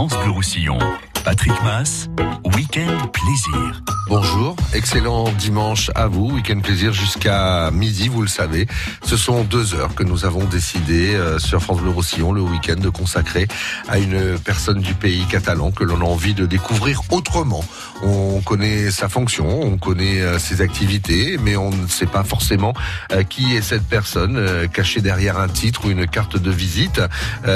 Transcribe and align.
France 0.00 0.16
Bleu 0.22 0.30
Roussillon. 0.30 0.78
Patrick 1.24 1.52
Mass, 1.62 2.08
Week-end 2.56 3.06
Plaisir. 3.12 3.82
Bonjour, 4.08 4.56
excellent 4.72 5.30
dimanche 5.32 5.90
à 5.94 6.06
vous, 6.06 6.30
Week-end 6.30 6.60
Plaisir 6.60 6.94
jusqu'à 6.94 7.70
midi, 7.70 8.08
vous 8.08 8.22
le 8.22 8.28
savez. 8.28 8.66
Ce 9.04 9.18
sont 9.18 9.44
deux 9.44 9.74
heures 9.74 9.94
que 9.94 10.02
nous 10.02 10.24
avons 10.24 10.44
décidé 10.44 11.14
euh, 11.14 11.38
sur 11.38 11.62
France 11.62 11.80
Bleu 11.80 11.90
Roussillon 11.90 12.32
le 12.32 12.40
week-end 12.40 12.80
de 12.80 12.88
consacrer 12.88 13.46
à 13.88 13.98
une 13.98 14.38
personne 14.38 14.80
du 14.80 14.94
pays 14.94 15.26
catalan 15.26 15.70
que 15.70 15.84
l'on 15.84 16.00
a 16.00 16.04
envie 16.04 16.32
de 16.32 16.46
découvrir 16.46 17.02
autrement. 17.10 17.62
On 18.02 18.40
connaît 18.40 18.90
sa 18.90 19.08
fonction, 19.08 19.62
on 19.62 19.76
connaît 19.76 20.20
euh, 20.20 20.38
ses 20.38 20.60
activités, 20.60 21.38
mais 21.42 21.56
on 21.56 21.70
ne 21.70 21.86
sait 21.86 22.06
pas 22.06 22.24
forcément 22.24 22.74
euh, 23.12 23.22
qui 23.22 23.54
est 23.54 23.62
cette 23.62 23.86
personne 23.86 24.68
cachée 24.72 25.00
derrière 25.00 25.38
un 25.38 25.48
titre 25.48 25.86
ou 25.86 25.90
une 25.90 26.06
carte 26.06 26.36
de 26.36 26.50
visite. 26.50 27.00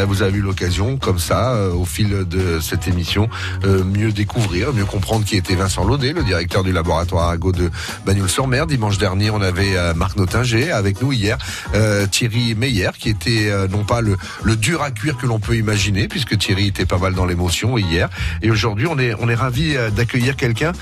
Vous 0.07 0.23
avez 0.23 0.39
eu 0.39 0.41
l'occasion, 0.41 0.97
comme 0.97 1.19
ça, 1.19 1.55
au 1.73 1.85
fil 1.85 2.25
de 2.29 2.61
cette 2.61 2.89
émission, 2.89 3.29
mieux 3.65 4.13
découvrir, 4.13 4.73
mieux 4.73 4.85
comprendre 4.85 5.25
qui 5.25 5.37
était 5.37 5.55
Vincent 5.55 5.85
Laudet, 5.85 6.13
le 6.13 6.23
directeur 6.23 6.63
du 6.63 6.73
laboratoire 6.73 7.25
Arago 7.25 7.53
de 7.53 7.71
Bagnoul-sur-Mer. 8.07 8.67
Dimanche 8.67 8.99
dernier, 8.99 9.31
on 9.31 9.41
avait 9.41 9.77
euh, 9.77 9.95
Marc 9.95 10.17
Notinger 10.17 10.73
avec 10.73 11.01
nous 11.03 11.13
hier, 11.13 11.39
euh, 11.75 12.07
Thierry 12.07 12.55
Meyer, 12.55 12.91
qui 12.99 13.09
était 13.09 13.49
euh, 13.49 13.69
non 13.69 13.85
pas 13.85 14.01
le, 14.01 14.17
le 14.43 14.57
dur 14.57 14.83
à 14.83 14.91
cuire 14.91 15.17
que 15.17 15.27
l'on 15.27 15.39
peut 15.39 15.57
imaginer, 15.57 16.09
puisque 16.09 16.37
Thierry 16.39 16.69
était 16.69 16.87
pas 16.87 16.99
mal 16.99 17.15
dans 17.15 17.27
l'émotion 17.27 17.79
hier. 17.79 18.09
Et 18.43 18.51
aujourd'hui, 18.51 18.87
on 18.87 18.99
est 18.99 19.15
on 19.19 19.29
est 19.29 19.35
ravi 19.35 19.77
d'accueillir 19.97 20.34
quelqu'un 20.37 20.73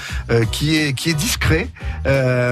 qui 0.51 0.77
est 0.77 0.92
qui 0.95 1.11
est 1.11 1.15
discret 1.15 1.69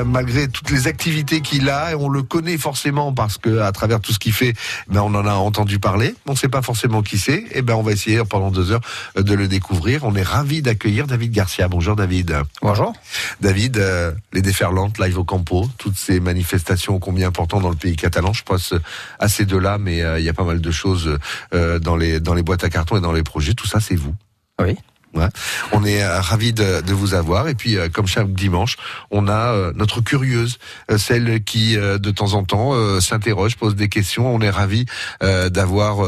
malgré 0.06 0.48
toutes 0.48 0.70
les 0.70 0.86
activités 0.86 1.40
qu'il 1.40 1.68
a. 1.68 1.92
Et 1.92 1.94
on 1.94 2.08
le 2.08 2.22
connaît 2.22 2.58
forcément 2.58 3.12
parce 3.12 3.38
que 3.38 3.60
à 3.60 3.72
travers 3.72 4.00
tout 4.00 4.12
ce 4.12 4.18
qu'il 4.18 4.32
fait, 4.32 4.54
ben 4.88 5.02
on 5.02 5.14
en 5.14 5.26
a 5.26 5.34
entendu 5.34 5.78
parler. 5.78 6.14
On 6.26 6.32
ne 6.32 6.36
sait 6.36 6.48
pas 6.48 6.62
forcément 6.62 7.02
qui 7.02 7.18
c'est. 7.18 7.44
Et 7.52 7.62
ben 7.62 7.74
on 7.74 7.82
va 7.82 7.92
essayer 7.92 8.22
pendant 8.24 8.50
deux 8.50 8.72
heures 8.72 8.80
de 9.16 9.34
le 9.34 9.48
découvrir. 9.48 10.04
On 10.04 10.14
est 10.14 10.22
ravi 10.22 10.62
d'accueillir 10.62 11.06
David 11.06 11.32
Garcia. 11.32 11.68
Bonjour 11.68 11.96
David. 11.96 12.36
Bonjour. 12.62 12.92
David, 13.40 13.78
euh, 13.78 14.12
les 14.32 14.42
déferlantes, 14.42 14.98
live 14.98 15.18
au 15.18 15.24
campo, 15.24 15.68
toutes 15.78 15.96
ces 15.96 16.20
manifestations 16.20 16.98
combien 16.98 17.28
importantes 17.28 17.62
dans 17.62 17.70
le 17.70 17.76
pays 17.76 17.96
catalan, 17.96 18.32
je 18.32 18.42
pense 18.42 18.74
à 19.18 19.28
ces 19.28 19.44
deux-là, 19.44 19.78
mais 19.78 20.02
euh, 20.02 20.18
il 20.18 20.24
y 20.24 20.28
a 20.28 20.32
pas 20.32 20.44
mal 20.44 20.60
de 20.60 20.70
choses 20.70 21.18
euh, 21.54 21.78
dans 21.78 21.96
les 21.96 22.20
dans 22.20 22.34
les 22.34 22.42
boîtes 22.42 22.64
à 22.64 22.70
carton 22.70 22.96
et 22.96 23.00
dans 23.00 23.12
les 23.12 23.22
projets. 23.22 23.54
Tout 23.54 23.66
ça, 23.66 23.80
c'est 23.80 23.96
vous. 23.96 24.14
Oui. 24.60 24.76
Ouais. 25.14 25.26
On 25.72 25.84
est 25.84 26.02
euh, 26.02 26.20
ravis 26.20 26.52
de, 26.52 26.82
de, 26.82 26.92
vous 26.94 27.14
avoir 27.14 27.48
et 27.48 27.54
puis 27.56 27.76
euh, 27.76 27.88
comme 27.88 28.06
chaque 28.06 28.32
dimanche, 28.32 28.76
on 29.10 29.26
a 29.26 29.52
euh, 29.52 29.72
notre 29.74 30.00
curieuse, 30.00 30.58
celle 30.98 31.42
qui 31.42 31.76
de 31.76 32.10
temps 32.10 32.34
en 32.34 32.44
temps 32.44 33.00
s'interroge, 33.00 33.56
pose 33.56 33.74
des 33.74 33.88
questions. 33.88 34.32
On 34.32 34.40
est 34.40 34.50
ravis 34.50 34.86
d'avoir 35.20 35.98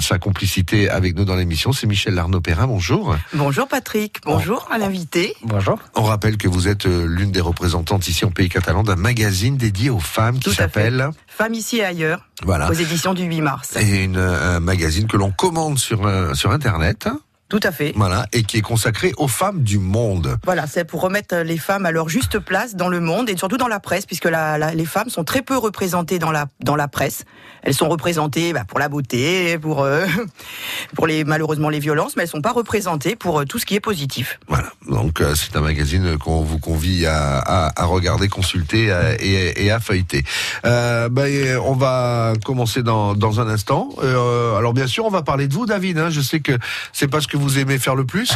sa 0.00 0.18
complicité 0.18 0.88
avec 0.88 1.16
nous 1.16 1.24
dans 1.24 1.36
l'émission. 1.36 1.72
C'est 1.72 1.86
Michel 1.86 2.14
Larnaud-Perrin. 2.14 2.66
Bonjour. 2.66 3.16
Bonjour 3.32 3.68
Patrick. 3.68 4.18
Bonjour 4.24 4.68
à 4.70 4.78
l'invité. 4.78 5.34
Bonjour. 5.42 5.78
On 5.94 6.02
rappelle 6.02 6.36
que 6.36 6.48
vous 6.48 6.68
êtes 6.68 6.84
l'une 6.84 7.30
des 7.30 7.40
représentantes 7.40 8.08
ici 8.08 8.24
en 8.24 8.30
Pays 8.30 8.48
Catalan 8.48 8.82
d'un 8.82 8.96
magazine 8.96 9.56
dédié 9.56 9.90
aux 9.90 10.00
femmes 10.00 10.38
qui 10.38 10.52
s'appelle 10.52 11.10
Femmes 11.26 11.54
ici 11.54 11.78
et 11.78 11.84
ailleurs. 11.84 12.26
Voilà. 12.44 12.70
Aux 12.70 12.74
éditions 12.74 13.14
du 13.14 13.24
8 13.24 13.40
mars. 13.40 13.76
Et 13.76 14.04
une, 14.04 14.18
un 14.18 14.60
magazine 14.60 15.06
que 15.06 15.16
l'on 15.16 15.30
commande 15.30 15.78
sur 15.78 16.08
sur 16.34 16.50
internet. 16.50 17.08
Tout 17.48 17.60
à 17.62 17.72
fait. 17.72 17.92
Voilà, 17.96 18.26
et 18.32 18.42
qui 18.42 18.58
est 18.58 18.62
consacré 18.62 19.12
aux 19.16 19.28
femmes 19.28 19.62
du 19.62 19.78
monde. 19.78 20.38
Voilà, 20.44 20.66
c'est 20.66 20.84
pour 20.84 21.00
remettre 21.00 21.34
les 21.36 21.56
femmes 21.56 21.86
à 21.86 21.90
leur 21.90 22.08
juste 22.10 22.38
place 22.38 22.76
dans 22.76 22.88
le 22.88 23.00
monde 23.00 23.30
et 23.30 23.36
surtout 23.36 23.56
dans 23.56 23.68
la 23.68 23.80
presse, 23.80 24.04
puisque 24.04 24.26
la, 24.26 24.58
la, 24.58 24.74
les 24.74 24.84
femmes 24.84 25.08
sont 25.08 25.24
très 25.24 25.40
peu 25.40 25.56
représentées 25.56 26.18
dans 26.18 26.30
la 26.30 26.46
dans 26.60 26.76
la 26.76 26.88
presse. 26.88 27.24
Elles 27.62 27.74
sont 27.74 27.88
représentées 27.88 28.52
bah, 28.52 28.64
pour 28.68 28.78
la 28.78 28.88
beauté, 28.88 29.58
pour 29.58 29.82
euh, 29.82 30.06
pour 30.94 31.06
les 31.06 31.24
malheureusement 31.24 31.70
les 31.70 31.78
violences, 31.78 32.16
mais 32.16 32.24
elles 32.24 32.28
sont 32.28 32.42
pas 32.42 32.52
représentées 32.52 33.16
pour 33.16 33.40
euh, 33.40 33.44
tout 33.44 33.58
ce 33.58 33.64
qui 33.66 33.74
est 33.74 33.80
positif. 33.80 34.38
Voilà, 34.48 34.70
donc 34.88 35.20
euh, 35.20 35.34
c'est 35.34 35.56
un 35.56 35.60
magazine 35.60 36.18
qu'on 36.18 36.42
vous 36.42 36.58
convie 36.58 37.06
à, 37.06 37.38
à, 37.38 37.82
à 37.82 37.84
regarder, 37.86 38.28
consulter 38.28 38.90
euh, 38.90 39.16
et, 39.20 39.64
et, 39.64 39.70
à 39.70 39.80
feuilleter. 39.80 40.24
Euh, 40.64 41.08
bah, 41.08 41.24
on 41.64 41.74
va 41.74 42.34
commencer 42.44 42.82
dans 42.82 43.14
dans 43.14 43.40
un 43.40 43.48
instant. 43.48 43.88
alors 44.02 44.74
bien 44.74 44.86
sûr, 44.86 45.06
on 45.06 45.10
va 45.10 45.22
parler 45.22 45.48
de 45.48 45.54
vous, 45.54 45.66
David. 45.66 45.98
Hein. 45.98 46.10
Je 46.10 46.20
sais 46.20 46.40
que 46.40 46.52
c'est 46.92 47.08
pas 47.08 47.20
ce 47.20 47.28
que 47.38 47.42
vous 47.42 47.58
aimez 47.58 47.78
faire 47.78 47.94
le 47.94 48.04
plus. 48.04 48.32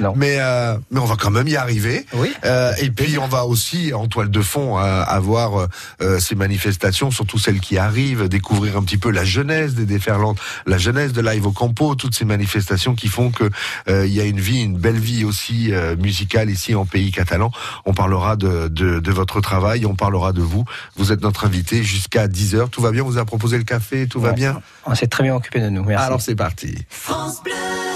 Non. 0.00 0.14
Mais, 0.16 0.36
euh, 0.40 0.76
mais 0.90 1.00
on 1.00 1.04
va 1.04 1.16
quand 1.16 1.30
même 1.30 1.48
y 1.48 1.56
arriver. 1.56 2.06
Oui. 2.14 2.32
Euh, 2.44 2.72
et 2.80 2.90
puis 2.90 3.18
on 3.18 3.28
va 3.28 3.44
aussi, 3.44 3.92
en 3.92 4.06
toile 4.06 4.30
de 4.30 4.40
fond, 4.40 4.78
euh, 4.78 5.04
avoir 5.06 5.68
euh, 6.00 6.18
ces 6.18 6.34
manifestations, 6.34 7.10
surtout 7.10 7.38
celles 7.38 7.60
qui 7.60 7.78
arrivent, 7.78 8.28
découvrir 8.28 8.76
un 8.76 8.82
petit 8.82 8.98
peu 8.98 9.10
la 9.10 9.24
jeunesse 9.24 9.74
des 9.74 9.84
déferlantes, 9.84 10.38
la 10.66 10.78
jeunesse 10.78 11.12
de 11.12 11.20
Live 11.20 11.46
au 11.46 11.52
Campo, 11.52 11.94
toutes 11.94 12.14
ces 12.14 12.24
manifestations 12.24 12.94
qui 12.94 13.08
font 13.08 13.30
que 13.30 13.50
euh, 13.88 14.06
il 14.06 14.12
y 14.12 14.20
a 14.20 14.24
une 14.24 14.40
vie, 14.40 14.62
une 14.62 14.78
belle 14.78 14.98
vie 14.98 15.24
aussi 15.24 15.72
euh, 15.72 15.96
musicale 15.96 16.50
ici 16.50 16.74
en 16.74 16.86
pays 16.86 17.12
catalan. 17.12 17.50
On 17.84 17.94
parlera 17.94 18.36
de, 18.36 18.68
de, 18.68 19.00
de, 19.00 19.12
votre 19.12 19.40
travail, 19.40 19.86
on 19.86 19.94
parlera 19.94 20.32
de 20.32 20.42
vous. 20.42 20.64
Vous 20.96 21.12
êtes 21.12 21.22
notre 21.22 21.44
invité 21.44 21.82
jusqu'à 21.82 22.28
10h. 22.28 22.70
Tout 22.70 22.80
va 22.80 22.90
bien 22.90 23.02
Vous 23.02 23.18
a 23.18 23.24
proposé 23.24 23.58
le 23.58 23.64
café 23.64 24.06
Tout 24.06 24.20
va 24.20 24.32
bien 24.32 24.60
On 24.86 24.94
s'est 24.94 25.06
très 25.06 25.22
bien 25.22 25.34
occupé 25.34 25.60
de 25.60 25.68
nous. 25.68 25.84
Merci. 25.84 26.04
Alors 26.04 26.20
c'est 26.20 26.34
parti. 26.34 26.74
France 26.88 27.42
Bleu. 27.42 27.91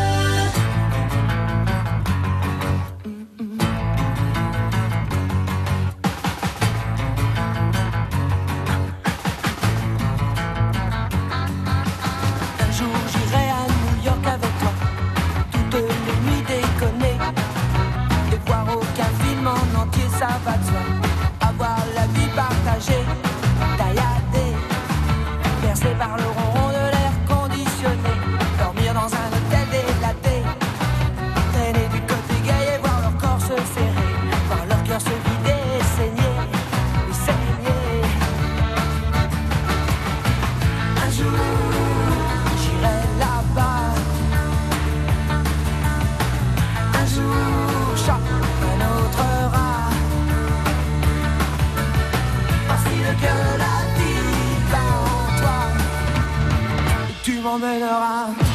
m'emmènera. 57.48 58.47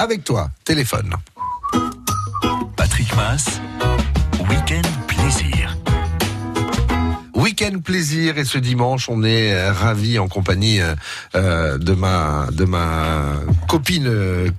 Avec 0.00 0.24
toi, 0.24 0.48
téléphone. 0.64 1.14
Patrick 2.74 3.14
Mass, 3.16 3.59
Week-end 7.70 7.80
plaisir 7.80 8.38
et 8.38 8.44
ce 8.44 8.58
dimanche 8.58 9.08
on 9.08 9.22
est 9.22 9.52
euh, 9.54 9.72
ravis 9.72 10.18
en 10.18 10.28
compagnie 10.28 10.80
euh, 10.80 10.94
euh, 11.34 11.78
de 11.78 11.92
ma 11.92 12.48
de 12.52 12.64
ma 12.64 13.34
copine 13.68 14.10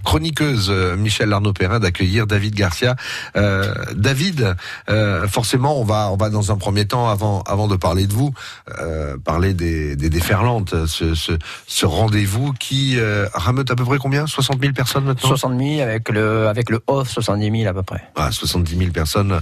chroniqueuse 0.04 0.72
Michel 0.98 1.34
Arnaud 1.34 1.54
Perrin 1.54 1.80
d'accueillir 1.80 2.28
David 2.28 2.56
Garcia. 2.56 2.96
Euh, 3.36 3.74
David, 3.96 4.56
euh, 4.90 5.28
forcément 5.28 5.80
on 5.80 5.84
va 5.84 6.10
on 6.12 6.18
va 6.18 6.30
dans 6.30 6.52
un 6.52 6.58
premier 6.58 6.86
temps 6.86 7.10
avant 7.10 7.42
avant 7.44 7.68
de 7.68 7.76
parler 7.76 8.08
de 8.08 8.14
vous 8.14 8.34
euh, 8.80 9.18
parler 9.18 9.54
des, 9.54 9.96
des 9.96 10.10
déferlantes 10.10 10.86
ce 10.88 11.16
ce, 11.16 11.34
ce 11.68 11.86
rendez-vous 11.86 12.54
qui 12.54 12.98
rameute 13.34 13.72
à 13.72 13.76
peu 13.76 13.84
près 13.84 13.98
combien? 13.98 14.28
60 14.28 14.60
000 14.62 14.74
personnes 14.74 15.06
maintenant? 15.06 15.30
60 15.30 15.60
000 15.60 15.82
avec 15.82 16.10
le, 16.10 16.48
avec 16.48 16.70
le 16.70 16.82
off, 16.88 17.10
70 17.10 17.60
000 17.62 17.70
à 17.70 17.74
peu 17.74 17.84
près. 17.84 18.02
ah, 18.16 18.32
70 18.32 18.78
000 18.78 18.92
personnes 18.92 19.40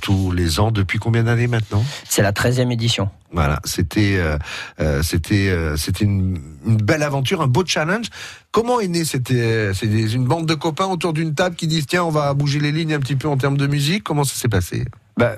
tous 0.00 0.32
les 0.32 0.60
ans 0.60 0.70
depuis 0.70 0.98
combien 0.98 1.24
d'années 1.24 1.46
maintenant? 1.46 1.84
C'est 2.08 2.22
la 2.22 2.32
13e 2.32 2.70
édition. 2.72 2.93
Voilà, 3.32 3.60
c'était 3.64 4.16
euh, 4.16 4.38
euh, 4.80 5.02
c'était 5.02 5.48
euh, 5.48 5.76
c'était 5.76 6.04
une, 6.04 6.38
une 6.64 6.76
belle 6.76 7.02
aventure, 7.02 7.42
un 7.42 7.48
beau 7.48 7.64
challenge. 7.66 8.06
Comment 8.52 8.80
est 8.80 8.88
né 8.88 9.04
C'était 9.04 9.72
c'est 9.74 9.86
une 9.86 10.24
bande 10.24 10.46
de 10.46 10.54
copains 10.54 10.86
autour 10.86 11.12
d'une 11.12 11.34
table 11.34 11.56
qui 11.56 11.66
disent 11.66 11.86
tiens 11.86 12.04
on 12.04 12.10
va 12.10 12.32
bouger 12.34 12.60
les 12.60 12.70
lignes 12.70 12.94
un 12.94 13.00
petit 13.00 13.16
peu 13.16 13.28
en 13.28 13.36
termes 13.36 13.56
de 13.56 13.66
musique. 13.66 14.04
Comment 14.04 14.24
ça 14.24 14.34
s'est 14.36 14.48
passé? 14.48 14.84
Ben, 15.16 15.36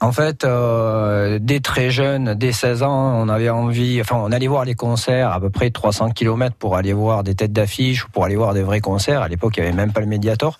en 0.00 0.10
fait, 0.10 0.44
euh, 0.44 1.38
dès 1.40 1.60
très 1.60 1.90
jeune, 1.90 2.34
dès 2.34 2.52
16 2.52 2.82
ans, 2.82 3.20
on 3.20 3.28
avait 3.28 3.50
envie, 3.50 4.00
enfin, 4.00 4.16
on 4.16 4.32
allait 4.32 4.46
voir 4.46 4.64
les 4.64 4.74
concerts 4.74 5.30
à 5.30 5.38
peu 5.38 5.50
près 5.50 5.70
300 5.70 6.12
km 6.12 6.56
pour 6.56 6.76
aller 6.76 6.94
voir 6.94 7.24
des 7.24 7.34
têtes 7.34 7.52
d'affiche 7.52 8.06
ou 8.06 8.08
pour 8.08 8.24
aller 8.24 8.36
voir 8.36 8.54
des 8.54 8.62
vrais 8.62 8.80
concerts. 8.80 9.20
À 9.20 9.28
l'époque, 9.28 9.58
il 9.58 9.60
n'y 9.60 9.68
avait 9.68 9.76
même 9.76 9.92
pas 9.92 10.00
le 10.00 10.06
Mediator. 10.06 10.58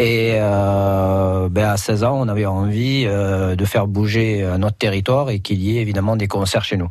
Et 0.00 0.32
euh, 0.36 1.50
ben 1.50 1.68
à 1.68 1.76
16 1.76 2.04
ans, 2.04 2.18
on 2.18 2.28
avait 2.28 2.46
envie 2.46 3.04
euh, 3.06 3.54
de 3.54 3.64
faire 3.66 3.86
bouger 3.86 4.42
euh, 4.42 4.56
notre 4.56 4.78
territoire 4.78 5.28
et 5.28 5.40
qu'il 5.40 5.60
y 5.60 5.76
ait 5.76 5.82
évidemment 5.82 6.16
des 6.16 6.26
concerts 6.26 6.64
chez 6.64 6.78
nous. 6.78 6.88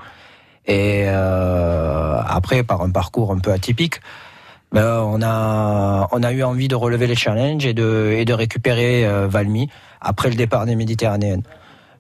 Et 0.68 1.06
euh, 1.08 2.22
après, 2.24 2.62
par 2.62 2.84
un 2.84 2.92
parcours 2.92 3.32
un 3.32 3.40
peu 3.40 3.52
atypique, 3.52 4.00
ben, 4.72 5.02
on 5.02 5.24
a 5.24 6.08
on 6.12 6.22
a 6.22 6.32
eu 6.32 6.44
envie 6.44 6.68
de 6.68 6.76
relever 6.76 7.08
les 7.08 7.16
challenges 7.16 7.66
et 7.66 7.74
de 7.74 8.14
et 8.16 8.26
de 8.26 8.34
récupérer 8.34 9.08
euh, 9.08 9.28
Valmy 9.28 9.72
après 10.02 10.30
le 10.30 10.36
départ 10.36 10.68
des 10.68 10.76
Méditerranéennes. 10.76 11.42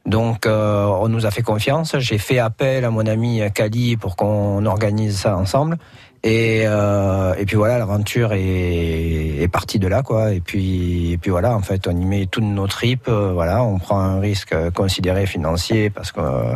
Donc 0.05 0.45
euh, 0.45 0.85
on 0.85 1.09
nous 1.09 1.25
a 1.25 1.31
fait 1.31 1.41
confiance. 1.41 1.97
J'ai 1.97 2.19
fait 2.19 2.37
appel 2.37 2.85
à 2.85 2.91
mon 2.91 3.07
ami 3.07 3.41
Kali 3.55 3.97
pour 3.97 4.15
qu'on 4.15 4.63
organise 4.67 5.17
ça 5.17 5.35
ensemble. 5.35 5.79
Et, 6.23 6.63
euh, 6.65 7.33
et 7.35 7.45
puis 7.45 7.55
voilà, 7.55 7.77
l'aventure 7.77 8.33
est, 8.33 9.41
est 9.41 9.47
partie 9.47 9.79
de 9.79 9.87
là, 9.87 10.03
quoi. 10.03 10.33
Et 10.33 10.41
puis, 10.41 11.13
et 11.13 11.17
puis 11.17 11.31
voilà, 11.31 11.55
en 11.55 11.61
fait, 11.61 11.87
on 11.87 11.91
y 11.91 12.05
met 12.05 12.25
toutes 12.25 12.43
nos 12.43 12.67
tripes. 12.67 13.07
euh, 13.07 13.31
voilà, 13.33 13.63
on 13.63 13.79
prend 13.79 13.99
un 13.99 14.19
risque 14.19 14.53
considéré 14.71 15.25
financier 15.25 15.89
parce 15.89 16.11
que 16.11 16.19
euh, 16.19 16.55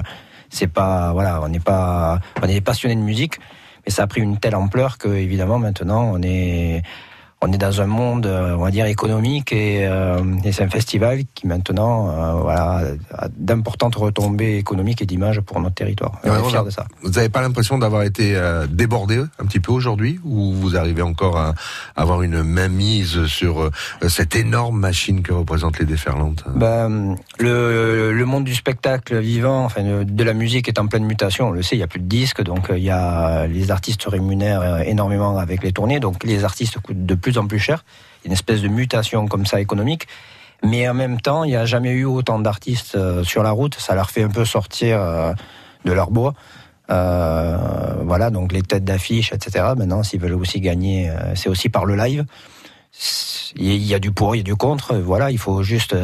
c'est 0.49 0.67
pas, 0.67 1.13
voilà, 1.13 1.41
on 1.41 1.47
n'est 1.47 1.59
pas, 1.61 2.19
on 2.41 2.45
est 2.45 2.53
des 2.55 2.61
passionnés 2.61 2.95
de 2.95 3.01
musique, 3.01 3.39
mais 3.85 3.91
ça 3.91 4.03
a 4.03 4.07
pris 4.07 4.21
une 4.21 4.37
telle 4.37 4.55
ampleur 4.55 4.97
que 4.97 5.07
évidemment 5.07 5.59
maintenant 5.59 6.11
on 6.13 6.21
est, 6.21 6.83
on 7.45 7.51
est 7.51 7.57
dans 7.57 7.81
un 7.81 7.85
monde, 7.87 8.25
euh, 8.25 8.55
on 8.57 8.63
va 8.63 8.71
dire 8.71 8.85
économique 8.85 9.51
et, 9.51 9.85
euh, 9.85 10.19
et 10.45 10.53
c'est 10.53 10.63
un 10.63 10.69
festival 10.69 11.19
qui 11.35 11.45
maintenant, 11.45 12.07
euh, 12.09 12.33
voilà, 12.41 12.81
a 13.13 13.27
d'importantes 13.35 13.95
retombées 13.95 14.55
économiques 14.57 15.01
et 15.01 15.05
d'image 15.05 15.41
pour 15.41 15.59
notre 15.59 15.75
territoire. 15.75 16.13
On 16.23 16.29
Ouais, 16.29 16.37
est 16.37 16.39
on 16.39 16.45
fiers 16.45 16.59
a- 16.59 16.63
de 16.63 16.69
ça. 16.69 16.85
Vous 17.01 17.11
n'avez 17.11 17.27
pas 17.27 17.41
l'impression 17.41 17.77
d'avoir 17.77 18.03
été 18.03 18.35
euh, 18.37 18.65
débordé 18.65 19.17
un 19.39 19.45
petit 19.45 19.59
peu 19.59 19.73
aujourd'hui 19.73 20.21
ou 20.23 20.53
vous 20.53 20.77
arrivez 20.77 21.01
encore 21.01 21.37
à 21.37 21.53
avoir 21.97 22.21
une 22.21 22.43
mainmise 22.43 23.25
sur 23.25 23.69
cette 24.07 24.37
énorme 24.37 24.79
machine 24.79 25.21
que 25.21 25.33
représentent 25.33 25.79
les 25.79 25.85
déferlantes 25.85 26.45
Ben, 26.55 27.15
le, 27.39 28.13
le 28.13 28.25
monde 28.25 28.45
du 28.45 28.55
spectacle 28.55 29.19
vivant, 29.19 29.65
enfin 29.65 29.81
de, 30.05 30.23
la 30.23 30.33
musique 30.33 30.69
est 30.69 30.79
en 30.79 30.87
pleine 30.87 31.03
mutation. 31.03 31.49
On 31.49 31.51
le 31.51 31.61
sait, 31.61 31.75
il 31.75 31.79
y 31.79 31.83
a 31.83 31.87
plus 31.87 31.99
de 31.99 32.05
disques, 32.07 32.41
donc 32.41 32.71
il 32.73 32.83
y 32.83 32.89
a 32.89 33.47
les 33.47 33.69
artistes 33.69 34.05
rémunèrent 34.05 34.81
énormément 34.87 35.37
avec 35.37 35.61
les 35.63 35.73
tournées, 35.73 35.99
donc 35.99 36.23
les 36.23 36.45
artistes 36.45 36.79
coûtent 36.79 37.05
de 37.05 37.15
plus 37.15 37.32
en 37.37 37.47
plus 37.47 37.59
cher. 37.59 37.83
Une 38.25 38.31
espèce 38.31 38.61
de 38.61 38.67
mutation 38.67 39.27
comme 39.27 39.45
ça 39.45 39.59
économique. 39.59 40.07
Mais 40.63 40.87
en 40.87 40.93
même 40.93 41.19
temps, 41.19 41.43
il 41.43 41.49
n'y 41.49 41.55
a 41.55 41.65
jamais 41.65 41.91
eu 41.91 42.05
autant 42.05 42.39
d'artistes 42.39 42.95
euh, 42.95 43.23
sur 43.23 43.43
la 43.43 43.51
route. 43.51 43.75
Ça 43.75 43.95
leur 43.95 44.09
fait 44.09 44.23
un 44.23 44.29
peu 44.29 44.45
sortir 44.45 45.01
euh, 45.01 45.33
de 45.83 45.91
leur 45.91 46.09
bois. 46.09 46.33
Euh, 46.89 47.57
voilà, 48.05 48.29
donc 48.29 48.53
les 48.53 48.61
têtes 48.61 48.85
d'affiche, 48.85 49.33
etc. 49.33 49.73
Maintenant, 49.77 50.03
s'ils 50.03 50.21
veulent 50.21 50.33
aussi 50.33 50.61
gagner, 50.61 51.11
c'est 51.35 51.49
aussi 51.49 51.69
par 51.69 51.85
le 51.85 51.95
live. 51.95 52.25
Il 53.55 53.83
y 53.83 53.93
a 53.93 53.99
du 53.99 54.11
pour, 54.11 54.35
il 54.35 54.39
y 54.39 54.41
a 54.41 54.43
du 54.43 54.55
contre. 54.55 54.95
Voilà, 54.95 55.31
il 55.31 55.37
faut 55.37 55.63
juste 55.63 55.95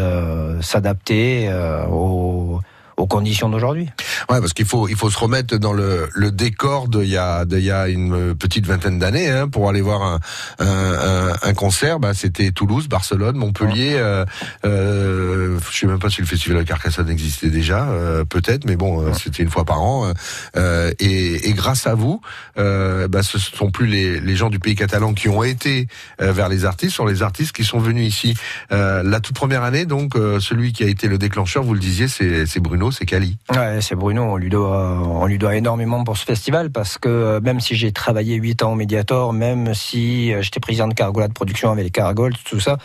s'adapter 0.61 1.47
euh, 1.49 1.85
aux, 1.87 2.61
aux 2.99 3.07
conditions 3.07 3.49
d'aujourd'hui. 3.49 3.89
Ouais, 4.29 4.39
parce 4.39 4.53
qu'il 4.53 4.65
faut 4.65 4.87
il 4.87 4.95
faut 4.95 5.09
se 5.09 5.17
remettre 5.17 5.57
dans 5.57 5.73
le, 5.73 6.09
le 6.13 6.31
décor 6.31 6.87
d'il 6.87 7.09
y 7.09 7.17
a 7.17 7.45
d'il 7.45 7.63
y 7.63 7.71
a 7.71 7.87
une 7.87 8.35
petite 8.35 8.65
vingtaine 8.65 8.99
d'années 8.99 9.29
hein, 9.29 9.47
pour 9.47 9.69
aller 9.69 9.81
voir 9.81 10.01
un 10.03 10.19
un, 10.59 11.33
un, 11.41 11.53
concert. 11.53 11.99
Bah, 11.99 12.13
c'était 12.13 12.51
Toulouse, 12.51 12.87
Barcelone, 12.87 13.37
Montpellier. 13.37 13.93
Euh, 13.95 14.25
euh, 14.65 15.57
je 15.71 15.77
sais 15.77 15.87
même 15.87 15.99
pas 15.99 16.09
si 16.09 16.21
le 16.21 16.27
festival 16.27 16.57
de 16.59 16.63
Carcassonne 16.63 17.09
existait 17.09 17.49
déjà, 17.49 17.87
euh, 17.87 18.25
peut-être, 18.25 18.65
mais 18.65 18.75
bon, 18.75 19.01
euh, 19.01 19.13
c'était 19.13 19.43
une 19.43 19.49
fois 19.49 19.65
par 19.65 19.81
an. 19.81 20.11
Euh, 20.57 20.91
et, 20.99 21.49
et 21.49 21.53
grâce 21.53 21.87
à 21.87 21.95
vous, 21.95 22.21
euh, 22.57 23.07
bah, 23.07 23.23
ce 23.23 23.39
sont 23.39 23.71
plus 23.71 23.87
les, 23.87 24.19
les 24.19 24.35
gens 24.35 24.49
du 24.49 24.59
pays 24.59 24.75
catalan 24.75 25.13
qui 25.13 25.29
ont 25.29 25.43
été 25.43 25.87
euh, 26.21 26.31
vers 26.31 26.49
les 26.49 26.65
artistes, 26.65 26.95
sont 26.95 27.05
les 27.05 27.23
artistes 27.23 27.55
qui 27.55 27.63
sont 27.63 27.79
venus 27.79 28.07
ici. 28.07 28.35
Euh, 28.71 29.03
la 29.03 29.19
toute 29.19 29.35
première 29.35 29.63
année, 29.63 29.85
donc, 29.85 30.15
euh, 30.15 30.39
celui 30.39 30.73
qui 30.73 30.83
a 30.83 30.87
été 30.87 31.07
le 31.07 31.17
déclencheur, 31.17 31.63
vous 31.63 31.73
le 31.73 31.79
disiez, 31.79 32.07
c'est 32.07 32.45
c'est 32.45 32.59
C'est 32.91 33.05
Cali. 33.05 33.37
Ouais, 33.49 33.79
c'est 33.81 33.95
Bruno, 33.95 34.23
on 34.23 34.37
lui, 34.37 34.49
doit, 34.49 35.01
on 35.03 35.25
lui 35.25 35.37
doit 35.37 35.55
énormément 35.55 36.03
pour 36.03 36.17
ce 36.17 36.25
festival 36.25 36.69
parce 36.71 36.97
que 36.97 37.09
euh, 37.09 37.39
même 37.41 37.59
si 37.59 37.75
j'ai 37.75 37.91
travaillé 37.91 38.35
8 38.35 38.63
ans 38.63 38.71
au 38.73 38.75
Mediator, 38.75 39.33
même 39.33 39.73
si 39.73 40.33
euh, 40.33 40.41
j'étais 40.41 40.59
président 40.59 40.87
de 40.87 40.93
Cargola 40.93 41.27
de 41.27 41.33
production 41.33 41.71
avec 41.71 41.83
les 41.83 41.91
Cargols, 41.91 42.33
tout 42.45 42.59
ça, 42.59 42.77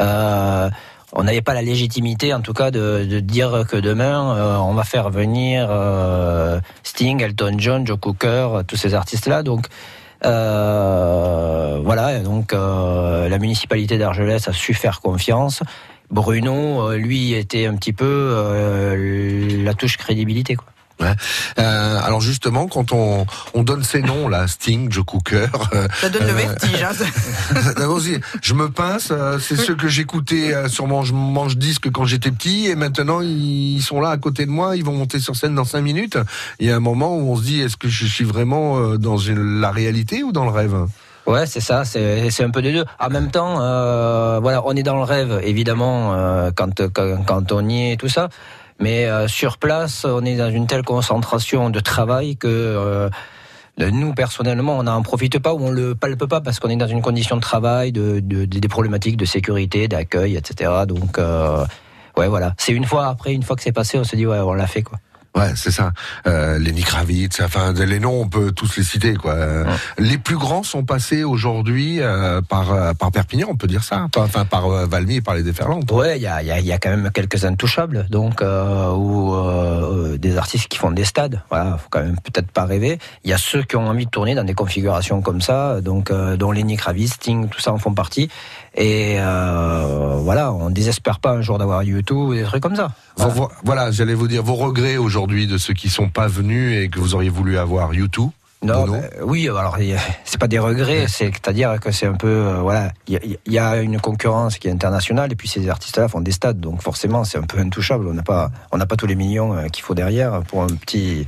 euh, 0.00 0.70
on 1.12 1.22
n'avait 1.24 1.42
pas 1.42 1.54
la 1.54 1.62
légitimité 1.62 2.34
en 2.34 2.40
tout 2.40 2.52
cas 2.52 2.70
de, 2.70 3.20
dire 3.20 3.64
que 3.68 3.76
demain 3.76 4.58
on 4.60 4.74
va 4.74 4.82
faire 4.82 5.10
venir 5.10 5.70
Sting, 6.82 7.22
Elton 7.22 7.54
John, 7.58 7.86
Joe 7.86 7.98
Cooker, 8.00 8.62
tous 8.66 8.74
ces 8.74 8.94
artistes-là. 8.94 9.44
Donc 9.44 9.68
voilà, 10.22 12.18
donc 12.18 12.52
la 12.52 13.38
municipalité 13.38 13.96
d'Argelès 13.96 14.48
a 14.48 14.52
su 14.52 14.74
faire 14.74 15.00
confiance. 15.00 15.62
Bruno, 16.10 16.88
euh, 16.90 16.96
lui, 16.96 17.32
était 17.34 17.66
un 17.66 17.74
petit 17.76 17.92
peu 17.92 18.04
euh, 18.08 19.64
la 19.64 19.74
touche 19.74 19.96
crédibilité. 19.96 20.54
Quoi. 20.56 20.66
Ouais. 21.00 21.12
Euh, 21.58 22.00
alors 22.04 22.20
justement, 22.20 22.68
quand 22.68 22.92
on, 22.92 23.26
on 23.52 23.64
donne 23.64 23.82
ces 23.82 24.00
noms 24.00 24.28
là, 24.28 24.46
Sting, 24.46 24.92
Joe 24.92 25.04
Cooker, 25.04 25.46
euh, 25.72 25.88
Ça 26.00 26.08
donne 26.08 26.22
le 26.22 26.28
euh, 26.30 26.34
vertige. 26.34 26.82
Hein. 26.84 27.86
aussi, 27.86 28.18
je 28.42 28.54
me 28.54 28.70
pince, 28.70 29.08
euh, 29.10 29.40
c'est 29.40 29.56
ceux 29.56 29.74
que 29.74 29.88
j'écoutais 29.88 30.54
euh, 30.54 30.68
sur 30.68 30.86
mon 30.86 31.02
manche 31.12 31.56
disque 31.56 31.90
quand 31.90 32.04
j'étais 32.04 32.30
petit, 32.30 32.66
et 32.68 32.76
maintenant 32.76 33.20
ils 33.22 33.80
sont 33.82 34.00
là 34.00 34.10
à 34.10 34.16
côté 34.18 34.46
de 34.46 34.50
moi, 34.52 34.76
ils 34.76 34.84
vont 34.84 34.92
monter 34.96 35.18
sur 35.18 35.34
scène 35.34 35.56
dans 35.56 35.64
cinq 35.64 35.80
minutes. 35.80 36.16
Il 36.60 36.68
y 36.68 36.70
a 36.70 36.76
un 36.76 36.80
moment 36.80 37.16
où 37.16 37.32
on 37.32 37.36
se 37.36 37.42
dit, 37.42 37.60
est-ce 37.60 37.76
que 37.76 37.88
je 37.88 38.06
suis 38.06 38.24
vraiment 38.24 38.78
euh, 38.78 38.96
dans 38.96 39.16
une- 39.18 39.60
la 39.60 39.72
réalité 39.72 40.22
ou 40.22 40.30
dans 40.30 40.44
le 40.44 40.52
rêve? 40.52 40.76
Ouais, 41.26 41.46
c'est 41.46 41.60
ça, 41.60 41.84
c'est 41.86 42.42
un 42.44 42.50
peu 42.50 42.60
des 42.60 42.72
deux. 42.72 42.84
En 43.00 43.08
même 43.08 43.30
temps, 43.30 43.56
euh, 43.60 44.40
voilà, 44.42 44.62
on 44.66 44.72
est 44.76 44.82
dans 44.82 44.96
le 44.96 45.02
rêve, 45.04 45.40
évidemment, 45.42 46.12
euh, 46.14 46.50
quand, 46.54 46.82
quand, 46.92 47.24
quand 47.24 47.52
on 47.52 47.66
y 47.68 47.92
est, 47.92 47.96
tout 47.96 48.08
ça. 48.10 48.28
Mais 48.78 49.06
euh, 49.06 49.26
sur 49.26 49.56
place, 49.56 50.04
on 50.04 50.22
est 50.24 50.36
dans 50.36 50.50
une 50.50 50.66
telle 50.66 50.82
concentration 50.82 51.70
de 51.70 51.80
travail 51.80 52.36
que 52.36 52.46
euh, 52.48 53.08
nous, 53.78 54.12
personnellement, 54.12 54.76
on 54.78 54.82
n'en 54.82 55.00
profite 55.00 55.38
pas 55.38 55.54
ou 55.54 55.60
on 55.64 55.70
le 55.70 55.94
palpe 55.94 56.26
pas 56.26 56.42
parce 56.42 56.60
qu'on 56.60 56.68
est 56.68 56.76
dans 56.76 56.86
une 56.88 57.00
condition 57.00 57.36
de 57.36 57.40
travail, 57.40 57.90
de, 57.92 58.20
de- 58.20 58.44
des 58.44 58.68
problématiques 58.68 59.16
de 59.16 59.24
sécurité, 59.24 59.88
d'accueil, 59.88 60.36
etc. 60.36 60.70
Donc, 60.86 61.18
euh, 61.18 61.64
ouais, 62.18 62.28
voilà. 62.28 62.52
C'est 62.58 62.72
une 62.72 62.84
fois 62.84 63.06
après, 63.06 63.32
une 63.32 63.42
fois 63.44 63.56
que 63.56 63.62
c'est 63.62 63.72
passé, 63.72 63.98
on 63.98 64.04
se 64.04 64.14
dit, 64.14 64.26
ouais, 64.26 64.40
on 64.40 64.52
l'a 64.52 64.66
fait, 64.66 64.82
quoi. 64.82 64.98
Ouais, 65.36 65.50
c'est 65.56 65.72
ça. 65.72 65.92
Euh, 66.28 66.60
Lenny 66.60 66.82
Kravitz, 66.82 67.40
enfin 67.40 67.72
les 67.72 67.98
noms, 67.98 68.20
on 68.20 68.28
peut 68.28 68.52
tous 68.52 68.76
les 68.76 68.84
citer 68.84 69.14
quoi. 69.14 69.32
Euh, 69.32 69.64
Les 69.98 70.16
plus 70.16 70.36
grands 70.36 70.62
sont 70.62 70.84
passés 70.84 71.24
aujourd'hui 71.24 72.00
euh, 72.00 72.40
par 72.40 72.72
euh, 72.72 72.92
par 72.94 73.10
Perpignan, 73.10 73.48
on 73.50 73.56
peut 73.56 73.66
dire 73.66 73.82
ça. 73.82 74.06
Enfin 74.16 74.44
par 74.44 74.66
euh, 74.66 74.86
Valmy 74.86 75.16
et 75.16 75.20
par 75.20 75.34
les 75.34 75.42
déferlantes. 75.42 75.90
Ouais, 75.90 76.18
il 76.18 76.22
y 76.22 76.28
a, 76.28 76.40
il 76.40 76.64
y, 76.64 76.68
y 76.68 76.72
a 76.72 76.78
quand 76.78 76.90
même 76.90 77.10
quelques 77.12 77.44
intouchables, 77.44 78.06
donc 78.10 78.42
euh, 78.42 78.92
ou 78.92 79.34
euh, 79.34 80.18
des 80.18 80.36
artistes 80.36 80.68
qui 80.68 80.78
font 80.78 80.92
des 80.92 81.04
stades. 81.04 81.42
Voilà, 81.50 81.78
faut 81.78 81.88
quand 81.90 82.02
même 82.02 82.16
peut-être 82.20 82.52
pas 82.52 82.64
rêver. 82.64 83.00
Il 83.24 83.30
y 83.30 83.32
a 83.34 83.38
ceux 83.38 83.64
qui 83.64 83.74
ont 83.74 83.88
envie 83.88 84.06
de 84.06 84.10
tourner 84.10 84.36
dans 84.36 84.44
des 84.44 84.54
configurations 84.54 85.20
comme 85.20 85.40
ça, 85.40 85.80
donc 85.80 86.12
euh, 86.12 86.36
dont 86.36 86.52
Lenny 86.52 86.76
Kravitz, 86.76 87.14
Sting, 87.14 87.48
tout 87.48 87.60
ça 87.60 87.72
en 87.72 87.78
font 87.78 87.92
partie. 87.92 88.30
Et 88.76 89.16
euh, 89.18 90.16
voilà, 90.20 90.52
on 90.52 90.70
désespère 90.70 91.20
pas 91.20 91.30
un 91.30 91.42
jour 91.42 91.58
d'avoir 91.58 91.82
YouTube 91.84 92.16
ou 92.16 92.34
des 92.34 92.42
trucs 92.42 92.62
comme 92.62 92.74
ça. 92.76 92.90
Voilà. 93.16 93.32
vo- 93.34 93.50
Voilà, 93.62 93.90
j'allais 93.92 94.14
vous 94.14 94.26
dire 94.28 94.42
vos 94.42 94.54
regrets 94.54 94.96
aujourd'hui 94.96 95.46
de 95.46 95.58
ceux 95.58 95.74
qui 95.74 95.88
sont 95.88 96.08
pas 96.08 96.26
venus 96.26 96.76
et 96.82 96.88
que 96.88 96.98
vous 96.98 97.14
auriez 97.14 97.30
voulu 97.30 97.56
avoir 97.58 97.94
YouTube. 97.94 98.30
Non, 98.62 98.86
bah, 98.88 98.98
oui, 99.22 99.46
alors 99.48 99.76
c'est 100.24 100.40
pas 100.40 100.48
des 100.48 100.58
regrets, 100.58 101.06
c'est-à-dire 101.06 101.78
que 101.80 101.90
c'est 101.92 102.06
un 102.06 102.14
peu 102.14 102.26
euh, 102.28 102.60
voilà, 102.62 102.92
il 103.06 103.36
y, 103.46 103.52
y 103.52 103.58
a 103.58 103.76
une 103.82 104.00
concurrence 104.00 104.56
qui 104.58 104.68
est 104.68 104.70
internationale 104.72 105.30
et 105.30 105.36
puis 105.36 105.48
ces 105.48 105.68
artistes-là 105.68 106.08
font 106.08 106.22
des 106.22 106.32
stades, 106.32 106.60
donc 106.60 106.80
forcément 106.80 107.24
c'est 107.24 107.36
un 107.36 107.42
peu 107.42 107.58
intouchable. 107.58 108.08
On 108.08 108.14
n'a 108.14 108.22
pas, 108.22 108.50
on 108.72 108.78
n'a 108.78 108.86
pas 108.86 108.96
tous 108.96 109.06
les 109.06 109.16
millions 109.16 109.54
euh, 109.54 109.66
qu'il 109.68 109.84
faut 109.84 109.94
derrière 109.94 110.40
pour 110.48 110.62
un 110.62 110.68
petit, 110.68 111.26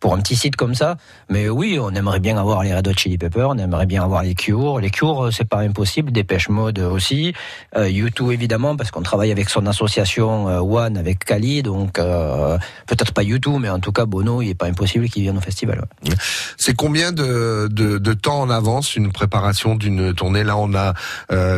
pour 0.00 0.14
un 0.14 0.18
petit 0.18 0.36
site 0.36 0.56
comme 0.56 0.74
ça. 0.74 0.96
Mais 1.28 1.48
oui, 1.48 1.78
on 1.80 1.90
aimerait 1.90 2.20
bien 2.20 2.36
avoir 2.38 2.62
les 2.62 2.74
Red 2.74 2.88
Hot 2.88 2.92
Chili 2.96 3.18
Peppers, 3.18 3.48
on 3.50 3.58
aimerait 3.58 3.86
bien 3.86 4.02
avoir 4.02 4.22
les 4.22 4.34
Cure. 4.34 4.80
Les 4.80 4.90
Cure, 4.90 5.26
euh, 5.26 5.30
c'est 5.30 5.48
pas 5.48 5.58
impossible. 5.60 6.12
Dépêche 6.12 6.48
Mode 6.48 6.78
aussi. 6.78 7.34
Euh, 7.76 7.88
U2 7.88 8.32
évidemment 8.32 8.76
parce 8.76 8.90
qu'on 8.90 9.02
travaille 9.02 9.30
avec 9.32 9.48
son 9.50 9.66
association 9.66 10.48
euh, 10.48 10.60
One 10.60 10.96
avec 10.96 11.24
Kali, 11.24 11.62
donc 11.62 11.98
euh, 11.98 12.58
peut-être 12.86 13.12
pas 13.12 13.22
U2, 13.22 13.58
mais 13.60 13.68
en 13.68 13.80
tout 13.80 13.92
cas 13.92 14.06
Bono, 14.06 14.42
il 14.42 14.50
est 14.50 14.54
pas 14.54 14.66
impossible 14.66 15.08
qu'il 15.08 15.22
vienne 15.22 15.38
au 15.38 15.40
festival. 15.40 15.80
ouais. 16.04 16.14
C'est 16.56 16.74
combien 16.74 17.12
de, 17.12 17.68
de, 17.70 17.98
de 17.98 18.12
temps 18.14 18.40
en 18.40 18.50
avance 18.50 18.96
une 18.96 19.12
préparation 19.12 19.74
d'une 19.74 20.14
tournée? 20.14 20.44
Là, 20.44 20.56
on 20.56 20.74
a 20.74 20.94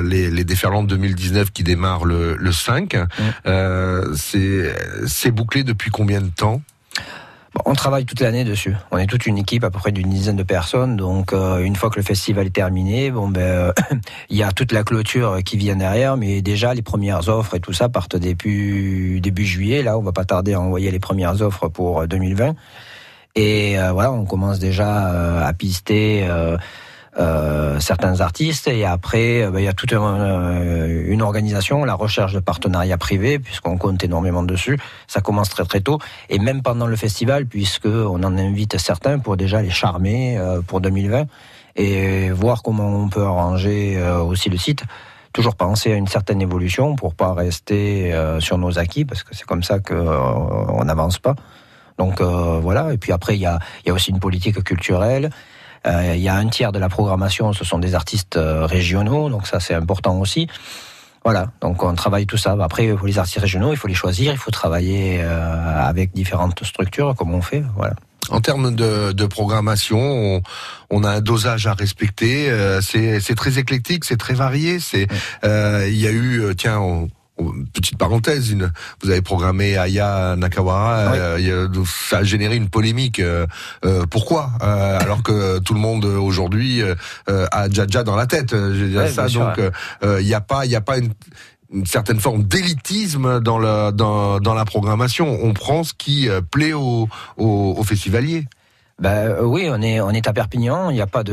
les, 0.03 0.31
les 0.31 0.45
déferlantes 0.45 0.87
2019 0.87 1.51
qui 1.53 1.63
démarrent 1.65 2.05
le, 2.05 2.37
le 2.37 2.53
5. 2.53 2.97
Euh, 3.47 4.15
c'est 4.15 5.31
bouclé 5.31 5.65
depuis 5.65 5.91
combien 5.91 6.21
de 6.21 6.29
temps? 6.29 6.63
On 7.65 7.75
travaille 7.75 8.05
toute 8.05 8.21
l'année 8.21 8.45
dessus. 8.45 8.77
On 8.91 8.99
est 8.99 9.07
toute 9.07 9.27
une 9.27 9.39
équipe 9.39 9.65
à 9.65 9.71
peu 9.71 9.79
près 9.79 9.93
d'une 9.93 10.09
dizaine 10.09 10.37
de 10.37 10.43
personnes. 10.43 10.97
Donc 10.97 11.33
euh, 11.33 11.63
une 11.63 11.75
fois 11.75 11.91
que 11.91 11.97
le 11.97 12.03
festival 12.03 12.47
est 12.47 12.51
terminé, 12.55 13.11
bon 13.11 13.29
ben 13.29 13.41
euh, 13.41 13.73
il 14.31 14.37
y 14.37 14.43
a 14.43 14.53
toute 14.53 14.73
la 14.73 14.85
clôture 14.85 15.39
qui 15.45 15.57
vient 15.57 15.77
derrière, 15.77 16.17
mais 16.17 16.43
déjà 16.43 16.75
les 16.75 16.83
premières 16.83 17.29
offres 17.29 17.57
et 17.57 17.61
tout 17.61 17.73
ça 17.73 17.89
partent 17.89 18.17
début 18.17 19.21
début 19.21 19.45
juillet. 19.45 19.83
Là, 19.83 19.99
on 19.99 20.03
va 20.03 20.13
pas 20.13 20.25
tarder 20.25 20.55
à 20.55 20.61
envoyer 20.61 20.91
les 20.91 21.01
premières 21.01 21.43
offres 21.43 21.69
pour 21.69 22.03
euh, 22.03 22.07
2020. 22.07 22.55
Et 23.37 23.79
euh, 23.79 23.93
voilà, 23.93 24.13
on 24.13 24.25
commence 24.25 24.59
déjà 24.59 25.45
à 25.45 25.53
pister. 25.53 26.27
Euh, 27.21 27.79
certains 27.81 28.21
artistes 28.21 28.67
et 28.67 28.87
après 28.87 29.43
euh, 29.43 29.51
ben, 29.51 29.59
il 29.59 29.65
y 29.65 29.69
a 29.69 29.75
toute 29.75 29.93
euh, 29.93 31.05
une 31.07 31.21
organisation, 31.21 31.85
la 31.85 31.93
recherche 31.93 32.33
de 32.33 32.41
partenariats 32.41 32.97
privés 32.97 33.39
puisqu'on 33.39 33.77
compte 33.77 34.03
énormément 34.03 34.43
dessus. 34.43 34.79
Ça 35.07 35.21
commence 35.21 35.51
très 35.51 35.65
très 35.65 35.81
tôt 35.81 35.99
et 36.31 36.39
même 36.39 36.63
pendant 36.63 36.87
le 36.87 36.97
festival 36.97 37.45
puisque 37.45 37.87
on 37.87 38.23
en 38.23 38.39
invite 38.39 38.79
certains 38.79 39.19
pour 39.19 39.37
déjà 39.37 39.61
les 39.61 39.71
charmer 39.71 40.41
pour 40.67 40.81
2020 40.81 41.27
et 41.77 42.31
voir 42.31 42.63
comment 42.63 42.89
on 42.89 43.09
peut 43.09 43.25
arranger 43.25 44.03
aussi 44.27 44.49
le 44.49 44.57
site. 44.57 44.85
Toujours 45.35 45.57
penser 45.57 45.93
à 45.93 45.97
une 45.97 46.09
certaine 46.09 46.41
évolution 46.41 46.97
pour 46.97 47.15
pas 47.15 47.35
rester 47.35 48.15
sur 48.41 48.57
nos 48.57 48.79
acquis 48.79 49.05
parce 49.05 49.23
que 49.23 49.35
c'est 49.35 49.45
comme 49.45 49.63
ça 49.63 49.79
que 49.79 49.95
euh, 49.95 50.19
on 50.69 50.85
n'avance 50.85 51.19
pas. 51.19 51.35
Donc 51.99 52.23
voilà. 52.23 52.95
Et 52.95 52.99
puis 52.99 53.13
après 53.13 53.37
il 53.37 53.41
y 53.41 53.47
a, 53.47 53.59
y 53.87 53.91
a 53.91 53.93
aussi 53.93 54.11
une 54.11 54.21
politique 54.21 54.65
culturelle. 54.65 55.31
Euh, 55.87 56.13
il 56.15 56.21
y 56.21 56.29
a 56.29 56.35
un 56.35 56.49
tiers 56.49 56.73
de 56.73 56.79
la 56.79 56.89
programmation, 56.89 57.53
ce 57.53 57.65
sont 57.65 57.79
des 57.79 57.95
artistes 57.95 58.37
euh, 58.37 58.67
régionaux, 58.67 59.31
donc 59.31 59.47
ça 59.47 59.61
c'est 59.61 59.75
important 59.75 60.19
aussi. 60.19 60.47
Voilà, 61.25 61.49
donc 61.61 61.83
on 61.83 61.95
travaille 61.95 62.27
tout 62.27 62.37
ça. 62.39 62.57
Après, 62.61 62.89
pour 62.95 63.07
les 63.07 63.19
artistes 63.19 63.41
régionaux, 63.41 63.73
il 63.73 63.77
faut 63.77 63.89
les 63.89 63.95
choisir, 63.95 64.33
il 64.33 64.39
faut 64.39 64.51
travailler 64.51 65.21
euh, 65.23 65.87
avec 65.87 66.13
différentes 66.15 66.65
structures, 66.65 67.15
comme 67.15 67.35
on 67.35 67.43
fait. 67.43 67.63
Voilà. 67.77 67.95
En 68.31 68.41
termes 68.41 68.75
de, 68.75 69.13
de 69.13 69.27
programmation, 69.27 69.99
on, 70.01 70.43
on 70.91 71.05
a 71.05 71.11
un 71.11 71.21
dosage 71.21 71.67
à 71.67 71.75
respecter. 71.75 72.49
euh, 72.51 72.81
c'est 72.81 73.35
très 73.35 73.59
éclectique, 73.59 74.05
c'est 74.05 74.17
très 74.19 74.35
varié. 74.35 74.81
C'est 74.81 75.09
euh, 75.45 75.87
il 75.89 75.97
y 75.97 76.07
a 76.07 76.11
eu 76.13 76.55
tiens. 76.57 76.79
on- 76.79 77.09
Petite 77.73 77.97
parenthèse, 77.99 78.51
une, 78.51 78.71
vous 79.03 79.11
avez 79.11 79.23
programmé 79.23 79.77
Aya 79.77 80.37
Nakawara, 80.37 81.13
Oui. 81.37 81.51
euh, 81.51 81.69
ça 82.09 82.19
a 82.19 82.23
généré 82.23 82.57
une 82.57 82.69
polémique. 82.69 83.21
euh, 83.21 83.47
euh, 83.85 84.05
pourquoi 84.11 84.51
Euh, 84.63 84.99
Alors 85.01 85.23
que 85.23 85.59
tout 85.65 85.75
le 85.75 85.81
monde 85.81 86.05
aujourd'hui 86.05 86.83
a 87.29 87.71
Jaja 87.71 88.03
dans 88.05 88.17
la 88.17 88.27
tête. 88.27 88.51
Je 88.53 88.57
veux 88.57 88.89
dire 88.89 89.01
Ouais, 89.03 89.11
ça, 89.11 89.29
donc 89.29 89.61
il 90.03 90.25
n'y 90.27 90.35
a 90.35 90.41
pas, 90.41 90.65
il 90.67 90.71
y 90.71 90.77
a 90.77 90.81
pas 90.81 90.99
une, 90.99 91.11
une 91.73 91.87
certaine 91.87 92.21
forme 92.21 92.43
d'élitisme 92.45 93.41
dans 93.41 93.59
la 93.59 93.93
dans, 93.93 94.41
dans 94.41 94.55
la 94.55 94.65
programmation. 94.65 95.39
On 95.43 95.53
prend 95.53 95.85
ce 95.85 95.95
qui 95.95 96.29
plaît 96.51 96.73
aux 96.73 97.09
festivaliers. 97.85 98.47
Ben 99.01 99.35
oui, 99.41 99.71
on 99.71 99.81
est 99.81 99.99
on 100.03 100.11
est 100.11 100.29
à 100.29 100.35
Perpignan, 100.35 100.91
il 100.91 100.95
n'y 100.95 101.01
a 101.01 101.07
pas 101.07 101.25
de, 101.25 101.33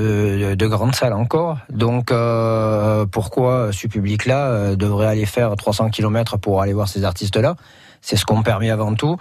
de, 0.52 0.56
de 0.56 0.68
grande 0.68 0.96
salle 0.96 1.12
encore. 1.12 1.58
Donc 1.70 2.12
euh, 2.12 3.06
pourquoi 3.06 3.74
ce 3.74 3.88
public-là 3.88 4.48
euh, 4.48 4.76
devrait 4.78 5.08
aller 5.08 5.26
faire 5.26 5.54
300 5.54 5.90
km 5.90 6.38
pour 6.38 6.62
aller 6.62 6.72
voir 6.72 6.88
ces 6.88 7.04
artistes-là? 7.04 7.58
C'est 8.02 8.16
ce 8.16 8.26
qu'on 8.26 8.42
permet 8.42 8.70
avant 8.70 8.96
tout. 8.96 9.18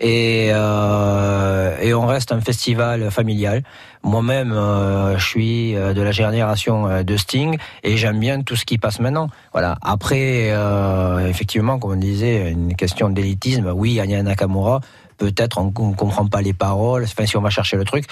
Et, 0.00 0.48
euh, 0.52 1.76
et 1.80 1.92
on 1.92 2.06
reste 2.06 2.32
un 2.32 2.40
festival 2.40 3.10
familial. 3.10 3.62
Moi-même, 4.02 4.52
euh, 4.52 5.18
je 5.18 5.26
suis 5.26 5.76
euh, 5.76 5.92
de 5.92 6.00
la 6.00 6.10
génération 6.10 6.88
euh, 6.88 7.02
de 7.02 7.16
Sting 7.18 7.58
et 7.82 7.98
j'aime 7.98 8.18
bien 8.18 8.40
tout 8.40 8.56
ce 8.56 8.64
qui 8.64 8.78
passe 8.78 8.98
maintenant. 8.98 9.28
Voilà. 9.52 9.76
Après, 9.82 10.50
euh, 10.50 11.28
effectivement, 11.28 11.78
comme 11.78 11.92
on 11.92 11.96
disait, 11.96 12.50
une 12.50 12.74
question 12.76 13.10
d'élitisme. 13.10 13.70
Oui, 13.74 14.00
Anya 14.00 14.22
Nakamura, 14.22 14.80
peut-être 15.18 15.58
on, 15.58 15.70
comprend 15.70 16.26
pas 16.26 16.40
les 16.40 16.54
paroles. 16.54 17.04
Enfin, 17.04 17.26
si 17.26 17.36
on 17.36 17.42
va 17.42 17.50
chercher 17.50 17.76
le 17.76 17.84
truc, 17.84 18.06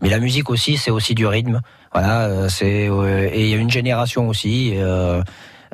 mais 0.00 0.08
la 0.08 0.18
musique 0.18 0.48
aussi, 0.48 0.78
c'est 0.78 0.90
aussi 0.90 1.14
du 1.14 1.26
rythme. 1.26 1.60
Voilà, 1.92 2.22
euh, 2.22 2.48
c'est 2.48 2.86
et 2.86 3.44
il 3.44 3.48
y 3.48 3.54
a 3.54 3.58
une 3.58 3.70
génération 3.70 4.28
aussi. 4.28 4.72
Euh, 4.76 5.22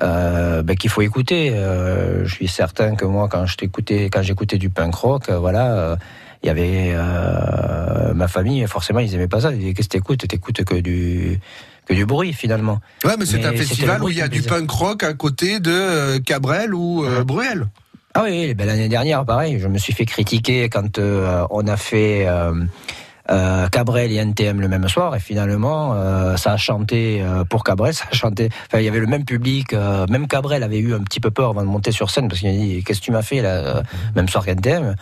euh, 0.02 0.62
ben, 0.62 0.76
qu'il 0.76 0.90
faut 0.90 1.02
écouter. 1.02 1.50
Euh, 1.50 2.24
je 2.24 2.34
suis 2.34 2.48
certain 2.48 2.94
que 2.96 3.04
moi, 3.04 3.28
quand 3.28 3.46
je 3.46 3.56
t'écoutais, 3.56 4.10
quand 4.10 4.22
j'écoutais 4.22 4.58
du 4.58 4.70
punk 4.70 4.94
rock, 4.94 5.28
euh, 5.28 5.38
voilà, 5.38 5.96
il 6.42 6.46
y 6.46 6.50
avait 6.50 6.92
euh, 6.94 8.14
ma 8.14 8.28
famille. 8.28 8.66
Forcément, 8.66 9.00
ils 9.00 9.14
aimaient 9.14 9.28
pas 9.28 9.42
ça. 9.42 9.52
Ils 9.52 9.58
disaient 9.58 9.74
qu'est-ce 9.74 9.88
que 9.88 9.98
t'écoutes? 9.98 10.26
T'écoutes 10.26 10.64
que 10.64 10.74
du 10.76 11.38
que 11.86 11.94
du 11.94 12.06
bruit 12.06 12.32
finalement. 12.32 12.80
Ouais, 13.04 13.14
mais 13.18 13.26
c'est 13.26 13.44
un 13.44 13.52
festival 13.52 14.02
où 14.02 14.08
il 14.08 14.16
y 14.16 14.22
a 14.22 14.28
du 14.28 14.42
punk 14.42 14.70
rock 14.70 15.02
à 15.02 15.12
côté 15.12 15.60
de 15.60 16.18
Cabrel 16.18 16.74
ou 16.74 17.04
euh, 17.04 17.24
Bruel. 17.24 17.66
Ah 18.14 18.22
oui, 18.24 18.54
ben, 18.54 18.66
l'année 18.66 18.88
dernière, 18.88 19.24
pareil, 19.24 19.60
je 19.60 19.68
me 19.68 19.78
suis 19.78 19.92
fait 19.92 20.04
critiquer 20.04 20.68
quand 20.68 20.98
euh, 20.98 21.46
on 21.50 21.66
a 21.68 21.76
fait 21.76 22.26
euh, 23.30 23.68
Cabrel 23.68 24.10
et 24.12 24.16
NTM 24.16 24.60
le 24.60 24.68
même 24.68 24.88
soir, 24.88 25.14
et 25.14 25.20
finalement, 25.20 25.92
euh, 25.94 26.36
ça 26.36 26.52
a 26.52 26.56
chanté 26.56 27.20
euh, 27.22 27.44
pour 27.44 27.64
Cabrel, 27.64 27.94
ça 28.00 28.06
a 28.10 28.14
chanté. 28.14 28.48
Enfin, 28.66 28.80
il 28.80 28.84
y 28.84 28.88
avait 28.88 29.00
le 29.00 29.06
même 29.06 29.24
public. 29.24 29.74
même 30.08 30.26
Cabrel 30.28 30.62
avait 30.62 30.78
eu 30.78 30.94
un 30.94 31.00
petit 31.00 31.20
peu 31.20 31.30
peur 31.30 31.50
avant 31.50 31.62
de 31.62 31.66
monter 31.66 31.92
sur 31.92 32.10
scène 32.10 32.28
parce 32.28 32.40
qu'il 32.40 32.48
a 32.48 32.52
dit 32.52 32.82
"Qu'est-ce 32.84 33.00
que 33.00 33.04
tu 33.04 33.12
m'as 33.12 33.22
fait 33.22 33.42
là 33.42 33.82
Même 34.14 34.28
soir 34.28 34.44
qu'NTM. 34.44 34.94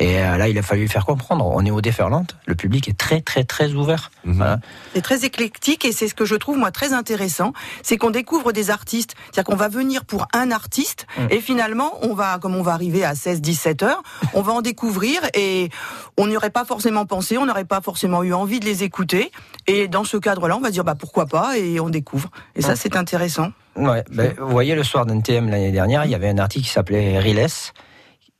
Et 0.00 0.20
euh, 0.22 0.36
là, 0.36 0.48
il 0.48 0.56
a 0.56 0.62
fallu 0.62 0.86
faire 0.86 1.04
comprendre. 1.04 1.44
On 1.46 1.64
est 1.66 1.70
au 1.72 1.80
déferlante, 1.80 2.36
le 2.46 2.54
public 2.54 2.88
est 2.88 2.96
très 2.96 3.20
très 3.20 3.42
très 3.44 3.72
ouvert. 3.72 4.10
Mhm. 4.24 4.34
Voilà. 4.36 4.58
C'est 4.94 5.02
très 5.02 5.24
éclectique 5.24 5.84
et 5.84 5.90
c'est 5.92 6.06
ce 6.08 6.14
que 6.14 6.24
je 6.24 6.36
trouve 6.36 6.56
moi 6.56 6.70
très 6.70 6.92
intéressant, 6.92 7.52
c'est 7.82 7.96
qu'on 7.96 8.10
découvre 8.10 8.52
des 8.52 8.70
artistes, 8.70 9.14
c'est-à-dire 9.32 9.44
qu'on 9.44 9.56
va 9.56 9.68
venir 9.68 10.04
pour 10.04 10.26
un 10.32 10.50
artiste 10.52 11.06
Mm. 11.18 11.26
et 11.30 11.40
finalement 11.40 11.92
on 12.02 12.14
va 12.14 12.38
comme 12.38 12.54
on 12.54 12.62
va 12.62 12.72
arriver 12.72 13.04
à 13.04 13.14
16 13.14 13.40
17 13.40 13.82
heures, 13.82 14.02
on 14.34 14.42
va 14.42 14.52
en 14.52 14.62
découvrir 14.62 15.20
et 15.34 15.68
on 16.16 16.26
n'y 16.28 16.36
aurait 16.36 16.50
pas 16.50 16.64
forcément 16.64 17.04
pensé, 17.06 17.36
on 17.38 17.46
n'aurait 17.46 17.64
pas 17.64 17.80
forcément 17.80 18.22
eu 18.22 18.32
envie 18.32 18.60
de 18.60 18.64
les 18.66 18.84
écouter 18.84 19.32
et 19.66 19.88
dans 19.88 20.04
ce 20.04 20.16
cadre-là, 20.16 20.56
on 20.56 20.60
va 20.60 20.70
dire 20.70 20.84
bah 20.84 20.94
pourquoi 20.94 21.26
pas 21.26 21.56
et 21.58 21.80
on 21.80 21.88
découvre. 21.88 22.30
Et 22.54 22.62
ça 22.62 22.72
Mm. 22.74 22.76
c'est 22.76 22.96
intéressant. 22.96 23.48
Ouais, 23.76 24.04
ben, 24.12 24.34
vous 24.38 24.48
voyez, 24.50 24.74
le 24.74 24.82
soir 24.84 25.06
d'NTM 25.06 25.48
l'année 25.48 25.70
dernière, 25.72 26.04
il 26.04 26.10
y 26.10 26.14
avait 26.14 26.28
un 26.28 26.38
article 26.38 26.64
qui 26.66 26.70
s'appelait 26.72 27.18
Riles, 27.18 27.46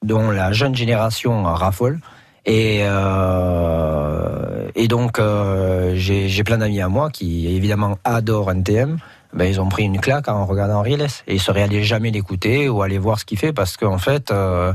dont 0.05 0.31
la 0.31 0.53
jeune 0.53 0.75
génération 0.75 1.45
raffole. 1.45 2.01
Et, 2.47 2.81
euh, 2.83 4.69
et 4.75 4.89
donc, 4.89 5.19
euh, 5.19 5.93
j'ai 5.97 6.45
plein 6.45 6.59
d'amis 6.59 6.81
à 6.81 6.89
moi 6.89 7.11
qui, 7.11 7.47
évidemment, 7.55 7.99
adorent 8.05 8.53
NTM. 8.53 8.99
Ben, 9.35 9.45
ils 9.45 9.61
ont 9.61 9.69
pris 9.69 9.85
une 9.85 10.01
claque 10.01 10.29
en 10.29 10.47
regardant 10.47 10.81
Riles. 10.81 11.07
Et 11.27 11.35
ils 11.35 11.41
seraient 11.41 11.63
allés 11.63 11.85
jamais 11.85 12.11
l'écouter 12.11 12.69
ou 12.69 12.83
aller 12.83 12.99
voir 12.99 13.19
ce 13.19 13.25
qu'il 13.25 13.39
fait 13.39 13.53
parce 13.53 13.77
qu'en 13.77 13.99
fait, 13.99 14.31
euh, 14.31 14.73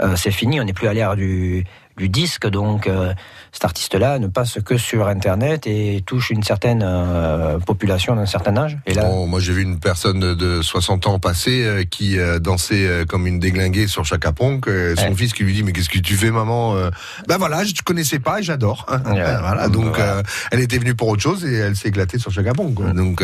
euh, 0.00 0.16
c'est 0.16 0.30
fini, 0.30 0.60
on 0.60 0.64
n'est 0.64 0.72
plus 0.72 0.88
à 0.88 0.94
l'ère 0.94 1.16
du, 1.16 1.64
du 1.96 2.08
disque. 2.08 2.46
Donc, 2.48 2.86
euh, 2.86 3.12
cet 3.52 3.66
artiste-là 3.66 4.18
ne 4.18 4.28
passe 4.28 4.58
que 4.64 4.78
sur 4.78 5.06
Internet 5.08 5.66
et 5.66 6.02
touche 6.06 6.30
une 6.30 6.42
certaine 6.42 6.82
euh, 6.82 7.58
population 7.58 8.16
d'un 8.16 8.24
certain 8.26 8.56
âge. 8.56 8.78
Et 8.86 8.94
là, 8.94 9.04
Bon, 9.04 9.26
moi 9.26 9.40
j'ai 9.40 9.52
vu 9.52 9.62
une 9.62 9.78
personne 9.78 10.34
de 10.34 10.62
60 10.62 11.06
ans 11.06 11.18
passer 11.18 11.62
euh, 11.64 11.84
qui 11.84 12.18
euh, 12.18 12.38
dansait 12.38 13.04
comme 13.08 13.26
une 13.26 13.38
déglinguée 13.38 13.86
sur 13.88 14.04
Chaka 14.06 14.32
Ponk. 14.32 14.64
son 14.66 14.70
Ouais. 15.02 15.14
fils 15.14 15.34
qui 15.34 15.44
lui 15.44 15.52
dit 15.52 15.62
mais 15.62 15.72
qu'est-ce 15.72 15.90
que 15.90 15.98
tu 15.98 16.14
fais 16.16 16.30
maman 16.30 16.74
Ben 17.28 17.36
voilà, 17.36 17.62
je 17.64 17.72
te 17.74 17.82
connaissais 17.82 18.18
pas 18.18 18.40
et 18.40 18.42
j'adore. 18.42 18.86
Ouais. 18.88 18.98
voilà, 19.12 19.68
donc 19.68 19.96
Voilà. 19.96 20.22
elle 20.50 20.60
était 20.60 20.78
venue 20.78 20.94
pour 20.94 21.08
autre 21.08 21.22
chose 21.22 21.44
et 21.44 21.54
elle 21.54 21.76
s'est 21.76 21.88
éclatée 21.88 22.18
sur 22.18 22.30
Chaka 22.32 22.52
Ponk. 22.54 22.80
Donc 22.94 23.22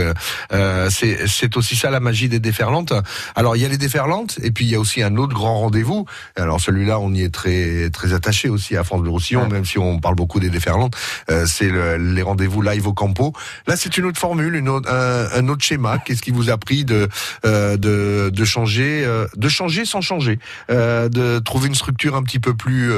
c'est 0.90 1.56
aussi 1.56 1.76
ça 1.76 1.90
la 1.90 2.00
magie 2.00 2.28
des 2.28 2.40
déferlantes. 2.40 2.92
Alors 3.35 3.56
il 3.56 3.62
y 3.62 3.64
a 3.64 3.68
les 3.68 3.78
déferlantes 3.78 4.38
et 4.42 4.50
puis 4.50 4.66
il 4.66 4.70
y 4.70 4.75
a 4.75 4.80
aussi 4.80 5.02
un 5.02 5.16
autre 5.16 5.35
grand 5.35 5.58
rendez-vous. 5.61 6.04
Alors 6.37 6.61
celui-là 6.61 6.99
on 6.99 7.12
y 7.14 7.23
est 7.23 7.32
très 7.32 7.90
très 7.90 8.12
attaché 8.12 8.49
aussi 8.49 8.76
à 8.76 8.85
France 8.85 9.00
Bleu 9.00 9.11
Roussillon, 9.11 9.49
même 9.49 9.64
si 9.64 9.78
on 9.78 9.99
parle 10.00 10.16
beaucoup 10.18 10.40
des 10.40 10.50
déferlantes. 10.50 10.96
Euh, 11.30 11.46
c'est 11.46 11.68
le- 11.68 11.96
les 11.96 12.22
rendez-vous 12.22 12.60
live 12.60 12.88
au 12.88 12.92
campo. 12.92 13.32
Là, 13.68 13.76
c'est 13.76 13.96
une 13.96 14.04
autre 14.06 14.18
formule, 14.18 14.56
une 14.56 14.68
autre, 14.68 14.90
un, 14.90 15.48
autre 15.48 15.64
schéma. 15.64 15.98
Qu'est-ce 15.98 16.22
qui 16.22 16.32
vous 16.32 16.50
a 16.50 16.58
pris 16.58 16.84
de 16.84 17.08
euh, 17.46 17.76
de, 17.76 18.44
changer, 18.44 19.04
euh, 19.04 19.26
de 19.37 19.48
changer 19.48 19.84
sans 19.84 20.00
changer, 20.00 20.38
de 20.68 21.38
trouver 21.38 21.68
une 21.68 21.75
structure 21.75 22.16
un 22.16 22.22
petit 22.25 22.40
peu 22.40 22.54
plus 22.54 22.90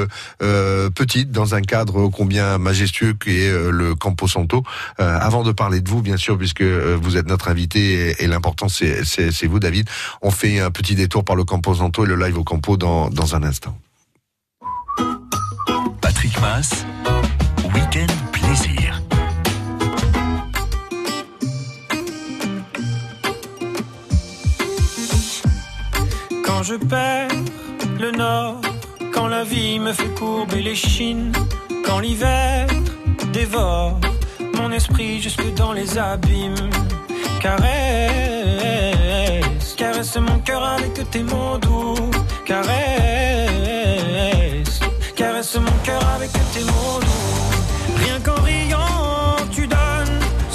petite 0.95 1.31
dans 1.31 1.53
un 1.53 1.61
cadre 1.61 2.07
combien 2.09 2.57
majestueux 2.57 3.13
qu'est 3.13 3.51
le 3.71 3.93
Campo 3.95 4.27
Santo. 4.27 4.63
Avant 4.97 5.43
de 5.43 5.51
parler 5.51 5.81
de 5.81 5.89
vous, 5.89 6.01
bien 6.01 6.17
sûr, 6.17 6.37
puisque 6.37 6.63
vous 6.63 7.17
êtes 7.17 7.27
notre 7.27 7.47
invité 7.49 8.15
et, 8.23 8.27
l'important 8.27 8.69
c'est 8.69 9.03
c'est 9.03 9.31
c'est 9.31 9.47
vous, 9.47 9.59
David. 9.59 9.87
On 10.21 10.31
fait 10.31 10.59
un 10.59 10.71
petit 10.71 10.95
détour 10.95 11.23
par 11.23 11.35
le 11.35 11.43
Campo 11.43 11.75
Santo 11.75 12.05
et 12.05 12.07
le 12.07 12.15
live 12.15 12.37
au 12.37 12.43
Campo 12.43 12.77
dans 12.77 13.09
dans 13.09 13.35
un 13.35 13.43
instant. 13.43 13.77
Patrick 16.01 16.39
Mass, 16.41 16.85
Week-end 17.73 18.13
plaisir. 18.31 19.01
Quand 26.45 26.63
je 26.63 26.75
perds 26.75 27.29
le 27.99 28.11
nord, 28.11 28.61
quand 29.13 29.27
la 29.27 29.43
vie 29.43 29.79
me 29.79 29.93
fait 29.93 30.13
courber 30.15 30.61
les 30.61 30.75
chines, 30.75 31.31
quand 31.85 31.99
l'hiver 31.99 32.67
dévore 33.31 33.99
mon 34.55 34.71
esprit 34.71 35.21
jusque 35.21 35.53
dans 35.55 35.73
les 35.73 35.97
abîmes. 35.97 36.69
Caresse, 37.39 37.63
caresse 39.75 40.17
mon 40.17 40.39
cœur 40.39 40.63
avec 40.63 41.09
tes 41.09 41.23
mots 41.23 41.57
doux. 41.59 41.95
Caresse, 42.45 43.90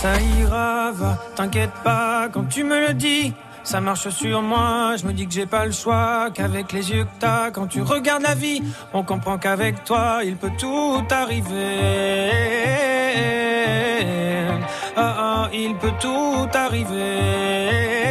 Ça 0.00 0.20
ira, 0.20 0.92
va, 0.92 1.18
t'inquiète 1.34 1.72
pas 1.82 2.28
quand 2.32 2.44
tu 2.44 2.62
me 2.62 2.86
le 2.86 2.94
dis. 2.94 3.34
Ça 3.68 3.82
marche 3.82 4.08
sur 4.08 4.40
moi, 4.40 4.96
je 4.96 5.04
me 5.04 5.12
dis 5.12 5.26
que 5.26 5.34
j'ai 5.34 5.44
pas 5.44 5.66
le 5.66 5.72
choix, 5.72 6.30
qu'avec 6.32 6.72
les 6.72 6.90
yeux 6.90 7.04
que 7.04 7.20
t'as, 7.20 7.50
quand 7.50 7.66
tu 7.66 7.82
regardes 7.82 8.22
la 8.22 8.34
vie, 8.34 8.62
on 8.94 9.02
comprend 9.02 9.36
qu'avec 9.36 9.84
toi, 9.84 10.20
il 10.24 10.38
peut 10.38 10.52
tout 10.58 11.04
arriver. 11.10 12.30
Ah 14.96 15.16
ah, 15.18 15.50
il 15.52 15.74
peut 15.76 15.92
tout 16.00 16.48
arriver. 16.54 18.07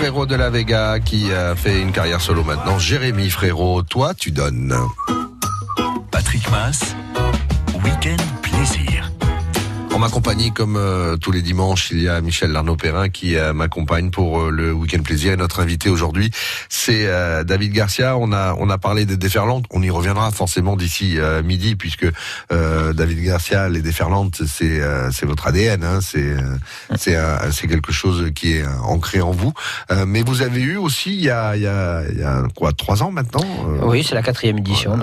Ex-frérot 0.00 0.24
de 0.24 0.34
la 0.34 0.48
Vega 0.48 0.98
qui 0.98 1.30
a 1.30 1.54
fait 1.54 1.82
une 1.82 1.92
carrière 1.92 2.22
solo 2.22 2.42
maintenant. 2.42 2.78
Jérémy 2.78 3.28
Frérot, 3.28 3.82
toi 3.82 4.14
tu 4.14 4.30
donnes. 4.30 4.74
Patrick 6.10 6.50
Mass, 6.50 6.96
On 10.00 10.04
m'accompagner 10.04 10.50
comme 10.50 10.76
euh, 10.78 11.18
tous 11.18 11.30
les 11.30 11.42
dimanches, 11.42 11.90
il 11.90 12.00
y 12.00 12.08
a 12.08 12.22
Michel 12.22 12.52
Larnaud-Perrin 12.52 13.10
qui 13.10 13.36
euh, 13.36 13.52
m'accompagne 13.52 14.08
pour 14.08 14.40
euh, 14.40 14.50
le 14.50 14.72
week-end 14.72 15.02
plaisir. 15.02 15.34
Et 15.34 15.36
notre 15.36 15.60
invité 15.60 15.90
aujourd'hui, 15.90 16.30
c'est 16.70 17.06
David 17.44 17.72
Garcia. 17.72 18.16
On 18.16 18.32
a 18.32 18.54
on 18.58 18.70
a 18.70 18.78
parlé 18.78 19.04
des 19.04 19.18
déferlantes. 19.18 19.66
On 19.68 19.82
y 19.82 19.90
reviendra 19.90 20.30
forcément 20.30 20.74
d'ici 20.74 21.18
midi 21.44 21.76
puisque 21.76 22.06
David 22.50 23.22
Garcia, 23.22 23.68
les 23.68 23.82
déferlantes, 23.82 24.42
c'est 24.46 24.80
c'est 25.12 25.26
votre 25.26 25.46
ADN. 25.46 25.84
Hein, 25.84 25.98
c'est 26.00 26.34
c'est 26.96 27.18
c'est 27.50 27.66
quelque 27.66 27.92
chose 27.92 28.30
qui 28.34 28.54
est 28.54 28.64
ancré 28.82 29.20
en 29.20 29.32
vous. 29.32 29.52
mais 30.06 30.22
vous 30.22 30.42
avez 30.42 30.60
eu 30.60 30.76
aussi 30.76 31.14
il 31.14 31.22
y 31.22 31.30
a 31.30 31.56
il 31.56 31.62
y 31.62 31.66
a, 31.66 32.02
il 32.10 32.18
y 32.18 32.22
a 32.22 32.44
quoi 32.54 32.72
trois 32.72 33.02
ans 33.02 33.10
maintenant. 33.10 33.44
oui, 33.82 34.04
c'est 34.04 34.14
la 34.14 34.22
quatrième 34.22 34.58
édition. 34.58 34.98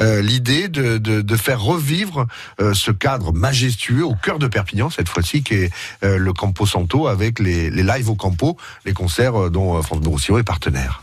L'idée 0.00 0.68
de, 0.68 0.98
de 0.98 1.22
de 1.22 1.36
faire 1.36 1.60
revivre 1.60 2.26
ce 2.58 2.90
cadre 2.90 3.32
majestueux 3.32 4.04
au 4.04 4.14
cœur 4.14 4.27
de 4.36 4.46
Perpignan 4.46 4.90
cette 4.90 5.08
fois-ci, 5.08 5.42
qui 5.42 5.54
est 5.54 5.70
euh, 6.04 6.18
le 6.18 6.32
Campo 6.34 6.66
Santo 6.66 7.06
avec 7.06 7.38
les, 7.38 7.70
les 7.70 7.82
lives 7.82 8.10
au 8.10 8.14
Campo, 8.14 8.58
les 8.84 8.92
concerts 8.92 9.40
euh, 9.40 9.50
dont 9.50 9.78
euh, 9.78 9.82
France 9.82 10.06
Roussillon 10.06 10.36
est 10.36 10.42
partenaire. 10.42 11.02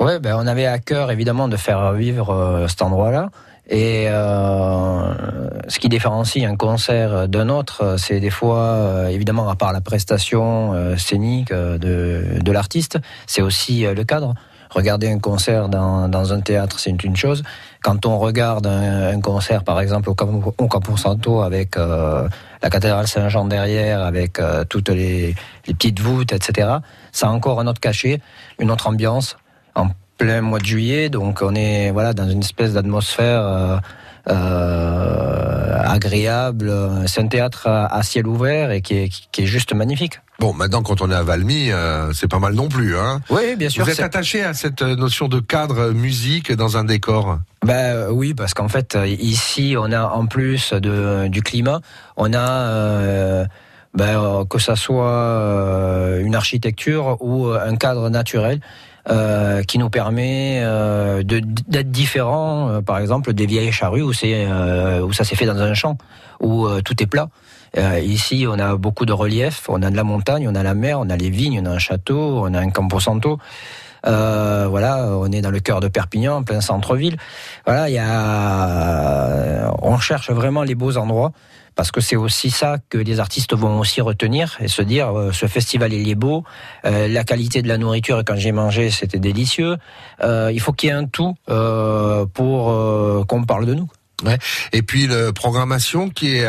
Oui, 0.00 0.18
ben, 0.20 0.34
on 0.36 0.46
avait 0.46 0.66
à 0.66 0.78
cœur 0.78 1.12
évidemment 1.12 1.46
de 1.46 1.56
faire 1.56 1.92
vivre 1.92 2.66
cet 2.68 2.82
endroit-là. 2.82 3.30
Et 3.68 4.06
ce 4.06 5.78
qui 5.80 5.88
différencie 5.88 6.44
un 6.44 6.54
concert 6.54 7.28
d'un 7.28 7.48
autre, 7.48 7.96
c'est 7.98 8.20
des 8.20 8.30
fois, 8.30 9.10
évidemment, 9.10 9.48
à 9.50 9.56
part 9.56 9.72
la 9.72 9.80
prestation 9.80 10.96
scénique 10.96 11.52
de, 11.52 12.22
de 12.40 12.52
l'artiste, 12.52 13.00
c'est 13.26 13.42
aussi 13.42 13.82
le 13.82 14.04
cadre. 14.04 14.34
Regarder 14.70 15.10
un 15.10 15.18
concert 15.18 15.68
dans, 15.68 16.08
dans 16.08 16.32
un 16.32 16.40
théâtre, 16.40 16.78
c'est 16.78 17.02
une 17.02 17.16
chose. 17.16 17.42
Quand 17.82 18.06
on 18.06 18.18
regarde 18.18 18.68
un, 18.68 19.20
concert, 19.20 19.64
par 19.64 19.80
exemple, 19.80 20.10
au, 20.10 20.14
au 20.58 20.68
Campo 20.68 20.96
Santo 20.96 21.42
avec 21.42 21.76
la 22.62 22.70
cathédrale 22.70 23.06
Saint-Jean 23.06 23.44
derrière, 23.44 24.02
avec 24.02 24.38
euh, 24.38 24.64
toutes 24.64 24.88
les, 24.88 25.34
petites 25.64 26.00
voûtes, 26.00 26.32
etc. 26.32 26.68
Ça 27.12 27.28
a 27.28 27.30
encore 27.30 27.60
un 27.60 27.66
autre 27.66 27.80
cachet, 27.80 28.20
une 28.58 28.70
autre 28.70 28.86
ambiance, 28.88 29.36
en 29.74 29.88
plein 30.16 30.40
mois 30.40 30.58
de 30.58 30.64
juillet, 30.64 31.08
donc 31.08 31.42
on 31.42 31.54
est 31.54 31.90
voilà 31.90 32.12
dans 32.12 32.28
une 32.28 32.40
espèce 32.40 32.72
d'atmosphère 32.72 33.40
euh, 33.42 33.76
agréable. 35.84 36.72
C'est 37.06 37.20
un 37.20 37.28
théâtre 37.28 37.66
à, 37.66 38.02
ciel 38.02 38.26
ouvert 38.26 38.70
et 38.70 38.82
qui 38.82 38.94
est, 38.94 39.08
qui 39.32 39.42
est 39.42 39.46
juste 39.46 39.72
magnifique. 39.74 40.20
Bon, 40.38 40.52
maintenant, 40.52 40.82
quand 40.82 41.00
on 41.00 41.10
est 41.10 41.14
à 41.14 41.22
Valmy, 41.22 41.70
c'est 42.12 42.28
pas 42.28 42.38
mal 42.38 42.54
non 42.54 42.68
plus, 42.68 42.96
hein 42.96 43.20
Oui, 43.30 43.56
bien 43.56 43.68
sûr. 43.68 43.84
Vous 43.84 43.90
êtes 43.90 44.00
attaché 44.00 44.44
à 44.44 44.54
cette 44.54 44.82
notion 44.82 45.28
de 45.28 45.40
cadre 45.40 45.90
musique 45.90 46.52
dans 46.52 46.76
un 46.76 46.84
décor? 46.84 47.38
Ben 47.64 48.08
oui, 48.10 48.34
parce 48.34 48.54
qu'en 48.54 48.68
fait 48.68 48.96
ici 49.06 49.74
on 49.76 49.90
a 49.90 50.04
en 50.04 50.26
plus 50.26 50.72
de, 50.72 51.26
du 51.28 51.42
climat, 51.42 51.80
on 52.16 52.32
a 52.32 52.38
euh, 52.38 53.44
ben, 53.94 54.44
que 54.48 54.58
ça 54.58 54.76
soit 54.76 55.10
euh, 55.10 56.24
une 56.24 56.34
architecture 56.34 57.16
ou 57.20 57.48
un 57.48 57.76
cadre 57.76 58.10
naturel. 58.10 58.60
Euh, 59.10 59.62
qui 59.62 59.78
nous 59.78 59.88
permet 59.88 60.60
euh, 60.62 61.22
d'être 61.22 61.90
différent, 61.90 62.68
euh, 62.68 62.80
par 62.82 62.98
exemple, 62.98 63.32
des 63.32 63.46
vieilles 63.46 63.72
charrues 63.72 64.02
où, 64.02 64.12
c'est 64.12 64.46
où 65.00 65.12
ça 65.14 65.24
s'est 65.24 65.34
fait 65.34 65.46
dans 65.46 65.56
un 65.56 65.72
champ, 65.72 65.96
où 66.40 66.68
tout 66.84 67.02
est 67.02 67.06
plat. 67.06 67.28
ici, 68.02 68.46
on 68.46 68.58
a 68.58 68.76
beaucoup 68.76 69.06
de 69.06 69.12
relief, 69.12 69.64
on 69.68 69.82
a 69.82 69.90
de 69.90 69.96
la 69.96 70.04
montagne, 70.04 70.46
on 70.48 70.54
a 70.54 70.62
la 70.62 70.74
mer, 70.74 71.00
on 71.00 71.08
a 71.08 71.16
les 71.16 71.30
vignes, 71.30 71.60
on 71.62 71.66
a 71.66 71.70
un 71.70 71.78
château, 71.78 72.42
on 72.44 72.52
a 72.52 72.60
un 72.60 72.70
camposanto. 72.70 73.38
Euh, 74.06 74.66
voilà, 74.68 75.08
on 75.08 75.30
est 75.32 75.40
dans 75.40 75.50
le 75.50 75.60
cœur 75.60 75.80
de 75.80 75.88
Perpignan, 75.88 76.36
en 76.36 76.42
plein 76.42 76.60
centre-ville. 76.60 77.16
Voilà, 77.66 77.88
il 77.88 77.94
y 77.94 77.98
a, 77.98 79.72
on 79.82 79.98
cherche 79.98 80.30
vraiment 80.30 80.62
les 80.62 80.74
beaux 80.74 80.96
endroits 80.96 81.32
parce 81.78 81.92
que 81.92 82.00
c'est 82.00 82.16
aussi 82.16 82.50
ça 82.50 82.78
que 82.90 82.98
les 82.98 83.20
artistes 83.20 83.54
vont 83.54 83.78
aussi 83.78 84.00
retenir 84.00 84.56
et 84.58 84.66
se 84.66 84.82
dire 84.82 85.16
euh, 85.16 85.30
ce 85.30 85.46
festival 85.46 85.92
il 85.92 86.08
est 86.08 86.16
beau, 86.16 86.42
euh, 86.84 87.06
la 87.06 87.22
qualité 87.22 87.62
de 87.62 87.68
la 87.68 87.78
nourriture 87.78 88.24
quand 88.26 88.34
j'ai 88.34 88.50
mangé 88.50 88.90
c'était 88.90 89.20
délicieux. 89.20 89.76
Euh, 90.24 90.50
il 90.52 90.58
faut 90.58 90.72
qu'il 90.72 90.88
y 90.88 90.90
ait 90.90 90.96
un 90.96 91.06
tout 91.06 91.36
euh, 91.48 92.26
pour 92.26 92.72
euh, 92.72 93.22
qu'on 93.28 93.44
parle 93.44 93.64
de 93.64 93.74
nous. 93.74 93.88
Ouais. 94.24 94.38
Et 94.72 94.82
puis 94.82 95.06
la 95.06 95.32
programmation 95.32 96.08
qui 96.10 96.38
est 96.38 96.48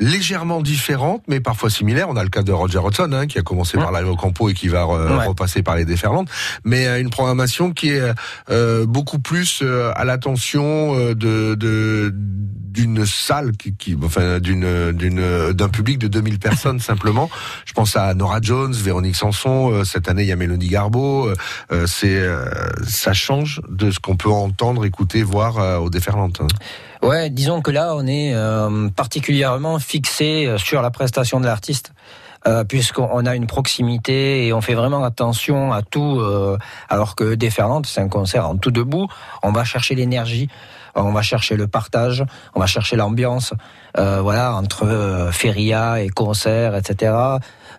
légèrement 0.00 0.62
différente, 0.62 1.22
mais 1.28 1.40
parfois 1.40 1.70
similaire. 1.70 2.08
On 2.08 2.16
a 2.16 2.24
le 2.24 2.30
cas 2.30 2.42
de 2.42 2.52
Roger 2.52 2.78
Hodgson, 2.78 3.10
hein, 3.12 3.26
qui 3.26 3.38
a 3.38 3.42
commencé 3.42 3.76
par 3.76 3.92
la 3.92 4.00
Campo 4.16 4.48
et 4.48 4.54
qui 4.54 4.68
va 4.68 4.84
repasser 4.84 5.62
par 5.62 5.76
les 5.76 5.84
déferlantes, 5.84 6.28
mais 6.64 6.86
euh, 6.86 7.00
une 7.00 7.10
programmation 7.10 7.72
qui 7.72 7.90
est 7.90 8.02
euh, 8.50 8.86
beaucoup 8.86 9.18
plus 9.18 9.60
euh, 9.62 9.92
à 9.94 10.04
l'attention 10.04 10.94
de, 11.14 11.54
de 11.54 12.12
d'une 12.14 13.04
salle 13.04 13.52
qui, 13.52 13.74
qui 13.74 13.96
enfin 14.02 14.38
d'une 14.38 14.92
d'une 14.92 15.52
d'un 15.52 15.68
public 15.68 15.98
de 15.98 16.08
2000 16.08 16.38
personnes 16.38 16.80
simplement. 16.80 17.28
Je 17.66 17.72
pense 17.72 17.96
à 17.96 18.14
Nora 18.14 18.38
Jones, 18.40 18.72
Véronique 18.72 19.16
Sanson. 19.16 19.84
cette 19.84 20.08
année, 20.08 20.22
il 20.22 20.28
y 20.28 20.32
a 20.32 20.36
Mélanie 20.36 20.68
Garbeau. 20.68 21.30
c'est 21.86 22.22
ça 22.86 23.12
change 23.12 23.60
de 23.68 23.90
ce 23.90 23.98
qu'on 23.98 24.16
peut 24.16 24.30
entendre, 24.30 24.84
écouter, 24.84 25.22
voir 25.22 25.82
aux 25.82 25.90
déferlantes. 25.90 26.40
Ouais, 27.02 27.30
disons 27.30 27.62
que 27.62 27.70
là, 27.70 27.94
on 27.96 28.06
est 28.06 28.34
euh, 28.34 28.88
particulièrement 28.90 29.78
fixé 29.78 30.46
euh, 30.46 30.58
sur 30.58 30.82
la 30.82 30.90
prestation 30.90 31.40
de 31.40 31.46
l'artiste. 31.46 31.92
Euh, 32.48 32.64
puisqu'on 32.64 33.26
a 33.26 33.36
une 33.36 33.46
proximité 33.46 34.46
et 34.46 34.54
on 34.54 34.62
fait 34.62 34.72
vraiment 34.72 35.04
attention 35.04 35.74
à 35.74 35.82
tout, 35.82 36.20
euh, 36.20 36.56
alors 36.88 37.14
que 37.14 37.34
Déferlante, 37.34 37.84
c'est 37.84 38.00
un 38.00 38.08
concert 38.08 38.48
en 38.48 38.56
tout 38.56 38.70
debout, 38.70 39.08
on 39.42 39.52
va 39.52 39.62
chercher 39.64 39.94
l'énergie, 39.94 40.48
on 40.94 41.12
va 41.12 41.20
chercher 41.20 41.56
le 41.56 41.66
partage, 41.66 42.24
on 42.54 42.60
va 42.60 42.64
chercher 42.64 42.96
l'ambiance, 42.96 43.52
euh, 43.98 44.22
voilà, 44.22 44.54
entre 44.54 45.28
feria 45.32 46.00
et 46.00 46.08
concert, 46.08 46.74
etc. 46.76 47.12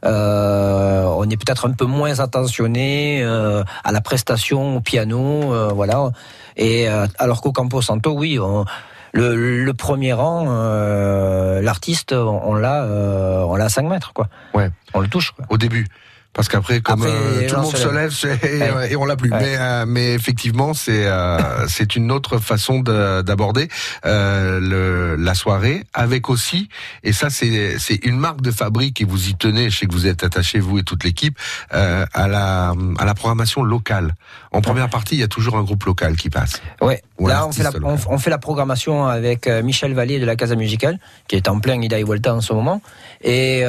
on 0.04 1.28
est 1.28 1.38
peut-être 1.38 1.68
un 1.68 1.72
peu 1.72 1.86
moins 1.86 2.20
attentionné 2.20 3.24
à 3.24 3.92
la 3.92 4.02
prestation 4.02 4.78
au 4.78 4.80
piano, 4.80 5.74
voilà. 5.74 6.12
Et 6.56 6.88
alors 7.18 7.42
qu'au 7.42 7.52
Campo 7.52 7.82
Santo, 7.82 8.12
oui, 8.12 8.38
on, 8.38 8.66
le, 9.14 9.72
premier 9.72 10.14
rang, 10.14 10.46
euh, 10.48 11.62
l'artiste, 11.62 12.14
on 12.14 12.54
l'a, 12.56 12.84
euh, 12.84 13.44
on 13.44 13.56
l'a 13.56 13.66
à 13.66 13.70
5 13.70 13.84
mètres, 13.84 14.14
quoi. 14.14 14.28
Ouais. 14.54 14.70
On 14.94 15.00
le 15.00 15.08
touche, 15.08 15.32
quoi. 15.32 15.46
Au 15.50 15.58
début. 15.58 15.88
Parce 16.34 16.48
qu'après, 16.48 16.80
comme 16.80 17.04
euh, 17.04 17.48
tout 17.50 17.56
le 17.56 17.62
monde 17.62 17.76
se 17.76 17.90
lève, 17.90 18.90
et, 18.90 18.96
on 18.96 19.04
l'a 19.04 19.18
plus. 19.18 19.30
Mais, 19.30 19.58
euh, 19.60 19.86
mais 19.86 20.14
effectivement, 20.14 20.74
c'est 20.74 21.06
euh, 21.06 21.38
c'est 21.68 21.98
une 21.98 22.10
autre 22.10 22.38
façon 22.38 22.80
d'aborder 22.80 23.68
euh, 24.06 25.18
la 25.20 25.36
soirée, 25.36 25.84
avec 25.94 26.30
aussi, 26.30 26.70
et 27.04 27.12
ça 27.12 27.30
c'est 27.30 27.78
c'est 27.80 28.06
une 28.06 28.18
marque 28.18 28.40
de 28.42 28.52
fabrique 28.52 29.02
et 29.02 29.04
vous 29.04 29.28
y 29.28 29.36
tenez. 29.36 29.70
Je 29.70 29.80
sais 29.80 29.88
que 29.88 29.94
vous 29.94 30.08
êtes 30.08 30.24
attaché 30.24 30.60
vous 30.60 30.80
et 30.80 30.84
toute 30.84 31.04
l'équipe 31.04 31.38
à 31.70 32.28
la 32.28 32.74
à 32.98 33.06
la 33.06 33.14
programmation 33.14 33.62
locale. 33.62 34.16
En 34.54 34.62
première 34.62 34.90
partie, 34.90 35.16
il 35.16 35.20
y 35.20 35.24
a 35.24 35.28
toujours 35.28 35.58
un 35.58 35.64
groupe 35.64 35.84
local 35.84 36.16
qui 36.16 36.30
passe. 36.30 36.62
Ouais. 36.82 37.02
Là, 37.28 37.48
on 37.48 37.52
fait, 37.52 37.64
la, 37.64 37.72
on, 38.10 38.18
fait 38.18 38.30
la 38.30 38.38
programmation 38.38 39.06
avec 39.06 39.48
Michel 39.48 39.94
Vallée 39.94 40.20
de 40.20 40.26
la 40.26 40.36
Casa 40.36 40.56
Musicale, 40.56 41.00
qui 41.28 41.36
est 41.36 41.48
en 41.48 41.60
plein 41.60 41.82
Ida 41.82 42.00
et 42.00 42.04
Volta 42.04 42.34
en 42.34 42.42
ce 42.42 42.54
moment. 42.54 42.82
Et 43.24 43.64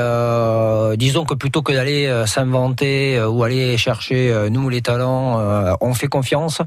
disons 0.96 1.24
que 1.24 1.34
plutôt 1.34 1.62
que 1.62 1.72
d'aller 1.72 2.06
euh, 2.06 3.28
ou 3.28 3.42
aller 3.44 3.76
chercher 3.76 4.30
euh, 4.30 4.48
nous 4.48 4.68
les 4.68 4.82
talents. 4.82 5.38
Euh, 5.38 5.74
on 5.80 5.94
fait 5.94 6.08
confiance 6.08 6.62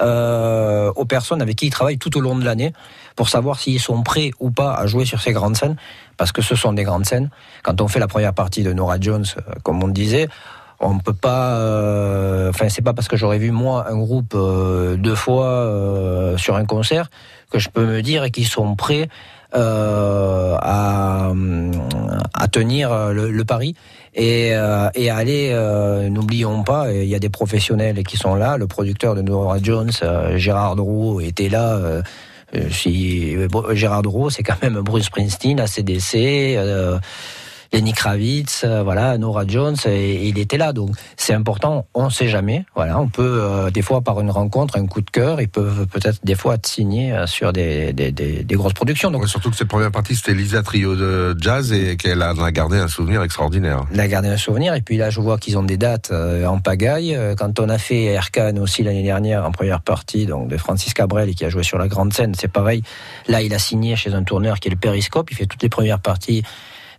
aux 0.00 1.04
personnes 1.04 1.40
avec 1.40 1.56
qui 1.56 1.66
ils 1.66 1.70
travaillent 1.70 1.98
tout 1.98 2.16
au 2.18 2.20
long 2.20 2.36
de 2.36 2.44
l'année 2.44 2.72
pour 3.14 3.28
savoir 3.28 3.60
s'ils 3.60 3.80
sont 3.80 4.02
prêts 4.02 4.32
ou 4.40 4.50
pas 4.50 4.74
à 4.74 4.86
jouer 4.86 5.04
sur 5.04 5.20
ces 5.20 5.32
grandes 5.32 5.56
scènes, 5.56 5.76
parce 6.16 6.32
que 6.32 6.42
ce 6.42 6.56
sont 6.56 6.72
des 6.72 6.82
grandes 6.82 7.06
scènes. 7.06 7.30
Quand 7.62 7.80
on 7.80 7.86
fait 7.86 8.00
la 8.00 8.08
première 8.08 8.34
partie 8.34 8.64
de 8.64 8.72
Nora 8.72 8.96
Jones, 8.98 9.24
comme 9.62 9.82
on 9.84 9.88
disait, 9.88 10.28
on 10.84 10.98
peut 10.98 11.14
pas. 11.14 11.58
enfin, 12.48 12.68
c'est 12.68 12.82
pas 12.82 12.92
parce 12.92 13.08
que 13.08 13.16
j'aurais 13.16 13.38
vu 13.38 13.50
moi 13.50 13.86
un 13.88 13.96
groupe 13.96 14.36
deux 14.96 15.14
fois 15.14 16.34
sur 16.36 16.56
un 16.56 16.64
concert 16.64 17.10
que 17.50 17.58
je 17.58 17.68
peux 17.68 17.84
me 17.84 18.02
dire 18.02 18.30
qu'ils 18.30 18.46
sont 18.46 18.76
prêts 18.76 19.08
à, 19.52 21.32
à 22.34 22.48
tenir 22.48 23.12
le, 23.12 23.30
le 23.30 23.44
pari 23.44 23.74
et, 24.14 24.50
euh, 24.52 24.88
et 24.94 25.10
aller, 25.10 25.50
euh, 25.52 26.08
n'oublions 26.08 26.62
pas, 26.62 26.92
il 26.92 27.08
y 27.08 27.14
a 27.14 27.18
des 27.18 27.28
professionnels 27.28 28.02
qui 28.04 28.16
sont 28.16 28.34
là. 28.34 28.56
Le 28.56 28.66
producteur 28.66 29.14
de 29.14 29.22
Nora 29.22 29.58
Jones, 29.60 29.90
euh, 30.02 30.36
Gérard 30.36 30.76
Drouot, 30.76 31.20
était 31.20 31.48
là. 31.48 31.80
si 32.70 33.36
Gérard 33.72 34.02
Drouot, 34.02 34.30
c'est 34.30 34.44
quand 34.44 34.60
même 34.62 34.80
Bruce 34.80 35.06
Springsteen, 35.06 35.58
ACDC. 35.58 36.56
Lenny 37.74 37.92
Kravitz, 37.92 38.62
euh, 38.62 38.84
voilà, 38.84 39.18
Nora 39.18 39.44
Jones, 39.48 39.74
et, 39.86 40.28
il 40.28 40.38
était 40.38 40.58
là. 40.58 40.72
Donc 40.72 40.90
c'est 41.16 41.34
important, 41.34 41.86
on 41.92 42.04
ne 42.04 42.10
sait 42.10 42.28
jamais. 42.28 42.64
Voilà, 42.76 43.00
on 43.00 43.08
peut 43.08 43.40
euh, 43.42 43.70
des 43.70 43.82
fois 43.82 44.00
par 44.00 44.20
une 44.20 44.30
rencontre, 44.30 44.78
un 44.78 44.86
coup 44.86 45.00
de 45.00 45.10
cœur, 45.10 45.40
ils 45.40 45.48
peuvent 45.48 45.88
peut-être 45.88 46.20
des 46.22 46.36
fois 46.36 46.54
être 46.54 46.68
signés 46.68 47.12
euh, 47.12 47.26
sur 47.26 47.52
des, 47.52 47.92
des, 47.92 48.12
des, 48.12 48.44
des 48.44 48.54
grosses 48.54 48.74
productions. 48.74 49.10
Donc 49.10 49.22
Ouais, 49.22 49.28
surtout 49.28 49.50
que 49.50 49.56
cette 49.56 49.66
première 49.66 49.90
partie, 49.90 50.14
c'était 50.14 50.34
Lisa 50.34 50.62
Trio 50.62 50.94
de 50.94 51.34
jazz 51.40 51.72
et 51.72 51.96
qu'elle 51.96 52.22
a 52.22 52.32
gardé 52.52 52.78
un 52.78 52.86
souvenir 52.86 53.24
extraordinaire. 53.24 53.80
il 53.92 53.98
a 53.98 54.06
gardé 54.06 54.28
un 54.28 54.36
souvenir. 54.36 54.74
Et 54.74 54.80
puis 54.80 54.96
là, 54.96 55.10
je 55.10 55.20
vois 55.20 55.38
qu'ils 55.38 55.58
ont 55.58 55.64
des 55.64 55.76
dates 55.76 56.10
euh, 56.12 56.46
en 56.46 56.60
pagaille. 56.60 57.18
Quand 57.36 57.58
on 57.58 57.68
a 57.68 57.78
fait 57.78 58.04
Erkan 58.04 58.56
aussi 58.58 58.84
l'année 58.84 59.02
dernière 59.02 59.44
en 59.44 59.50
première 59.50 59.80
partie, 59.80 60.26
donc 60.26 60.46
de 60.46 60.56
Francis 60.58 60.94
Cabrel 60.94 61.28
et 61.28 61.34
qui 61.34 61.44
a 61.44 61.48
joué 61.48 61.64
sur 61.64 61.78
la 61.78 61.88
grande 61.88 62.12
scène, 62.12 62.34
c'est 62.38 62.46
pareil. 62.46 62.82
Là, 63.26 63.42
il 63.42 63.52
a 63.52 63.58
signé 63.58 63.96
chez 63.96 64.14
un 64.14 64.22
tourneur 64.22 64.60
qui 64.60 64.68
est 64.68 64.70
le 64.70 64.76
Périscope. 64.76 65.32
Il 65.32 65.36
fait 65.36 65.46
toutes 65.46 65.62
les 65.62 65.68
premières 65.68 65.98
parties 65.98 66.44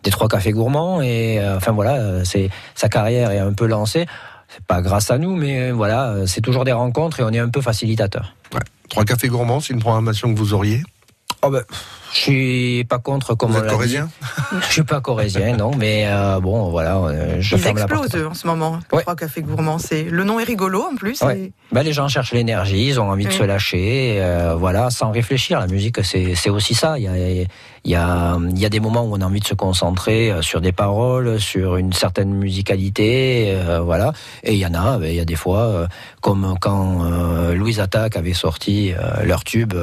des 0.05 0.11
trois 0.11 0.29
cafés 0.29 0.53
gourmands. 0.53 1.01
Et 1.01 1.39
euh, 1.39 1.57
enfin 1.57 1.73
voilà, 1.73 1.95
euh, 1.95 2.21
c'est 2.23 2.49
sa 2.75 2.87
carrière 2.87 3.31
est 3.31 3.39
un 3.39 3.51
peu 3.51 3.65
lancée. 3.65 4.05
C'est 4.47 4.63
pas 4.65 4.81
grâce 4.81 5.11
à 5.11 5.17
nous, 5.17 5.35
mais 5.35 5.59
euh, 5.59 5.73
voilà, 5.73 6.13
c'est 6.27 6.39
toujours 6.41 6.63
des 6.63 6.71
rencontres 6.71 7.19
et 7.19 7.23
on 7.23 7.29
est 7.31 7.39
un 7.39 7.49
peu 7.49 7.59
facilitateur. 7.61 8.33
Ouais. 8.53 8.61
Trois 8.89 9.03
cafés 9.03 9.27
gourmands, 9.27 9.59
c'est 9.59 9.73
une 9.73 9.79
programmation 9.81 10.33
que 10.33 10.37
vous 10.39 10.53
auriez? 10.53 10.81
Oh 11.41 11.49
ben, 11.49 11.63
je 12.13 12.19
suis 12.19 12.83
pas 12.85 12.97
contre 12.97 13.35
comme 13.35 13.51
Vous 13.51 13.57
on 13.57 13.61
êtes 13.63 13.67
dit. 13.67 13.73
corésien 13.75 14.09
Je 14.61 14.71
suis 14.71 14.83
pas 14.83 15.01
corésien, 15.01 15.55
non, 15.57 15.71
mais 15.77 16.05
euh, 16.07 16.39
bon, 16.39 16.69
voilà, 16.69 16.99
je 17.39 17.55
Ils 17.55 17.61
ferme 17.61 17.77
la 17.77 17.87
porte. 17.87 18.05
explosent 18.05 18.27
en 18.27 18.33
ce 18.33 18.47
moment. 18.47 18.79
Ouais. 18.91 19.01
Trois 19.01 19.15
cafés 19.15 19.41
gourmands. 19.41 19.77
C'est 19.77 20.03
le 20.03 20.23
nom 20.23 20.39
est 20.39 20.43
rigolo 20.45 20.83
en 20.91 20.95
plus. 20.95 21.21
Ouais. 21.21 21.37
et- 21.39 21.53
Ben, 21.71 21.83
les 21.83 21.93
gens 21.93 22.07
cherchent 22.07 22.31
l'énergie, 22.31 22.87
ils 22.87 22.99
ont 22.99 23.09
envie 23.11 23.25
de 23.25 23.31
se 23.31 23.43
lâcher, 23.43 24.17
euh, 24.21 24.55
voilà, 24.57 24.89
sans 24.89 25.11
réfléchir. 25.11 25.59
La 25.59 25.67
musique, 25.67 26.03
c'est 26.03 26.33
c'est 26.35 26.49
aussi 26.49 26.73
ça. 26.73 26.97
Il 26.97 27.03
y 27.03 27.07
a, 27.07 27.45
il 27.85 27.91
y, 27.91 27.95
a, 27.95 28.37
il 28.49 28.59
y 28.59 28.65
a 28.65 28.69
des 28.69 28.79
moments 28.79 29.03
où 29.03 29.15
on 29.15 29.21
a 29.21 29.25
envie 29.25 29.39
de 29.39 29.45
se 29.47 29.53
concentrer 29.53 30.31
euh, 30.31 30.41
sur 30.41 30.59
des 30.59 30.71
paroles, 30.71 31.39
sur 31.39 31.77
une 31.77 31.93
certaine 31.93 32.33
musicalité, 32.33 33.53
euh, 33.55 33.79
voilà. 33.79 34.11
Et 34.43 34.53
il 34.53 34.59
y 34.59 34.65
en 34.65 34.73
a, 34.73 34.97
ben, 34.97 35.07
il 35.09 35.15
y 35.15 35.19
a 35.19 35.25
des 35.25 35.35
fois, 35.35 35.59
euh, 35.59 35.87
comme 36.21 36.55
quand 36.59 37.05
euh, 37.05 37.53
Louise 37.53 37.79
Attaque 37.79 38.17
avait 38.17 38.33
sorti 38.33 38.93
leur 39.23 39.43
tube, 39.43 39.73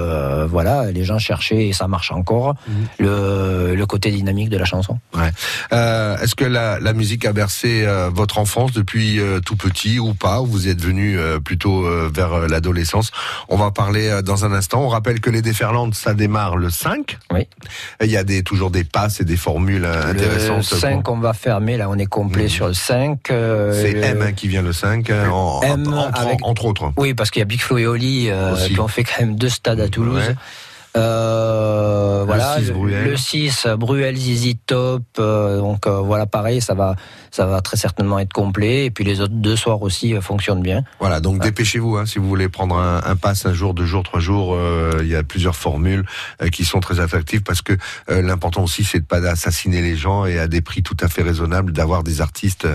voilà, 0.49 0.91
les 0.91 1.05
gens 1.05 1.19
cherchaient, 1.19 1.69
et 1.69 1.73
ça 1.73 1.87
marche 1.87 2.11
encore, 2.11 2.55
le, 2.99 3.75
le 3.75 3.87
côté 3.87 4.11
dynamique 4.11 4.49
de 4.49 4.57
la 4.59 4.65
chanson. 4.65 4.99
Euh, 5.73 6.17
Est-ce 6.19 6.35
que 6.35 6.45
la, 6.45 6.81
la 6.81 6.93
musique 6.93 7.25
a 7.25 7.33
bercé 7.33 7.87
votre 8.13 8.39
enfance 8.39 8.73
depuis 8.73 9.21
tout 9.45 9.57
petit 9.57 9.99
ou 9.99 10.15
pas 10.15 10.41
ou 10.41 10.47
Vous 10.47 10.69
êtes 10.69 10.81
venu 10.81 11.17
plutôt 11.45 11.83
vers 12.11 12.49
l'adolescence? 12.49 13.11
On 13.49 13.57
va 13.57 13.71
parler 13.71 14.21
dans 14.25 14.45
un 14.45 14.53
instant. 14.53 14.83
On 14.83 14.89
rappelle 14.89 15.21
que 15.21 15.31
les 15.31 15.43
déferlantes, 15.43 15.95
ça 15.95 16.15
démarre 16.15 16.57
le 16.57 16.71
5. 16.71 17.19
Oui. 17.33 17.47
Il 18.03 18.11
y 18.11 18.17
a 18.17 18.25
des, 18.25 18.43
toujours 18.43 18.71
des 18.71 18.85
passes 18.85 19.21
et 19.21 19.25
des 19.25 19.37
formules 19.37 19.85
euh, 19.85 20.11
intéressantes. 20.11 20.71
Le 20.71 20.77
5, 20.79 21.09
on 21.09 21.19
va 21.19 21.33
fermer, 21.33 21.77
là, 21.77 21.89
on 21.91 21.97
est 21.99 22.07
complet 22.07 22.45
Mhm. 22.45 22.49
sur 22.49 22.67
le 22.69 22.75
5. 22.75 23.31
euh, 23.31 23.73
C'est 23.83 23.93
le- 23.93 24.03
M 24.03 24.23
hein, 24.23 24.33
qui 24.33 24.49
vient 24.49 24.63
le 24.63 24.73
5, 24.73 25.11
hein, 25.11 25.29
en- 25.31 25.61
M 25.63 25.93
entre, 25.93 26.21
avec- 26.21 26.39
entre 26.43 26.65
autres. 26.67 26.93
Oui, 26.97 27.15
parce 27.15 27.31
qu'il 27.31 27.41
y 27.41 27.43
a 27.43 27.47
Big 27.47 27.61
Flo 27.61 27.79
et 27.79 27.87
Oli, 27.87 28.29
euh, 28.31 28.55
qui 28.67 28.79
ont 28.81 28.89
fait 28.89 29.05
quand 29.05 29.21
même 29.21 29.37
deux 29.37 29.49
stades 29.49 29.81
à 29.81 29.89
Toulouse. 29.89 30.25
Ouais. 30.29 30.35
Euh, 30.97 32.23
voilà, 32.27 32.59
6, 32.59 32.71
Bruel. 32.71 33.05
le 33.05 33.17
6, 33.17 33.67
Bruel, 33.79 34.17
Zizi 34.17 34.57
Top. 34.57 35.03
euh, 35.19 35.59
donc 35.59 35.87
euh, 35.87 36.01
voilà, 36.01 36.27
pareil, 36.27 36.61
ça 36.61 36.75
va, 36.75 36.97
ça 37.31 37.47
va 37.47 37.61
très 37.61 37.77
certainement 37.77 38.19
être 38.19 38.33
complet. 38.33 38.85
Et 38.87 38.91
puis 38.91 39.05
les 39.05 39.21
autres 39.21 39.33
deux 39.35 39.57
soirs 39.57 39.83
aussi 39.83 40.15
euh, 40.15 40.21
fonctionnent 40.21 40.63
bien. 40.63 40.83
Voilà, 41.01 41.21
donc 41.21 41.41
dépêchez-vous 41.43 41.97
hein, 41.97 42.07
si 42.07 42.19
vous 42.19 42.29
voulez 42.29 42.49
prendre 42.49 42.77
un, 42.77 43.01
un 43.05 43.17
pass 43.17 43.47
un 43.47 43.53
jour, 43.55 43.75
deux 43.75 43.87
jours, 43.87 44.03
trois 44.03 44.21
jours. 44.21 44.55
euh, 44.55 45.01
Il 45.03 45.09
y 45.09 45.17
a 45.17 45.23
plusieurs 45.23 45.57
formules 45.57 46.05
euh, 46.43 46.49
qui 46.49 46.65
sont 46.65 46.81
très 46.81 47.01
attractives 47.01 47.43
parce 47.43 47.63
que 47.63 47.73
euh, 48.11 48.23
l'important 48.23 48.63
aussi 48.65 48.85
c'est 48.85 49.01
de 49.01 49.05
pas 49.07 49.27
assassiner 49.27 49.81
les 49.83 49.97
gens 49.97 50.27
et 50.27 50.39
à 50.39 50.47
des 50.49 50.61
prix 50.61 50.83
tout 50.83 50.97
à 51.01 51.09
fait 51.09 51.23
raisonnables 51.23 51.73
d'avoir 51.73 52.03
des 52.03 52.21
artistes 52.21 52.67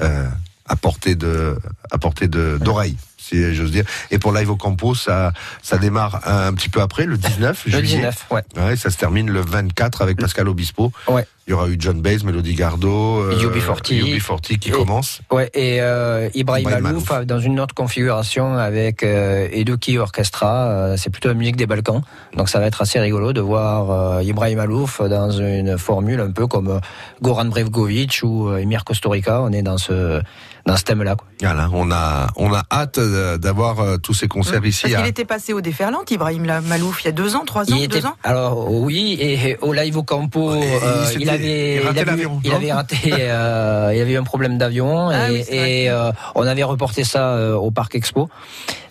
euh, 0.00 0.26
à 0.68 0.76
portée 0.76 1.14
de 1.14 1.56
à 1.90 1.98
portée 1.98 2.26
de 2.28 2.58
d'oreille. 2.60 2.96
Si 3.28 3.54
j'ose 3.54 3.70
dire. 3.72 3.84
Et 4.10 4.18
pour 4.18 4.32
Live 4.32 4.50
au 4.50 4.56
Campo, 4.56 4.94
ça, 4.94 5.32
ça 5.62 5.78
démarre 5.78 6.20
un, 6.28 6.52
petit 6.54 6.68
peu 6.68 6.80
après, 6.80 7.06
le 7.06 7.16
19 7.16 7.64
Le 7.66 7.70
juillet. 7.72 7.96
19, 7.96 8.26
ouais. 8.30 8.42
Ouais, 8.56 8.76
ça 8.76 8.90
se 8.90 8.96
termine 8.98 9.30
le 9.30 9.40
24 9.40 10.02
avec 10.02 10.18
Pascal 10.18 10.48
Obispo. 10.48 10.92
Ouais. 11.08 11.26
Il 11.48 11.52
y 11.52 11.54
aura 11.54 11.68
eu 11.68 11.76
John 11.78 12.00
Baez, 12.02 12.18
Melody 12.24 12.54
Gardot, 12.54 13.20
euh, 13.20 13.38
UB40. 13.38 13.92
UB40 14.18 14.58
qui 14.58 14.68
Et- 14.68 14.72
commence. 14.72 15.20
Ouais, 15.30 15.48
et 15.54 15.80
euh, 15.80 16.28
Ibrahim 16.34 16.68
Malouf. 16.80 17.10
dans 17.24 17.38
une 17.38 17.60
autre 17.60 17.72
configuration 17.74 18.54
avec 18.58 19.04
euh, 19.04 19.48
Eduki 19.52 19.96
Orchestra. 19.98 20.66
euh, 20.66 20.96
c'est 20.96 21.10
plutôt 21.10 21.28
la 21.28 21.34
musique 21.34 21.54
des 21.56 21.66
Balkans. 21.66 22.02
Donc 22.36 22.48
ça 22.48 22.58
va 22.58 22.66
être 22.66 22.82
assez 22.82 22.98
rigolo 22.98 23.32
de 23.32 23.40
voir 23.40 23.90
euh, 24.18 24.22
Ibrahim 24.24 24.56
Malouf 24.58 25.00
dans 25.02 25.30
une 25.30 25.78
formule 25.78 26.20
un 26.20 26.32
peu 26.32 26.48
comme 26.48 26.68
euh, 26.68 26.78
Goran 27.22 27.44
Brevgovic 27.44 28.20
ou 28.24 28.52
Emir 28.56 28.84
Kusturica. 28.84 29.40
On 29.42 29.52
est 29.52 29.62
dans 29.62 29.78
ce 29.78 30.20
dans 30.66 30.76
ce 30.76 30.82
thème-là. 30.82 31.14
quoi. 31.14 31.26
Voilà, 31.40 31.68
on 31.72 31.90
a, 31.92 32.26
on 32.36 32.52
a 32.52 32.62
hâte 32.72 32.98
euh, 32.98 33.38
d'avoir 33.38 33.78
euh, 33.80 33.96
tous 33.98 34.14
ces 34.14 34.26
concerts 34.26 34.54
Parce 34.62 34.66
ici. 34.66 34.92
à- 34.94 34.98
qu'il 34.98 35.06
était 35.06 35.24
passé 35.24 35.52
au 35.52 35.60
déferlante, 35.60 36.10
Ibrahim 36.10 36.44
la- 36.44 36.60
Malouf, 36.60 37.02
il 37.02 37.06
y 37.06 37.08
a 37.08 37.12
deux 37.12 37.36
ans, 37.36 37.44
trois 37.46 37.62
ans, 37.72 37.76
Il 37.78 37.86
deux 37.88 37.98
était, 37.98 38.06
ans. 38.06 38.14
alors 38.24 38.70
oui, 38.72 39.16
et 39.20 39.56
au 39.62 39.72
live 39.72 39.96
au 39.96 40.02
campo, 40.02 40.54
Et- 40.54 40.58
et 40.58 40.78
euh, 40.82 41.04
il 41.20 41.30
avait, 41.30 41.76
il 41.76 41.86
ratait 41.86 42.00
avait- 42.00 42.10
l'avion, 42.10 42.40
il 42.42 42.50
non 42.50 42.56
avait 42.56 42.72
raté, 42.72 42.96
euh, 43.12 43.92
il 43.94 44.00
avait 44.00 44.12
eu 44.12 44.16
un 44.18 44.24
problème 44.24 44.58
d'avion 44.58 45.08
Ah 45.08 45.30
et, 45.30 45.34
oui, 45.34 45.44
euh, 45.88 46.10
on 46.34 46.46
avait 46.46 46.64
reporté 46.64 47.04
ça 47.04 47.30
euh, 47.34 47.54
au 47.54 47.70
Parc 47.70 47.94
Expo. 47.94 48.28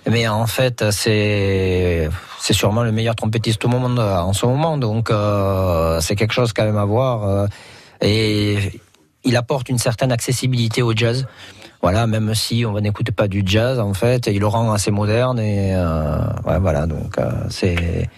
Mais 0.09 0.27
en 0.27 0.45
fait, 0.47 0.91
c'est 0.91 2.09
c'est 2.39 2.53
sûrement 2.53 2.83
le 2.83 2.91
meilleur 2.91 3.15
trompettiste 3.15 3.65
au 3.65 3.67
monde 3.69 3.97
euh, 3.99 4.17
en 4.19 4.33
ce 4.33 4.45
moment, 4.45 4.77
donc 4.77 5.09
euh, 5.09 5.99
c'est 5.99 6.15
quelque 6.15 6.33
chose 6.33 6.53
quand 6.53 6.63
même 6.63 6.77
à 6.77 6.85
voir. 6.85 7.27
euh, 7.27 7.47
et 8.01 8.79
il 9.23 9.35
apporte 9.37 9.69
une 9.69 9.79
certaine 9.79 10.11
accessibilité 10.11 10.83
au 10.83 10.93
jazz. 10.95 11.25
Voilà, 11.85 12.07
même 12.07 12.33
si 12.33 12.65
on 12.65 12.81
n'écoute 12.81 13.11
pas 13.11 13.27
du 13.27 13.43
jazz, 13.45 13.77
en 13.77 13.93
fait, 13.93 14.25
il 14.25 14.39
le 14.39 14.47
rend 14.47 14.71
assez 14.71 14.89
moderne 14.89 15.37
et 15.37 15.75
euh, 15.75 16.17
ouais, 16.43 16.57
voilà, 16.57 16.87
donc 16.87 17.19
euh, 17.19 17.29
c'est 17.51 18.09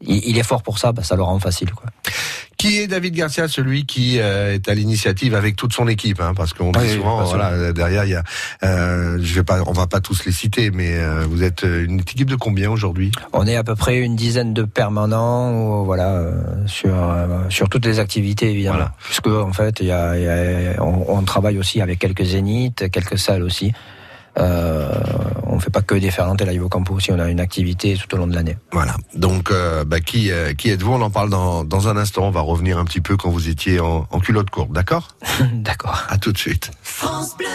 il, 0.00 0.28
il 0.28 0.38
est 0.38 0.44
fort 0.44 0.62
pour 0.62 0.78
ça, 0.78 0.92
bah, 0.92 1.02
ça 1.02 1.16
le 1.16 1.24
rend 1.24 1.40
facile. 1.40 1.72
Quoi. 1.72 1.90
Qui 2.60 2.78
est 2.78 2.86
David 2.88 3.14
Garcia, 3.14 3.48
celui 3.48 3.86
qui 3.86 4.18
euh, 4.20 4.52
est 4.54 4.68
à 4.68 4.74
l'initiative 4.74 5.34
avec 5.34 5.56
toute 5.56 5.72
son 5.72 5.88
équipe, 5.88 6.20
hein, 6.20 6.34
parce 6.36 6.52
qu'on 6.52 6.72
dit 6.72 6.78
Oui, 6.80 6.88
souvent, 6.90 7.16
bien 7.22 7.26
sûr. 7.26 7.36
voilà, 7.38 7.72
derrière 7.72 8.04
il 8.04 8.10
y 8.10 8.14
a, 8.14 8.22
euh, 8.64 9.18
je 9.22 9.34
vais 9.34 9.42
pas, 9.44 9.62
on 9.66 9.72
va 9.72 9.86
pas 9.86 10.00
tous 10.00 10.24
les 10.26 10.32
citer, 10.32 10.70
mais 10.70 10.94
euh, 10.98 11.24
vous 11.26 11.42
êtes 11.42 11.62
une 11.62 12.00
équipe 12.00 12.28
de 12.28 12.36
combien 12.36 12.70
aujourd'hui? 12.70 13.12
On 13.32 13.46
est 13.46 13.56
à 13.56 13.64
peu 13.64 13.76
près 13.76 13.98
une 14.00 14.14
dizaine 14.14 14.52
de 14.52 14.64
permanents, 14.64 15.84
voilà, 15.84 16.10
euh, 16.10 16.32
sur 16.66 16.92
euh, 16.94 17.26
sur 17.48 17.70
toutes 17.70 17.86
les 17.86 17.98
activités 17.98 18.50
évidemment, 18.50 18.76
Voilà. 18.76 18.94
puisque 19.04 19.28
en 19.28 19.52
fait, 19.54 19.78
il 19.80 19.86
y 19.86 19.92
a, 19.92 20.18
y 20.18 20.28
a- 20.28 20.82
on, 20.82 21.06
on 21.08 21.22
travaille 21.22 21.58
aussi 21.58 21.80
avec 21.80 21.98
quelques 21.98 22.24
zéniths, 22.24 22.90
quelques 22.90 23.18
salles 23.18 23.42
aussi. 23.42 23.72
Euh, 24.38 24.88
on 25.46 25.58
fait 25.58 25.70
pas 25.70 25.82
que 25.82 25.94
des 25.94 26.10
Ferrantes 26.10 26.40
et 26.40 26.44
live 26.44 26.64
au 26.64 26.68
campo 26.68 26.94
aussi, 26.94 27.12
on 27.12 27.18
a 27.18 27.28
une 27.28 27.40
activité 27.40 27.96
tout 27.96 28.14
au 28.14 28.18
long 28.18 28.26
de 28.26 28.34
l'année. 28.34 28.56
Voilà. 28.72 28.96
Donc, 29.14 29.50
euh, 29.50 29.84
bah, 29.84 30.00
qui, 30.00 30.30
euh, 30.30 30.54
qui 30.54 30.70
êtes-vous? 30.70 30.92
On 30.92 31.02
en 31.02 31.10
parle 31.10 31.30
dans, 31.30 31.64
dans 31.64 31.88
un 31.88 31.96
instant. 31.96 32.26
On 32.26 32.30
va 32.30 32.40
revenir 32.40 32.78
un 32.78 32.84
petit 32.84 33.00
peu 33.00 33.16
quand 33.16 33.30
vous 33.30 33.48
étiez 33.48 33.80
en, 33.80 34.06
en 34.10 34.20
culotte 34.20 34.50
courte, 34.50 34.72
d'accord? 34.72 35.08
D'accord. 35.52 36.04
À 36.08 36.18
tout 36.18 36.32
de 36.32 36.38
suite. 36.38 36.70
France 36.82 37.36
Bleu 37.36 37.46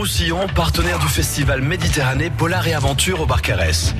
Roussillon, 0.00 0.46
partenaire 0.54 0.98
du 0.98 1.06
festival 1.06 1.62
Méditerranée 1.62 2.30
Polar 2.30 2.66
et 2.66 2.74
Aventure 2.74 3.20
au 3.20 3.26
Barcarès. 3.26 3.94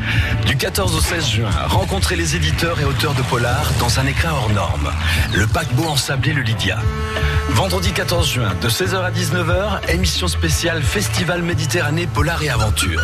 Du 0.47 0.57
14 0.57 0.97
au 0.97 1.01
16 1.01 1.29
juin, 1.29 1.51
rencontrez 1.69 2.17
les 2.17 2.37
éditeurs 2.37 2.81
et 2.81 2.85
auteurs 2.85 3.15
de 3.15 3.23
polar 3.23 3.71
dans 3.79 4.01
un 4.01 4.07
écrin 4.07 4.31
hors 4.33 4.51
norme. 4.51 4.91
Le 5.35 5.47
paquebot 5.47 5.85
ensablé 5.85 6.33
Le 6.33 6.43
Lydia. 6.43 6.79
Vendredi 7.51 7.93
14 7.93 8.29
juin, 8.29 8.55
de 8.61 8.69
16h 8.69 9.03
à 9.03 9.11
19h, 9.11 9.91
émission 9.91 10.29
spéciale 10.29 10.83
Festival 10.83 11.43
Méditerranée 11.43 12.07
Polar 12.07 12.43
et 12.43 12.51
Aventure. 12.51 13.03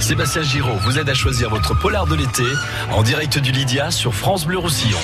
Sébastien 0.00 0.42
Giraud 0.42 0.78
vous 0.84 0.98
aide 0.98 1.08
à 1.08 1.14
choisir 1.14 1.50
votre 1.50 1.78
polar 1.78 2.06
de 2.06 2.14
l'été 2.14 2.44
en 2.92 3.02
direct 3.02 3.38
du 3.38 3.52
Lydia 3.52 3.90
sur 3.90 4.14
France 4.14 4.46
Bleu 4.46 4.58
Roussillon. 4.58 4.98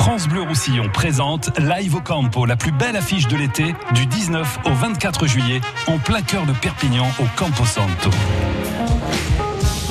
France 0.00 0.28
Bleu 0.28 0.40
Roussillon 0.40 0.88
présente 0.90 1.50
Live 1.58 1.94
au 1.94 2.00
Campo, 2.00 2.46
la 2.46 2.56
plus 2.56 2.72
belle 2.72 2.96
affiche 2.96 3.28
de 3.28 3.36
l'été, 3.36 3.74
du 3.92 4.06
19 4.06 4.60
au 4.64 4.70
24 4.72 5.26
juillet, 5.26 5.60
en 5.86 5.98
plein 5.98 6.22
cœur 6.22 6.46
de 6.46 6.52
Perpignan, 6.54 7.06
au 7.18 7.24
Campo 7.36 7.66
Santo. 7.66 8.08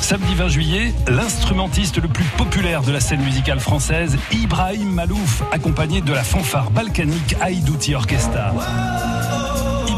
Samedi 0.02 0.34
20 0.34 0.48
juillet, 0.48 0.94
l'instrumentiste 1.08 2.02
le 2.02 2.08
plus 2.08 2.26
populaire 2.26 2.82
de 2.82 2.92
la 2.92 3.00
scène 3.00 3.22
musicale 3.22 3.60
française, 3.60 4.18
Ibrahim 4.32 4.92
Malouf, 4.92 5.44
accompagné 5.52 6.02
de 6.02 6.12
la 6.12 6.24
fanfare 6.24 6.72
balkanique 6.72 7.36
Aïdouti 7.40 7.94
Orchestra. 7.94 8.52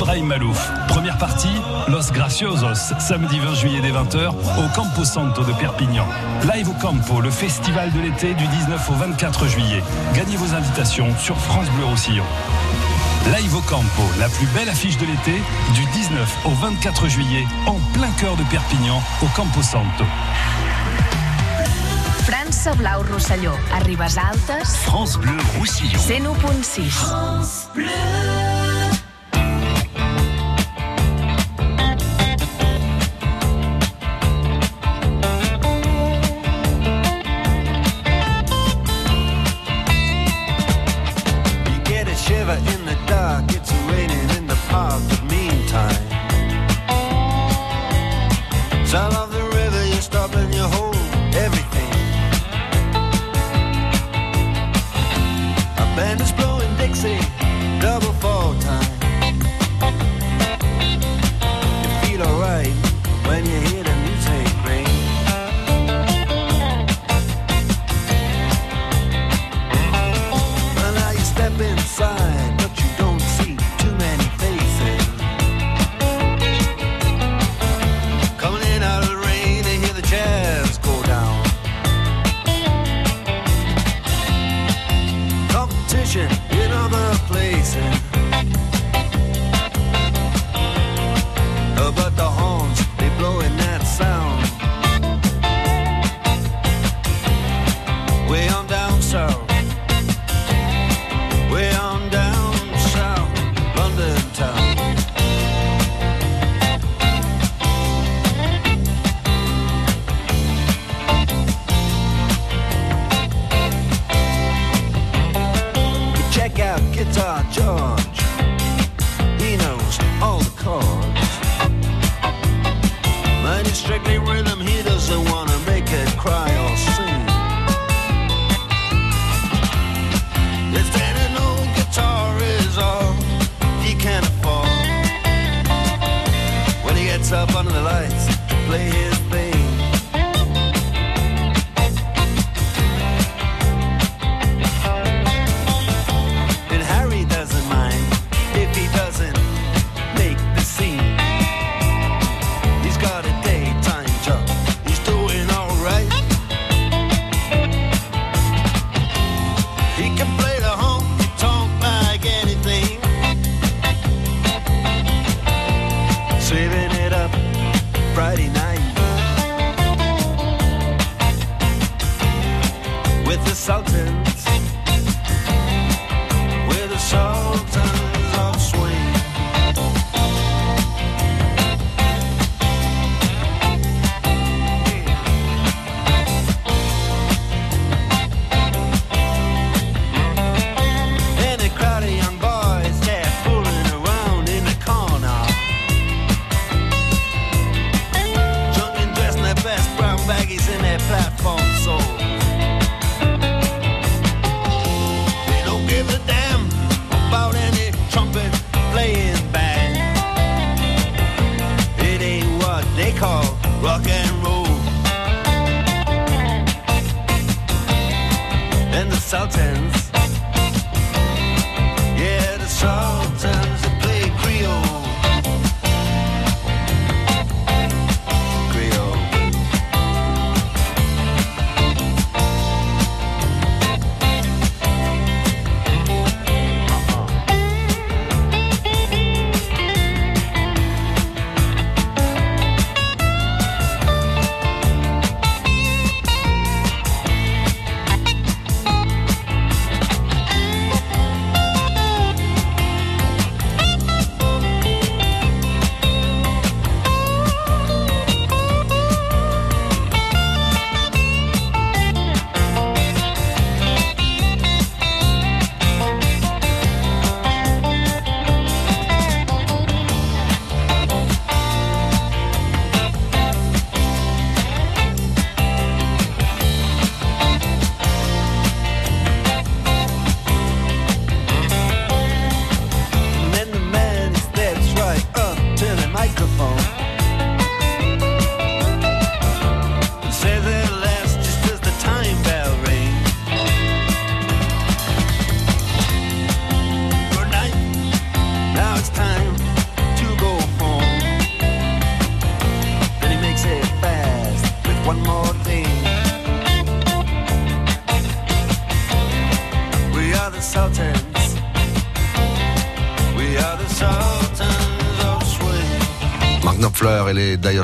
Ibrahim 0.02 0.26
Malouf, 0.26 0.72
première 0.88 1.16
partie, 1.20 1.62
Los 1.88 2.12
Graciosos, 2.12 2.92
samedi 2.98 3.38
20 3.38 3.54
juillet 3.54 3.82
dès 3.82 3.92
20h, 3.92 4.30
au 4.30 4.76
Campo 4.76 5.06
Santo 5.06 5.44
de 5.44 5.54
Perpignan. 5.54 6.08
Live 6.52 6.70
au 6.70 6.74
Campo, 6.74 7.22
le 7.22 7.30
festival 7.30 7.92
de 7.92 8.00
l'été 8.00 8.34
du 8.34 8.48
19 8.48 8.90
au 8.90 8.94
24 8.94 9.46
juillet. 9.46 9.84
Gagnez 10.16 10.38
vos 10.38 10.56
invitations 10.56 11.16
sur 11.20 11.38
France 11.38 11.70
Bleu 11.78 11.86
Roussillon. 11.86 12.24
Live 13.28 13.56
au 13.56 13.62
Campo, 13.62 14.02
la 14.20 14.28
plus 14.28 14.48
belle 14.48 14.70
affiche 14.70 14.98
de 14.98 15.06
l'été, 15.06 15.40
du 15.76 15.86
19 15.86 16.38
au 16.46 16.50
24 16.50 17.08
juillet, 17.08 17.46
en 17.68 17.78
plein 17.94 18.10
cœur 18.20 18.36
de 18.38 18.44
Perpignan, 18.46 19.04
au 19.22 19.28
Campo 19.36 19.62
Santo. 19.62 20.04
France 22.24 22.76
Blau 22.76 23.04
Rosselló. 23.14 23.52
A 23.72 23.84
Ribes 23.84 24.02
Altes, 24.02 24.66
France 24.66 25.20
Bleu 25.20 25.38
Roussillon. 25.60 26.00
101.6. 26.00 27.70
You 27.76 28.61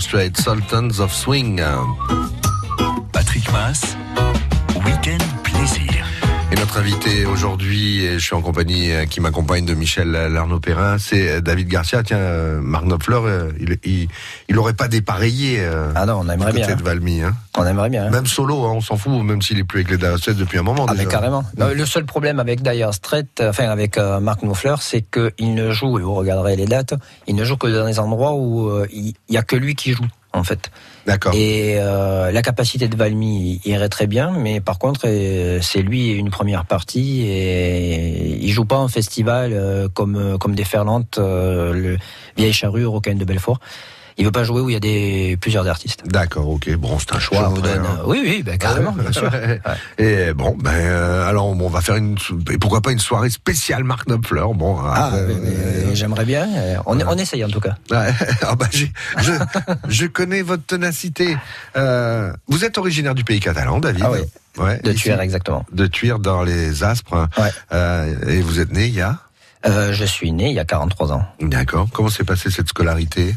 Straits, 0.08 0.40
Sultans 0.40 1.02
of 1.02 1.14
Swing. 1.14 1.62
Patrick 3.12 3.52
Mass, 3.52 3.98
week-end 4.86 5.18
plaisir. 5.44 6.06
Et 6.50 6.56
notre 6.56 6.78
invité 6.80 7.26
aujourd'hui, 7.26 8.06
et 8.06 8.14
je 8.14 8.24
suis 8.24 8.34
en 8.34 8.42
compagnie 8.42 8.94
euh, 8.94 9.06
qui 9.06 9.20
m'accompagne 9.20 9.66
de 9.66 9.74
Michel 9.74 10.12
Larnaud 10.12 10.62
Perrin, 10.62 10.98
c'est 10.98 11.30
euh, 11.30 11.42
David 11.42 11.68
Garcia. 11.68 12.04
Tiens, 12.04 12.20
euh, 12.20 12.62
Marc 12.62 12.86
Knopfler, 12.86 13.20
il, 13.60 13.78
il, 13.84 14.08
il 14.48 14.58
aurait 14.58 14.76
pas 14.76 14.88
dépareillé 14.88 15.62
Ah 15.94 16.06
non, 16.06 16.22
on 16.22 16.24
du 16.24 16.32
aimerait 16.32 16.54
côté 16.54 16.68
bien. 16.68 16.76
de 16.78 16.84
Valmy. 16.84 17.24
Hein. 17.24 17.36
On 17.58 17.66
aimerait 17.66 17.90
bien. 17.90 18.10
Même 18.10 18.28
solo, 18.28 18.66
hein, 18.66 18.74
on 18.76 18.82
s'en 18.82 18.98
fout, 18.98 19.24
même 19.24 19.42
s'il 19.42 19.58
est 19.58 19.64
plus 19.64 19.80
avec 19.80 19.90
les 19.90 19.98
Dire 19.98 20.18
Straits 20.18 20.38
depuis 20.38 20.60
un 20.60 20.64
moment. 20.64 20.86
Ah 20.88 20.92
déjà. 20.92 21.04
mais 21.04 21.10
carrément. 21.10 21.44
Le 21.58 21.86
seul 21.86 22.06
problème 22.06 22.40
avec 22.40 22.62
Dire 22.62 22.94
Straits, 22.94 23.42
euh, 23.42 23.50
enfin 23.50 23.70
avec 23.70 23.98
euh, 23.98 24.20
Mark 24.20 24.42
Knopfler, 24.42 24.76
c'est 24.80 25.02
qu'il 25.02 25.56
ne 25.56 25.72
joue, 25.72 25.98
et 25.98 26.04
vous 26.04 26.14
regarderez 26.14 26.56
les 26.56 26.68
dates, 26.68 26.94
il 27.26 27.36
ne 27.36 27.44
joue 27.44 27.58
que 27.58 27.68
dans 27.68 27.88
des 27.88 28.00
endroits 28.00 28.34
où 28.34 28.70
euh, 28.70 28.86
il 28.94 29.14
il 29.30 29.34
y 29.34 29.38
a 29.38 29.44
que 29.44 29.56
lui 29.56 29.76
qui 29.76 29.92
joue 29.92 30.06
en 30.34 30.44
fait. 30.44 30.72
D'accord. 31.06 31.34
Et 31.34 31.76
euh, 31.80 32.32
la 32.32 32.42
capacité 32.42 32.88
de 32.88 32.96
Valmy 32.96 33.60
irait 33.66 33.90
très 33.90 34.08
bien, 34.08 34.32
mais 34.32 34.62
par 34.62 34.78
contre 34.78 35.08
c'est 35.62 35.82
lui 35.82 36.12
une 36.12 36.30
première 36.30 36.66
partie 36.66 37.22
et 37.24 38.38
il 38.44 38.52
joue 38.52 38.66
pas 38.66 38.78
en 38.78 38.88
festival 38.88 39.90
comme 39.94 40.38
comme 40.38 40.56
des 40.56 40.66
Ferlantes, 40.66 41.18
le 41.18 41.98
Vieille 42.38 42.54
Charrue, 42.54 42.86
Rocaine 42.86 43.18
de 43.18 43.26
Belfort. 43.26 43.60
Il 44.20 44.26
veut 44.26 44.32
pas 44.32 44.44
jouer 44.44 44.62
où 44.62 44.70
il 44.70 44.74
y 44.74 44.76
a 44.76 44.80
des 44.80 45.38
plusieurs 45.40 45.68
artistes. 45.68 46.02
D'accord, 46.08 46.50
ok. 46.50 46.74
Bon, 46.78 46.98
c'est 46.98 47.14
un 47.14 47.20
choix. 47.20 47.44
Je 47.50 47.56
vous 47.56 47.62
donne. 47.62 47.86
hein. 47.86 48.00
Oui, 48.06 48.20
oui, 48.24 48.42
ben, 48.44 48.58
carrément, 48.58 48.92
bien 48.92 49.12
sûr. 49.12 49.30
Ouais. 49.32 49.60
Et 50.00 50.34
bon, 50.34 50.56
ben 50.60 50.72
euh, 50.74 51.28
alors 51.30 51.48
on 51.48 51.70
va 51.70 51.82
faire 51.82 51.96
une 51.96 52.18
et 52.52 52.58
pourquoi 52.58 52.82
pas 52.82 52.92
une 52.92 53.00
soirée 53.00 53.30
spéciale 53.30 53.84
Marc 53.84 54.08
Knopfler. 54.08 54.46
Bon, 54.56 54.78
Ah, 54.84 55.06
après, 55.08 55.24
mais- 55.28 55.34
mais 55.36 55.50
euh, 55.56 55.94
j'aimerais 55.96 56.26
bien. 56.26 56.48
euh, 56.56 56.78
On, 56.86 57.00
on 57.00 57.18
essaye 57.18 57.44
en 57.46 57.50
tout 57.50 57.60
cas. 57.60 57.76
Ouais. 57.92 58.12
Ah 58.42 58.56
bah, 58.56 58.68
j'ai- 58.72 58.92
je, 59.20 59.32
je 59.88 60.06
connais 60.08 60.42
votre 60.42 60.64
ténacité. 60.66 61.38
Euh, 61.76 62.34
vous 62.48 62.66
êtes 62.66 62.78
originaire 62.78 63.14
du 63.16 63.24
pays 63.24 63.40
catalan, 63.40 63.80
David. 63.80 64.04
Ah 64.06 64.12
oui. 64.12 64.20
Ouais, 64.58 64.80
De 64.84 64.92
tuer 64.94 65.16
exactement. 65.20 65.64
De 65.72 65.86
Tuire 65.86 66.18
dans 66.18 66.42
les 66.44 66.84
Aspres. 66.84 67.28
Ouais. 67.38 67.52
Euh, 67.72 68.16
et 68.28 68.42
vous 68.42 68.60
êtes 68.60 68.72
né 68.74 68.88
il 68.88 68.96
y 68.96 69.02
a? 69.02 69.18
Euh, 69.68 69.94
je 69.94 70.06
suis 70.06 70.32
né 70.32 70.50
il 70.50 70.56
y 70.56 70.60
a 70.60 70.66
43 70.66 71.12
ans. 71.14 71.26
D'accord. 71.42 71.88
Comment 71.94 72.10
s'est 72.10 72.24
passée 72.24 72.50
cette 72.50 72.70
scolarité? 72.70 73.36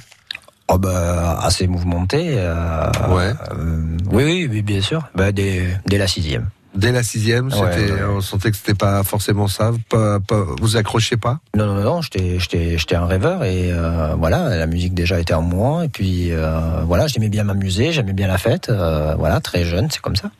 Oh 0.72 0.78
bah, 0.78 1.38
assez 1.42 1.66
mouvementé. 1.66 2.34
euh, 2.36 2.86
Ouais. 3.08 3.32
euh, 3.52 3.96
oui, 4.12 4.24
oui, 4.24 4.48
oui, 4.50 4.62
bien 4.62 4.80
sûr. 4.80 5.02
Bah, 5.14 5.32
dès, 5.32 5.76
dès 5.86 5.98
la 5.98 6.06
sixième. 6.06 6.48
Dès 6.76 6.92
la 6.92 7.02
sixième, 7.02 7.48
Ouais, 7.48 7.72
c'était, 7.72 7.92
ouais. 7.92 8.04
on 8.08 8.20
sentait 8.20 8.52
que 8.52 8.56
c'était 8.56 8.74
pas 8.76 9.02
forcément 9.02 9.48
ça. 9.48 9.72
Pas, 9.88 10.20
pas- 10.20 10.44
vous 10.60 10.76
accrochez 10.76 11.16
pas? 11.16 11.40
Non, 11.56 11.66
non, 11.66 11.82
non, 11.82 12.00
j'étais, 12.02 12.38
j'étais, 12.38 12.78
j'étais 12.78 12.94
un 12.94 13.06
rêveur 13.06 13.42
et 13.42 13.72
euh, 13.72 14.14
voilà, 14.16 14.56
la 14.56 14.66
musique 14.68 14.94
déjà 14.94 15.18
était 15.18 15.34
en 15.34 15.42
moi 15.42 15.84
et 15.86 15.88
puis 15.88 16.28
euh, 16.30 16.84
voilà, 16.86 17.08
j'aimais 17.08 17.28
bien 17.28 17.42
m'amuser, 17.42 17.90
j'aimais 17.90 18.12
bien 18.12 18.28
la 18.28 18.38
fête. 18.38 18.68
euh, 18.68 19.16
voilà, 19.18 19.40
très 19.40 19.64
jeune, 19.64 19.88
c'est 19.90 20.00
comme 20.00 20.14
ça. 20.14 20.30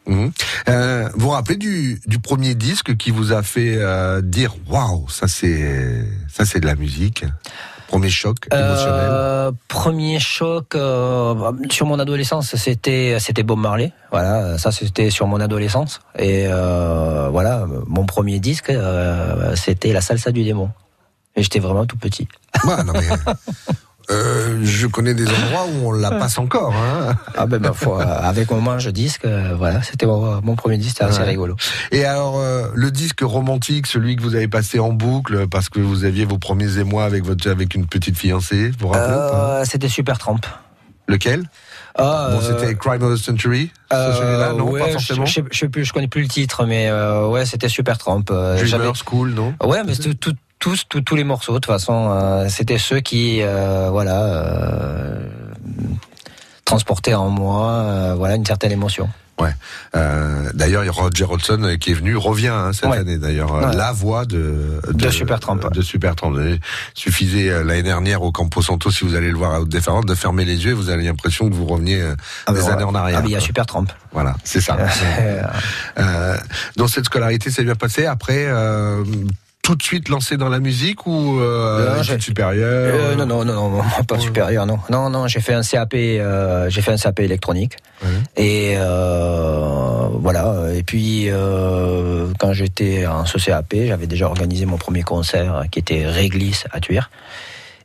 Euh, 0.68 1.08
Vous 1.14 1.20
vous 1.26 1.30
rappelez 1.30 1.56
du, 1.56 2.00
du 2.06 2.20
premier 2.20 2.54
disque 2.54 2.96
qui 2.96 3.10
vous 3.10 3.32
a 3.32 3.42
fait 3.42 3.74
euh, 3.78 4.20
dire 4.22 4.54
waouh, 4.68 5.08
ça 5.08 5.26
c'est 5.26 6.04
ça 6.32 6.44
c'est 6.44 6.60
de 6.60 6.66
la 6.66 6.76
musique? 6.76 7.24
Premier 7.90 8.08
choc 8.08 8.36
émotionnel. 8.52 9.08
Euh, 9.10 9.50
premier 9.66 10.20
choc 10.20 10.76
euh, 10.76 11.34
sur 11.70 11.86
mon 11.86 11.98
adolescence, 11.98 12.54
c'était 12.54 13.16
c'était 13.18 13.42
Bob 13.42 13.58
Marley. 13.58 13.92
Voilà, 14.12 14.58
ça 14.58 14.70
c'était 14.70 15.10
sur 15.10 15.26
mon 15.26 15.40
adolescence. 15.40 16.00
Et 16.16 16.46
euh, 16.46 17.28
voilà, 17.32 17.66
mon 17.88 18.06
premier 18.06 18.38
disque, 18.38 18.72
c'était 19.56 19.92
la 19.92 20.00
salsa 20.00 20.30
du 20.30 20.44
démon. 20.44 20.70
Et 21.34 21.42
j'étais 21.42 21.58
vraiment 21.58 21.84
tout 21.84 21.96
petit. 21.96 22.28
Ouais, 22.64 22.84
non, 22.84 22.92
mais, 22.92 23.08
euh, 24.10 24.58
je 24.62 24.86
connais 24.86 25.14
des 25.14 25.26
endroits 25.26 25.66
où 25.72 25.88
on 25.88 25.92
la 25.92 26.10
passe 26.10 26.38
encore. 26.38 26.74
Hein. 26.74 27.14
Ah 27.36 27.46
ben 27.46 27.72
foi, 27.72 28.02
avec 28.04 28.50
mon 28.50 28.60
manche 28.60 28.86
disque, 28.88 29.24
euh, 29.24 29.54
voilà, 29.56 29.82
c'était 29.82 30.06
mon, 30.06 30.40
mon 30.42 30.56
premier 30.56 30.76
disque, 30.78 30.96
c'était 30.98 31.04
assez 31.10 31.22
rigolo. 31.22 31.56
Et 31.92 32.04
alors 32.04 32.38
euh, 32.38 32.68
le 32.74 32.90
disque 32.90 33.20
romantique, 33.22 33.86
celui 33.86 34.16
que 34.16 34.22
vous 34.22 34.34
avez 34.34 34.48
passé 34.48 34.78
en 34.78 34.92
boucle 34.92 35.46
parce 35.48 35.68
que 35.68 35.80
vous 35.80 36.04
aviez 36.04 36.24
vos 36.24 36.38
premiers 36.38 36.78
émois 36.78 37.04
avec 37.04 37.24
votre 37.24 37.48
avec 37.50 37.74
une 37.74 37.86
petite 37.86 38.16
fiancée, 38.18 38.70
vous 38.78 38.86
vous 38.86 38.88
rappelez 38.88 39.14
Euh, 39.16 39.64
c'était 39.64 39.88
Super 39.88 40.18
Tramp. 40.18 40.40
Lequel? 41.08 41.44
Ah, 41.96 42.28
Bon, 42.30 42.40
c'était 42.40 42.74
Crime 42.76 43.02
of 43.02 43.18
the 43.18 43.22
Century. 43.22 43.72
euh, 43.92 44.52
non, 44.52 44.70
ouais, 44.70 44.80
pas 44.80 44.86
je, 44.86 44.92
forcément. 44.92 45.26
je, 45.26 45.40
je 45.50 45.58
sais 45.58 45.68
plus, 45.68 45.84
je 45.84 45.92
connais 45.92 46.06
plus 46.06 46.22
le 46.22 46.28
titre, 46.28 46.64
mais 46.66 46.88
euh, 46.88 47.26
ouais, 47.26 47.44
c'était 47.46 47.68
Super 47.68 47.98
Tramp. 47.98 48.22
Euh, 48.30 48.56
Dreamer 48.56 48.92
School, 48.94 49.30
non? 49.30 49.54
Ouais, 49.64 49.82
mais 49.84 49.94
c'est 49.94 50.14
tout- 50.14 50.34
tous, 50.60 50.84
tous, 50.88 51.00
tous 51.00 51.16
les 51.16 51.24
morceaux, 51.24 51.54
de 51.54 51.58
toute 51.58 51.66
façon, 51.72 52.10
euh, 52.12 52.46
c'était 52.48 52.78
ceux 52.78 53.00
qui, 53.00 53.40
euh, 53.42 53.88
voilà, 53.90 54.22
euh, 54.22 55.26
transportaient 56.64 57.14
en 57.14 57.28
moi, 57.30 57.70
euh, 57.70 58.14
voilà, 58.16 58.36
une 58.36 58.46
certaine 58.46 58.70
émotion. 58.72 59.08
Ouais. 59.40 59.54
Euh, 59.96 60.50
d'ailleurs, 60.52 60.84
Roger 60.94 61.24
Hodgson 61.24 61.76
qui 61.80 61.92
est 61.92 61.94
venu, 61.94 62.14
revient 62.14 62.48
hein, 62.48 62.72
cette 62.74 62.90
Ouais. 62.90 62.98
année 62.98 63.16
d'ailleurs, 63.16 63.54
euh, 63.54 63.68
Ouais. 63.70 63.74
la 63.74 63.90
voix 63.90 64.26
de 64.26 64.82
De 64.92 65.08
Supertramp, 65.08 65.56
ouais. 65.64 65.70
De 65.70 65.80
Supertramp. 65.80 66.34
Suffisait 66.92 67.64
l'année 67.64 67.82
dernière 67.82 68.20
au 68.22 68.32
Campo 68.32 68.60
Santo, 68.60 68.90
si 68.90 69.02
vous 69.06 69.14
allez 69.14 69.30
le 69.30 69.38
voir 69.38 69.54
à 69.54 69.60
haute 69.62 69.70
déférence, 69.70 70.04
de 70.04 70.14
fermer 70.14 70.44
les 70.44 70.66
yeux, 70.66 70.74
vous 70.74 70.90
avez 70.90 71.04
l'impression 71.04 71.48
que 71.48 71.54
vous 71.54 71.64
reveniez 71.64 72.02
Ah, 72.46 72.52
des 72.52 72.68
années 72.68 72.84
en 72.84 72.94
arrière. 72.94 73.16
Ah, 73.20 73.22
mais 73.22 73.30
il 73.30 73.32
y 73.32 73.34
a 73.34 73.38
quoi. 73.38 73.46
Super 73.46 73.64
Tramp. 73.64 73.86
Voilà, 74.12 74.36
c'est 74.44 74.60
ça. 74.60 74.76
Dans 76.76 76.86
cette 76.88 77.06
scolarité, 77.06 77.50
c'est 77.50 77.64
bien 77.64 77.74
passé. 77.76 78.04
Après, 78.04 78.44
euh, 78.46 79.02
tout 79.62 79.74
de 79.76 79.82
suite 79.82 80.08
lancé 80.08 80.36
dans 80.36 80.48
la 80.48 80.58
musique 80.58 81.06
ou 81.06 81.38
euh, 81.40 81.96
Non, 81.96 82.02
j'ai- 82.02 82.18
supérieures 82.18 82.94
Euh, 82.94 83.14
non, 83.14 83.26
non, 83.26 83.44
non, 83.44 83.70
non, 83.70 83.82
pas 84.08 84.18
supérieur, 84.18 84.66
non. 84.66 84.78
Non, 84.90 85.10
non, 85.10 85.26
j'ai 85.28 85.40
fait 85.40 85.54
un 85.54 85.62
CAP, 85.62 85.94
euh, 85.94 86.68
j'ai 86.70 86.82
fait 86.82 86.92
un 86.92 86.96
CAP 86.96 87.20
électronique. 87.20 87.76
Ouais. 88.02 88.08
Et 88.36 88.74
euh, 88.76 90.08
voilà. 90.14 90.54
Et 90.74 90.82
puis, 90.82 91.26
euh, 91.28 92.26
quand 92.38 92.52
j'étais 92.52 93.06
en 93.06 93.26
ce 93.26 93.38
CAP, 93.38 93.74
j'avais 93.86 94.06
déjà 94.06 94.26
organisé 94.26 94.66
mon 94.66 94.78
premier 94.78 95.02
concert 95.02 95.64
qui 95.70 95.78
était 95.78 96.06
Réglisse 96.06 96.64
à 96.72 96.80
Tuire. 96.80 97.10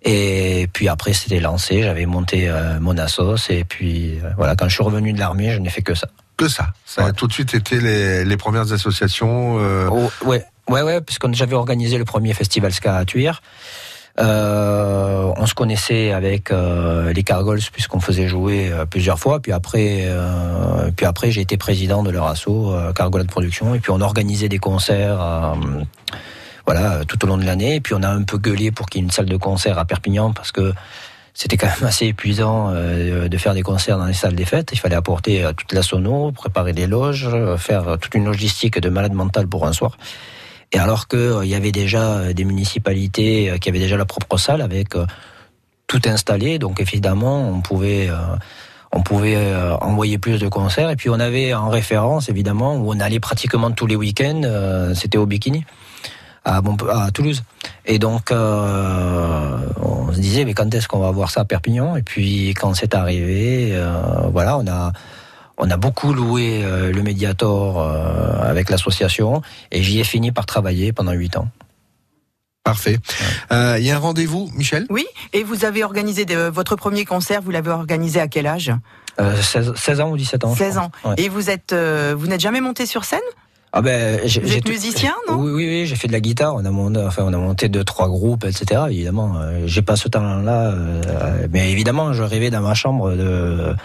Et 0.03 0.67
puis 0.71 0.87
après, 0.87 1.13
c'était 1.13 1.39
lancé. 1.39 1.81
J'avais 1.83 2.05
monté 2.05 2.47
euh, 2.47 2.79
mon 2.79 2.97
assos. 2.97 3.35
Et 3.49 3.63
puis, 3.63 4.19
euh, 4.23 4.29
voilà, 4.37 4.55
quand 4.55 4.69
je 4.69 4.75
suis 4.75 4.83
revenu 4.83 5.13
de 5.13 5.19
l'armée, 5.19 5.51
je 5.51 5.59
n'ai 5.59 5.69
fait 5.69 5.81
que 5.81 5.95
ça. 5.95 6.07
Que 6.37 6.47
ça. 6.47 6.67
Ça 6.85 7.05
a 7.05 7.11
tout 7.11 7.27
de 7.27 7.33
suite 7.33 7.53
été 7.55 7.79
les, 7.79 8.23
les 8.25 8.37
premières 8.37 8.71
associations. 8.71 9.57
euh, 9.59 9.87
Oh, 9.91 10.09
ouais, 10.25 10.45
ouais, 10.69 10.81
ouais, 10.81 11.01
puisque 11.01 11.31
j'avais 11.33 11.55
organisé 11.55 11.97
le 11.97 12.05
premier 12.05 12.33
festival 12.33 12.73
ska 12.73 12.95
à 12.97 13.05
Tuire. 13.05 13.41
Euh, 14.17 15.33
on 15.35 15.45
se 15.45 15.53
connaissait 15.53 16.13
avec 16.13 16.49
euh, 16.51 17.11
les 17.11 17.23
Cargols 17.23 17.59
puisqu'on 17.73 17.99
faisait 17.99 18.27
jouer 18.27 18.69
euh, 18.71 18.85
plusieurs 18.85 19.19
fois. 19.19 19.41
Puis 19.41 19.51
après, 19.51 20.05
euh, 20.05 20.89
puis 20.95 21.05
après, 21.05 21.31
j'ai 21.31 21.41
été 21.41 21.57
président 21.57 22.01
de 22.01 22.11
leur 22.11 22.25
asso 22.27 22.47
euh, 22.47 22.93
Cargolade 22.93 23.27
Production. 23.27 23.75
Et 23.75 23.79
puis 23.79 23.91
on 23.91 23.99
organisait 23.99 24.47
des 24.47 24.57
concerts, 24.57 25.21
euh, 25.21 25.55
voilà, 26.65 27.03
tout 27.05 27.21
au 27.25 27.27
long 27.27 27.37
de 27.37 27.43
l'année. 27.43 27.75
Et 27.75 27.81
puis 27.81 27.93
on 27.93 28.03
a 28.03 28.09
un 28.09 28.23
peu 28.23 28.37
gueulé 28.37 28.71
pour 28.71 28.85
qu'il 28.85 29.01
y 29.01 29.03
ait 29.03 29.05
une 29.05 29.11
salle 29.11 29.25
de 29.25 29.37
concert 29.37 29.77
à 29.77 29.85
Perpignan 29.85 30.31
parce 30.31 30.53
que 30.53 30.73
c'était 31.33 31.57
quand 31.57 31.67
même 31.67 31.83
assez 31.85 32.05
épuisant 32.05 32.71
de 32.71 33.37
faire 33.37 33.53
des 33.53 33.61
concerts 33.61 33.97
dans 33.97 34.05
les 34.05 34.13
salles 34.13 34.35
des 34.35 34.45
fêtes. 34.45 34.69
Il 34.71 34.79
fallait 34.79 34.95
apporter 34.95 35.45
toute 35.57 35.73
la 35.73 35.81
sono, 35.81 36.31
préparer 36.31 36.71
les 36.71 36.87
loges, 36.87 37.27
faire 37.57 37.97
toute 37.99 38.15
une 38.15 38.23
logistique 38.23 38.79
de 38.79 38.87
malade 38.87 39.11
mental 39.11 39.45
pour 39.45 39.67
un 39.67 39.73
soir. 39.73 39.97
Et 40.75 40.77
alors 40.77 41.07
que 41.07 41.15
euh, 41.15 41.45
il 41.45 41.49
y 41.49 41.55
avait 41.55 41.71
déjà 41.71 42.03
euh, 42.03 42.33
des 42.33 42.43
municipalités 42.43 43.49
euh, 43.49 43.57
qui 43.57 43.69
avaient 43.69 43.79
déjà 43.79 43.95
leur 43.95 44.07
propre 44.07 44.35
salle 44.35 44.61
avec 44.61 44.89
tout 45.87 46.01
installé, 46.05 46.59
donc 46.59 46.81
évidemment 46.81 47.47
on 47.49 47.61
pouvait 47.61 48.09
on 48.91 49.01
pouvait 49.01 49.37
envoyer 49.81 50.17
plus 50.17 50.39
de 50.39 50.47
concerts. 50.47 50.89
Et 50.89 50.95
puis 50.95 51.09
on 51.09 51.19
avait 51.19 51.53
en 51.53 51.69
référence 51.69 52.27
évidemment 52.27 52.75
où 52.75 52.91
on 52.91 52.99
allait 52.99 53.19
pratiquement 53.19 53.71
tous 53.71 53.85
les 53.85 53.95
week-ends, 53.95 54.41
c'était 54.95 55.17
au 55.17 55.25
Bikini 55.25 55.63
à, 56.43 56.61
Toulouse. 57.13 57.43
Et 57.85 57.99
donc, 57.99 58.31
on 58.31 60.11
se 60.11 60.19
disait, 60.19 60.43
mais 60.43 60.53
quand 60.53 60.73
est-ce 60.73 60.87
qu'on 60.87 60.99
va 60.99 61.11
voir 61.11 61.29
ça 61.29 61.41
à 61.41 61.45
Perpignan? 61.45 61.95
Et 61.95 62.01
puis, 62.01 62.53
quand 62.59 62.73
c'est 62.73 62.95
arrivé, 62.95 63.77
voilà, 64.31 64.57
on 64.57 64.65
a, 64.67 64.91
on 65.57 65.69
a 65.69 65.77
beaucoup 65.77 66.13
loué 66.13 66.61
euh, 66.63 66.91
le 66.91 67.01
Mediator 67.03 67.79
euh, 67.79 68.41
avec 68.49 68.69
l'association, 68.69 69.41
et 69.71 69.81
j'y 69.83 69.99
ai 69.99 70.03
fini 70.03 70.31
par 70.31 70.45
travailler 70.45 70.91
pendant 70.93 71.11
huit 71.13 71.37
ans. 71.37 71.47
Parfait. 72.63 72.97
Euh, 73.51 73.75
Il 73.79 73.85
y 73.85 73.91
a 73.91 73.95
un 73.95 73.99
rendez-vous, 73.99 74.49
Michel? 74.55 74.87
Oui, 74.89 75.05
et 75.33 75.43
vous 75.43 75.65
avez 75.65 75.83
organisé 75.83 76.25
de- 76.25 76.49
votre 76.49 76.75
premier 76.75 77.05
concert, 77.05 77.41
vous 77.41 77.51
l'avez 77.51 77.69
organisé 77.69 78.19
à 78.19 78.27
quel 78.27 78.47
âge? 78.47 78.71
Euh, 79.19 79.39
16, 79.39 79.73
16 79.75 80.01
ans 80.01 80.09
ou 80.09 80.17
17 80.17 80.43
ans 80.43 80.53
je 80.53 80.57
16 80.59 80.71
crois. 80.75 80.83
ans. 80.83 80.91
Ouais. 81.11 81.15
Et 81.19 81.29
vous 81.29 81.49
êtes, 81.49 81.73
euh, 81.73 82.15
vous 82.17 82.27
n'êtes 82.27 82.41
jamais 82.41 82.61
monté 82.61 82.85
sur 82.85 83.05
scène? 83.05 83.19
Ah 83.71 83.81
ben, 83.81 84.19
j'ai- 84.25 84.41
Vous 84.41 84.53
êtes 84.53 84.67
musicien, 84.67 85.13
non? 85.29 85.35
Oui, 85.35 85.51
oui, 85.51 85.67
oui, 85.67 85.85
j'ai 85.85 85.95
fait 85.95 86.07
de 86.07 86.13
la 86.13 86.21
guitare. 86.21 86.55
On 86.55 86.63
a 86.65 86.71
monté, 86.71 86.99
enfin, 87.05 87.23
on 87.25 87.33
a 87.33 87.37
monté 87.37 87.67
deux, 87.69 87.83
trois 87.83 88.07
groupes, 88.07 88.45
etc. 88.45 88.83
Évidemment, 88.89 89.35
euh, 89.37 89.63
j'ai 89.67 89.81
pas 89.81 89.95
ce 89.97 90.07
talent-là, 90.07 90.71
euh, 90.71 91.47
mais 91.51 91.71
évidemment, 91.71 92.13
je 92.13 92.23
rêvais 92.23 92.49
dans 92.49 92.61
ma 92.61 92.73
chambre 92.73 93.11
de 93.11 93.75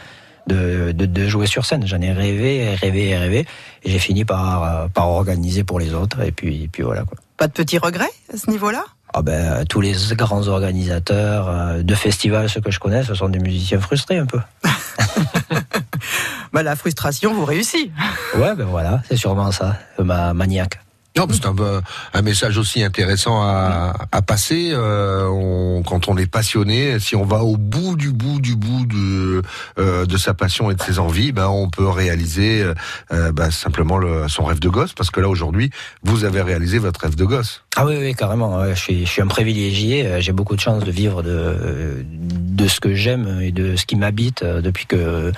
de, 0.52 0.92
de, 0.92 1.06
de 1.06 1.28
jouer 1.28 1.46
sur 1.46 1.64
scène. 1.64 1.86
J'en 1.86 2.00
ai 2.00 2.12
rêvé, 2.12 2.74
rêvé, 2.74 3.16
rêvé, 3.16 3.46
et 3.82 3.90
j'ai 3.90 3.98
fini 3.98 4.24
par 4.24 4.64
euh, 4.64 4.88
par 4.88 5.08
organiser 5.08 5.64
pour 5.64 5.78
les 5.78 5.94
autres. 5.94 6.20
Et 6.22 6.32
puis, 6.32 6.64
et 6.64 6.68
puis 6.68 6.82
voilà 6.82 7.04
quoi. 7.04 7.16
Pas 7.36 7.46
de 7.46 7.52
petits 7.52 7.78
regrets 7.78 8.10
à 8.32 8.36
ce 8.36 8.50
niveau-là? 8.50 8.84
Ah 9.12 9.22
ben, 9.22 9.64
tous 9.64 9.80
les 9.80 9.94
grands 10.12 10.46
organisateurs 10.46 11.48
euh, 11.48 11.82
de 11.82 11.94
festivals, 11.94 12.48
ceux 12.48 12.60
que 12.60 12.70
je 12.70 12.78
connais, 12.78 13.02
ce 13.02 13.14
sont 13.14 13.28
des 13.28 13.38
musiciens 13.38 13.80
frustrés 13.80 14.18
un 14.18 14.26
peu. 14.26 14.38
bah, 16.52 16.62
la 16.62 16.76
frustration 16.76 17.34
vous 17.34 17.44
réussit. 17.44 17.90
Ouais, 18.36 18.54
ben 18.54 18.66
voilà, 18.66 19.02
c'est 19.08 19.16
sûrement 19.16 19.50
ça, 19.50 19.76
ma 19.98 20.32
maniaque. 20.34 20.80
Non, 21.16 21.26
c'est 21.28 21.44
un, 21.44 22.22
message 22.22 22.56
aussi 22.56 22.84
intéressant 22.84 23.42
à, 23.42 24.22
passer. 24.26 24.70
Euh, 24.72 25.82
quand 25.84 26.08
on 26.08 26.16
est 26.16 26.30
passionné, 26.30 27.00
si 27.00 27.16
on 27.16 27.24
va 27.24 27.38
au 27.42 27.56
bout 27.56 27.96
du 27.96 28.12
bout 28.12 28.40
du 28.40 28.54
bout 28.54 28.86
de, 28.86 29.42
euh, 29.78 30.18
sa 30.18 30.34
passion 30.34 30.70
et 30.70 30.74
de 30.74 30.82
ses 30.82 31.00
envies, 31.00 31.32
ben 31.32 31.48
on 31.48 31.68
peut 31.68 31.88
réaliser 31.88 32.64
euh, 33.12 33.32
ben, 33.32 33.50
simplement 33.50 33.98
le, 33.98 34.28
son 34.28 34.44
rêve 34.44 34.60
de 34.60 34.68
gosse. 34.68 34.92
Parce 34.92 35.10
que 35.10 35.20
là 35.20 35.28
aujourd'hui, 35.28 35.70
vous 36.04 36.24
avez 36.24 36.42
réalisé 36.42 36.78
votre 36.78 37.00
rêve 37.00 37.16
de 37.16 37.24
gosse. 37.24 37.62
Ah 37.74 37.86
oui, 37.86 37.96
oui, 37.98 38.14
carrément. 38.14 38.72
Je 38.72 39.04
suis, 39.04 39.20
un 39.20 39.26
privilégié. 39.26 40.20
J'ai 40.20 40.32
beaucoup 40.32 40.54
de 40.54 40.60
chance 40.60 40.84
de 40.84 40.92
vivre 40.92 41.22
de, 41.22 42.68
ce 42.68 42.78
que 42.78 42.94
j'aime 42.94 43.40
et 43.42 43.50
de 43.50 43.74
ce 43.74 43.84
qui 43.84 43.96
m'habite 43.96 44.44
depuis 44.44 44.86
que 44.86 45.32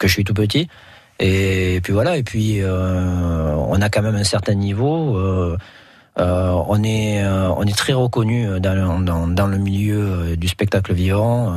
je 0.00 0.08
suis 0.08 0.24
tout 0.24 0.34
petit. 0.34 0.68
Et 1.20 1.80
puis 1.82 1.92
voilà, 1.92 2.16
et 2.16 2.22
puis 2.22 2.62
euh, 2.62 3.54
on 3.68 3.80
a 3.82 3.90
quand 3.90 4.00
même 4.00 4.16
un 4.16 4.24
certain 4.24 4.54
niveau. 4.54 5.16
Euh, 5.18 5.56
euh, 6.18 6.52
on 6.66 6.82
est 6.82 7.22
on 7.24 7.62
est 7.62 7.76
très 7.76 7.92
reconnu 7.92 8.58
dans, 8.58 9.00
dans, 9.28 9.46
le 9.46 9.58
milieu 9.58 10.36
du 10.36 10.48
spectacle 10.48 10.92
vivant. 10.94 11.54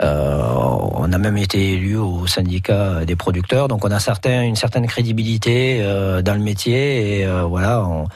on 0.00 1.12
a 1.12 1.18
même 1.18 1.36
été 1.38 1.72
élu 1.72 1.96
au 1.96 2.26
syndicat 2.26 3.04
des 3.06 3.16
producteurs, 3.16 3.68
donc 3.68 3.84
on 3.84 3.90
a 3.90 4.00
certain, 4.00 4.42
une 4.42 4.56
certaine 4.56 4.86
crédibilité 4.86 5.82
dans 6.22 6.34
le 6.34 6.40
métier 6.40 7.20
et 7.20 7.26
voilà, 7.26 7.82
on, 7.82 8.06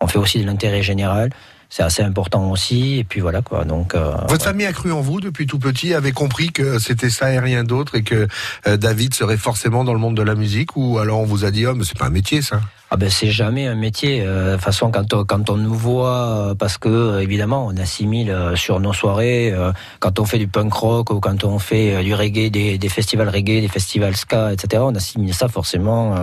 on 0.00 0.06
fait 0.06 0.18
aussi 0.18 0.40
de 0.40 0.46
l'intérêt 0.46 0.82
général 0.82 1.30
c'est 1.70 1.84
assez 1.84 2.02
important 2.02 2.50
aussi. 2.50 2.98
Et 2.98 3.04
puis 3.04 3.20
voilà 3.20 3.40
quoi. 3.40 3.64
Donc 3.64 3.94
euh, 3.94 4.12
votre 4.28 4.44
famille 4.44 4.66
a 4.66 4.72
cru 4.72 4.92
en 4.92 5.00
vous 5.00 5.20
depuis 5.20 5.46
tout 5.46 5.58
petit, 5.58 5.94
avait 5.94 6.12
compris 6.12 6.50
que 6.50 6.78
c'était 6.78 7.10
ça 7.10 7.32
et 7.32 7.38
rien 7.38 7.64
d'autre, 7.64 7.94
et 7.94 8.02
que 8.02 8.26
euh, 8.66 8.76
David 8.76 9.14
serait 9.14 9.36
forcément 9.36 9.84
dans 9.84 9.94
le 9.94 10.00
monde 10.00 10.16
de 10.16 10.22
la 10.22 10.34
musique, 10.34 10.76
ou 10.76 10.98
alors 10.98 11.20
on 11.20 11.24
vous 11.24 11.44
a 11.44 11.50
dit 11.50 11.66
oh 11.66 11.74
mais 11.74 11.84
c'est 11.84 11.96
pas 11.96 12.06
un 12.06 12.10
métier 12.10 12.42
ça? 12.42 12.60
Ah 12.90 12.96
ben 12.96 13.08
c'est 13.08 13.30
jamais 13.30 13.68
un 13.68 13.76
métier. 13.76 14.20
Euh, 14.20 14.48
de 14.48 14.52
toute 14.56 14.64
façon, 14.64 14.90
quand 14.90 15.14
on, 15.14 15.24
quand 15.24 15.48
on 15.48 15.56
nous 15.56 15.74
voit, 15.74 16.54
parce 16.58 16.76
que 16.76 17.20
évidemment 17.20 17.68
on 17.68 17.76
assimile 17.76 18.36
sur 18.56 18.80
nos 18.80 18.92
soirées, 18.92 19.54
quand 20.00 20.18
on 20.18 20.24
fait 20.24 20.38
du 20.38 20.48
punk 20.48 20.72
rock 20.72 21.10
ou 21.10 21.20
quand 21.20 21.44
on 21.44 21.60
fait 21.60 22.02
du 22.02 22.14
reggae, 22.14 22.50
des, 22.50 22.78
des 22.78 22.88
festivals 22.88 23.28
reggae, 23.28 23.60
des 23.60 23.68
festivals 23.68 24.16
ska, 24.16 24.52
etc. 24.52 24.82
On 24.84 24.94
assimile 24.96 25.34
ça 25.34 25.46
forcément 25.46 26.16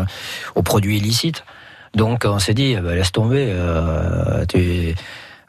aux 0.55 0.63
produits 0.63 0.97
illicites. 0.97 1.45
Donc 1.95 2.25
on 2.25 2.37
s'est 2.37 2.53
dit, 2.53 2.75
bah, 2.75 2.95
laisse 2.95 3.13
tomber. 3.13 3.55
tu 4.49 4.93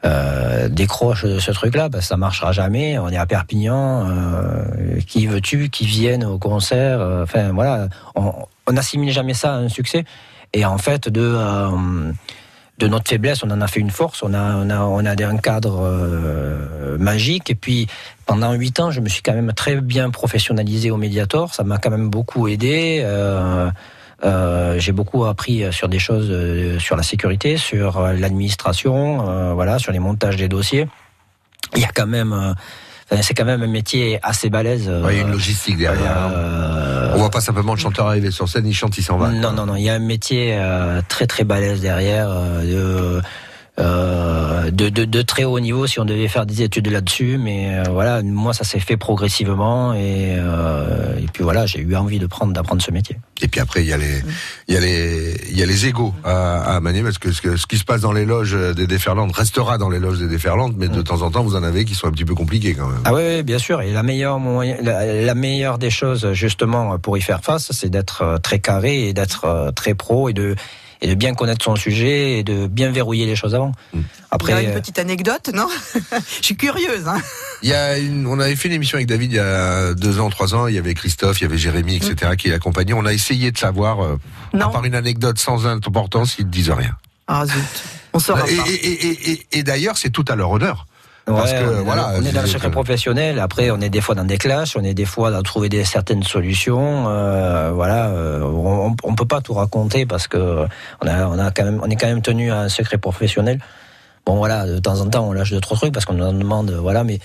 euh, 0.05 0.69
décroche 0.69 1.25
ce 1.39 1.51
truc-là, 1.51 1.89
bah, 1.89 2.01
ça 2.01 2.15
marchera 2.15 2.51
jamais. 2.51 2.97
On 2.97 3.09
est 3.09 3.17
à 3.17 3.25
Perpignan, 3.25 4.07
euh, 4.07 4.99
qui 5.05 5.27
veux-tu 5.27 5.69
qui 5.69 5.85
vienne 5.85 6.23
au 6.23 6.37
concert 6.37 7.01
euh, 7.01 7.23
Enfin 7.23 7.51
voilà, 7.51 7.89
on, 8.15 8.33
n'assimile 8.71 9.11
jamais 9.11 9.33
ça 9.33 9.53
à 9.53 9.57
un 9.57 9.69
succès. 9.69 10.05
Et 10.53 10.65
en 10.65 10.77
fait, 10.77 11.09
de 11.09 11.21
euh, 11.21 12.11
de 12.77 12.87
notre 12.87 13.09
faiblesse, 13.09 13.43
on 13.43 13.51
en 13.51 13.59
a 13.59 13.67
fait 13.67 13.81
une 13.81 13.89
force. 13.89 14.23
On 14.23 14.33
a 14.33 14.55
on 14.55 14.69
a 14.69 14.79
on 14.79 15.05
a 15.05 15.25
un 15.25 15.37
cadre 15.37 16.97
magique. 16.97 17.49
Et 17.49 17.55
puis 17.55 17.87
pendant 18.25 18.53
huit 18.53 18.79
ans, 18.79 18.91
je 18.91 19.01
me 19.01 19.09
suis 19.09 19.21
quand 19.21 19.33
même 19.33 19.51
très 19.51 19.81
bien 19.81 20.11
professionnalisé 20.11 20.91
au 20.91 20.97
Mediator. 20.97 21.53
Ça 21.53 21.65
m'a 21.65 21.77
quand 21.77 21.91
même 21.91 22.09
beaucoup 22.09 22.47
aidé. 22.47 23.03
Euh, 24.23 24.79
j'ai 24.79 24.91
beaucoup 24.91 25.25
appris 25.25 25.63
sur 25.71 25.87
des 25.87 25.99
choses 25.99 26.27
euh, 26.29 26.77
sur 26.79 26.95
la 26.95 27.03
sécurité, 27.03 27.57
sur 27.57 27.97
euh, 27.97 28.13
l'administration, 28.13 29.53
voilà, 29.53 29.79
sur 29.79 29.91
les 29.91 29.99
montages 29.99 30.37
des 30.37 30.47
dossiers. 30.47 30.87
Il 31.75 31.81
y 31.81 31.85
a 31.85 31.89
quand 31.93 32.07
même 32.07 32.55
c'est 33.21 33.33
quand 33.33 33.45
même 33.45 33.63
un 33.63 33.67
métier 33.67 34.19
assez 34.21 34.51
balèze. 34.51 34.83
il 35.09 35.15
y 35.15 35.19
a 35.19 35.21
une 35.21 35.31
logistique 35.31 35.77
derrière. 35.77 36.29
Euh, 36.31 37.13
on 37.15 37.17
voit 37.17 37.31
pas 37.31 37.41
simplement 37.41 37.73
le 37.73 37.79
chanteur 37.79 38.07
arriver 38.07 38.29
sur 38.29 38.47
scène, 38.47 38.67
il 38.67 38.73
chante, 38.73 38.97
il 38.99 39.03
s'en 39.03 39.17
va. 39.17 39.29
Non, 39.29 39.51
non, 39.51 39.65
non. 39.65 39.75
Il 39.75 39.83
y 39.83 39.89
a 39.89 39.95
un 39.95 39.99
métier 39.99 40.59
très 41.07 41.25
très 41.25 41.43
balèze 41.43 41.81
derrière. 41.81 42.29
de, 42.29 43.21
euh, 43.79 44.71
de, 44.71 44.89
de, 44.89 45.05
de, 45.05 45.21
très 45.21 45.43
haut 45.43 45.59
niveau 45.59 45.87
si 45.87 45.99
on 45.99 46.05
devait 46.05 46.27
faire 46.27 46.45
des 46.45 46.61
études 46.61 46.87
là-dessus. 46.87 47.37
Mais 47.37 47.79
euh, 47.79 47.83
voilà, 47.91 48.21
moi, 48.21 48.53
ça 48.53 48.63
s'est 48.63 48.79
fait 48.79 48.97
progressivement 48.97 49.93
et, 49.93 50.35
euh, 50.37 51.17
et 51.17 51.25
puis 51.31 51.43
voilà, 51.43 51.65
j'ai 51.65 51.79
eu 51.79 51.95
envie 51.95 52.19
de 52.19 52.27
prendre 52.27 52.53
d'apprendre 52.53 52.81
ce 52.81 52.91
métier. 52.91 53.17
Et 53.41 53.47
puis 53.47 53.61
après, 53.61 53.81
il 53.81 53.87
y 53.87 53.93
a 53.93 53.97
les, 53.97 54.21
il 54.67 54.73
y 54.73 54.77
a 54.77 54.79
les, 54.79 55.41
il 55.49 55.57
y 55.57 55.63
a 55.63 55.65
les 55.65 55.85
égaux 55.87 56.13
à, 56.23 56.75
à 56.75 56.79
manier 56.81 57.03
parce 57.03 57.17
que 57.17 57.31
ce, 57.31 57.57
ce, 57.57 57.67
qui 57.67 57.77
se 57.77 57.85
passe 57.85 58.01
dans 58.01 58.11
les 58.11 58.25
loges 58.25 58.57
des 58.75 58.87
déferlantes 58.87 59.35
restera 59.35 59.77
dans 59.77 59.89
les 59.89 59.99
loges 59.99 60.19
des 60.19 60.27
déferlantes, 60.27 60.73
mais 60.77 60.89
de 60.89 60.99
mm. 60.99 61.03
temps 61.03 61.21
en 61.21 61.31
temps, 61.31 61.43
vous 61.43 61.55
en 61.55 61.63
avez 61.63 61.85
qui 61.85 61.95
sont 61.95 62.07
un 62.07 62.11
petit 62.11 62.25
peu 62.25 62.35
compliqués 62.35 62.73
quand 62.73 62.87
même. 62.87 63.01
Ah 63.05 63.13
oui, 63.13 63.43
bien 63.43 63.59
sûr. 63.59 63.81
Et 63.81 63.91
la 63.91 64.03
meilleure, 64.03 64.39
la, 64.81 65.05
la 65.05 65.35
meilleure 65.35 65.77
des 65.77 65.89
choses 65.89 66.33
justement 66.33 66.97
pour 66.99 67.17
y 67.17 67.21
faire 67.21 67.41
face, 67.41 67.71
c'est 67.71 67.89
d'être 67.89 68.39
très 68.43 68.59
carré 68.59 69.07
et 69.07 69.13
d'être 69.13 69.71
très 69.75 69.93
pro 69.93 70.29
et 70.29 70.33
de 70.33 70.55
et 71.01 71.07
de 71.07 71.15
bien 71.15 71.33
connaître 71.33 71.63
son 71.63 71.75
sujet 71.75 72.39
et 72.39 72.43
de 72.43 72.67
bien 72.67 72.91
verrouiller 72.91 73.25
les 73.25 73.35
choses 73.35 73.55
avant. 73.55 73.71
Mm. 73.93 73.99
Après, 74.31 74.51
il 74.51 74.55
y 74.55 74.59
a 74.59 74.61
une 74.63 74.69
euh, 74.69 74.79
petite 74.79 74.99
anecdote, 74.99 75.49
non? 75.53 75.67
Je 76.39 76.43
suis 76.45 76.57
curieuse. 76.57 77.07
Hein 77.07 77.21
il 77.61 77.69
y 77.69 77.73
a 77.73 77.97
une, 77.97 78.27
on 78.27 78.39
avait 78.39 78.55
fait 78.55 78.67
une 78.67 78.75
émission 78.75 78.97
avec 78.97 79.07
David 79.07 79.31
il 79.31 79.35
y 79.35 79.39
a 79.39 79.93
deux 79.93 80.19
ans, 80.19 80.29
trois 80.29 80.55
ans. 80.55 80.67
Il 80.67 80.75
y 80.75 80.77
avait 80.77 80.93
Christophe, 80.93 81.39
il 81.41 81.43
y 81.43 81.47
avait 81.47 81.57
Jérémy, 81.57 81.95
etc. 81.95 82.35
Qui 82.37 82.49
l'accompagnaient. 82.49 82.93
On 82.93 83.05
a 83.05 83.13
essayé 83.13 83.51
de 83.51 83.57
savoir, 83.57 84.03
euh, 84.03 84.19
à 84.53 84.67
part 84.69 84.85
une 84.85 84.95
anecdote 84.95 85.39
sans 85.39 85.67
importance, 85.67 86.35
ils 86.39 86.45
ne 86.45 86.51
disent 86.51 86.71
rien. 86.71 86.95
Ah 87.27 87.45
zut, 87.45 87.55
on 88.13 88.19
saura 88.19 88.49
et, 88.49 88.55
Et, 88.55 89.31
et, 89.31 89.47
et 89.51 89.63
d'ailleurs, 89.63 89.97
c'est 89.97 90.09
tout 90.09 90.25
à 90.27 90.35
leur 90.35 90.51
honneur. 90.51 90.87
Parce 91.35 91.53
que, 91.53 91.81
on, 91.81 91.83
voilà, 91.83 92.11
on 92.15 92.23
est 92.23 92.31
dans 92.31 92.41
le 92.41 92.47
secret 92.47 92.71
professionnel. 92.71 93.39
Après, 93.39 93.71
on 93.71 93.79
est 93.81 93.89
des 93.89 94.01
fois 94.01 94.15
dans 94.15 94.23
des 94.23 94.37
clashs, 94.37 94.75
on 94.75 94.83
est 94.83 94.93
des 94.93 95.05
fois 95.05 95.35
à 95.35 95.41
trouver 95.41 95.69
des 95.69 95.83
certaines 95.83 96.23
solutions. 96.23 97.05
Euh, 97.07 97.71
voilà, 97.73 98.07
euh, 98.07 98.41
on, 98.43 98.95
on, 99.03 99.15
peut 99.15 99.25
pas 99.25 99.41
tout 99.41 99.53
raconter 99.53 100.05
parce 100.05 100.27
que 100.27 100.65
on 101.01 101.07
a, 101.07 101.27
on 101.27 101.39
a 101.39 101.51
quand 101.51 101.63
même, 101.63 101.81
on 101.83 101.89
est 101.89 101.95
quand 101.95 102.07
même 102.07 102.21
tenu 102.21 102.51
à 102.51 102.61
un 102.61 102.69
secret 102.69 102.97
professionnel. 102.97 103.59
Bon, 104.25 104.35
voilà, 104.35 104.65
de 104.65 104.79
temps 104.79 104.99
en 104.99 105.09
temps, 105.09 105.27
on 105.27 105.33
lâche 105.33 105.51
de 105.51 105.59
trop 105.59 105.75
trucs 105.75 105.93
parce 105.93 106.05
qu'on 106.05 106.13
nous 106.13 106.31
demande, 106.31 106.71
voilà, 106.71 107.03
mais 107.03 107.19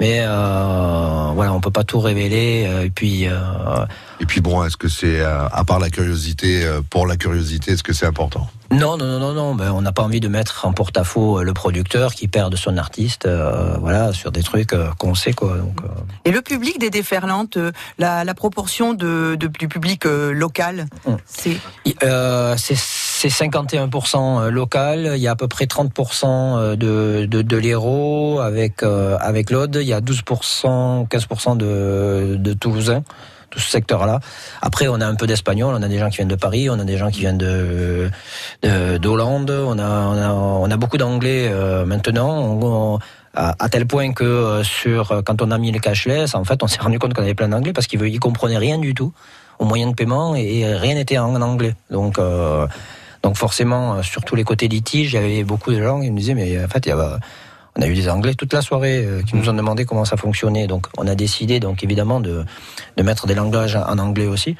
mais 0.00 0.20
euh, 0.20 1.30
voilà, 1.34 1.52
on 1.52 1.60
peut 1.60 1.70
pas 1.70 1.84
tout 1.84 2.00
révéler. 2.00 2.68
Et 2.84 2.90
puis. 2.90 3.26
Euh, 3.28 3.86
et 4.20 4.26
puis 4.26 4.40
bon, 4.40 4.64
est-ce 4.64 4.76
que 4.76 4.88
c'est 4.88 5.20
à 5.22 5.64
part 5.66 5.78
la 5.78 5.90
curiosité, 5.90 6.68
pour 6.90 7.06
la 7.06 7.16
curiosité, 7.16 7.72
est-ce 7.72 7.82
que 7.82 7.92
c'est 7.92 8.06
important? 8.06 8.48
Non, 8.70 8.96
non, 8.96 9.18
non, 9.18 9.32
non, 9.32 9.54
Ben, 9.54 9.70
on 9.70 9.82
n'a 9.82 9.92
pas 9.92 10.02
envie 10.02 10.20
de 10.20 10.28
mettre 10.28 10.66
en 10.66 10.72
porte-à-faux 10.72 11.42
le 11.42 11.52
producteur 11.52 12.14
qui 12.14 12.28
perd 12.28 12.50
de 12.50 12.56
son 12.56 12.76
artiste, 12.76 13.28
voilà, 13.80 14.12
sur 14.12 14.32
des 14.32 14.42
trucs 14.42 14.74
qu'on 14.98 15.14
sait 15.14 15.32
quoi. 15.32 15.58
Donc, 15.58 15.80
Et 16.24 16.30
le 16.30 16.42
public 16.42 16.78
des 16.78 16.90
déferlantes, 16.90 17.58
la, 17.98 18.24
la 18.24 18.34
proportion 18.34 18.94
de, 18.94 19.36
de, 19.38 19.46
du 19.46 19.68
public 19.68 20.04
local, 20.04 20.86
hum. 21.06 21.16
c'est 21.26 21.58
c'est 22.56 22.76
c'est 23.28 23.46
51% 23.46 24.16
euh, 24.16 24.50
local, 24.50 25.12
il 25.14 25.22
y 25.22 25.28
a 25.28 25.30
à 25.30 25.36
peu 25.36 25.48
près 25.48 25.64
30% 25.64 26.26
euh, 26.26 26.76
de, 26.76 27.26
de, 27.26 27.42
de 27.42 27.56
l'Hérault 27.56 28.40
avec, 28.40 28.82
euh, 28.82 29.16
avec 29.18 29.50
l'Aude, 29.50 29.78
il 29.80 29.86
y 29.86 29.94
a 29.94 30.00
12%, 30.00 31.08
15% 31.08 31.56
de, 31.56 32.36
de 32.38 32.52
Toulousains 32.52 33.02
ce 33.56 33.70
secteur-là. 33.70 34.20
Après, 34.62 34.88
on 34.88 35.00
a 35.00 35.06
un 35.06 35.14
peu 35.14 35.26
d'espagnol, 35.26 35.74
on 35.74 35.82
a 35.82 35.88
des 35.88 35.98
gens 35.98 36.10
qui 36.10 36.16
viennent 36.16 36.28
de 36.28 36.34
Paris, 36.36 36.68
on 36.70 36.78
a 36.78 36.84
des 36.84 36.96
gens 36.96 37.10
qui 37.10 37.20
viennent 37.20 37.38
de 37.38 38.10
d'Hollande, 38.98 39.50
on 39.50 39.78
a, 39.78 40.08
on 40.08 40.70
a, 40.70 40.76
beaucoup 40.76 40.96
d'anglais 40.96 41.52
maintenant. 41.86 42.98
à, 43.34 43.68
tel 43.68 43.86
point 43.86 44.12
que 44.12 44.62
sur 44.62 45.22
quand 45.24 45.42
on 45.42 45.50
a 45.50 45.58
mis 45.58 45.72
les 45.72 45.80
cashless, 45.80 46.34
en 46.34 46.44
fait, 46.44 46.62
on 46.62 46.66
s'est 46.66 46.80
rendu 46.80 46.98
compte 46.98 47.14
qu'on 47.14 47.22
avait 47.22 47.34
plein 47.34 47.48
d'anglais 47.48 47.72
parce 47.72 47.86
qu'ils 47.86 48.00
ne 48.00 48.18
comprenaient 48.18 48.58
rien 48.58 48.78
du 48.78 48.94
tout 48.94 49.12
au 49.58 49.64
moyen 49.64 49.88
de 49.88 49.94
paiement 49.94 50.34
et, 50.34 50.64
rien 50.76 50.94
n'était 50.94 51.18
en 51.18 51.40
anglais. 51.40 51.74
Donc 51.90 52.18
donc 53.24 53.38
forcément, 53.38 53.94
euh, 53.94 54.02
sur 54.02 54.22
tous 54.22 54.36
les 54.36 54.44
côtés 54.44 54.68
litiges, 54.68 55.14
il 55.14 55.14
y 55.14 55.18
avait 55.18 55.44
beaucoup 55.44 55.72
de 55.72 55.82
gens 55.82 56.02
qui 56.02 56.10
me 56.10 56.18
disaient, 56.18 56.34
mais 56.34 56.62
en 56.62 56.68
fait, 56.68 56.84
il 56.84 56.90
y 56.90 56.92
a, 56.92 57.18
on 57.76 57.82
a 57.82 57.86
eu 57.86 57.94
des 57.94 58.08
Anglais 58.08 58.34
toute 58.34 58.52
la 58.52 58.62
soirée 58.62 59.04
euh, 59.04 59.22
qui 59.22 59.36
nous 59.36 59.48
ont 59.48 59.54
demandé 59.54 59.84
comment 59.84 60.04
ça 60.04 60.16
fonctionnait. 60.16 60.66
Donc 60.66 60.86
on 60.96 61.06
a 61.06 61.14
décidé, 61.14 61.60
donc 61.60 61.82
évidemment, 61.82 62.20
de, 62.20 62.44
de 62.96 63.02
mettre 63.02 63.26
des 63.26 63.34
langages 63.34 63.76
en 63.76 63.98
anglais 63.98 64.26
aussi. 64.26 64.56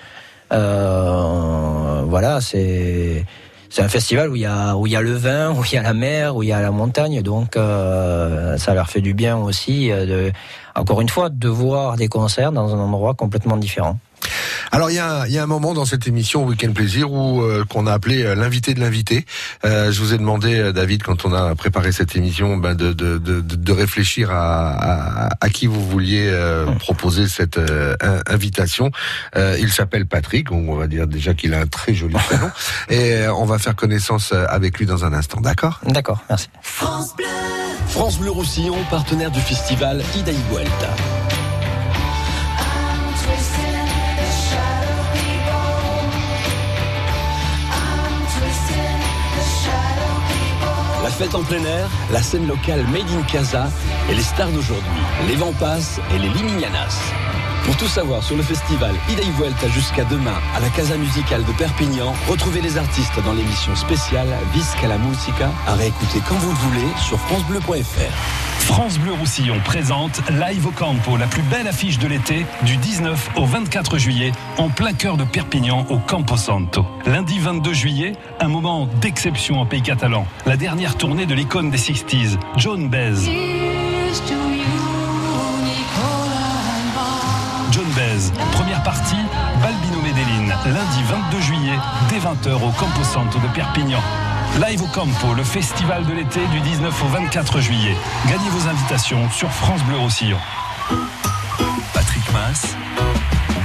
Euh, 0.52 2.02
voilà, 2.06 2.40
c'est 2.40 3.24
c'est 3.70 3.82
un 3.82 3.88
festival 3.88 4.30
où 4.30 4.36
il 4.36 4.42
y 4.42 4.46
a 4.46 4.76
où 4.76 4.86
il 4.86 4.92
y 4.92 4.96
a 4.96 5.00
le 5.00 5.14
vin, 5.14 5.52
où 5.52 5.64
il 5.64 5.74
y 5.74 5.78
a 5.78 5.82
la 5.82 5.94
mer, 5.94 6.36
où 6.36 6.42
il 6.42 6.48
y 6.48 6.52
a 6.52 6.60
la 6.60 6.70
montagne. 6.70 7.22
Donc 7.22 7.56
euh, 7.56 8.58
ça 8.58 8.74
leur 8.74 8.88
fait 8.88 9.00
du 9.00 9.14
bien 9.14 9.36
aussi, 9.36 9.88
de, 9.88 10.32
encore 10.74 11.00
une 11.00 11.08
fois, 11.08 11.28
de 11.28 11.48
voir 11.48 11.96
des 11.96 12.08
concerts 12.08 12.52
dans 12.52 12.74
un 12.74 12.78
endroit 12.78 13.14
complètement 13.14 13.56
différent. 13.56 13.98
Alors 14.72 14.90
il 14.90 14.94
y 14.94 14.98
a, 14.98 15.26
y 15.28 15.38
a, 15.38 15.42
un 15.42 15.46
moment 15.46 15.74
dans 15.74 15.84
cette 15.84 16.06
émission 16.06 16.44
Week-end 16.44 16.72
Plaisir 16.72 17.12
où 17.12 17.42
euh, 17.42 17.64
qu'on 17.68 17.86
a 17.86 17.92
appelé 17.92 18.24
euh, 18.24 18.34
l'invité 18.34 18.74
de 18.74 18.80
l'invité. 18.80 19.24
Euh, 19.64 19.92
je 19.92 20.00
vous 20.00 20.14
ai 20.14 20.18
demandé, 20.18 20.72
David, 20.72 21.02
quand 21.02 21.24
on 21.24 21.32
a 21.32 21.54
préparé 21.54 21.92
cette 21.92 22.16
émission, 22.16 22.56
ben, 22.56 22.74
de, 22.74 22.92
de, 22.92 23.18
de, 23.18 23.40
de, 23.40 23.72
réfléchir 23.72 24.30
à, 24.30 24.70
à, 24.70 25.28
à, 25.40 25.48
qui 25.48 25.66
vous 25.66 25.84
vouliez 25.86 26.32
hum. 26.32 26.76
proposer 26.78 27.28
cette 27.28 27.58
invitation. 28.26 28.90
il 29.36 29.70
s'appelle 29.70 30.06
Patrick, 30.06 30.50
on 30.52 30.74
va 30.74 30.86
dire 30.86 31.06
déjà 31.06 31.34
qu'il 31.34 31.54
a 31.54 31.60
un 31.60 31.66
très 31.66 31.94
joli 31.94 32.14
prénom, 32.14 32.50
et 32.88 33.26
on 33.28 33.44
va 33.44 33.58
faire 33.58 33.76
connaissance 33.76 34.32
avec 34.32 34.78
lui 34.78 34.86
dans 34.86 35.04
un 35.04 35.12
instant, 35.12 35.40
d'accord? 35.40 35.80
D'accord, 35.86 36.22
merci. 36.28 36.48
France 36.62 37.14
Bleu. 37.16 37.26
France 37.88 38.18
Bleu 38.18 38.30
Roussillon, 38.30 38.76
partenaire 38.90 39.30
du 39.30 39.40
festival 39.40 40.02
Ida 40.16 40.32
Vuelta. 40.50 40.90
Fête 51.14 51.34
en 51.36 51.42
plein 51.42 51.64
air, 51.64 51.88
la 52.10 52.22
scène 52.22 52.46
locale 52.48 52.82
Made 52.92 53.08
in 53.16 53.22
Casa 53.22 53.68
et 54.10 54.14
les 54.14 54.22
stars 54.22 54.50
d'aujourd'hui, 54.50 55.02
les 55.28 55.36
Vampas 55.36 56.00
et 56.12 56.18
les 56.18 56.28
Limignanas. 56.28 56.98
Pour 57.64 57.76
tout 57.76 57.88
savoir 57.88 58.22
sur 58.22 58.36
le 58.36 58.42
festival 58.42 58.94
Ida 59.08 59.22
y 59.22 59.30
Vuelta 59.30 59.68
jusqu'à 59.68 60.04
demain 60.04 60.34
à 60.54 60.60
la 60.60 60.68
Casa 60.68 60.96
Musicale 60.96 61.44
de 61.44 61.52
Perpignan, 61.52 62.12
retrouvez 62.28 62.60
les 62.60 62.76
artistes 62.76 63.18
dans 63.24 63.32
l'émission 63.32 63.74
spéciale 63.74 64.28
Visca 64.52 64.86
la 64.86 64.98
Musica 64.98 65.50
à 65.66 65.74
réécouter 65.74 66.20
quand 66.28 66.34
vous 66.36 66.50
le 66.50 66.56
voulez 66.56 66.88
sur 66.98 67.18
francebleu.fr. 67.20 68.44
France 68.64 68.98
Bleu 68.98 69.12
Roussillon 69.12 69.60
présente 69.64 70.22
Live 70.30 70.66
au 70.66 70.70
Campo, 70.70 71.16
la 71.16 71.26
plus 71.26 71.42
belle 71.42 71.66
affiche 71.66 71.98
de 71.98 72.06
l'été, 72.06 72.46
du 72.62 72.76
19 72.76 73.30
au 73.36 73.44
24 73.44 73.98
juillet, 73.98 74.32
en 74.56 74.70
plein 74.70 74.94
cœur 74.94 75.16
de 75.16 75.24
Perpignan, 75.24 75.86
au 75.90 75.98
Campo 75.98 76.36
Santo. 76.36 76.86
Lundi 77.04 77.38
22 77.38 77.72
juillet, 77.74 78.12
un 78.40 78.48
moment 78.48 78.88
d'exception 79.00 79.60
en 79.60 79.66
pays 79.66 79.82
catalan. 79.82 80.26
La 80.46 80.56
dernière 80.56 80.96
tournée 80.96 81.26
de 81.26 81.34
l'icône 81.34 81.70
des 81.70 81.78
60s, 81.78 82.38
John 82.56 82.88
Bez. 82.88 83.28
Première 88.52 88.82
partie, 88.84 89.16
Balbino 89.60 90.00
Medellin, 90.00 90.54
lundi 90.66 91.02
22 91.02 91.40
juillet, 91.40 91.78
dès 92.08 92.18
20h 92.18 92.54
au 92.54 92.70
Campo 92.70 93.02
Santo 93.02 93.40
de 93.40 93.48
Perpignan. 93.48 93.98
Live 94.64 94.82
au 94.82 94.86
Campo, 94.86 95.34
le 95.34 95.42
festival 95.42 96.06
de 96.06 96.12
l'été 96.12 96.40
du 96.52 96.60
19 96.60 97.02
au 97.02 97.08
24 97.08 97.60
juillet. 97.60 97.96
Gagnez 98.28 98.50
vos 98.50 98.68
invitations 98.68 99.28
sur 99.30 99.50
France 99.50 99.82
Bleu 99.84 99.98
Roussillon. 99.98 100.38
Patrick 101.92 102.32
Mass, 102.32 102.76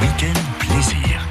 Week-end 0.02 0.40
Plaisir. 0.58 1.29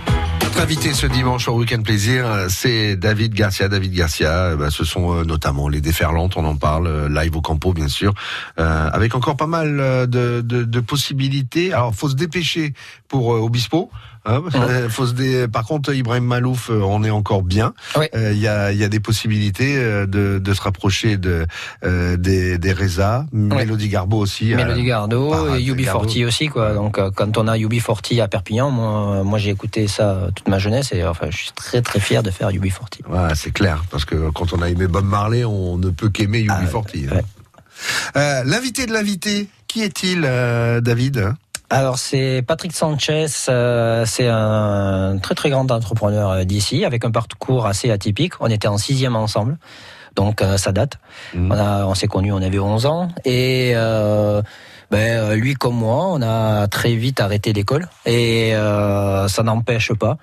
Notre 0.58 0.72
invité 0.72 0.92
ce 0.92 1.06
dimanche 1.06 1.46
au 1.46 1.56
Week-end 1.56 1.82
Plaisir, 1.82 2.46
c'est 2.48 2.96
David 2.96 3.32
Garcia. 3.32 3.68
David 3.68 3.92
Garcia, 3.92 4.50
eh 4.54 4.56
ben, 4.56 4.70
ce 4.70 4.82
sont 4.84 5.14
euh, 5.14 5.22
notamment 5.22 5.68
les 5.68 5.80
déferlantes, 5.80 6.36
on 6.36 6.44
en 6.44 6.56
parle, 6.56 6.88
euh, 6.88 7.08
live 7.08 7.36
au 7.36 7.40
Campo 7.40 7.72
bien 7.72 7.86
sûr, 7.86 8.12
euh, 8.58 8.90
avec 8.92 9.14
encore 9.14 9.36
pas 9.36 9.46
mal 9.46 9.78
euh, 9.78 10.06
de, 10.06 10.40
de, 10.40 10.64
de 10.64 10.80
possibilités. 10.80 11.72
Alors, 11.72 11.94
faut 11.94 12.08
se 12.08 12.16
dépêcher 12.16 12.74
pour 13.06 13.34
euh, 13.34 13.38
Obispo. 13.38 13.88
Hein, 14.28 14.42
euh, 14.54 14.88
faut 14.90 15.06
se 15.06 15.14
dé- 15.14 15.48
Par 15.48 15.64
contre, 15.64 15.94
Ibrahim 15.94 16.24
Malouf, 16.24 16.68
euh, 16.70 16.80
on 16.82 17.02
est 17.02 17.10
encore 17.10 17.42
bien. 17.42 17.72
Euh, 17.96 18.32
Il 18.32 18.38
y, 18.38 18.46
a, 18.46 18.70
il 18.72 18.78
y 18.78 18.84
a 18.84 18.88
des 18.88 19.00
possibilités 19.00 19.74
de, 20.06 20.38
de 20.38 20.54
se 20.54 20.60
rapprocher 20.60 21.16
de, 21.16 21.46
euh, 21.84 22.16
des, 22.16 22.58
des 22.58 22.72
Reza, 22.72 23.24
Mélodie 23.32 23.88
Garbo 23.88 24.18
aussi. 24.18 24.54
Mélodie 24.54 24.84
Gardo 24.84 25.30
parade 25.30 25.58
et 25.60 25.64
Garbo. 25.64 26.04
UB40 26.06 26.26
aussi 26.26 26.48
quoi. 26.48 26.74
Donc 26.74 27.00
quand 27.14 27.38
on 27.38 27.48
a 27.48 27.56
UB40 27.56 28.20
à 28.22 28.28
Perpignan, 28.28 28.70
moi, 28.70 29.22
moi 29.24 29.38
j'ai 29.38 29.50
écouté 29.50 29.88
ça 29.88 30.28
toute 30.34 30.46
ma 30.48 30.58
jeunesse 30.58 30.92
et 30.92 31.04
enfin 31.04 31.28
je 31.30 31.36
suis 31.38 31.52
très 31.52 31.80
très 31.82 31.98
fier 32.00 32.22
de 32.22 32.30
faire 32.30 32.50
UB40. 32.50 33.06
Ouais, 33.08 33.34
c'est 33.34 33.50
clair, 33.52 33.82
parce 33.90 34.04
que 34.04 34.30
quand 34.30 34.52
on 34.52 34.60
a 34.60 34.68
aimé 34.68 34.86
Bob 34.86 35.06
Marley, 35.06 35.44
on 35.46 35.78
ne 35.78 35.88
peut 35.90 36.10
qu'aimer 36.10 36.44
Ah, 36.50 36.62
UB40. 36.64 37.08
hein. 37.10 37.20
Euh, 38.16 38.42
L'invité 38.44 38.86
de 38.86 38.92
l'invité, 38.92 39.48
qui 39.68 39.82
est-il, 39.82 40.22
David? 40.82 41.32
Alors 41.70 41.98
c'est 41.98 42.42
Patrick 42.46 42.72
Sanchez, 42.74 43.26
euh, 43.50 44.04
c'est 44.06 44.26
un 44.26 45.18
très 45.22 45.34
très 45.34 45.50
grand 45.50 45.70
entrepreneur 45.70 46.30
euh, 46.30 46.44
d'ici 46.44 46.84
avec 46.86 47.04
un 47.04 47.10
parcours 47.10 47.66
assez 47.66 47.90
atypique. 47.90 48.32
On 48.40 48.46
était 48.46 48.68
en 48.68 48.78
sixième 48.78 49.16
ensemble, 49.16 49.58
donc 50.16 50.40
euh, 50.40 50.56
ça 50.56 50.72
date. 50.72 50.94
Mhm. 51.34 51.52
On, 51.52 51.54
a- 51.58 51.84
on 51.86 51.94
s'est 51.94 52.06
connus, 52.06 52.32
on 52.32 52.40
avait 52.40 52.58
11 52.58 52.86
ans 52.86 53.08
et 53.26 53.72
euh, 53.74 54.40
ben, 54.90 54.98
euh, 55.20 55.34
lui 55.36 55.52
comme 55.54 55.76
moi, 55.76 56.06
on 56.08 56.22
a 56.22 56.68
très 56.68 56.94
vite 56.94 57.20
arrêté 57.20 57.52
l'école 57.52 57.86
et 58.06 58.54
euh, 58.54 59.28
ça 59.28 59.42
n'empêche 59.42 59.92
pas 59.92 60.16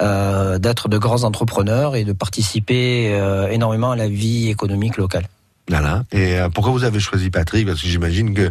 euh, 0.00 0.58
d'être 0.58 0.88
de 0.88 0.98
grands 0.98 1.24
entrepreneurs 1.24 1.96
et 1.96 2.04
de 2.04 2.12
participer 2.12 3.10
euh, 3.12 3.48
énormément 3.48 3.90
à 3.90 3.96
la 3.96 4.06
vie 4.06 4.50
économique 4.50 4.96
locale. 4.98 5.24
Voilà. 5.68 6.04
Et 6.12 6.38
euh, 6.38 6.48
pourquoi 6.48 6.72
vous 6.72 6.84
avez 6.84 6.98
choisi 7.00 7.30
Patrick? 7.30 7.66
Parce 7.66 7.80
que 7.80 7.86
j'imagine 7.86 8.34
que 8.34 8.50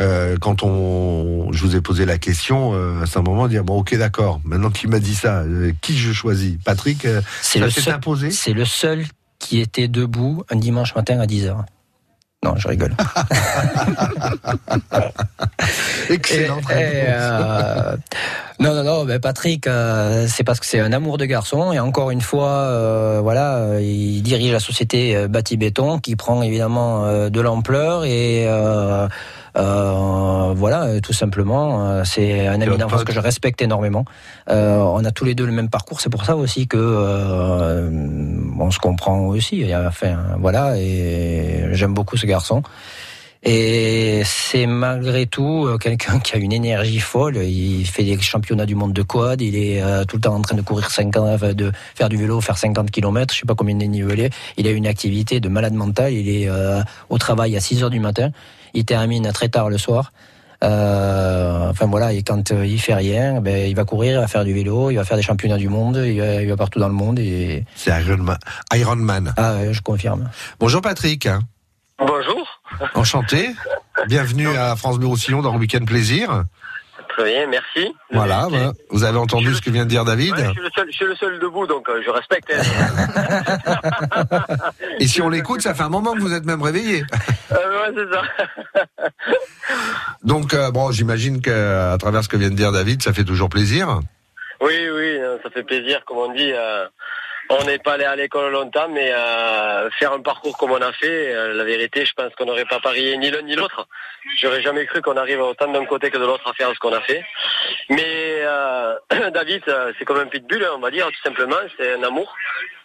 euh, 0.00 0.36
quand 0.40 0.62
on, 0.62 1.50
je 1.52 1.64
vous 1.64 1.74
ai 1.74 1.80
posé 1.80 2.04
la 2.04 2.18
question, 2.18 2.72
euh, 2.74 3.04
c'est 3.06 3.18
un 3.18 3.22
moment 3.22 3.48
dire 3.48 3.64
bon, 3.64 3.78
ok, 3.80 3.96
d'accord. 3.96 4.40
Maintenant 4.44 4.70
qu'il 4.70 4.90
m'a 4.90 5.00
dit 5.00 5.14
ça, 5.14 5.38
euh, 5.40 5.72
qui 5.80 5.96
je 5.96 6.12
choisis? 6.12 6.56
Patrick, 6.64 7.04
euh, 7.06 7.22
C'est 7.42 7.58
le 7.60 7.70
seul- 7.80 7.94
C'est 8.30 8.52
le 8.52 8.64
seul 8.66 9.04
qui 9.38 9.58
était 9.58 9.88
debout 9.88 10.44
un 10.50 10.56
dimanche 10.56 10.94
matin 10.94 11.18
à 11.18 11.26
10h. 11.26 11.64
Non, 12.42 12.54
je 12.56 12.68
rigole. 12.68 12.94
Excellent. 16.08 16.58
Et- 16.70 16.74
et, 16.74 17.04
euh, 17.08 17.96
non, 18.58 18.74
non, 18.74 18.82
non, 18.82 19.04
ben 19.04 19.20
Patrick, 19.20 19.66
euh, 19.66 20.26
c'est 20.26 20.42
parce 20.44 20.58
que 20.58 20.64
c'est 20.66 20.80
un 20.80 20.92
amour 20.92 21.18
de 21.18 21.26
garçon. 21.26 21.72
Et 21.72 21.78
encore 21.78 22.10
une 22.10 22.22
fois, 22.22 22.48
euh, 22.48 23.20
voilà, 23.22 23.78
il 23.80 24.22
dirige 24.22 24.52
la 24.52 24.60
société 24.60 25.28
Bâti 25.28 25.56
Béton, 25.58 25.98
qui 25.98 26.16
prend 26.16 26.40
évidemment 26.42 27.28
de 27.28 27.40
l'ampleur. 27.40 28.04
Et 28.06 28.48
euh, 29.56 30.52
voilà, 30.54 30.84
euh, 30.84 31.00
tout 31.00 31.12
simplement, 31.12 31.86
euh, 31.86 32.04
c'est 32.04 32.46
un 32.46 32.60
ami 32.60 32.76
d'enfance 32.76 33.04
que 33.04 33.12
je 33.12 33.20
respecte 33.20 33.62
énormément. 33.62 34.04
Euh, 34.48 34.78
on 34.78 35.04
a 35.04 35.10
tous 35.10 35.24
les 35.24 35.34
deux 35.34 35.46
le 35.46 35.52
même 35.52 35.68
parcours. 35.68 36.00
C'est 36.00 36.10
pour 36.10 36.24
ça 36.24 36.36
aussi 36.36 36.66
que 36.66 36.76
euh, 36.78 37.90
on 38.58 38.70
se 38.70 38.78
comprend 38.78 39.20
aussi. 39.26 39.64
Enfin, 39.74 40.18
voilà, 40.38 40.78
et 40.78 41.68
j'aime 41.72 41.94
beaucoup 41.94 42.16
ce 42.16 42.26
garçon. 42.26 42.62
Et 43.42 44.20
c'est 44.26 44.66
malgré 44.66 45.24
tout 45.26 45.66
quelqu'un 45.80 46.18
qui 46.18 46.34
a 46.34 46.38
une 46.38 46.52
énergie 46.52 46.98
folle. 46.98 47.38
Il 47.38 47.86
fait 47.86 48.04
des 48.04 48.20
championnats 48.20 48.66
du 48.66 48.74
monde 48.74 48.92
de 48.92 49.02
quad. 49.02 49.40
Il 49.40 49.56
est 49.56 49.82
euh, 49.82 50.04
tout 50.04 50.16
le 50.16 50.22
temps 50.22 50.34
en 50.34 50.42
train 50.42 50.56
de 50.56 50.62
courir 50.62 50.90
50, 50.90 51.16
enfin, 51.26 51.54
de 51.54 51.72
faire 51.94 52.10
du 52.10 52.18
vélo, 52.18 52.40
faire 52.42 52.58
50 52.58 52.90
km. 52.90 53.32
Je 53.32 53.40
sais 53.40 53.46
pas 53.46 53.54
combien 53.54 53.74
de 53.74 53.84
nivelés. 53.84 54.28
Il 54.58 54.66
a 54.66 54.70
une 54.70 54.86
activité 54.86 55.40
de 55.40 55.48
malade 55.48 55.72
mental. 55.72 56.12
Il 56.12 56.28
est 56.28 56.50
euh, 56.50 56.82
au 57.08 57.16
travail 57.16 57.56
à 57.56 57.60
6 57.60 57.82
heures 57.82 57.90
du 57.90 58.00
matin. 58.00 58.30
Il 58.74 58.84
termine 58.84 59.30
très 59.32 59.48
tard 59.48 59.68
le 59.70 59.78
soir. 59.78 60.12
Euh, 60.62 61.70
enfin 61.70 61.86
voilà, 61.86 62.12
et 62.12 62.22
quand 62.22 62.52
euh, 62.52 62.66
il 62.66 62.78
fait 62.78 62.94
rien, 62.94 63.40
ben, 63.40 63.66
il 63.68 63.74
va 63.74 63.84
courir, 63.84 64.12
il 64.12 64.20
va 64.20 64.28
faire 64.28 64.44
du 64.44 64.52
vélo, 64.52 64.90
il 64.90 64.96
va 64.96 65.04
faire 65.04 65.16
des 65.16 65.22
championnats 65.22 65.56
du 65.56 65.68
monde, 65.70 65.96
il 65.96 66.20
va, 66.20 66.42
il 66.42 66.48
va 66.48 66.56
partout 66.56 66.78
dans 66.78 66.88
le 66.88 66.94
monde. 66.94 67.18
Et 67.18 67.64
C'est 67.74 67.90
Iron 67.98 68.18
Man. 68.18 68.38
Iron 68.74 68.96
Man. 68.96 69.32
ah, 69.38 69.54
ouais, 69.54 69.72
je 69.72 69.80
confirme. 69.80 70.28
Bonjour 70.58 70.82
Patrick. 70.82 71.28
Bonjour. 71.98 72.46
Enchanté. 72.94 73.50
Bienvenue 74.06 74.48
à 74.48 74.76
France 74.76 74.98
Bleu 74.98 75.08
Roussillon 75.08 75.42
dans 75.42 75.52
le 75.52 75.58
Week-end 75.58 75.84
Plaisir. 75.84 76.44
Merci. 77.48 77.94
Voilà, 78.10 78.46
voilà. 78.48 78.72
vous 78.90 79.04
avez 79.04 79.18
entendu 79.18 79.54
ce 79.54 79.60
que 79.60 79.70
vient 79.70 79.84
de 79.84 79.90
dire 79.90 80.04
David. 80.04 80.32
Ouais, 80.34 80.44
je, 80.44 80.50
suis 80.52 80.60
le 80.62 80.70
seul, 80.74 80.86
je 80.90 80.96
suis 80.96 81.04
le 81.04 81.14
seul 81.16 81.38
debout, 81.38 81.66
donc 81.66 81.88
euh, 81.88 82.02
je 82.04 82.10
respecte. 82.10 82.52
hein. 82.52 84.24
Et 85.00 85.06
si 85.06 85.20
on 85.22 85.28
l'écoute, 85.28 85.60
ça 85.60 85.74
fait 85.74 85.82
un 85.82 85.88
moment 85.88 86.14
que 86.14 86.20
vous 86.20 86.32
êtes 86.32 86.44
même 86.44 86.62
réveillé. 86.62 87.04
Euh, 87.52 87.82
ouais, 87.82 87.92
c'est 87.96 88.14
ça. 88.14 88.22
Donc, 90.22 90.54
euh, 90.54 90.70
bon, 90.70 90.92
j'imagine 90.92 91.42
que 91.42 91.92
à 91.92 91.98
travers 91.98 92.22
ce 92.22 92.28
que 92.28 92.36
vient 92.36 92.48
de 92.50 92.54
dire 92.54 92.70
David, 92.70 93.02
ça 93.02 93.12
fait 93.12 93.24
toujours 93.24 93.48
plaisir. 93.48 93.98
Oui, 94.60 94.76
oui, 94.88 95.18
euh, 95.18 95.36
ça 95.42 95.50
fait 95.50 95.64
plaisir, 95.64 96.04
comme 96.06 96.18
on 96.18 96.32
dit. 96.32 96.52
On 97.50 97.64
n'est 97.64 97.78
pas 97.78 97.94
allé 97.94 98.04
à 98.04 98.14
l'école 98.14 98.52
longtemps, 98.52 98.88
mais 98.88 99.12
euh, 99.12 99.90
faire 99.98 100.12
un 100.12 100.20
parcours 100.20 100.56
comme 100.56 100.70
on 100.70 100.80
a 100.80 100.92
fait, 100.92 101.34
euh, 101.34 101.52
la 101.54 101.64
vérité, 101.64 102.06
je 102.06 102.14
pense 102.14 102.32
qu'on 102.36 102.44
n'aurait 102.44 102.64
pas 102.64 102.78
parié 102.78 103.16
ni 103.18 103.30
l'un 103.30 103.42
ni 103.42 103.56
l'autre. 103.56 103.88
J'aurais 104.40 104.62
jamais 104.62 104.86
cru 104.86 105.02
qu'on 105.02 105.16
arrive 105.16 105.40
autant 105.40 105.70
d'un 105.70 105.84
côté 105.84 106.10
que 106.10 106.18
de 106.18 106.24
l'autre 106.24 106.48
à 106.48 106.52
faire 106.52 106.70
ce 106.72 106.78
qu'on 106.78 106.92
a 106.92 107.00
fait. 107.00 107.24
Mais 107.88 108.42
euh, 108.42 108.94
David, 109.34 109.62
euh, 109.68 109.92
c'est 109.98 110.04
comme 110.04 110.18
un 110.18 110.26
pitbull, 110.26 110.62
hein, 110.62 110.72
on 110.76 110.80
va 110.80 110.90
dire, 110.90 111.06
tout 111.08 111.22
simplement. 111.24 111.56
C'est 111.76 111.94
un 111.94 112.02
amour. 112.04 112.32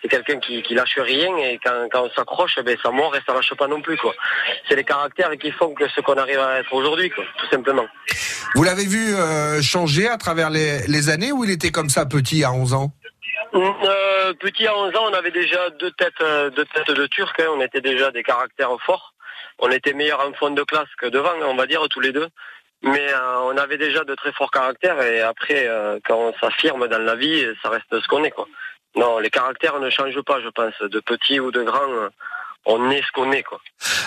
C'est 0.01 0.07
quelqu'un 0.07 0.39
qui, 0.39 0.61
qui 0.63 0.73
lâche 0.73 0.97
rien 0.97 1.35
et 1.37 1.59
quand, 1.63 1.87
quand 1.91 2.03
on 2.03 2.09
s'accroche, 2.11 2.59
ben, 2.63 2.77
ça 2.81 2.91
mord 2.91 3.15
et 3.15 3.19
ça 3.25 3.33
lâche 3.33 3.53
pas 3.55 3.67
non 3.67 3.81
plus. 3.81 3.97
quoi. 3.97 4.13
C'est 4.67 4.75
les 4.75 4.83
caractères 4.83 5.31
qui 5.39 5.51
font 5.51 5.73
que 5.73 5.87
ce 5.89 6.01
qu'on 6.01 6.13
arrive 6.13 6.39
à 6.39 6.59
être 6.59 6.73
aujourd'hui, 6.73 7.09
quoi, 7.09 7.23
tout 7.37 7.47
simplement. 7.49 7.85
Vous 8.55 8.63
l'avez 8.63 8.85
vu 8.85 9.15
euh, 9.15 9.61
changer 9.61 10.07
à 10.07 10.17
travers 10.17 10.49
les, 10.49 10.85
les 10.87 11.09
années 11.09 11.31
ou 11.31 11.43
il 11.43 11.51
était 11.51 11.71
comme 11.71 11.89
ça 11.89 12.05
petit 12.05 12.43
à 12.43 12.51
11 12.51 12.73
ans? 12.73 12.91
Euh, 13.55 14.33
petit 14.33 14.67
à 14.67 14.77
11 14.77 14.95
ans, 14.97 15.05
on 15.09 15.13
avait 15.13 15.31
déjà 15.31 15.69
deux 15.71 15.91
têtes, 15.91 16.19
euh, 16.21 16.49
deux 16.49 16.65
têtes 16.65 16.91
de 16.91 17.05
Turc. 17.07 17.39
hein. 17.39 17.47
On 17.55 17.61
était 17.61 17.81
déjà 17.81 18.11
des 18.11 18.23
caractères 18.23 18.75
forts. 18.85 19.13
On 19.59 19.69
était 19.71 19.93
meilleurs 19.93 20.27
en 20.27 20.33
fond 20.33 20.49
de 20.49 20.63
classe 20.63 20.89
que 20.99 21.05
devant, 21.07 21.31
on 21.45 21.55
va 21.55 21.65
dire, 21.65 21.87
tous 21.89 22.01
les 22.01 22.11
deux. 22.11 22.27
Mais 22.81 23.07
euh, 23.13 23.39
on 23.43 23.57
avait 23.57 23.77
déjà 23.77 24.03
de 24.03 24.13
très 24.15 24.33
forts 24.33 24.51
caractères. 24.51 25.01
Et 25.01 25.21
après, 25.21 25.67
euh, 25.67 25.99
quand 26.05 26.17
on 26.17 26.33
s'affirme 26.39 26.87
dans 26.87 27.01
la 27.01 27.15
vie, 27.15 27.47
ça 27.63 27.69
reste 27.69 27.87
ce 27.99 28.07
qu'on 28.07 28.23
est. 28.25 28.31
quoi. 28.31 28.47
Non, 28.95 29.19
les 29.19 29.29
caractères 29.29 29.79
ne 29.79 29.89
changent 29.89 30.21
pas, 30.21 30.41
je 30.41 30.49
pense. 30.49 30.77
De 30.81 30.99
petit 30.99 31.39
ou 31.39 31.51
de 31.51 31.63
grand, 31.63 31.89
euh, 31.89 32.09
on 32.65 32.89
est 32.91 33.01
ce 33.01 33.11
qu'on 33.13 33.31
est. 33.31 33.43
quoi. 33.43 33.59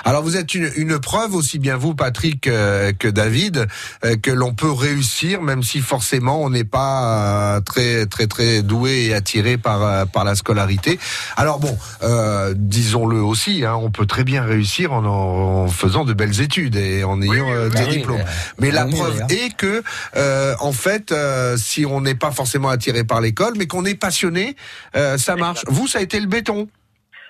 Alors 0.05 0.23
vous 0.23 0.37
êtes 0.37 0.55
une, 0.55 0.71
une 0.77 0.99
preuve 0.99 1.35
aussi 1.35 1.59
bien 1.59 1.77
vous 1.77 1.95
Patrick 1.95 2.47
euh, 2.47 2.93
que 2.93 3.09
David 3.09 3.67
euh, 4.05 4.17
que 4.17 4.31
l'on 4.31 4.55
peut 4.55 4.71
réussir 4.73 5.43
même 5.43 5.63
si 5.63 5.81
forcément 5.81 6.43
on 6.43 6.51
n'est 6.51 6.65
pas 6.65 7.57
euh, 7.57 7.61
très 7.61 8.07
très 8.07 8.27
très 8.27 8.63
doué 8.63 9.07
et 9.07 9.15
attiré 9.15 9.59
par 9.59 9.83
euh, 9.83 10.05
par 10.07 10.25
la 10.25 10.35
scolarité. 10.35 10.99
Alors 11.37 11.59
bon, 11.61 11.77
euh, 12.03 12.55
disons-le 12.57 13.21
aussi, 13.23 13.65
hein, 13.65 13.75
on 13.77 13.91
peut 13.91 14.07
très 14.07 14.25
bien 14.25 14.43
réussir 14.43 14.93
en, 14.93 15.05
en 15.05 15.69
faisant 15.69 16.05
de 16.05 16.13
belles 16.13 16.41
études 16.41 16.77
et 16.77 17.05
en 17.05 17.21
ayant 17.23 17.51
euh, 17.51 17.69
des 17.69 17.83
oui, 17.85 17.89
diplômes. 17.99 18.19
mais- 18.59 18.69
Mais 18.69 18.71
la 18.71 18.87
preuve 18.87 19.23
est 19.31 19.55
que, 19.57 19.83
euh, 20.17 20.55
en 20.61 20.73
fait, 20.73 21.13
euh, 21.13 21.57
si 21.57 21.87
on 21.87 22.01
n'est 22.01 22.15
pas 22.15 22.31
forcément 22.33 22.69
attiré 22.69 23.05
par 23.05 23.21
l'école, 23.21 23.55
mais 23.57 23.67
qu'on 23.67 23.85
est 23.85 23.95
passionné, 23.95 24.57
euh, 24.97 25.17
ça 25.19 25.37
marche. 25.37 25.63
Vous, 25.69 25.87
ça 25.87 25.99
a 25.99 26.03
été 26.03 26.19
le 26.21 26.27
béton. 26.27 26.69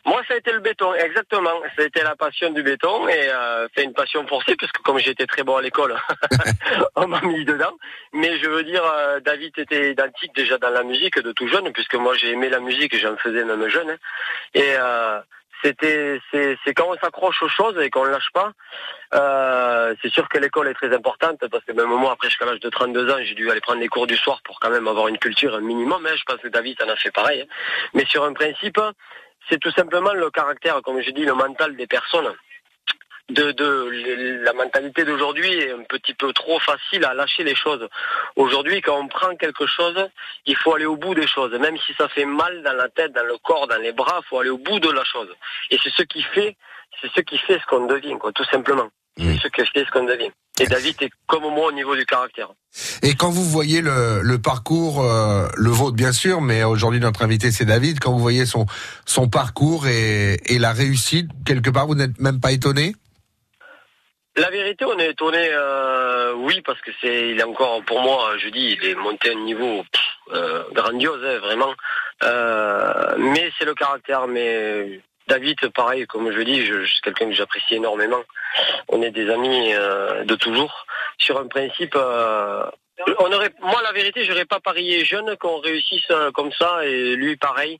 Moi, 0.07 0.23
ça 0.27 0.35
a 0.35 0.37
été 0.39 0.53
le 0.53 0.61
béton, 0.61 0.95
exactement. 0.95 1.61
Ça 1.77 1.83
a 1.83 1.87
été 1.87 2.03
la 2.03 2.17
passion 2.17 2.51
du 2.51 2.63
béton 2.63 3.09
et 3.09 3.29
euh, 3.31 3.67
c'est 3.77 3.85
une 3.85 3.93
passion 3.93 4.27
forcée 4.27 4.57
parce 4.57 4.73
que 4.73 4.83
comme 4.83 4.99
j'étais 4.99 5.27
très 5.27 5.43
bon 5.43 5.57
à 5.57 5.63
l'école, 5.63 5.95
on 6.97 7.07
m'a 7.09 7.21
mis 7.23 7.45
dedans. 7.45 7.77
Mais 8.13 8.39
je 8.39 8.49
veux 8.49 8.63
dire, 8.63 8.83
euh, 8.85 9.21
David 9.21 9.53
était 9.59 9.91
identique 9.93 10.35
déjà 10.35 10.57
dans 10.59 10.71
la 10.71 10.83
musique 10.83 11.19
de 11.19 11.33
tout 11.33 11.49
jeune 11.49 11.73
puisque 11.73 11.95
moi 11.95 12.15
j'ai 12.15 12.31
aimé 12.31 12.49
la 12.49 12.61
musique 12.61 12.95
et 12.95 12.99
j'en 12.99 13.17
faisais 13.17 13.45
même 13.45 13.69
jeune. 13.69 13.97
Et 14.55 14.75
euh, 14.79 15.21
c'était, 15.63 16.21
c'est, 16.31 16.57
c'est 16.65 16.73
quand 16.73 16.87
on 16.89 16.97
s'accroche 16.99 17.43
aux 17.43 17.49
choses 17.49 17.79
et 17.81 17.91
qu'on 17.91 18.05
ne 18.07 18.11
lâche 18.11 18.31
pas. 18.33 18.53
Euh, 19.15 19.95
c'est 20.03 20.11
sûr 20.13 20.29
que 20.29 20.39
l'école 20.39 20.69
est 20.69 20.75
très 20.75 20.95
importante 20.95 21.43
parce 21.51 21.65
que 21.65 21.73
même 21.73 21.87
moi, 21.89 22.13
après 22.13 22.29
jusqu'à 22.29 22.45
l'âge 22.45 22.61
de 22.61 22.69
32 22.71 23.11
ans, 23.11 23.17
j'ai 23.23 23.35
dû 23.35 23.51
aller 23.51 23.61
prendre 23.61 23.81
des 23.81 23.89
cours 23.89 24.07
du 24.07 24.17
soir 24.17 24.41
pour 24.45 24.61
quand 24.61 24.71
même 24.71 24.87
avoir 24.87 25.09
une 25.09 25.19
culture 25.19 25.55
un 25.55 25.61
minimum. 25.61 26.07
hein. 26.07 26.15
Je 26.17 26.23
pense 26.25 26.41
que 26.41 26.49
David 26.49 26.81
en 26.83 26.89
a 26.89 26.97
fait 26.97 27.11
pareil. 27.11 27.41
hein. 27.43 27.47
Mais 27.95 28.05
sur 28.07 28.23
un 28.25 28.33
principe, 28.33 28.79
c'est 29.49 29.59
tout 29.59 29.71
simplement 29.73 30.13
le 30.13 30.31
caractère, 30.31 30.81
comme 30.83 31.01
je 31.01 31.11
dis, 31.11 31.25
le 31.25 31.35
mental 31.35 31.77
des 31.77 31.87
personnes. 31.87 32.33
De, 33.29 33.55
la 34.43 34.55
mentalité 34.55 35.05
d'aujourd'hui 35.05 35.53
est 35.53 35.73
un 35.73 35.83
petit 35.83 36.15
peu 36.15 36.33
trop 36.33 36.59
facile 36.61 37.05
à 37.05 37.13
lâcher 37.13 37.45
les 37.45 37.55
choses. 37.55 37.87
Aujourd'hui, 38.37 38.81
quand 38.81 38.99
on 38.99 39.07
prend 39.07 39.37
quelque 39.37 39.67
chose, 39.67 40.09
il 40.47 40.57
faut 40.57 40.75
aller 40.75 40.87
au 40.87 40.97
bout 40.97 41.15
des 41.15 41.27
choses. 41.27 41.53
Même 41.53 41.77
si 41.77 41.93
ça 41.95 42.09
fait 42.09 42.25
mal 42.25 42.63
dans 42.63 42.73
la 42.73 42.89
tête, 42.89 43.13
dans 43.13 43.27
le 43.27 43.37
corps, 43.37 43.67
dans 43.67 43.77
les 43.77 43.93
bras, 43.93 44.21
il 44.25 44.29
faut 44.29 44.39
aller 44.41 44.49
au 44.49 44.57
bout 44.57 44.81
de 44.81 44.91
la 44.91 45.05
chose. 45.05 45.29
Et 45.71 45.79
c'est 45.83 45.93
ce 45.93 46.05
qui 46.05 46.23
fait, 46.23 46.57
c'est 47.03 47.11
ce 47.13 47.21
qui 47.21 47.37
fait 47.37 47.59
ce 47.59 47.67
qu'on 47.67 47.87
devient, 47.87 48.17
tout 48.35 48.45
simplement. 48.45 48.89
C'est 49.19 49.39
ce 49.39 49.49
qui 49.49 49.67
fait 49.67 49.85
ce 49.85 49.91
qu'on. 49.91 50.07
Et 50.61 50.67
David 50.67 50.97
est 51.03 51.11
comme 51.27 51.43
moi 51.43 51.69
au 51.69 51.73
niveau 51.73 51.95
du 51.95 52.05
caractère. 52.05 52.49
Et 53.03 53.15
quand 53.15 53.31
vous 53.31 53.45
voyez 53.45 53.81
le, 53.81 54.21
le 54.23 54.39
parcours, 54.39 55.03
euh, 55.03 55.47
le 55.57 55.71
vôtre 55.71 55.97
bien 55.97 56.13
sûr, 56.13 56.41
mais 56.41 56.65
aujourd'hui 56.65 57.01
notre 57.01 57.23
invité 57.23 57.51
c'est 57.51 57.65
David, 57.65 58.01
quand 58.01 58.13
vous 58.13 58.19
voyez 58.19 58.47
son, 58.47 58.67
son 59.07 59.29
parcours 59.29 59.87
et, 59.87 60.37
et 60.47 60.59
la 60.59 60.73
réussite, 60.73 61.29
quelque 61.47 61.71
part 61.71 61.87
vous 61.87 61.95
n'êtes 61.95 62.19
même 62.19 62.41
pas 62.41 62.53
étonné? 62.53 62.95
La 64.37 64.51
vérité, 64.51 64.85
on 64.85 64.97
est 65.01 65.11
étonné, 65.11 65.49
euh, 65.51 66.33
oui, 66.37 66.61
parce 66.65 66.81
que 66.81 66.93
c'est, 67.01 67.31
il 67.31 67.41
est 67.41 67.45
encore, 67.45 67.83
pour 67.83 68.01
moi, 68.01 68.31
je 68.39 68.49
dis, 68.51 68.79
il 68.81 68.89
est 68.89 68.95
monté 68.95 69.31
à 69.31 69.33
un 69.33 69.45
niveau 69.45 69.83
pff, 69.91 70.03
euh, 70.33 70.63
grandiose, 70.73 71.21
hein, 71.25 71.39
vraiment. 71.41 71.75
Euh, 72.23 73.17
mais 73.19 73.51
c'est 73.59 73.65
le 73.65 73.75
caractère. 73.75 74.29
Mais 74.29 75.01
David, 75.29 75.57
pareil, 75.75 76.07
comme 76.07 76.33
je 76.33 76.41
dis, 76.43 76.65
je, 76.67 76.83
je 76.85 76.91
suis 76.91 77.01
quelqu'un 77.03 77.27
que 77.27 77.35
j'apprécie 77.35 77.75
énormément. 77.75 78.23
On 78.89 79.03
est 79.03 79.11
des 79.11 79.29
amis 79.31 79.73
euh, 79.75 80.25
de 80.25 80.35
toujours. 80.35 80.87
Sur 81.19 81.39
un 81.39 81.47
principe, 81.47 81.95
euh, 81.97 82.65
on 83.21 83.33
aurait, 83.33 83.53
moi, 83.61 83.81
la 83.83 83.93
vérité, 83.93 84.25
j'aurais 84.25 84.45
pas 84.47 84.61
parié 84.61 85.05
jeune 85.05 85.37
qu'on 85.39 85.59
réussisse 85.61 86.11
euh, 86.11 86.31
comme 86.33 86.51
ça, 86.53 86.85
et 86.85 87.15
lui, 87.17 87.37
pareil. 87.37 87.79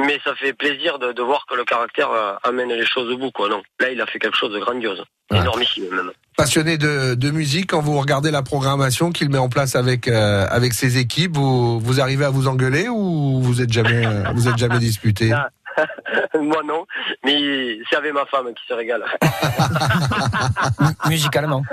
Mais 0.00 0.20
ça 0.24 0.32
fait 0.36 0.52
plaisir 0.52 1.00
de, 1.00 1.10
de 1.10 1.22
voir 1.22 1.44
que 1.50 1.56
le 1.56 1.64
caractère 1.64 2.10
euh, 2.12 2.34
amène 2.44 2.72
les 2.72 2.86
choses 2.86 3.10
au 3.12 3.18
bout, 3.18 3.32
quoi. 3.32 3.48
Non, 3.48 3.62
là, 3.80 3.90
il 3.90 4.00
a 4.00 4.06
fait 4.06 4.20
quelque 4.20 4.36
chose 4.36 4.52
de 4.52 4.60
grandiose, 4.60 5.02
Ouais. 5.30 5.38
énormissime 5.40 5.90
même. 5.90 6.10
Passionné 6.38 6.78
de, 6.78 7.14
de 7.14 7.30
musique, 7.30 7.70
quand 7.70 7.80
vous 7.82 7.98
regardez 7.98 8.30
la 8.30 8.42
programmation 8.42 9.10
qu'il 9.10 9.28
met 9.28 9.38
en 9.38 9.48
place 9.50 9.74
avec 9.76 10.06
avec 10.08 10.72
ses 10.72 10.96
équipes, 10.98 11.36
vous, 11.36 11.80
vous 11.80 12.00
arrivez 12.00 12.24
à 12.24 12.30
vous 12.30 12.46
engueuler 12.46 12.88
ou 12.88 13.42
vous 13.42 13.60
êtes 13.60 13.72
jamais 13.72 14.06
vous 14.34 14.48
êtes 14.48 14.56
jamais 14.56 14.78
disputé? 14.78 15.32
Ah. 15.32 15.50
Moi 16.40 16.62
non, 16.66 16.86
mais 17.24 17.78
c'est 17.88 17.96
avec 17.96 18.12
ma 18.12 18.26
femme 18.26 18.46
qui 18.54 18.66
se 18.68 18.74
régale. 18.74 19.04
Musicalement. 21.08 21.62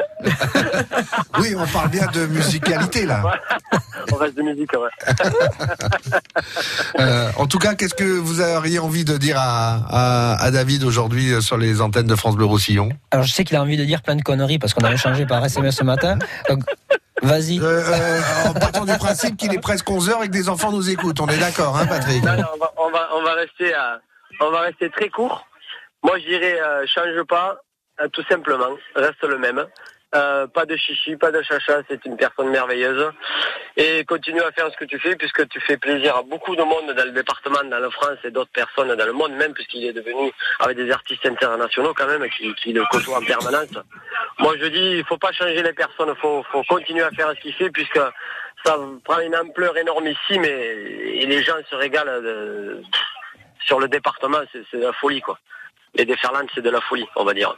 Oui, 1.39 1.53
on 1.58 1.68
parle 1.68 1.89
bien 1.89 2.08
de 2.14 2.26
musicalité 2.28 3.06
là. 3.06 3.22
On 4.12 4.16
reste 4.16 4.36
de 4.38 4.41
musique, 4.41 4.72
ouais. 4.74 5.14
Euh, 6.99 7.30
En 7.38 7.45
tout 7.45 7.60
cas, 7.60 7.76
qu'est-ce 7.76 7.93
que 7.93 8.03
vous 8.03 8.41
auriez 8.41 8.80
envie 8.80 9.03
de 9.06 9.18
dire 9.18 9.38
à, 9.38 9.82
à, 9.89 10.41
à 10.41 10.51
David 10.51 10.84
aujourd'hui 10.84 11.34
euh, 11.34 11.41
sur 11.41 11.58
les 11.58 11.82
antennes 11.82 12.08
de 12.08 12.16
France 12.16 12.36
Bleu 12.36 12.45
Roussillon? 12.45 12.89
Alors 13.12 13.26
je 13.26 13.34
sais 13.34 13.43
qu'il 13.43 13.58
a 13.58 13.62
envie 13.62 13.78
de 13.78 13.84
dire 13.86 14.01
plein 14.01 14.16
de 14.16 14.22
conneries 14.22 14.58
parce 14.60 14.74
qu'on 14.74 14.84
a 14.86 14.93
échangé 14.93 15.26
par 15.26 15.43
SMS 15.43 15.76
ce 15.76 15.84
matin. 15.84 16.18
Donc 16.49 16.64
vas-y. 17.22 17.59
Euh, 17.59 17.82
euh, 17.82 18.22
en 18.49 18.53
partant 18.53 18.86
du 18.86 18.93
principe 18.97 19.38
qu'il 19.38 19.53
est 19.53 19.59
presque 19.59 19.89
11 19.89 20.09
heures 20.09 20.24
et 20.24 20.28
que 20.28 20.32
des 20.34 20.49
enfants 20.49 20.72
nous 20.72 20.89
écoutent, 20.89 21.20
on 21.20 21.28
est 21.28 21.38
d'accord, 21.38 21.78
hein, 21.78 21.86
Patrick 21.88 22.24
Non, 22.24 22.34
non, 22.36 22.43
on, 22.53 22.57
va, 22.57 22.74
on, 22.78 22.89
va, 22.91 23.09
on 23.16 23.24
va 23.24 23.34
rester 23.34 23.74
à- 23.74 23.99
on 24.41 24.49
va 24.51 24.61
rester 24.61 24.89
très 24.89 25.09
court. 25.09 25.45
Moi, 26.03 26.20
je 26.20 26.26
dirais, 26.28 26.59
euh, 26.61 26.86
change 26.88 27.24
pas, 27.28 27.57
euh, 28.01 28.07
tout 28.09 28.24
simplement, 28.30 28.76
reste 28.95 29.24
le 29.24 29.38
même. 29.38 29.66
Euh, 30.14 30.47
pas 30.47 30.66
de 30.66 30.78
chichi, 30.78 31.18
pas 31.18 31.32
de 31.32 31.41
chacha, 31.41 31.82
c'est 31.89 32.06
une 32.06 32.16
personne 32.16 32.49
merveilleuse. 32.49 33.12
Et 33.76 34.06
continue 34.06 34.41
à 34.41 34.51
faire 34.51 34.72
ce 34.72 34.78
que 34.78 34.86
tu 34.86 34.97
fais, 34.99 35.16
puisque 35.16 35.47
tu 35.49 35.60
fais 35.60 35.76
plaisir 35.78 36.16
à 36.16 36.22
beaucoup 36.24 36.56
de 36.56 36.62
monde 36.64 36.91
dans 36.93 37.03
le 37.03 37.12
département, 37.12 37.62
dans 37.66 37.80
la 37.80 37.89
France 37.89 38.18
et 38.24 38.32
d'autres 38.32 38.51
personnes 38.51 38.95
dans 38.95 39.06
le 39.06 39.12
monde, 39.12 39.34
même 39.34 39.53
puisqu'il 39.53 39.84
est 39.86 39.93
devenu 39.93 40.32
avec 40.60 40.78
des 40.78 40.89
artistes 40.91 41.26
internationaux 41.26 41.93
quand 41.93 42.08
même, 42.08 42.26
qui, 42.30 42.72
le 42.72 42.86
côtoient 42.91 43.18
en 43.18 43.26
permanence. 43.26 43.74
Moi, 44.39 44.53
je 44.60 44.68
dis, 44.68 44.97
il 44.99 45.06
faut 45.06 45.18
pas 45.18 45.34
changer 45.34 45.62
les 45.62 45.74
personnes, 45.74 46.14
il 46.16 46.22
faut, 46.22 46.43
faut 46.51 46.64
continuer 46.64 47.01
à 47.03 47.12
faire 47.12 47.32
ce 47.36 47.41
qu'il 47.41 47.53
fait, 47.53 47.70
puisque 47.70 47.99
ça 48.64 48.78
prend 49.03 49.20
une 49.20 49.36
ampleur 49.36 49.76
énormissime 49.78 50.45
et, 50.45 51.20
et 51.22 51.26
les 51.26 51.43
gens 51.43 51.56
se 51.70 51.76
régalent 51.76 52.22
de- 52.22 52.82
sur 53.66 53.80
le 53.80 53.88
département, 53.89 54.39
c'est 54.53 54.64
c'est 54.72 54.78
de 54.78 54.84
la 54.86 54.93
folie, 54.93 55.22
quoi. 55.22 55.38
Les 55.95 56.06
déferlantes, 56.06 56.49
c'est 56.53 56.62
de 56.62 56.70
la 56.70 56.82
folie, 56.82 57.08
on 57.16 57.26
va 57.26 57.34
dire. 57.34 57.53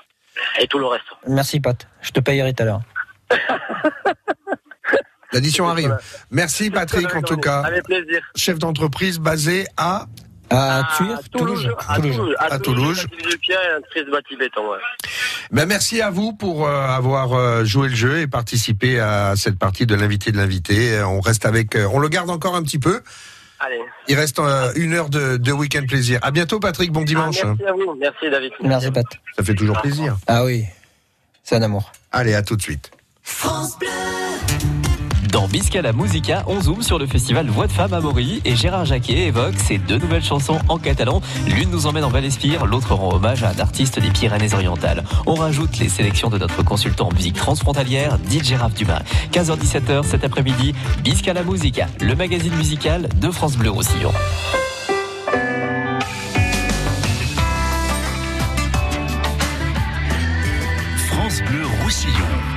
Et 0.59 0.67
tout 0.67 0.79
le 0.79 0.87
reste. 0.87 1.05
Merci 1.27 1.59
Pat. 1.59 1.87
Je 2.01 2.11
te 2.11 2.19
payerai 2.19 2.53
tout 2.53 2.63
à 2.63 2.65
l'heure. 2.65 2.81
L'addition 5.33 5.67
arrive. 5.67 5.97
Merci 6.31 6.69
Patrick 6.69 7.13
en 7.13 7.21
tout 7.21 7.37
cas. 7.37 7.61
Avec 7.61 7.83
plaisir. 7.83 8.21
Chef 8.35 8.59
d'entreprise 8.59 9.19
basé 9.19 9.65
à 9.75 10.07
À. 10.49 10.79
À 10.79 10.87
Toulouse. 11.31 11.69
À 11.87 11.99
Toulouse. 11.99 12.35
À 12.39 12.59
Toulouse. 12.59 13.07
Ben 15.51 15.65
merci 15.65 16.01
à 16.01 16.09
vous 16.09 16.33
pour 16.33 16.65
euh, 16.67 16.87
avoir 16.87 17.33
euh, 17.33 17.65
joué 17.65 17.89
le 17.89 17.95
jeu 17.95 18.19
et 18.19 18.27
participé 18.27 18.99
à 18.99 19.35
cette 19.35 19.59
partie 19.59 19.85
de 19.85 19.95
l'invité 19.95 20.31
de 20.31 20.37
l'invité. 20.37 21.01
On 21.03 21.19
reste 21.19 21.45
avec, 21.45 21.75
euh, 21.75 21.87
on 21.91 21.99
le 21.99 22.09
garde 22.09 22.29
encore 22.29 22.55
un 22.55 22.63
petit 22.63 22.79
peu. 22.79 23.01
Allez. 23.59 23.79
Il 24.07 24.15
reste 24.15 24.39
euh, 24.39 24.71
une 24.75 24.93
heure 24.93 25.09
de, 25.09 25.37
de 25.37 25.51
week-end 25.51 25.83
plaisir. 25.87 26.19
À 26.21 26.31
bientôt 26.31 26.59
Patrick, 26.59 26.91
bon 26.91 27.03
dimanche. 27.03 27.39
Ah, 27.43 27.47
merci 27.57 27.65
à 27.65 27.73
vous. 27.73 27.95
Merci, 27.95 28.29
David. 28.29 28.51
Merci 28.61 28.91
Pat. 28.91 29.05
Ça 29.35 29.43
fait 29.43 29.55
toujours 29.55 29.81
plaisir. 29.81 30.17
Ah 30.27 30.43
oui, 30.45 30.65
c'est 31.43 31.55
un 31.55 31.61
amour. 31.63 31.91
Allez, 32.11 32.35
à 32.35 32.43
tout 32.43 32.55
de 32.55 32.61
suite. 32.61 32.91
Dans 35.37 35.47
Biscala 35.47 35.93
Musica, 35.93 36.43
on 36.47 36.59
zoome 36.59 36.81
sur 36.81 36.97
le 36.97 37.05
festival 37.05 37.47
Voix 37.47 37.67
de 37.67 37.71
Femmes 37.71 37.93
à 37.93 37.99
Maury 37.99 38.41
et 38.43 38.55
Gérard 38.55 38.85
Jacquet 38.85 39.27
évoque 39.27 39.53
ses 39.59 39.77
deux 39.77 39.99
nouvelles 39.99 40.23
chansons 40.23 40.57
en 40.67 40.79
catalan. 40.79 41.21
L'une 41.45 41.69
nous 41.69 41.85
emmène 41.85 42.05
en 42.05 42.09
Val-Espire, 42.09 42.65
l'autre 42.65 42.95
rend 42.95 43.13
hommage 43.13 43.43
à 43.43 43.51
un 43.51 43.59
artiste 43.59 43.99
des 43.99 44.09
Pyrénées-Orientales. 44.09 45.03
On 45.27 45.35
rajoute 45.35 45.77
les 45.77 45.89
sélections 45.89 46.31
de 46.31 46.39
notre 46.39 46.63
consultant 46.63 47.09
en 47.09 47.13
musique 47.13 47.35
transfrontalière, 47.35 48.17
DJ 48.31 48.53
Raph 48.53 48.73
Dumas. 48.73 49.03
15h-17h 49.31 50.05
cet 50.05 50.23
après-midi, 50.23 50.73
Biscala 51.03 51.43
Musica, 51.43 51.85
le 52.01 52.15
magazine 52.15 52.55
musical 52.55 53.07
de 53.21 53.29
France 53.29 53.57
Bleu 53.57 53.69
Roussillon. 53.69 54.11
France 61.11 61.43
Bleu 61.43 61.61
Roussillon. 61.83 62.56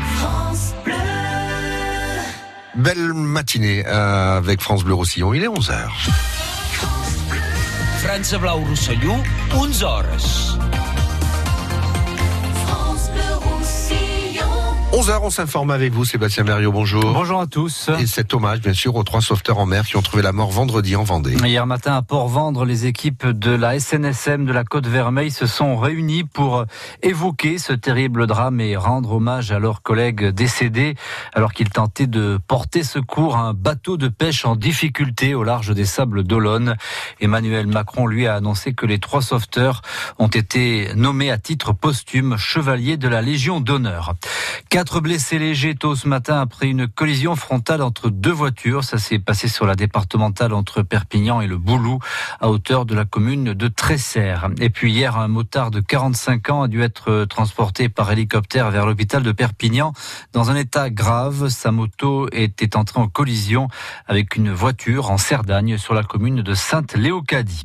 Belle 2.75 3.13
matinée 3.13 3.85
euh, 3.87 4.37
avec 4.37 4.61
France 4.61 4.85
Bleu 4.85 4.95
Roussillon. 4.95 5.35
Il 5.35 5.43
est 5.43 5.49
11h. 5.49 5.89
France 8.03 8.35
Blau 8.35 8.57
Rosselló, 8.57 9.15
11 9.53 9.83
hores. 9.83 10.59
11h, 14.93 15.21
on 15.23 15.31
s'informe 15.31 15.71
avec 15.71 15.93
vous, 15.93 16.05
Sébastien 16.05 16.43
Merriot, 16.43 16.73
bonjour. 16.73 17.13
Bonjour 17.13 17.41
à 17.41 17.47
tous. 17.47 17.91
Et 18.01 18.07
cet 18.07 18.35
hommage, 18.35 18.61
bien 18.61 18.73
sûr, 18.73 18.97
aux 18.97 19.05
trois 19.05 19.21
sauveteurs 19.21 19.59
en 19.59 19.65
mer 19.65 19.87
qui 19.87 19.97
ont 19.97 20.03
trouvé 20.03 20.21
la 20.21 20.33
mort 20.33 20.51
vendredi 20.51 20.97
en 20.97 21.05
Vendée. 21.05 21.37
Hier 21.45 21.65
matin 21.65 21.95
à 21.95 22.03
Port-Vendre, 22.03 22.65
les 22.65 22.87
équipes 22.87 23.25
de 23.25 23.53
la 23.53 23.79
SNSM 23.79 24.47
de 24.47 24.53
la 24.53 24.65
Côte 24.65 24.89
Vermeille 24.89 25.31
se 25.31 25.47
sont 25.47 25.77
réunies 25.77 26.25
pour 26.25 26.65
évoquer 27.05 27.59
ce 27.59 27.73
terrible 27.73 28.27
drame 28.27 28.61
et 28.61 28.77
rendre 28.77 29.13
hommage 29.13 29.53
à 29.53 29.61
leurs 29.61 29.83
collègues 29.83 30.27
décédés 30.27 30.97
alors 31.35 31.53
qu'ils 31.53 31.71
tentaient 31.71 32.09
de 32.09 32.41
porter 32.49 32.83
secours 32.83 33.37
à 33.37 33.43
un 33.43 33.55
bateau 33.55 33.97
de 33.97 34.09
pêche 34.09 34.45
en 34.45 34.57
difficulté 34.57 35.35
au 35.37 35.45
large 35.45 35.73
des 35.73 35.87
sables 35.87 36.25
d'Olonne. 36.25 36.75
Emmanuel 37.21 37.69
Macron, 37.69 38.09
lui, 38.09 38.27
a 38.27 38.35
annoncé 38.35 38.75
que 38.75 38.87
les 38.87 38.99
trois 38.99 39.23
sauveteurs 39.23 39.83
ont 40.19 40.27
été 40.27 40.91
nommés 40.97 41.31
à 41.31 41.39
titre 41.39 41.73
posthume 41.73 42.37
chevaliers 42.37 42.97
de 42.97 43.07
la 43.07 43.23
Légion 43.23 43.61
d'honneur. 43.61 44.15
Quatre 44.81 45.03
blessés 45.03 45.39
légers 45.39 45.75
tôt 45.75 45.95
ce 45.95 46.09
matin 46.09 46.41
après 46.41 46.67
une 46.67 46.89
collision 46.89 47.37
frontale 47.37 47.83
entre 47.83 48.09
deux 48.09 48.33
voitures. 48.33 48.83
Ça 48.83 48.97
s'est 48.97 49.19
passé 49.19 49.47
sur 49.47 49.67
la 49.67 49.75
départementale 49.75 50.55
entre 50.55 50.81
Perpignan 50.81 51.43
et 51.43 51.47
le 51.47 51.59
Boulou, 51.59 51.99
à 52.41 52.49
hauteur 52.49 52.87
de 52.87 52.95
la 52.95 53.05
commune 53.05 53.53
de 53.53 53.69
Tresserre. 53.69 54.49
Et 54.59 54.71
puis 54.71 54.91
hier, 54.91 55.19
un 55.19 55.29
motard 55.29 55.71
de 55.71 55.81
45 55.81 56.49
ans 56.49 56.63
a 56.63 56.69
dû 56.69 56.81
être 56.81 57.27
transporté 57.27 57.91
par 57.91 58.11
hélicoptère 58.11 58.71
vers 58.71 58.87
l'hôpital 58.87 59.23
de 59.23 59.33
Perpignan 59.33 59.93
dans 60.33 60.51
un 60.51 60.57
état 60.57 60.89
grave. 60.89 61.51
Sa 61.51 61.73
moto 61.73 62.31
était 62.33 62.75
entrée 62.75 63.01
en 63.01 63.09
collision 63.09 63.69
avec 64.07 64.35
une 64.35 64.51
voiture 64.51 65.11
en 65.11 65.19
Cerdagne 65.19 65.77
sur 65.77 65.93
la 65.93 66.05
commune 66.05 66.41
de 66.41 66.55
Sainte-Léocadie. 66.55 67.65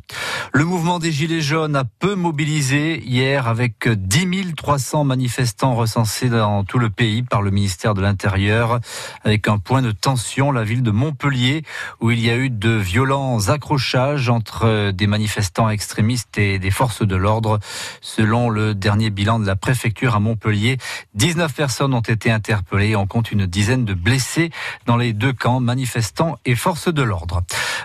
Le 0.51 0.65
mouvement 0.65 0.99
des 0.99 1.13
Gilets 1.13 1.39
jaunes 1.39 1.77
a 1.77 1.85
peu 1.85 2.15
mobilisé 2.15 3.01
hier 3.05 3.47
avec 3.47 3.87
10 3.87 4.55
300 4.57 5.05
manifestants 5.05 5.75
recensés 5.75 6.27
dans 6.27 6.65
tout 6.65 6.77
le 6.77 6.89
pays 6.89 7.04
par 7.29 7.41
le 7.41 7.51
ministère 7.51 7.93
de 7.93 8.01
l'Intérieur 8.01 8.79
avec 9.23 9.47
un 9.47 9.57
point 9.57 9.81
de 9.81 9.91
tension, 9.91 10.51
la 10.51 10.63
ville 10.63 10.81
de 10.81 10.91
Montpellier 10.91 11.63
où 12.01 12.11
il 12.11 12.19
y 12.19 12.29
a 12.29 12.35
eu 12.35 12.49
de 12.49 12.71
violents 12.71 13.49
accrochages 13.49 14.29
entre 14.29 14.91
des 14.91 15.07
manifestants 15.07 15.69
extrémistes 15.69 16.37
et 16.37 16.59
des 16.59 16.71
forces 16.71 17.05
de 17.05 17.15
l'ordre. 17.15 17.59
Selon 18.01 18.49
le 18.49 18.73
dernier 18.73 19.09
bilan 19.09 19.39
de 19.39 19.45
la 19.45 19.55
préfecture 19.55 20.15
à 20.15 20.19
Montpellier, 20.19 20.77
19 21.13 21.53
personnes 21.53 21.93
ont 21.93 22.01
été 22.01 22.31
interpellées. 22.31 22.95
On 22.95 23.07
compte 23.07 23.31
une 23.31 23.45
dizaine 23.45 23.85
de 23.85 23.93
blessés 23.93 24.49
dans 24.85 24.97
les 24.97 25.13
deux 25.13 25.33
camps, 25.33 25.59
manifestants 25.59 26.37
et 26.45 26.55
forces 26.55 26.91
de 26.91 27.03
l'ordre. 27.03 27.41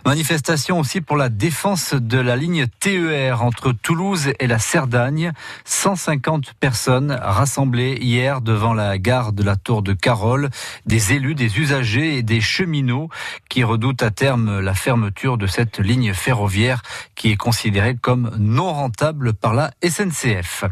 Manifestation 0.06 0.78
aussi 0.78 1.00
pour 1.00 1.16
la 1.16 1.28
défense 1.28 1.94
de 1.94 2.18
la 2.18 2.36
ligne 2.36 2.66
TER 2.80 3.42
entre 3.42 3.72
Toulouse 3.72 4.32
et 4.38 4.46
la 4.46 4.58
Cerdagne. 4.58 5.32
150 5.64 6.54
personnes 6.54 7.18
rassemblées 7.20 7.98
hier 8.00 8.40
devant 8.40 8.72
la 8.72 8.98
gare 8.98 9.09
de 9.10 9.42
la 9.42 9.56
Tour 9.56 9.82
de 9.82 9.92
Carole, 9.92 10.50
des 10.86 11.14
élus, 11.14 11.34
des 11.34 11.58
usagers 11.58 12.16
et 12.16 12.22
des 12.22 12.40
cheminots 12.40 13.08
qui 13.48 13.64
redoutent 13.64 14.04
à 14.04 14.12
terme 14.12 14.60
la 14.60 14.72
fermeture 14.72 15.36
de 15.36 15.48
cette 15.48 15.80
ligne 15.80 16.14
ferroviaire 16.14 16.80
qui 17.16 17.32
est 17.32 17.36
considérée 17.36 17.96
comme 18.00 18.30
non 18.38 18.72
rentable 18.72 19.34
par 19.34 19.52
la 19.52 19.72
SNCF. 19.82 20.62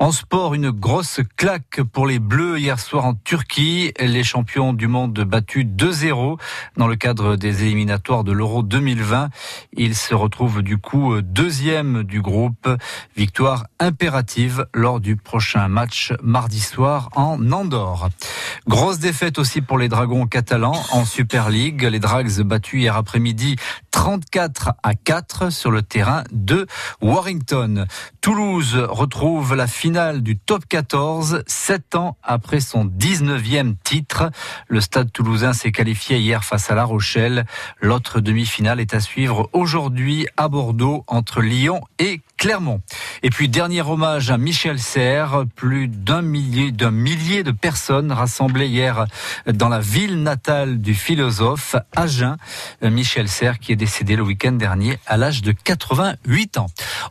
En 0.00 0.10
sport, 0.10 0.54
une 0.54 0.72
grosse 0.72 1.20
claque 1.36 1.82
pour 1.92 2.08
les 2.08 2.18
Bleus 2.18 2.58
hier 2.58 2.80
soir 2.80 3.04
en 3.04 3.14
Turquie. 3.14 3.92
Les 4.00 4.24
champions 4.24 4.72
du 4.72 4.88
monde 4.88 5.20
battus 5.20 5.64
2-0 5.64 6.36
dans 6.76 6.88
le 6.88 6.96
cadre 6.96 7.36
des 7.36 7.62
éliminatoires 7.62 8.24
de 8.24 8.32
l'Euro 8.32 8.64
2020. 8.64 9.28
Ils 9.76 9.94
se 9.94 10.16
retrouvent 10.16 10.62
du 10.62 10.78
coup 10.78 11.22
deuxième 11.22 12.02
du 12.02 12.20
groupe. 12.20 12.68
Victoire 13.16 13.66
impérative 13.78 14.66
lors 14.74 14.98
du 14.98 15.14
prochain 15.14 15.68
match 15.68 16.12
mardi 16.24 16.60
soir 16.60 17.10
en 17.14 17.52
Andorre. 17.52 17.83
Grosse 18.66 18.98
défaite 18.98 19.38
aussi 19.38 19.60
pour 19.60 19.78
les 19.78 19.88
Dragons 19.88 20.26
catalans 20.26 20.82
en 20.92 21.04
Super 21.04 21.50
League. 21.50 21.82
Les 21.82 21.98
Drags 21.98 22.40
battus 22.40 22.80
hier 22.80 22.96
après-midi 22.96 23.56
34 23.90 24.72
à 24.82 24.94
4 24.94 25.50
sur 25.50 25.70
le 25.70 25.82
terrain 25.82 26.24
de 26.32 26.66
Warrington. 27.00 27.86
Toulouse 28.20 28.76
retrouve 28.76 29.54
la 29.54 29.66
finale 29.66 30.22
du 30.22 30.38
top 30.38 30.64
14 30.68 31.42
sept 31.46 31.94
ans 31.94 32.16
après 32.22 32.60
son 32.60 32.86
19e 32.86 33.74
titre. 33.84 34.30
Le 34.68 34.80
stade 34.80 35.12
toulousain 35.12 35.52
s'est 35.52 35.72
qualifié 35.72 36.18
hier 36.18 36.44
face 36.44 36.70
à 36.70 36.74
La 36.74 36.84
Rochelle. 36.84 37.44
L'autre 37.80 38.20
demi-finale 38.20 38.80
est 38.80 38.94
à 38.94 39.00
suivre 39.00 39.48
aujourd'hui 39.52 40.26
à 40.36 40.48
Bordeaux 40.48 41.04
entre 41.06 41.40
Lyon 41.40 41.82
et 41.98 42.20
Clermont. 42.36 42.80
Et 43.22 43.30
puis 43.30 43.48
dernier 43.48 43.82
hommage 43.82 44.30
à 44.30 44.38
Michel 44.38 44.78
Serres, 44.78 45.44
plus 45.54 45.88
d'un 45.88 46.22
millier, 46.22 46.72
d'un 46.72 46.90
millier 46.90 47.42
de 47.42 47.50
personnes 47.50 48.12
rassemblées 48.12 48.66
hier 48.66 49.06
dans 49.46 49.68
la 49.68 49.80
ville 49.80 50.22
natale 50.22 50.78
du 50.78 50.94
philosophe, 50.94 51.76
Agen. 51.96 52.36
Michel 52.82 53.28
Serres 53.28 53.58
qui 53.58 53.72
est 53.72 53.76
décédé 53.76 54.16
le 54.16 54.22
week-end 54.22 54.52
dernier 54.52 54.98
à 55.06 55.16
l'âge 55.16 55.42
de 55.42 55.52
88 55.52 56.58
ans. 56.58 56.66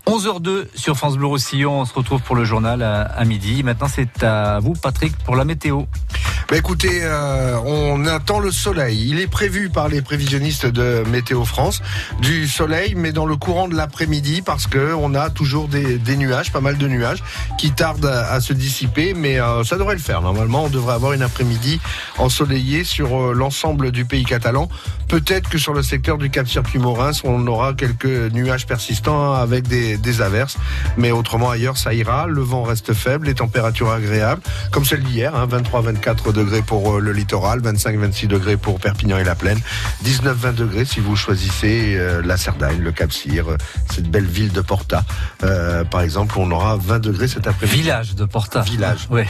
11h02 0.07 0.67
sur 0.75 0.97
France 0.97 1.17
Bleu 1.17 1.27
Roussillon, 1.27 1.81
on 1.81 1.85
se 1.85 1.93
retrouve 1.93 2.21
pour 2.21 2.35
le 2.35 2.43
journal 2.43 2.81
à, 2.81 3.23
midi. 3.25 3.63
Maintenant 3.63 3.87
c'est 3.87 4.23
à 4.23 4.59
vous 4.59 4.73
Patrick 4.73 5.15
pour 5.25 5.35
la 5.35 5.45
météo. 5.45 5.83
Bah 6.49 6.57
écoutez, 6.57 6.99
euh, 7.03 7.57
on 7.65 8.05
attend 8.05 8.39
le 8.39 8.51
soleil. 8.51 9.09
Il 9.09 9.19
est 9.19 9.27
prévu 9.27 9.69
par 9.69 9.87
les 9.87 10.01
prévisionnistes 10.01 10.65
de 10.65 11.03
Météo 11.09 11.45
France 11.45 11.81
du 12.21 12.47
soleil, 12.47 12.95
mais 12.95 13.11
dans 13.11 13.25
le 13.25 13.37
courant 13.37 13.67
de 13.67 13.75
l'après-midi 13.75 14.41
parce 14.41 14.67
que 14.67 14.93
a 15.15 15.29
toujours 15.29 15.67
des, 15.67 16.17
nuages, 16.17 16.51
pas 16.51 16.61
mal 16.61 16.77
de 16.77 16.87
nuages 16.87 17.23
qui 17.57 17.71
tardent 17.71 18.05
à, 18.05 18.39
se 18.39 18.53
dissiper, 18.53 19.13
mais 19.13 19.39
euh, 19.39 19.63
ça 19.63 19.77
devrait 19.77 19.95
le 19.95 20.01
faire. 20.01 20.21
Normalement, 20.21 20.65
on 20.65 20.69
devrait 20.69 20.93
avoir 20.93 21.13
une 21.13 21.21
après-midi 21.21 21.79
ensoleillée 22.17 22.83
sur 22.83 23.15
euh, 23.15 23.33
l'ensemble 23.33 23.91
du 23.91 24.05
pays 24.05 24.23
catalan. 24.23 24.69
Peut-être 25.07 25.49
que 25.49 25.57
sur 25.57 25.73
le 25.73 25.83
secteur 25.83 26.17
du 26.17 26.29
Cap 26.29 26.47
Circuit 26.47 26.79
Morins, 26.79 27.11
on 27.23 27.45
aura 27.47 27.73
quelques 27.73 28.05
nuages 28.05 28.65
persistants 28.65 29.33
avec 29.33 29.67
des, 29.67 30.21
averses, 30.21 30.57
mais 30.97 31.11
autrement 31.11 31.49
ailleurs, 31.49 31.77
ça 31.77 31.93
ira. 31.93 32.27
Le 32.27 32.41
vent 32.41 32.63
reste 32.63 32.93
faible, 32.93 33.27
les 33.27 33.35
températures 33.35 33.91
agréables, 33.91 34.41
comme 34.71 34.85
celle 34.85 35.03
d'hier, 35.03 35.35
hein, 35.35 35.47
23-24 35.47 36.31
degrés 36.31 36.61
pour 36.61 36.93
euh, 36.93 36.99
le 36.99 37.11
littoral, 37.11 37.61
25-26 37.61 38.27
degrés 38.27 38.57
pour 38.57 38.79
Perpignan 38.79 39.17
et 39.17 39.23
la 39.23 39.35
Plaine, 39.35 39.59
19-20 40.05 40.55
degrés 40.55 40.85
si 40.85 40.99
vous 40.99 41.15
choisissez 41.15 41.99
la 42.23 42.37
Cerdagne, 42.37 42.79
le 42.79 42.91
Cap 42.91 43.11
Cyr, 43.11 43.45
cette 43.89 44.09
belle 44.09 44.25
ville 44.25 44.51
de 44.51 44.61
Porta. 44.61 45.02
Euh, 45.43 45.83
par 45.83 46.01
exemple, 46.01 46.35
on 46.37 46.49
aura 46.51 46.77
20 46.77 46.99
degrés 46.99 47.27
cet 47.27 47.47
après-midi. 47.47 47.81
Village 47.81 48.15
de 48.15 48.25
Porta. 48.25 48.61
Village. 48.61 49.07
Oui. 49.09 49.23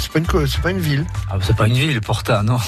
C'est 0.00 0.12
pas 0.12 0.18
une, 0.18 0.46
c'est 0.46 0.60
pas 0.60 0.70
une 0.70 0.78
ville. 0.78 1.04
Ah, 1.30 1.36
c'est 1.42 1.56
pas 1.56 1.66
une 1.66 1.74
ville, 1.74 2.00
Porta, 2.00 2.42
non. 2.42 2.58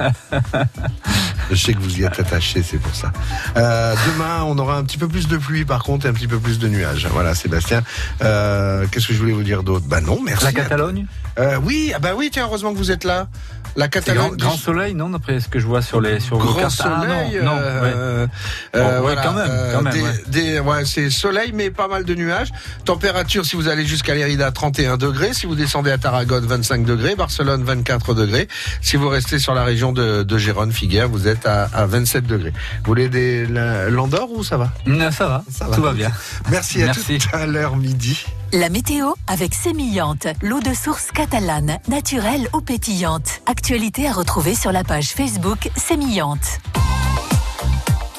Je 1.50 1.56
sais 1.56 1.72
que 1.72 1.78
vous 1.80 1.98
y 1.98 2.04
êtes 2.04 2.18
attaché, 2.20 2.62
c'est 2.62 2.78
pour 2.78 2.94
ça. 2.94 3.10
Euh, 3.56 3.94
demain, 4.06 4.42
on 4.44 4.58
aura 4.58 4.76
un 4.76 4.84
petit 4.84 4.98
peu 4.98 5.08
plus 5.08 5.28
de 5.28 5.36
pluie, 5.38 5.64
par 5.64 5.82
contre, 5.82 6.06
et 6.06 6.08
un 6.08 6.12
petit 6.12 6.26
peu 6.28 6.38
plus 6.38 6.58
de 6.58 6.68
nuages. 6.68 7.06
Voilà, 7.10 7.34
Sébastien. 7.34 7.82
Euh, 8.22 8.86
qu'est-ce 8.90 9.06
que 9.08 9.14
je 9.14 9.18
voulais 9.18 9.32
vous 9.32 9.42
dire 9.42 9.62
d'autre? 9.62 9.86
Bah 9.88 10.00
non, 10.00 10.20
merci. 10.24 10.44
La 10.44 10.52
Catalogne? 10.52 11.06
Euh, 11.38 11.58
Oui, 11.62 11.92
ah 11.94 11.98
bah 11.98 12.10
oui, 12.16 12.28
tiens, 12.32 12.44
heureusement 12.44 12.72
que 12.72 12.78
vous 12.78 12.90
êtes 12.90 13.04
là. 13.04 13.28
La 13.76 13.88
Catalogne. 13.88 14.36
Grand, 14.36 14.56
soleil, 14.56 14.94
non, 14.94 15.10
d'après 15.10 15.40
ce 15.40 15.48
que 15.48 15.58
je 15.58 15.66
vois 15.66 15.82
sur 15.82 16.00
les 16.00 16.20
sur 16.20 16.38
grand 16.38 16.52
vos 16.52 16.70
soleil. 16.70 17.38
Ah, 17.40 17.44
non, 17.44 17.56
euh, 17.56 18.26
euh, 18.74 18.98
voilà, 19.00 19.22
quand 19.22 19.32
même, 19.32 19.50
quand 19.72 19.82
même. 19.82 19.94
Des, 20.28 20.58
ouais. 20.60 20.84
c'est 20.84 21.10
soleil, 21.10 21.52
mais 21.54 21.70
pas 21.70 21.88
mal 21.88 22.04
de 22.04 22.14
nuages. 22.14 22.48
Température, 22.84 23.44
si 23.44 23.56
vous 23.56 23.68
allez 23.68 23.86
jusqu'à 23.86 24.14
Lérida, 24.14 24.50
31 24.50 24.96
degrés. 24.96 25.32
Si 25.32 25.46
vous 25.46 25.54
descendez 25.54 25.90
à 25.90 25.98
Tarragone, 25.98 26.46
25 26.46 26.84
degrés. 26.84 27.14
Barcelone, 27.16 27.62
24 27.62 28.14
degrés. 28.14 28.48
Si 28.80 28.96
vous 28.96 29.08
restez 29.08 29.38
sur 29.38 29.54
la 29.54 29.64
région 29.64 29.92
de, 29.92 30.22
de 30.22 30.38
Gérone, 30.38 30.72
Figueres, 30.72 31.08
vous 31.08 31.28
êtes 31.28 31.46
à, 31.46 31.64
à 31.64 31.86
27 31.86 32.26
degrés. 32.26 32.52
Vous 32.78 32.86
voulez 32.86 33.08
des 33.08 33.46
l'Andorre 33.46 34.30
ou 34.32 34.44
ça 34.44 34.56
va? 34.56 34.72
Non, 34.86 35.10
ça 35.10 35.28
va. 35.28 35.44
Ça 35.50 35.66
va. 35.66 35.76
Tout 35.76 35.82
va 35.82 35.92
bien. 35.92 36.10
Merci 36.50 36.82
à 36.82 36.86
Merci. 36.86 37.18
tout 37.18 37.28
à 37.36 37.46
l'heure 37.46 37.76
midi. 37.76 38.24
La 38.54 38.70
météo 38.70 39.12
avec 39.26 39.52
Sémillante, 39.52 40.26
l'eau 40.40 40.60
de 40.60 40.72
source 40.72 41.10
catalane, 41.10 41.76
naturelle 41.86 42.48
ou 42.54 42.62
pétillante. 42.62 43.42
Actualité 43.44 44.08
à 44.08 44.12
retrouver 44.12 44.54
sur 44.54 44.72
la 44.72 44.84
page 44.84 45.10
Facebook 45.10 45.68
Sémillante. 45.76 46.58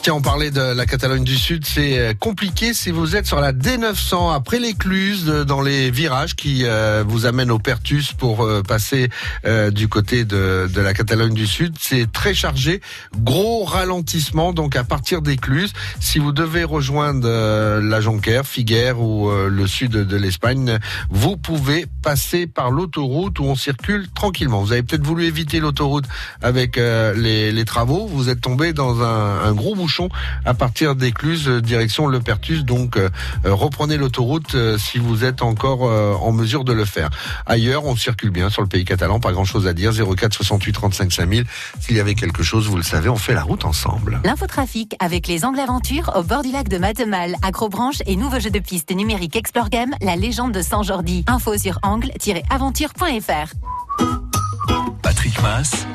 Tiens, 0.02 0.14
on 0.14 0.22
parlait 0.22 0.50
de 0.50 0.62
la 0.62 0.86
Catalogne 0.86 1.26
du 1.26 1.36
Sud, 1.36 1.66
c'est 1.66 2.00
euh, 2.00 2.14
compliqué 2.14 2.74
si 2.74 2.90
vous 2.90 3.18
êtes 3.18 3.26
sur 3.26 3.42
la 3.42 3.52
D900 3.52 4.34
après 4.34 4.58
l'écluse 4.58 5.26
dans 5.26 5.62
les 5.62 5.92
virages 5.92 6.38
qui 6.38 6.62
euh, 6.64 7.04
vous 7.06 7.26
amènent 7.26 7.52
au 7.52 7.60
Pertus 7.60 8.14
pour 8.14 8.46
euh, 8.46 8.62
passer 8.62 9.10
du 9.72 9.90
côté 9.90 10.24
de, 10.24 10.70
la 10.74 10.94
Catalogne 10.94 11.34
du 11.34 11.48
Sud. 11.48 11.76
C'est 11.80 12.10
très 12.10 12.34
chargé, 12.34 12.80
gros 13.18 13.66
ralentissement 13.66 14.54
donc 14.54 14.78
à 14.78 14.86
partir 14.86 15.22
d'écluse. 15.22 15.74
Si 16.00 16.18
vous 16.18 16.32
devez 16.32 16.64
rejoindre 16.64 17.28
la 17.80 18.02
Jonquère, 18.02 18.46
Figueres 18.46 19.02
ou 19.02 19.30
le 19.32 19.68
sud 19.68 19.92
de 19.92 20.18
l'Espagne, 20.18 20.80
vous 21.10 21.36
pouvez 21.36 21.88
passer 22.02 22.48
par 22.48 22.72
l'autoroute 22.72 23.40
où 23.40 23.44
on 23.44 23.56
circule 23.56 24.08
tranquillement. 24.14 24.62
Vous 24.62 24.72
avez 24.72 24.84
peut-être 24.84 25.06
voulu 25.06 25.26
éviter 25.26 25.60
l'autoroute 25.60 26.06
avec 26.42 26.76
les, 26.78 27.52
les, 27.52 27.66
travaux, 27.66 28.08
vous 28.08 28.30
êtes 28.30 28.42
tombé 28.42 28.74
dans 28.74 29.02
un, 29.02 29.42
un 29.44 29.54
gros 29.54 29.76
bouchon 29.76 29.89
à 30.46 30.54
partir 30.54 30.96
d'Écluse, 30.96 31.48
euh, 31.48 31.62
direction 31.62 32.08
Le 32.08 32.20
Pertus. 32.20 32.64
Donc 32.64 32.98
euh, 32.98 33.10
euh, 33.46 33.54
reprenez 33.54 33.98
l'autoroute 33.98 34.56
si 34.78 34.98
vous 34.98 35.24
êtes 35.24 35.42
encore 35.42 35.82
en 35.82 36.32
mesure 36.32 36.64
de 36.64 36.74
le 36.74 36.86
faire. 36.86 37.10
Ailleurs, 37.46 37.86
on 37.86 37.96
circule 37.96 38.30
bien 38.30 38.50
sur 38.50 38.62
le 38.62 38.68
pays 38.68 38.86
catalan, 38.86 39.20
pas 39.20 39.32
grand-chose 39.32 39.68
à 39.68 39.74
dire. 39.74 39.92
04 39.94 40.34
68 40.34 40.74
35 40.74 41.12
5000. 41.12 41.46
S'il 41.80 41.96
y 41.96 42.00
avait 42.00 42.16
quelque 42.16 42.44
chose, 42.44 42.68
vous 42.68 42.78
le 42.78 42.84
savez, 42.84 43.10
on 43.10 43.16
fait 43.16 43.34
la 43.34 43.44
route 43.44 43.66
ensemble. 43.66 44.22
L'infotrafic 44.24 44.96
avec 45.00 45.28
les 45.28 45.46
Angles 45.46 45.60
Aventures 45.60 46.12
au 46.16 46.24
bord 46.24 46.44
du 46.44 46.52
lac 46.52 46.68
de 46.70 46.78
Matemal, 46.78 47.36
Acrobranche 47.42 47.98
et 48.06 48.16
nouveau 48.16 48.40
jeu 48.40 48.50
de 48.50 48.60
piste 48.60 48.92
numérique 48.92 49.36
Explore 49.36 49.70
Game, 49.70 49.92
la 50.02 50.16
légende 50.16 50.54
de 50.54 50.62
Saint-Jordi. 50.62 51.26
Info 51.28 51.58
sur 51.58 51.80
angle-aventure.fr. 51.84 53.54
Patrick 55.02 55.42
Mass, 55.42 55.86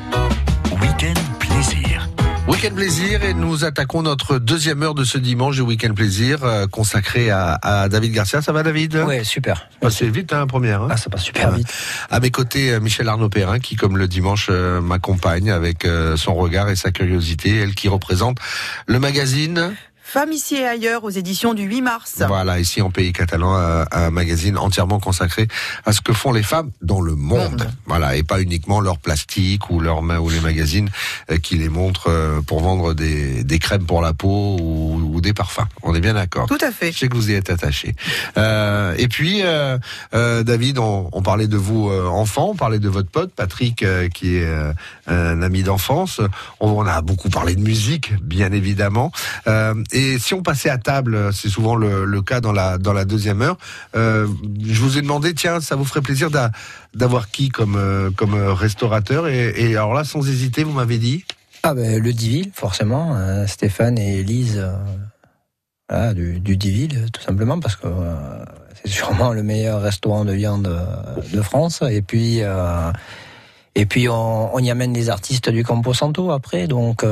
Week-end 0.81 1.19
plaisir. 1.39 2.14
Week-end 2.47 2.75
plaisir 2.75 3.23
et 3.23 3.33
nous 3.33 3.65
attaquons 3.65 4.03
notre 4.03 4.37
deuxième 4.37 4.83
heure 4.83 4.93
de 4.93 5.03
ce 5.03 5.17
dimanche 5.17 5.55
du 5.55 5.61
week-end 5.63 5.93
plaisir 5.95 6.43
euh, 6.43 6.67
consacré 6.67 7.31
à, 7.31 7.57
à 7.61 7.89
David 7.89 8.11
Garcia. 8.13 8.43
Ça 8.43 8.51
va 8.51 8.61
David? 8.61 9.03
Oui, 9.07 9.25
super. 9.25 9.67
Passé 9.81 10.07
vite, 10.09 10.31
hein, 10.31 10.45
première. 10.45 10.83
Hein 10.83 10.89
ah, 10.91 10.97
ça 10.97 11.09
passe 11.09 11.23
super 11.23 11.51
vite. 11.51 11.67
À 12.11 12.19
mes 12.19 12.29
côtés, 12.29 12.71
euh, 12.71 12.79
Michel 12.79 13.09
Arnaud 13.09 13.29
Perrin 13.29 13.57
qui, 13.57 13.75
comme 13.75 13.97
le 13.97 14.07
dimanche, 14.07 14.47
euh, 14.51 14.79
m'accompagne 14.79 15.49
avec 15.49 15.85
euh, 15.85 16.17
son 16.17 16.35
regard 16.35 16.69
et 16.69 16.75
sa 16.75 16.91
curiosité. 16.91 17.57
Elle 17.57 17.73
qui 17.73 17.87
représente 17.87 18.37
le 18.85 18.99
magazine 18.99 19.73
Femmes 20.15 20.31
ici 20.31 20.55
et 20.55 20.65
ailleurs 20.65 21.03
aux 21.03 21.09
éditions 21.09 21.53
du 21.53 21.63
8 21.63 21.81
mars. 21.81 22.23
Voilà, 22.25 22.57
ici 22.57 22.81
en 22.81 22.89
pays 22.89 23.11
catalan, 23.11 23.53
un, 23.53 23.85
un 23.91 24.11
magazine 24.11 24.57
entièrement 24.57 25.01
consacré 25.01 25.49
à 25.85 25.91
ce 25.91 25.99
que 25.99 26.13
font 26.13 26.31
les 26.31 26.41
femmes 26.41 26.71
dans 26.81 27.01
le 27.01 27.15
monde. 27.15 27.67
Voilà, 27.85 28.15
et 28.15 28.23
pas 28.23 28.39
uniquement 28.39 28.79
leur 28.79 28.97
plastique 28.97 29.69
ou 29.69 29.81
leurs 29.81 30.01
mains 30.03 30.19
ou 30.19 30.29
les 30.29 30.39
magazines 30.39 30.89
euh, 31.31 31.37
qui 31.37 31.57
les 31.57 31.67
montrent 31.67 32.09
euh, 32.09 32.39
pour 32.39 32.61
vendre 32.61 32.93
des, 32.93 33.43
des 33.43 33.59
crèmes 33.59 33.85
pour 33.85 34.01
la 34.01 34.13
peau 34.13 34.55
ou, 34.57 35.11
ou 35.15 35.19
des 35.19 35.33
parfums. 35.33 35.67
On 35.83 35.93
est 35.93 35.99
bien 35.99 36.13
d'accord. 36.13 36.47
Tout 36.47 36.59
à 36.61 36.71
fait. 36.71 36.93
Je 36.93 36.99
sais 36.99 37.07
que 37.09 37.15
vous 37.17 37.31
y 37.31 37.33
êtes 37.33 37.49
attaché. 37.49 37.93
Euh, 38.37 38.95
et 38.97 39.09
puis, 39.09 39.41
euh, 39.43 39.77
euh, 40.13 40.43
David, 40.43 40.77
on, 40.79 41.09
on 41.11 41.21
parlait 41.23 41.49
de 41.49 41.57
vous 41.57 41.89
euh, 41.89 42.07
enfant, 42.07 42.51
on 42.51 42.55
parlait 42.55 42.79
de 42.79 42.87
votre 42.87 43.09
pote 43.09 43.33
Patrick, 43.33 43.83
euh, 43.83 44.07
qui 44.07 44.37
est 44.37 44.45
euh, 44.45 44.71
un 45.07 45.41
ami 45.41 45.63
d'enfance. 45.63 46.21
On, 46.61 46.69
on 46.69 46.85
a 46.85 47.01
beaucoup 47.01 47.29
parlé 47.29 47.55
de 47.55 47.61
musique, 47.61 48.13
bien 48.23 48.53
évidemment. 48.53 49.11
Euh, 49.47 49.73
et 50.13 50.19
si 50.19 50.33
on 50.33 50.41
passait 50.43 50.69
à 50.69 50.77
table, 50.77 51.33
c'est 51.33 51.49
souvent 51.49 51.75
le, 51.75 52.21
cas 52.21 52.41
dans 52.41 52.51
la 52.51 52.77
dans 52.77 52.93
la 52.93 53.05
deuxième 53.05 53.41
heure. 53.41 53.57
euh, 53.95 54.27
je 54.63 54.79
vous 54.81 54.97
ai 54.97 55.01
demandé, 55.01 55.33
tiens, 55.33 55.59
ça 55.61 55.75
vous 55.75 55.85
ferait 55.85 56.01
plaisir 56.01 56.29
d'a- 56.29 56.51
d'avoir 56.93 57.29
qui 57.29 57.49
comme 57.49 57.75
euh, 57.75 58.09
comme 58.15 58.33
euh, 58.33 58.53
restaurateur 58.53 59.27
et, 59.27 59.75
alors 59.75 59.93
là, 59.93 60.03
sans 60.03 60.27
hésiter, 60.27 60.63
vous 60.63 60.71
m'avez 60.71 60.97
dit? 60.97 61.25
Ah 61.63 61.73
ben 61.73 62.01
le 62.01 62.13
Diville, 62.13 62.51
forcément. 62.53 63.15
euh, 63.15 63.47
Stéphane 63.47 63.97
et 63.97 64.19
Elise 64.19 64.63
du, 66.15 66.39
du 66.39 66.57
Diville, 66.57 67.05
tout 67.13 67.21
simplement, 67.21 67.59
parce 67.59 67.75
que 67.75 67.87
c'est 68.83 68.91
sûrement 68.91 69.33
le 69.33 69.43
meilleur 69.43 69.81
restaurant 69.81 70.25
de 70.25 70.33
viande 70.33 70.67
de 71.31 71.41
France. 71.41 71.83
Et 71.87 72.01
puis, 72.01 72.41
et 73.75 73.85
puis 73.85 74.09
on, 74.09 74.57
y 74.59 74.71
amène 74.71 74.93
les 74.93 75.09
artistes 75.09 75.49
du 75.49 75.63
Campo 75.63 75.93
Santo 75.93 76.31
après, 76.31 76.67
donc 76.67 77.03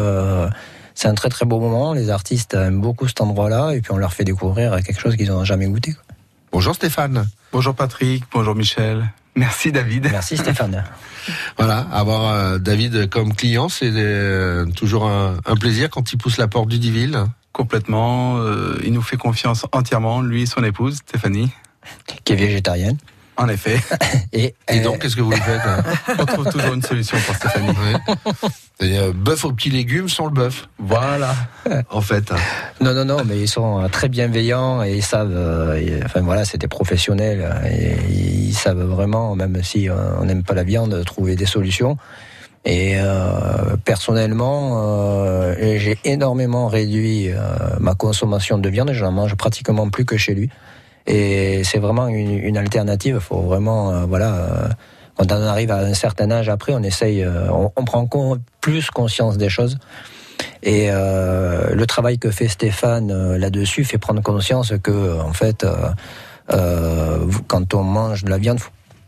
c'est 0.96 1.08
un 1.08 1.16
très 1.16 1.30
très 1.30 1.46
beau 1.46 1.60
moment. 1.60 1.94
Les 1.94 2.10
artistes 2.10 2.54
aiment 2.54 2.82
beaucoup 2.82 3.08
cet 3.08 3.22
endroit-là, 3.22 3.72
et 3.72 3.82
puis 3.82 3.92
on 3.92 3.98
leur 3.98 4.14
fait 4.14 4.24
découvrir 4.24 4.82
quelque 4.84 5.00
chose 5.00 5.16
qu'ils 5.16 5.30
n'ont 5.30 5.44
jamais 5.46 5.68
goûté. 5.68 5.94
quoi. 5.94 6.04
Bonjour 6.52 6.76
Stéphane. 6.76 7.28
Bonjour 7.52 7.74
Patrick, 7.74 8.24
bonjour 8.32 8.56
Michel. 8.56 9.12
Merci 9.36 9.72
David. 9.72 10.10
Merci 10.12 10.38
Stéphane. 10.38 10.84
Voilà, 11.58 11.80
avoir 11.94 12.34
euh, 12.34 12.58
David 12.58 13.10
comme 13.10 13.34
client, 13.34 13.70
c'est 13.70 13.92
euh, 13.94 14.66
toujours 14.66 15.08
un, 15.08 15.38
un 15.46 15.56
plaisir 15.56 15.90
quand 15.90 16.12
il 16.12 16.18
pousse 16.18 16.38
la 16.38 16.50
porte 16.50 16.68
du 16.68 16.80
Diville. 16.80 17.18
Complètement, 17.54 18.40
euh, 18.40 18.78
il 18.84 18.92
nous 18.92 19.02
fait 19.02 19.16
confiance 19.16 19.66
entièrement, 19.72 20.22
lui 20.22 20.42
et 20.42 20.46
son 20.46 20.64
épouse, 20.66 20.98
Stéphanie. 20.98 21.50
Qui 22.26 22.34
est 22.34 22.36
végétarienne. 22.36 22.98
En 23.38 23.48
effet. 23.50 23.80
Et, 24.34 24.54
Et 24.70 24.80
donc, 24.82 25.00
qu'est-ce 25.00 25.16
que 25.16 25.22
vous 25.22 25.32
faites 25.32 25.62
hein 25.66 25.84
On 26.20 26.26
trouve 26.26 26.50
toujours 26.52 26.74
une 26.74 26.82
solution 26.84 27.18
pour 27.26 27.36
Stéphanie. 27.36 27.74
C'est-à-dire 28.78 29.14
bœuf 29.14 29.44
aux 29.46 29.52
petits 29.54 29.70
légumes 29.72 30.08
sans 30.10 30.26
le 30.26 30.32
bœuf. 30.32 30.68
Voilà. 30.80 31.34
En 31.90 32.02
fait. 32.02 32.32
Non, 32.82 32.94
non, 32.94 33.06
non, 33.06 33.24
mais 33.26 33.40
ils 33.40 33.48
sont 33.48 33.82
euh, 33.82 33.88
très 33.88 34.10
bienveillants 34.10 34.84
et 34.84 34.96
ils 34.98 35.04
savent. 35.04 35.32
euh, 35.34 35.76
et- 35.80 36.02
enfin 36.04 36.22
voilà, 36.22 36.44
c'est 36.46 36.58
des 36.58 36.68
professionnels. 36.68 37.42
euh, 37.42 37.68
Et 37.70 37.96
ils 38.12 38.54
savent 38.54 38.82
vraiment, 38.84 39.36
même 39.36 39.64
si 39.64 39.90
euh, 39.90 39.96
on 40.20 40.26
n'aime 40.26 40.44
pas 40.44 40.54
la 40.54 40.64
viande, 40.64 41.04
trouver 41.06 41.36
des 41.36 41.46
solutions. 41.46 41.98
Et 42.66 42.94
euh, 42.98 43.76
personnellement, 43.84 44.82
euh, 44.84 45.56
j'ai 45.80 45.98
énormément 46.06 46.68
réduit 46.68 47.30
euh, 47.30 47.38
ma 47.80 47.94
consommation 47.96 48.58
de 48.58 48.70
viande. 48.70 48.92
Je 48.94 49.04
n'en 49.04 49.12
mange 49.12 49.36
pratiquement 49.36 49.90
plus 49.90 50.06
que 50.06 50.18
chez 50.18 50.34
lui. 50.34 50.50
Et 51.08 51.64
c'est 51.64 51.80
vraiment 51.80 52.08
une, 52.08 52.38
une 52.38 52.58
alternative. 52.58 53.16
Il 53.20 53.22
faut 53.24 53.42
vraiment, 53.42 53.92
euh, 53.92 54.06
voilà. 54.06 54.34
euh, 54.36 54.68
quand 55.18 55.32
on 55.32 55.42
arrive 55.44 55.70
à 55.72 55.78
un 55.80 55.94
certain 55.94 56.32
âge, 56.32 56.50
après, 56.50 56.74
on 56.74 56.82
essaye, 56.82 57.24
euh, 57.24 57.52
on, 57.52 57.72
on 57.76 57.86
prend 57.86 58.06
con- 58.08 58.40
plus 58.62 58.90
conscience 58.90 59.38
des 59.38 59.50
choses. 59.50 59.78
Et 60.64 60.88
euh, 60.90 61.76
le 61.76 61.86
travail 61.86 62.18
que 62.18 62.32
fait 62.32 62.48
Stéphane 62.48 63.12
euh, 63.12 63.38
là-dessus 63.38 63.84
fait 63.84 63.98
prendre 63.98 64.22
conscience 64.22 64.74
que, 64.82 65.20
en 65.22 65.34
fait, 65.34 65.66
euh, 66.52 67.28
quand 67.48 67.74
on 67.74 67.84
mange 67.84 68.24
de 68.24 68.30
la 68.30 68.38
viande, 68.38 68.60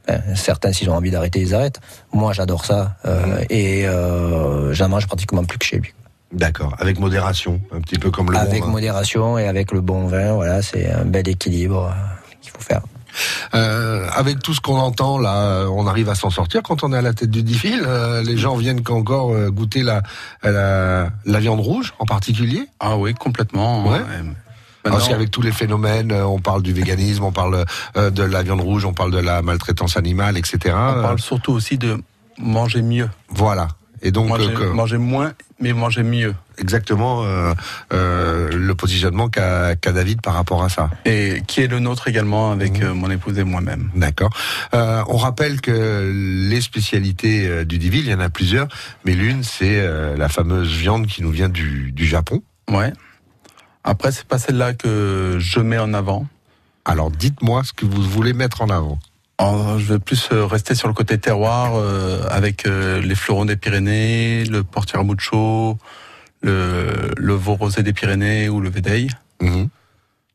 hein, 0.08 0.18
certains, 0.36 0.72
s'ils 0.74 0.89
ont 0.89 0.96
envie 0.96 1.12
d'arrêter, 1.12 1.39
ils 1.39 1.56
arrêtent. 1.56 1.80
Moi, 2.14 2.34
j'adore 2.34 2.66
ça. 2.66 2.98
euh, 3.06 3.43
Et 3.50 3.88
euh, 3.88 4.74
j'en 4.74 4.89
mange 4.89 5.08
pratiquement 5.08 5.43
plus 5.43 5.58
que 5.58 5.66
chez 5.66 5.78
lui. 5.78 5.93
D'accord, 6.32 6.76
avec 6.80 6.99
modération, 6.99 7.61
un 7.73 7.80
petit 7.82 7.97
peu 7.97 8.11
comme 8.11 8.32
le 8.32 8.38
Avec 8.38 8.61
bon 8.61 8.67
vin. 8.67 8.71
modération 8.73 9.38
et 9.38 9.47
avec 9.47 9.71
le 9.71 9.82
bon 9.82 10.07
vin, 10.07 10.34
voilà, 10.34 10.61
c'est 10.61 10.91
un 10.91 11.05
bel 11.05 11.28
équilibre 11.30 11.86
euh, 11.86 12.36
qu'il 12.41 12.51
faut 12.51 12.61
faire. 12.61 12.82
Euh, 13.53 14.09
avec 14.13 14.39
tout 14.39 14.53
ce 14.53 14.59
qu'on 14.59 14.78
entend 14.78 15.17
là, 15.17 15.43
euh, 15.43 15.67
on 15.67 15.88
arrive 15.88 16.09
à 16.09 16.15
s'en 16.15 16.30
sortir 16.30 16.61
quand 16.63 16.84
on 16.84 16.91
est 16.91 16.97
à 16.97 17.01
la 17.01 17.13
tête 17.13 17.30
du 17.30 17.43
diffil. 17.43 17.82
Euh, 17.86 18.21
les 18.23 18.36
gens 18.36 18.55
viennent 18.57 18.82
qu'encore 18.84 19.34
goûter 19.51 19.84
la, 19.84 20.01
la 20.43 21.07
la 21.26 21.39
viande 21.39 21.61
rouge 21.61 21.93
en 21.99 22.05
particulier. 22.05 22.67
Ah 22.82 22.97
oui, 22.97 23.13
complètement. 23.13 23.88
Ouais. 23.88 23.99
Euh, 23.99 24.89
Parce 24.91 25.07
qu'avec 25.07 25.32
tous 25.32 25.41
les 25.41 25.53
phénomènes, 25.53 26.11
on 26.11 26.39
parle 26.39 26.61
du 26.61 26.73
véganisme, 26.73 27.23
on 27.23 27.32
parle 27.32 27.63
de 27.95 28.23
la 28.23 28.43
viande 28.43 28.61
rouge, 28.61 28.84
on 28.84 28.93
parle 28.93 29.11
de 29.11 29.19
la 29.19 29.41
maltraitance 29.41 29.95
animale, 29.95 30.38
etc. 30.38 30.57
On 30.76 31.01
parle 31.01 31.19
surtout 31.19 31.53
aussi 31.53 31.78
de 31.78 31.97
manger 32.38 32.82
mieux. 32.82 33.09
Voilà. 33.30 33.69
Et 34.06 34.12
donc 34.12 34.30
manger, 34.30 34.47
euh, 34.49 34.53
que- 34.70 34.72
manger 34.72 34.97
moins, 34.99 35.34
mais 35.60 35.74
manger 35.74 36.03
mieux. 36.03 36.36
exactement 36.60 37.24
euh, 37.26 37.53
euh, 37.91 38.49
le 38.51 38.76
positionnement 38.76 39.28
qu'a 39.30 39.76
David 39.76 40.22
par 40.22 40.36
rapport 40.36 40.64
à 40.64 40.70
ça. 40.70 40.89
Et 41.06 41.41
qui 41.47 41.62
est 41.62 41.68
le 41.68 41.80
nôtre 41.80 42.08
également 42.08 42.51
avec 42.51 42.80
Mmh. 42.80 42.84
euh, 42.84 42.93
mon 42.93 43.10
épouse 43.10 43.38
et 43.39 43.43
moi-même. 43.43 43.89
D'accord. 43.95 44.30
Euh, 44.76 45.03
on 45.08 45.18
rappelle 45.18 45.60
que 45.60 46.12
les 46.49 46.62
spécialités 46.62 47.66
du 47.66 47.78
Divil, 47.80 48.06
il 48.06 48.12
y 48.12 48.14
en 48.14 48.20
a 48.20 48.30
plusieurs, 48.30 48.68
mais 49.06 49.14
l'une 49.16 49.43
c'est 49.43 49.84
la 50.16 50.30
fameuse 50.30 50.72
viande 50.72 51.08
qui 51.08 51.24
nous 51.24 51.32
vient 51.32 51.49
du, 51.49 51.91
du 51.91 52.06
Japon. 52.06 52.43
Ouais. 52.70 52.93
Après, 53.84 54.12
c'est 54.12 54.28
pas 54.28 54.38
celle-là 54.38 54.74
que 54.74 55.38
je 55.39 55.60
mets 55.60 55.78
en 55.80 55.93
avant. 55.93 56.28
Alors 56.86 57.10
dites-moi 57.12 57.64
ce 57.64 57.74
que 57.74 57.86
vous 57.86 58.01
voulez 58.03 58.34
mettre 58.34 58.62
en 58.62 58.70
avant. 58.70 58.99
Alors, 59.38 59.79
je 59.79 59.93
vais 59.93 59.99
plus 59.99 60.29
euh, 60.31 60.45
rester 60.45 60.75
sur 60.75 60.88
le 60.88 60.93
côté 60.93 61.17
terroir 61.17 61.73
euh, 61.75 62.25
avec 62.29 62.65
euh, 62.65 63.01
les 63.01 63.15
fleurons 63.15 63.45
des 63.45 63.57
Pyrénées, 63.57 64.45
le 64.45 64.63
portieramucho, 64.63 65.77
le, 66.41 67.11
le 67.17 67.33
veau 67.33 67.55
rosé 67.55 67.83
des 67.83 67.91
Pyrénées 67.91 68.47
ou 68.47 68.61
le 68.61 68.69
védeil. 68.69 69.09
Mhm. 69.41 69.67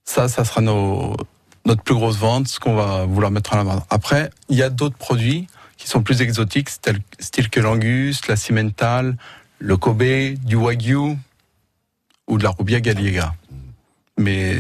Ça, 0.05 0.29
ça 0.29 0.45
sera 0.45 0.61
nos, 0.61 1.17
notre 1.65 1.83
plus 1.83 1.95
grosse 1.95 2.19
vente, 2.19 2.49
ce 2.49 2.61
qu'on 2.61 2.75
va 2.75 3.05
vouloir 3.07 3.31
mettre 3.31 3.55
en 3.55 3.61
avant. 3.61 3.87
Après, 3.89 4.31
il 4.49 4.57
y 4.57 4.63
a 4.63 4.69
d'autres 4.71 4.97
produits 4.97 5.47
qui 5.79 5.89
sont 5.89 6.03
plus 6.03 6.21
exotiques, 6.21 6.69
style, 6.69 6.99
style 7.19 7.49
que 7.49 7.61
l'angus, 7.61 8.27
la 8.29 8.37
cimental, 8.37 9.17
le 9.59 9.77
kobe, 9.77 10.03
du 10.45 10.57
wagyu 10.57 11.17
ou 12.27 12.39
de 12.39 12.45
la 12.45 12.51
rubia 12.51 12.81
gallega. 12.81 13.35
Mais 14.19 14.57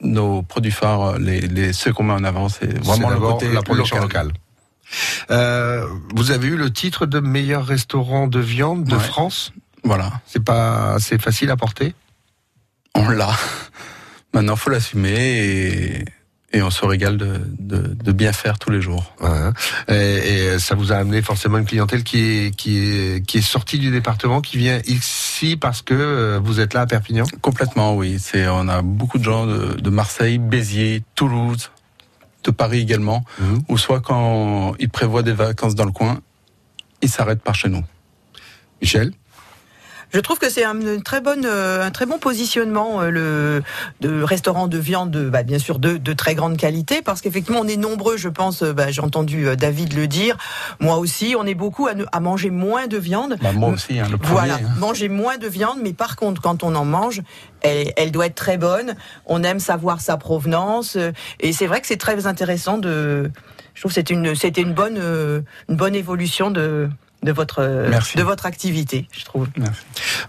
nos 0.00 0.42
produits 0.42 0.70
phares, 0.72 1.18
les, 1.18 1.40
les, 1.40 1.72
ceux 1.72 1.92
qu'on 1.92 2.02
met 2.04 2.12
en 2.12 2.24
avant, 2.24 2.48
c'est 2.48 2.78
vraiment 2.84 3.10
le 3.10 3.18
côté 3.18 3.48
la 3.52 3.62
production 3.62 3.98
local. 4.00 4.26
locale. 4.28 4.40
Euh, 5.30 5.86
vous 6.14 6.30
avez 6.30 6.48
eu 6.48 6.56
le 6.56 6.72
titre 6.72 7.06
de 7.06 7.18
meilleur 7.20 7.64
restaurant 7.66 8.26
de 8.28 8.38
viande 8.38 8.84
de 8.84 8.94
Ouais. 8.96 9.02
France? 9.02 9.52
Voilà, 9.84 10.10
C'est 10.26 10.42
pas 10.44 10.94
assez 10.94 11.18
facile 11.18 11.50
à 11.50 11.56
porter? 11.56 11.94
on 12.94 13.08
l'a. 13.10 13.30
Maintenant, 14.34 14.56
faut 14.56 14.70
l'assumer 14.70 15.14
et, 15.16 16.04
et 16.56 16.62
on 16.62 16.70
se 16.70 16.84
régale 16.84 17.16
de, 17.18 17.40
de, 17.58 17.78
de 17.94 18.12
bien 18.12 18.32
faire 18.32 18.58
tous 18.58 18.70
les 18.70 18.80
jours. 18.80 19.12
Ouais. 19.20 19.50
Et, 19.94 20.54
et 20.54 20.58
ça 20.58 20.74
vous 20.74 20.90
a 20.92 20.96
amené 20.96 21.20
forcément 21.22 21.58
une 21.58 21.66
clientèle 21.66 22.02
qui 22.02 22.18
est 22.18 22.56
qui 22.56 22.78
est 22.78 23.26
qui 23.26 23.38
est 23.38 23.42
sortie 23.56 23.78
du 23.78 23.90
département, 23.90 24.40
qui 24.40 24.56
vient 24.56 24.80
ici 24.86 25.56
parce 25.56 25.82
que 25.82 25.94
euh, 25.94 26.40
vous 26.42 26.60
êtes 26.60 26.72
là 26.74 26.80
à 26.82 26.86
Perpignan? 26.86 27.24
Complètement, 27.42 27.94
oui. 27.94 28.16
C'est, 28.18 28.48
on 28.48 28.68
a 28.68 28.80
beaucoup 28.82 29.18
de 29.18 29.24
gens 29.24 29.46
de, 29.46 29.74
de 29.80 29.90
Marseille, 29.90 30.38
Béziers, 30.38 31.02
Toulouse, 31.14 31.70
de 32.44 32.50
Paris 32.50 32.80
également, 32.80 33.24
Mhm. 33.38 33.62
ou 33.68 33.76
soit 33.76 34.00
quand 34.00 34.74
ils 34.78 34.88
prévoient 34.88 35.22
des 35.24 35.32
vacances 35.34 35.74
dans 35.74 35.84
le 35.84 35.92
coin, 35.92 36.20
ils 37.02 37.10
s'arrêtent 37.10 37.42
par 37.42 37.54
chez 37.54 37.68
nous. 37.68 37.84
Michel? 38.80 39.12
Je 40.12 40.20
trouve 40.20 40.38
que 40.38 40.48
c'est 40.48 40.64
un, 40.64 40.80
une 40.80 41.02
très 41.02 41.20
bonne, 41.20 41.44
euh, 41.44 41.84
un 41.84 41.90
très 41.90 42.06
bon 42.06 42.18
positionnement 42.18 43.02
euh, 43.02 43.10
le 43.10 43.62
de 44.00 44.22
restaurant 44.22 44.68
de 44.68 44.78
viande, 44.78 45.10
de, 45.10 45.28
bah, 45.28 45.42
bien 45.42 45.58
sûr 45.58 45.78
de, 45.78 45.96
de 45.96 46.12
très 46.12 46.34
grande 46.34 46.56
qualité, 46.56 47.02
parce 47.02 47.20
qu'effectivement 47.20 47.60
on 47.60 47.68
est 47.68 47.76
nombreux, 47.76 48.16
je 48.16 48.28
pense. 48.28 48.62
euh, 48.62 48.72
bah, 48.72 48.90
J'ai 48.90 49.02
entendu 49.02 49.46
David 49.56 49.94
le 49.94 50.06
dire. 50.06 50.36
Moi 50.80 50.96
aussi, 50.96 51.34
on 51.38 51.44
est 51.44 51.54
beaucoup 51.54 51.86
à, 51.86 51.94
ne- 51.94 52.04
à 52.12 52.20
manger 52.20 52.50
moins 52.50 52.86
de 52.86 52.96
viande. 52.96 53.36
Bah, 53.42 53.52
moi 53.52 53.70
aussi, 53.70 53.98
hein, 53.98 54.06
le 54.10 54.16
premier. 54.16 54.32
Voilà, 54.32 54.54
hein. 54.54 54.74
manger 54.78 55.08
moins 55.08 55.38
de 55.38 55.48
viande, 55.48 55.78
mais 55.82 55.92
par 55.92 56.16
contre, 56.16 56.40
quand 56.40 56.62
on 56.62 56.74
en 56.76 56.84
mange, 56.84 57.20
elle, 57.62 57.92
elle 57.96 58.12
doit 58.12 58.26
être 58.26 58.34
très 58.36 58.58
bonne. 58.58 58.94
On 59.26 59.42
aime 59.42 59.58
savoir 59.60 60.00
sa 60.00 60.16
provenance, 60.16 60.96
et 61.40 61.52
c'est 61.52 61.66
vrai 61.66 61.80
que 61.80 61.86
c'est 61.86 61.96
très 61.96 62.26
intéressant 62.26 62.78
de. 62.78 63.30
Je 63.74 63.80
trouve 63.82 63.90
que 63.90 63.96
c'était 63.96 64.14
une, 64.14 64.34
c'était 64.34 64.62
une 64.62 64.72
bonne, 64.72 64.98
une 65.68 65.76
bonne 65.76 65.94
évolution 65.94 66.50
de 66.50 66.88
de 67.22 67.32
votre 67.32 67.86
Merci. 67.90 68.16
de 68.18 68.22
votre 68.22 68.46
activité, 68.46 69.08
je 69.10 69.24
trouve. 69.24 69.48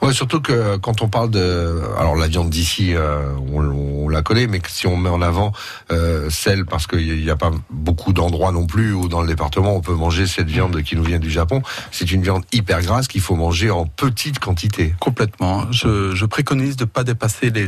Ouais, 0.02 0.14
surtout 0.14 0.42
que 0.42 0.78
quand 0.78 1.02
on 1.02 1.10
parle 1.10 1.30
de, 1.30 1.82
alors 2.00 2.16
la 2.16 2.28
viande 2.28 2.50
d'ici, 2.50 2.96
euh, 2.96 3.22
on, 3.54 3.60
on 3.66 4.10
la 4.10 4.22
connaît, 4.22 4.48
mais 4.48 4.60
que 4.60 4.72
si 4.72 4.88
on 4.88 4.96
met 4.98 5.10
en 5.10 5.22
avant 5.22 5.52
euh, 5.92 6.30
celle, 6.30 6.66
parce 6.66 6.88
qu'il 6.88 7.22
n'y 7.24 7.30
a 7.30 7.36
pas 7.36 7.52
beaucoup 7.70 8.14
d'endroits 8.14 8.52
non 8.52 8.66
plus 8.66 8.94
où 8.94 9.08
dans 9.10 9.22
le 9.22 9.28
département 9.28 9.76
on 9.76 9.82
peut 9.82 9.94
manger 9.94 10.26
cette 10.28 10.48
viande 10.48 10.82
qui 10.82 10.96
nous 10.96 11.04
vient 11.04 11.20
du 11.20 11.30
Japon, 11.30 11.62
c'est 11.92 12.12
une 12.12 12.22
viande 12.24 12.44
hyper 12.52 12.82
grasse 12.82 13.08
qu'il 13.08 13.22
faut 13.22 13.36
manger 13.36 13.70
en 13.70 13.86
petite 13.86 14.40
quantité. 14.40 14.96
Complètement. 15.00 15.72
Je, 15.72 16.16
je 16.16 16.26
préconise 16.26 16.78
de 16.78 16.86
pas 16.86 17.04
dépasser 17.04 17.50
les 17.52 17.68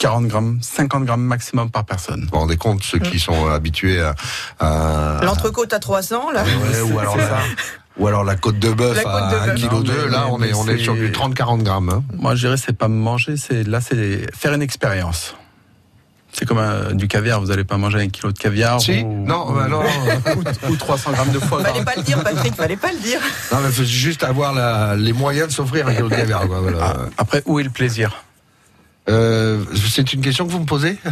40 0.00 0.26
grammes, 0.26 0.58
50 0.60 1.04
grammes 1.04 1.22
maximum 1.22 1.70
par 1.70 1.84
personne. 1.84 2.22
Vous 2.22 2.28
vous 2.32 2.38
rendez 2.38 2.56
compte, 2.56 2.82
ceux 2.82 2.98
qui 2.98 3.18
sont 3.20 3.46
habitués 3.48 4.00
à... 4.00 4.14
à- 4.58 5.20
L'entrecôte 5.24 5.72
à 5.72 5.78
300 5.78 6.30
là. 6.32 6.42
Ouais, 6.44 6.80
ou 6.92 6.98
alors 6.98 7.16
la, 7.16 7.40
ou 7.98 8.06
alors 8.06 8.24
la 8.24 8.36
côte 8.36 8.58
de 8.58 8.70
bœuf 8.70 9.04
à 9.06 9.30
de 9.30 9.36
1 9.36 9.46
bœuf. 9.46 9.54
kg 9.62 9.72
Non, 9.72 9.80
2, 9.80 9.92
mais- 9.92 10.10
là 10.10 10.24
mais- 10.26 10.30
on 10.32 10.42
est, 10.42 10.54
on 10.54 10.68
est 10.68 10.78
sur 10.78 10.94
du 10.94 11.06
c'est- 11.06 11.12
30-40 11.12 11.62
grammes. 11.62 11.90
hein. 11.90 12.02
Moi, 12.18 12.34
je 12.34 12.46
dirais, 12.46 12.56
c'est 12.56 12.76
pas 12.76 12.88
manger, 12.88 13.36
c'est 13.36 13.62
là, 13.66 13.80
c'est 13.80 14.26
faire 14.34 14.52
une 14.54 14.62
expérience. 14.62 15.34
C'est 16.36 16.46
comme 16.46 16.58
euh, 16.58 16.92
du 16.94 17.06
caviar, 17.06 17.40
vous 17.40 17.46
n'allez 17.46 17.62
pas 17.62 17.76
manger 17.76 18.00
un 18.00 18.08
kilo 18.08 18.32
de 18.32 18.38
caviar 18.38 18.80
Si 18.80 19.02
ou, 19.02 19.24
Non, 19.24 19.48
ou- 19.48 19.54
bah 19.54 19.68
non. 19.68 19.82
ou, 20.68 20.72
ou 20.72 20.76
300 20.76 21.12
grammes 21.12 21.30
de 21.30 21.38
foie 21.38 21.62
gras. 21.62 21.70
Fallait 21.72 21.84
pas 21.84 21.92
le 21.96 22.02
dire, 22.02 22.20
Patrick, 22.24 22.54
fallait 22.56 22.76
pas 22.76 22.90
le 22.90 22.98
dire. 22.98 23.20
Non, 23.52 23.58
mais 23.62 23.70
faut 23.70 23.84
juste 23.84 24.24
avoir 24.24 24.52
la- 24.52 24.96
les 24.96 25.12
moyens 25.12 25.46
de 25.46 25.52
s'offrir 25.52 25.86
un 25.86 25.94
kilo 25.94 26.08
de 26.08 26.16
caviar. 26.16 26.48
quoi, 26.48 26.58
voilà. 26.60 26.78
Ah, 26.82 26.96
après, 27.18 27.42
où 27.46 27.60
est 27.60 27.62
le 27.62 27.70
plaisir? 27.70 28.24
Euh, 29.10 29.62
c'est 29.92 30.14
une 30.14 30.22
question 30.22 30.46
que 30.46 30.52
vous 30.52 30.60
me 30.60 30.64
posez 30.64 30.98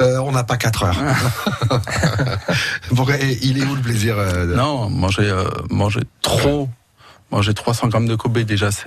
Euh, 0.00 0.18
On 0.18 0.32
n'a 0.32 0.44
pas 0.44 0.56
4 0.58 0.82
heures. 0.84 1.00
Et 3.20 3.38
il 3.42 3.58
est 3.58 3.64
où 3.64 3.74
le 3.74 3.80
plaisir 3.80 4.18
euh, 4.18 4.46
de- 4.46 4.54
Non, 4.54 4.88
manger, 4.90 5.28
euh, 5.30 5.44
manger 5.70 6.00
trop, 6.22 6.68
manger 7.30 7.54
300 7.54 7.88
grammes 7.88 8.06
de 8.06 8.14
Kobe 8.14 8.38
déjà, 8.40 8.70
c'est 8.70 8.86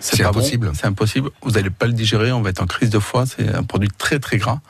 C'est 0.00 0.18
pas 0.22 0.30
bon. 0.30 0.38
impossible. 0.38 0.70
C'est 0.74 0.86
impossible. 0.86 1.30
Vous 1.42 1.52
n'allez 1.52 1.70
pas 1.70 1.86
le 1.86 1.92
digérer, 1.92 2.30
on 2.32 2.42
va 2.42 2.50
être 2.50 2.62
en 2.62 2.66
crise 2.66 2.90
de 2.90 2.98
foie. 2.98 3.24
C'est 3.26 3.52
un 3.54 3.62
produit 3.64 3.90
très 3.96 4.18
très 4.20 4.38
gras. 4.38 4.60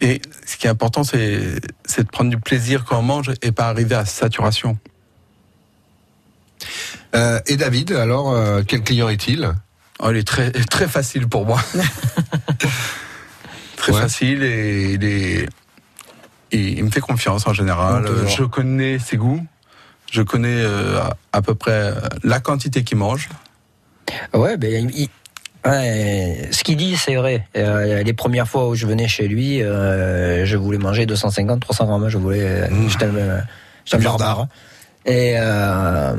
Et 0.00 0.20
ce 0.46 0.56
qui 0.56 0.66
est 0.66 0.70
important, 0.70 1.02
c'est 1.02 1.60
c'est 1.84 2.04
de 2.04 2.08
prendre 2.08 2.30
du 2.30 2.38
plaisir 2.38 2.84
quand 2.84 2.98
on 2.98 3.02
mange 3.02 3.32
et 3.42 3.50
pas 3.52 3.68
arriver 3.68 3.96
à 3.96 4.04
saturation. 4.04 4.78
Euh, 7.16 7.40
et 7.46 7.56
David, 7.56 7.92
alors, 7.92 8.36
quel 8.66 8.82
client 8.82 9.08
est-il? 9.08 9.52
Oh, 10.00 10.10
il 10.10 10.16
est 10.16 10.26
très 10.26 10.50
très 10.52 10.88
facile 10.88 11.28
pour 11.28 11.44
moi. 11.46 11.60
très 13.76 13.92
Ouais. 13.92 14.00
facile 14.00 14.42
et 14.42 14.92
il 14.94 15.04
est 15.04 15.48
il, 16.52 16.78
il 16.78 16.84
me 16.84 16.90
fait 16.90 17.00
confiance 17.00 17.46
en 17.46 17.52
général. 17.52 18.06
Je 18.28 18.44
connais 18.44 18.98
ses 18.98 19.16
goûts. 19.16 19.44
Je 20.10 20.22
connais 20.22 20.60
euh, 20.62 21.00
à, 21.00 21.16
à 21.34 21.42
peu 21.42 21.54
près 21.54 21.92
la 22.24 22.40
quantité 22.40 22.82
qu'il 22.84 22.96
mange. 22.98 23.28
Ouais, 24.32 24.56
ben, 24.56 24.90
il- 24.94 25.08
ouais, 25.66 26.48
ce 26.50 26.64
qu'il 26.64 26.78
dit, 26.78 26.96
c'est 26.96 27.16
vrai. 27.16 27.46
Euh, 27.56 28.02
les 28.02 28.12
premières 28.14 28.48
fois 28.48 28.68
où 28.68 28.74
je 28.74 28.86
venais 28.86 29.06
chez 29.08 29.28
lui, 29.28 29.62
euh, 29.62 30.46
je 30.46 30.56
voulais 30.56 30.78
manger 30.78 31.04
250, 31.04 31.60
300 31.60 31.86
grammes. 31.86 32.08
Je 32.08 32.16
voulais, 32.16 32.70
Mmh. 32.70 32.88
j'étais 32.88 33.04
un- 33.04 33.98
barbare. 33.98 34.46
Et, 35.08 35.36
euh, 35.38 36.12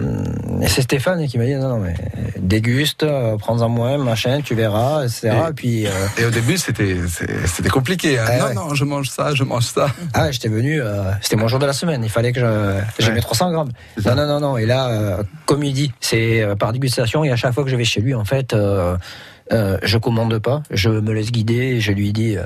et 0.62 0.68
c'est 0.68 0.82
Stéphane 0.82 1.26
qui 1.28 1.38
m'a 1.38 1.46
dit 1.46 1.54
non, 1.56 1.70
non, 1.70 1.80
mais 1.80 1.94
déguste, 2.40 3.04
euh, 3.04 3.38
prends-en 3.38 3.70
moins, 3.70 4.00
machin, 4.00 4.42
tu 4.44 4.56
verras, 4.56 5.04
etc. 5.04 5.30
Et- 5.32 5.50
Et 5.50 5.54
puis, 5.54 5.86
euh, 5.88 5.92
Et 6.18 6.26
au 6.26 6.32
début, 6.32 6.58
c'était 6.58 6.98
c'était 7.46 7.70
compliqué. 7.70 8.18
hein. 8.18 8.26
Ah 8.28 8.38
non, 8.40 8.46
ouais. 8.48 8.54
non, 8.56 8.74
je 8.74 8.84
mange 8.86 9.08
ça, 9.10 9.36
je 9.36 9.44
mange 9.44 9.66
ça. 9.66 9.88
ah, 10.16 10.32
j'étais 10.32 10.48
venu, 10.50 10.82
euh, 10.82 11.12
c'était 11.22 11.36
mon 11.36 11.48
jour 11.48 11.60
de 11.60 11.68
la 11.68 11.74
semaine. 11.74 12.02
Il 12.04 12.10
fallait 12.10 12.32
que 12.32 12.40
je, 12.40 13.06
Ouais. 13.06 13.14
mette 13.14 13.22
300 13.22 13.52
grammes. 13.52 13.72
Non, 14.04 14.16
non, 14.16 14.26
non, 14.28 14.40
non. 14.40 14.58
Et 14.58 14.66
là, 14.66 15.20
comme 15.46 15.64
il 15.64 15.74
dit, 15.74 15.92
c'est 16.00 16.44
par 16.58 16.74
dégustation. 16.74 17.24
Et 17.24 17.30
à 17.32 17.36
chaque 17.36 17.54
fois 17.54 17.64
que 17.64 17.70
je 17.70 17.76
vais 17.76 17.86
chez 17.86 18.02
lui, 18.02 18.16
en 18.16 18.26
fait, 18.26 18.54
euh, 18.54 18.98
je 19.84 19.98
commande 20.00 20.38
pas. 20.40 20.64
Je 20.72 20.90
me 20.90 21.14
laisse 21.14 21.32
guider. 21.32 21.80
Je 21.80 21.92
lui 21.92 22.12
dis, 22.12 22.38
euh, 22.38 22.46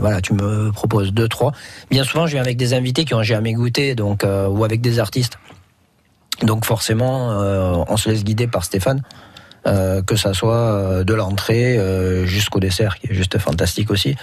voilà, 0.00 0.20
tu 0.20 0.32
me 0.34 0.70
proposes 0.72 1.12
deux, 1.12 1.28
trois. 1.28 1.52
Bien 1.92 2.02
souvent, 2.04 2.26
je 2.26 2.32
viens 2.32 2.42
avec 2.42 2.56
des 2.56 2.74
invités 2.74 3.04
qui 3.04 3.14
ont 3.14 3.22
jamais 3.22 3.52
goûté, 3.52 3.94
donc 3.94 4.24
euh, 4.24 4.48
ou 4.48 4.64
avec 4.64 4.80
des 4.80 4.98
artistes. 4.98 5.38
Donc 6.42 6.64
forcément, 6.64 7.32
euh, 7.40 7.84
on 7.88 7.96
se 7.96 8.08
laisse 8.10 8.24
guider 8.24 8.46
par 8.46 8.64
Stéphane. 8.64 9.02
euh, 9.66 10.00
que 10.02 10.16
ça 10.16 10.32
soit 10.32 10.54
euh, 10.54 11.04
de 11.04 11.12
l'entrée 11.14 11.76
euh, 11.76 12.24
jusqu'au 12.24 12.60
dessert, 12.60 12.96
qui 12.98 13.08
est 13.10 13.14
juste 13.14 13.38
fantastique 13.38 13.90
aussi, 13.90 14.16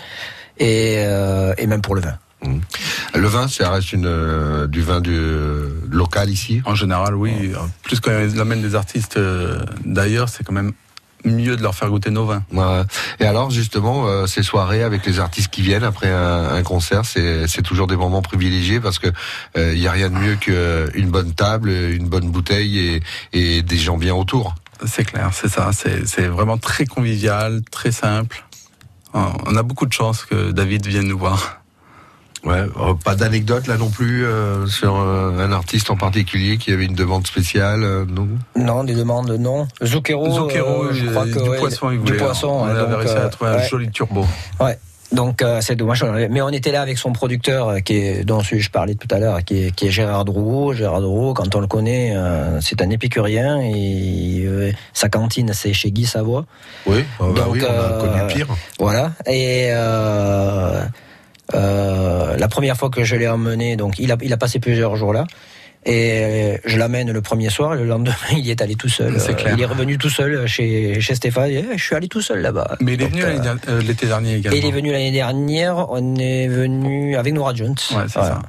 et, 0.57 0.95
euh, 0.97 1.53
et 1.59 1.67
même 1.67 1.81
pour 1.81 1.93
le 1.93 2.01
vin. 2.01 2.17
Le 3.13 3.27
vin, 3.27 3.47
ça 3.47 3.69
reste 3.71 3.93
une, 3.93 4.05
euh, 4.07 4.67
du 4.67 4.81
vin 4.81 4.99
du, 5.01 5.15
euh, 5.15 5.69
local 5.89 6.29
ici? 6.29 6.61
En 6.65 6.75
général, 6.75 7.15
oui. 7.15 7.51
Plus 7.83 7.99
quand 7.99 8.11
ils 8.19 8.39
amènent 8.39 8.61
des 8.61 8.75
artistes 8.75 9.17
euh, 9.17 9.59
d'ailleurs, 9.85 10.29
c'est 10.29 10.43
quand 10.43 10.53
même 10.53 10.73
mieux 11.31 11.55
de 11.55 11.61
leur 11.61 11.75
faire 11.75 11.89
goûter 11.89 12.09
nos 12.09 12.25
vins. 12.25 12.43
Ouais. 12.51 12.83
Et 13.19 13.25
alors, 13.25 13.51
justement, 13.51 14.07
euh, 14.07 14.25
ces 14.25 14.43
soirées 14.43 14.83
avec 14.83 15.05
les 15.05 15.19
artistes 15.19 15.49
qui 15.49 15.61
viennent 15.61 15.83
après 15.83 16.09
un, 16.11 16.49
un 16.49 16.63
concert, 16.63 17.05
c'est 17.05 17.47
c'est 17.47 17.61
toujours 17.61 17.87
des 17.87 17.95
moments 17.95 18.21
privilégiés 18.21 18.79
parce 18.79 18.99
que 18.99 19.07
euh, 19.57 19.73
il 19.73 19.79
y 19.79 19.87
a 19.87 19.91
rien 19.91 20.09
de 20.09 20.15
mieux 20.15 20.35
qu'une 20.35 21.09
bonne 21.09 21.33
table, 21.33 21.69
une 21.69 22.07
bonne 22.07 22.29
bouteille 22.31 22.79
et, 22.79 23.03
et 23.33 23.61
des 23.61 23.77
gens 23.77 23.97
bien 23.97 24.15
autour. 24.15 24.55
C'est 24.85 25.05
clair, 25.05 25.31
c'est 25.33 25.49
ça. 25.49 25.71
C'est 25.73 26.07
c'est 26.07 26.27
vraiment 26.27 26.57
très 26.57 26.85
convivial, 26.85 27.61
très 27.71 27.91
simple. 27.91 28.43
On 29.13 29.55
a 29.55 29.63
beaucoup 29.63 29.87
de 29.87 29.93
chance 29.93 30.25
que 30.25 30.51
David 30.51 30.85
vienne 30.85 31.07
nous 31.07 31.17
voir. 31.17 31.56
Ouais, 32.43 32.59
euh, 32.59 32.93
pas 33.03 33.15
d'anecdote 33.15 33.67
là 33.67 33.77
non 33.77 33.89
plus 33.89 34.25
euh, 34.25 34.67
sur 34.67 34.95
euh, 34.95 35.37
un 35.39 35.51
artiste 35.51 35.89
en 35.89 35.97
particulier 35.97 36.57
qui 36.57 36.71
avait 36.71 36.85
une 36.85 36.95
demande 36.95 37.25
spéciale, 37.25 37.83
euh, 37.83 38.05
non? 38.07 38.27
Non, 38.55 38.83
des 38.83 38.93
demandes, 38.93 39.31
non. 39.31 39.67
Zucchero, 39.83 40.29
Zucchero, 40.31 40.91
je 40.93 41.05
crois 41.07 41.25
que 41.25 41.41
du 41.41 41.49
ouais, 41.49 41.57
poisson, 41.57 41.91
il 41.91 41.99
du 41.99 42.11
voulait. 42.11 42.17
poisson. 42.17 42.47
on 42.47 42.65
avait 42.67 42.95
réussi 42.95 43.15
à 43.15 43.29
trouver 43.29 43.51
un 43.51 43.63
joli 43.63 43.89
turbo. 43.89 44.25
Ouais. 44.59 44.77
Donc 45.11 45.41
euh, 45.41 45.61
c'est 45.61 45.75
dommage. 45.75 46.03
Mais 46.29 46.41
on 46.41 46.49
était 46.49 46.71
là 46.71 46.81
avec 46.81 46.97
son 46.97 47.13
producteur, 47.13 47.69
euh, 47.69 47.79
qui 47.79 47.95
est, 47.95 48.23
dont 48.25 48.41
je 48.41 48.69
parlais 48.69 48.95
tout 48.95 49.07
à 49.09 49.19
l'heure, 49.19 49.41
qui 49.43 49.63
est, 49.65 49.71
qui 49.71 49.87
est 49.87 49.89
Gérard 49.89 50.25
Drouot. 50.25 50.73
Gérard 50.73 51.01
Drouot, 51.01 51.33
quand 51.33 51.55
on 51.55 51.61
le 51.61 51.67
connaît, 51.67 52.13
euh, 52.15 52.59
c'est 52.59 52.81
un 52.81 52.89
épicurien 52.89 53.61
et 53.61 54.73
sa 54.93 55.07
cantine 55.07 55.51
c'est 55.53 55.71
chez 55.71 55.91
Guy 55.91 56.05
Savoie. 56.05 56.45
Oui, 56.85 57.05
bah, 57.19 57.27
bah 57.33 57.41
Donc, 57.45 57.53
oui, 57.53 57.63
on 57.63 57.69
a 57.69 58.01
connu 58.01 58.27
pire. 58.27 58.47
Voilà. 58.79 59.13
Et 59.25 59.71
la 61.53 62.47
première 62.49 62.77
fois 62.77 62.89
que 62.89 63.03
je 63.03 63.15
l'ai 63.15 63.27
emmené, 63.27 63.75
donc 63.75 63.99
il 63.99 64.11
a, 64.11 64.17
il 64.21 64.31
a 64.33 64.37
passé 64.37 64.59
plusieurs 64.59 64.95
jours 64.95 65.13
là. 65.13 65.25
Et 65.89 66.59
je 66.65 66.77
l'amène 66.77 67.11
le 67.13 67.21
premier 67.21 67.49
soir, 67.49 67.73
le 67.75 67.85
lendemain 67.85 68.13
il 68.31 68.39
y 68.45 68.51
est 68.51 68.61
allé 68.61 68.75
tout 68.75 68.89
seul. 68.89 69.15
Euh, 69.15 69.33
clair. 69.35 69.53
Il 69.55 69.61
est 69.61 69.65
revenu 69.65 69.97
tout 69.97 70.09
seul 70.09 70.45
chez, 70.45 70.99
chez 70.99 71.15
Stéphane. 71.15 71.49
Dit, 71.49 71.63
Eh, 71.71 71.77
je 71.77 71.83
suis 71.83 71.95
allé 71.95 72.09
tout 72.09 72.19
seul 72.21 72.41
là-bas. 72.41 72.75
Mais 72.81 72.95
il 72.95 73.01
est 73.01 73.05
Donc, 73.05 73.11
venu 73.11 73.23
euh, 73.23 73.27
l'année 73.27 73.39
dernière- 73.39 73.63
euh, 73.69 73.81
l'été 73.81 74.05
dernier 74.07 74.35
également. 74.35 74.55
et 74.57 74.59
il 74.59 74.65
est 74.65 74.71
venu 74.71 74.91
l'année 74.91 75.11
dernière, 75.11 75.89
on 75.89 76.15
est 76.15 76.47
venu 76.49 77.15
avec 77.15 77.33
Nora 77.33 77.53
Jones. 77.53 77.75
Ouais, 77.91 78.03
c'est 78.09 78.19
Voilà. 78.19 78.41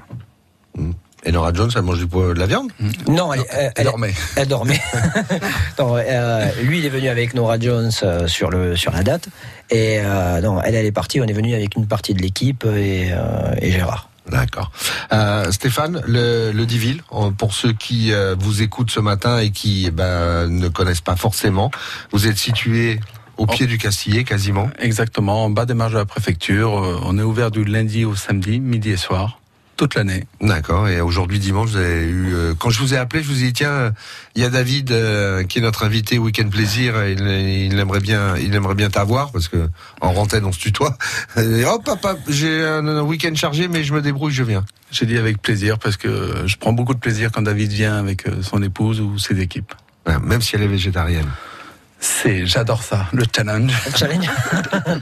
ça. 0.76 0.82
Et 1.24 1.32
Nora 1.32 1.52
Jones, 1.52 1.70
elle 1.74 1.82
mange 1.82 1.98
du 1.98 2.06
poids 2.06 2.32
de 2.32 2.38
la 2.38 2.46
viande? 2.46 2.70
Non, 3.08 3.32
elle, 3.32 3.42
elle- 3.50 3.72
elle- 3.76 3.84
dormait. 3.84 4.14
Elle 4.36 4.48
dormait. 4.48 4.80
Non, 5.78 5.96
euh, 5.96 6.46
lui, 6.62 6.78
il 6.78 6.86
est 6.86 6.90
venu 6.90 7.08
avec 7.08 7.34
Nora 7.34 7.58
Jones 7.58 7.90
euh, 8.02 8.26
sur, 8.28 8.50
le, 8.50 8.76
sur 8.76 8.92
la 8.92 9.02
date. 9.02 9.28
Et 9.70 9.98
euh, 10.00 10.40
non, 10.40 10.62
elle, 10.62 10.74
elle 10.74 10.86
est 10.86 10.92
partie. 10.92 11.20
On 11.20 11.24
est 11.26 11.32
venu 11.32 11.54
avec 11.54 11.76
une 11.76 11.86
partie 11.86 12.14
de 12.14 12.22
l'équipe 12.22 12.64
et, 12.64 13.10
euh, 13.12 13.52
et 13.60 13.70
Gérard. 13.70 14.08
D'accord. 14.30 14.70
Euh, 15.12 15.50
Stéphane, 15.52 16.02
le, 16.06 16.52
le 16.52 16.66
Diville, 16.66 17.02
en- 17.10 17.32
pour 17.32 17.52
ceux 17.54 17.72
qui 17.72 18.12
vous 18.38 18.62
écoutent 18.62 18.90
ce 18.90 19.00
matin 19.00 19.38
et 19.38 19.50
qui 19.50 19.86
eh 19.86 19.90
ben, 19.90 20.46
ne 20.48 20.68
connaissent 20.68 21.00
pas 21.00 21.16
forcément, 21.16 21.70
vous 22.12 22.26
êtes 22.28 22.36
situé 22.38 23.00
au 23.38 23.46
pied 23.46 23.66
du 23.66 23.78
Castillet 23.78 24.24
quasiment? 24.24 24.68
Exactement, 24.80 25.44
en 25.44 25.50
bas 25.50 25.64
des 25.64 25.74
marges 25.74 25.92
de 25.94 25.98
la 25.98 26.04
préfecture. 26.04 26.72
On 27.04 27.18
est 27.18 27.22
ouvert 27.22 27.50
du 27.50 27.64
lundi 27.64 28.04
au 28.04 28.14
samedi, 28.16 28.60
midi 28.60 28.90
et 28.90 28.96
soir, 28.98 29.40
toute 29.78 29.94
l'année. 29.94 30.24
D'accord. 30.42 30.88
Et 30.88 31.00
aujourd'hui 31.00 31.38
dimanche, 31.38 31.70
vous 31.70 31.76
avez 31.76 32.04
eu. 32.04 32.34
euh, 32.34 32.54
quand 32.58 32.68
je 32.68 32.80
vous 32.80 32.92
ai 32.92 32.98
appelé, 32.98 33.22
je 33.22 33.28
vous 33.28 33.42
ai 33.42 33.46
dit 33.46 33.52
tiens, 33.54 33.94
il 34.34 34.42
y 34.42 34.44
a 34.44 34.50
David 34.50 34.90
euh, 34.90 35.44
qui 35.44 35.58
est 35.58 35.62
notre 35.62 35.84
invité 35.84 36.18
Week-end 36.18 36.48
Plaisir. 36.50 37.00
et 37.00 37.12
Il, 37.12 37.72
il 37.72 37.78
aimerait 37.78 38.00
bien, 38.00 38.36
il 38.36 38.54
aimerait 38.54 38.74
bien 38.74 38.90
t'avoir 38.90 39.32
parce 39.32 39.48
que 39.48 39.70
en 40.02 40.12
rentaine 40.12 40.44
on 40.44 40.52
se 40.52 40.58
tutoie. 40.58 40.98
Et, 41.38 41.64
oh 41.64 41.78
papa, 41.78 42.16
j'ai 42.28 42.62
un, 42.66 42.86
un 42.86 43.02
week-end 43.02 43.34
chargé, 43.34 43.68
mais 43.68 43.84
je 43.84 43.94
me 43.94 44.02
débrouille, 44.02 44.32
je 44.32 44.42
viens. 44.42 44.64
J'ai 44.90 45.06
dit 45.06 45.16
avec 45.16 45.40
plaisir 45.40 45.78
parce 45.78 45.96
que 45.96 46.42
je 46.46 46.56
prends 46.56 46.72
beaucoup 46.72 46.94
de 46.94 46.98
plaisir 46.98 47.30
quand 47.32 47.42
David 47.42 47.70
vient 47.72 47.96
avec 47.98 48.26
euh, 48.26 48.42
son 48.42 48.62
épouse 48.62 49.00
ou 49.00 49.16
ses 49.18 49.40
équipes. 49.40 49.72
Même 50.22 50.40
si 50.42 50.56
elle 50.56 50.62
est 50.62 50.68
végétarienne. 50.68 51.26
C'est, 52.00 52.46
j'adore 52.46 52.82
ça, 52.82 53.06
le 53.12 53.24
challenge. 53.34 53.72
Challenge. 53.96 54.30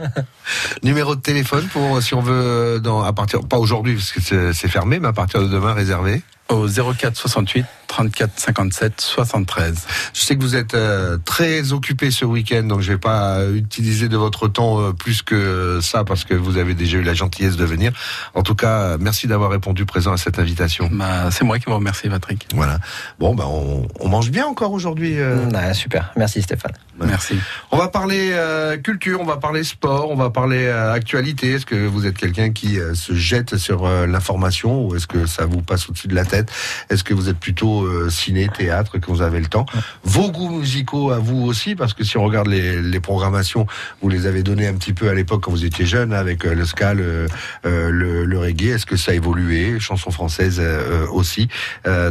Numéro 0.82 1.14
de 1.14 1.20
téléphone 1.20 1.66
pour 1.68 2.03
si 2.03 2.14
on 2.14 2.20
veut 2.20 2.32
euh, 2.32 2.78
dans 2.78 3.03
à 3.03 3.12
partir 3.12 3.40
pas 3.40 3.59
aujourd'hui 3.59 3.94
parce 3.94 4.12
que 4.12 4.20
c'est 4.20 4.53
c'est 4.55 4.68
fermé, 4.68 4.99
mais 4.99 5.09
à 5.09 5.12
partir 5.12 5.42
de 5.42 5.49
demain 5.49 5.74
réservé. 5.74 6.22
Au 6.49 6.66
04 6.66 7.16
68 7.16 7.66
34 7.87 8.32
57 8.37 9.01
73. 9.01 9.87
Je 10.12 10.20
sais 10.20 10.37
que 10.37 10.43
vous 10.43 10.57
êtes 10.57 10.74
euh, 10.74 11.18
très 11.24 11.72
occupé 11.72 12.11
ce 12.11 12.24
week-end, 12.24 12.64
donc 12.64 12.80
je 12.80 12.93
vais 12.93 12.99
pas 12.99 13.39
euh, 13.39 13.55
utiliser 13.55 14.09
de 14.09 14.16
votre 14.16 14.49
temps 14.49 14.80
euh, 14.80 14.93
plus 14.93 15.22
que 15.22 15.80
ça 15.82 16.05
parce 16.05 16.24
que 16.24 16.34
vous 16.34 16.59
avez 16.59 16.74
déjà 16.74 16.99
eu 16.99 17.03
la 17.03 17.14
gentillesse 17.14 17.57
de 17.57 17.64
venir. 17.64 17.93
En 18.34 18.43
tout 18.43 18.55
cas, 18.55 18.97
merci 18.99 19.26
d'avoir 19.26 19.51
répondu 19.51 19.87
présent 19.87 20.12
à 20.12 20.16
cette 20.16 20.39
invitation. 20.39 20.89
Bah, 20.93 21.30
c'est 21.30 21.45
moi 21.45 21.59
qui 21.59 21.66
vous 21.66 21.76
remercie, 21.76 22.09
Patrick. 22.09 22.47
Voilà. 22.55 22.78
Bon, 23.18 23.34
bah, 23.34 23.45
on, 23.47 23.87
on 24.01 24.09
mange 24.09 24.30
bien 24.30 24.47
encore 24.47 24.72
aujourd'hui. 24.72 25.16
Ah, 25.55 25.74
super. 25.74 26.12
Merci 26.16 26.43
Stéphane. 26.43 26.72
Merci. 27.05 27.34
On 27.70 27.76
va 27.76 27.89
parler 27.89 28.30
euh, 28.32 28.76
culture, 28.78 29.20
on 29.20 29.24
va 29.24 29.37
parler 29.37 29.64
sport, 29.64 30.11
on 30.11 30.16
va 30.16 30.31
parler 30.31 30.65
euh, 30.65 30.93
actualité. 30.93 31.52
Est-ce 31.52 31.66
que 31.66 31.74
vous 31.74 32.06
êtes 32.06 32.16
quelqu'un 32.16 32.52
qui 32.52 32.78
euh, 32.78 32.94
se 32.94 33.15
jette 33.15 33.56
sur 33.56 33.85
euh, 33.85 34.06
l'information 34.06 34.86
ou 34.86 34.97
est-ce 34.97 35.06
que 35.06 35.27
ça 35.27 35.44
vous 35.44 35.61
passe 35.61 35.89
au-dessus 35.89 36.09
de 36.09 36.15
la 36.15 36.24
tête? 36.24 36.51
Est-ce 36.89 37.05
que 37.05 37.12
vous 37.12 37.28
êtes 37.28 37.39
plutôt 37.39 37.76
euh, 37.85 38.11
ciné, 38.11 38.48
théâtre, 38.48 38.98
que 38.98 39.11
vous 39.11 39.23
avez 39.23 39.40
le 39.40 39.47
temps 39.47 39.66
Vos 40.05 40.31
goûts 40.31 40.51
musicaux 40.51 41.11
à 41.11 41.19
vous 41.19 41.43
aussi, 41.43 41.74
parce 41.74 41.94
que 41.94 42.05
si 42.05 42.16
on 42.16 42.24
regarde 42.24 42.48
les, 42.48 43.01
programmations, 43.01 43.66
vous 44.03 44.09
les 44.09 44.27
avez 44.27 44.43
donnés 44.43 44.66
un 44.66 44.74
petit 44.74 44.93
peu 44.93 45.09
à 45.09 45.15
l'époque 45.15 45.43
quand 45.43 45.51
vous 45.51 45.65
étiez 45.65 45.86
jeune, 45.86 46.12
avec 46.12 46.44
euh, 46.44 46.55
le 46.55 46.65
ska, 46.65 46.94
le, 46.94 47.27
euh, 47.65 47.90
le, 47.90 48.39
reggae. 48.39 48.74
Est-ce 48.74 48.86
que 48.86 48.97
ça 48.97 49.12
a 49.12 49.15
évolué 49.15 49.78
Chansons 49.81 50.11
françaises 50.11 50.62
aussi? 51.11 51.48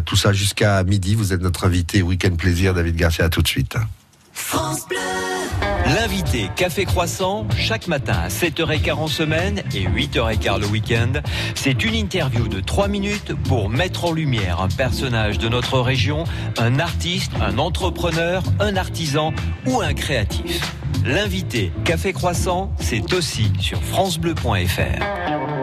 Tout 0.06 0.16
ça 0.16 0.34
jusqu'à 0.34 0.84
midi. 0.84 1.14
Vous 1.14 1.34
êtes 1.34 1.42
notre 1.42 1.66
invité 1.66 2.02
Week-end 2.02 2.36
Plaisir, 2.36 2.74
David 2.74 2.96
Garcia. 2.96 3.26
À 3.26 3.30
tout 3.30 3.42
de 3.42 3.48
suite. 3.48 3.78
France 4.34 4.88
Bleu. 4.88 5.35
L'invité 5.86 6.50
Café 6.56 6.86
Croissant, 6.86 7.48
chaque 7.58 7.88
matin 7.88 8.16
à 8.24 8.28
7h15 8.28 8.94
en 8.94 9.08
semaine 9.08 9.62
et 9.74 9.86
8h15 9.86 10.60
le 10.60 10.68
week-end, 10.68 11.14
c'est 11.54 11.84
une 11.84 11.94
interview 11.94 12.48
de 12.48 12.60
3 12.60 12.88
minutes 12.88 13.34
pour 13.48 13.70
mettre 13.70 14.06
en 14.06 14.12
lumière 14.12 14.62
un 14.62 14.68
personnage 14.68 15.38
de 15.38 15.48
notre 15.48 15.80
région, 15.80 16.24
un 16.58 16.80
artiste, 16.80 17.32
un 17.42 17.58
entrepreneur, 17.58 18.44
un 18.60 18.76
artisan 18.76 19.34
ou 19.68 19.82
un 19.82 19.94
créatif. 19.94 20.62
L'invité 21.06 21.72
Café 21.84 22.14
Croissant, 22.14 22.72
c'est 22.80 23.14
aussi 23.14 23.52
sur 23.60 23.82
francebleu.fr. 23.84 25.55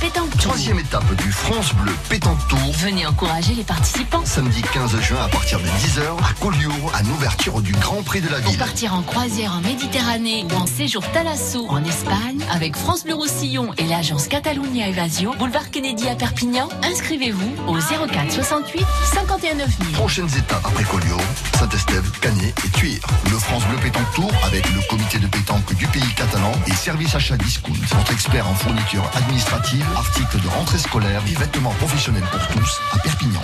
Pétanque 0.00 0.30
Tour. 0.30 0.40
Troisième 0.40 0.78
étape 0.78 1.14
du 1.16 1.30
France 1.30 1.74
Bleu 1.74 1.92
Pétanque 2.08 2.38
Tour. 2.48 2.58
Venez 2.78 3.06
encourager 3.06 3.54
les 3.54 3.64
participants. 3.64 4.22
Samedi 4.24 4.62
15 4.72 4.98
juin 5.00 5.18
à 5.22 5.28
partir 5.28 5.58
de 5.58 5.64
10h 5.66 6.00
à 6.18 6.32
Collioure, 6.40 6.92
à 6.94 7.02
l'ouverture 7.02 7.60
du 7.60 7.72
Grand 7.72 8.02
Prix 8.02 8.22
de 8.22 8.28
la 8.28 8.38
Pour 8.40 8.50
ville. 8.50 8.58
partir 8.58 8.94
en 8.94 9.02
croisière 9.02 9.54
en 9.54 9.60
Méditerranée 9.60 10.46
ou 10.50 10.56
en 10.56 10.66
séjour 10.66 11.02
Thalasso 11.12 11.66
en 11.68 11.84
Espagne 11.84 12.40
avec 12.50 12.76
France 12.76 13.04
Bleu 13.04 13.14
Roussillon 13.14 13.74
et 13.76 13.84
l'agence 13.84 14.26
Catalunya 14.28 14.88
Evasio, 14.88 15.34
boulevard 15.38 15.70
Kennedy 15.70 16.08
à 16.08 16.14
Perpignan, 16.14 16.68
inscrivez-vous 16.82 17.52
au 17.68 17.74
04 17.74 18.32
68 18.32 18.86
51 19.12 19.54
9000. 19.54 19.92
Prochaines 19.92 20.34
étapes 20.38 20.64
après 20.64 20.84
Collioure, 20.84 21.20
Saint-Estève, 21.58 22.10
Canet 22.20 22.54
et 22.64 22.68
Tuire. 22.70 23.02
Le 23.30 23.38
France 23.38 23.64
Bleu 23.66 23.76
Pétanque 23.78 24.10
Tour 24.14 24.32
avec 24.46 24.66
le 24.72 24.80
comité 24.88 25.18
de 25.18 25.26
pétanque 25.26 25.74
du 25.74 25.86
pays 25.88 26.14
catalan 26.16 26.52
et 26.66 26.72
service 26.72 27.14
achat 27.14 27.36
discount. 27.36 27.74
Votre 27.90 28.12
expert 28.12 28.48
en 28.48 28.54
fourniture 28.54 29.04
administrative, 29.14 29.84
articles 29.96 30.40
de 30.40 30.48
rentrée 30.48 30.78
scolaire 30.78 31.22
et 31.26 31.34
vêtements 31.34 31.74
professionnels 31.74 32.24
pour 32.30 32.46
tous 32.48 32.80
à 32.92 32.98
Perpignan. 32.98 33.42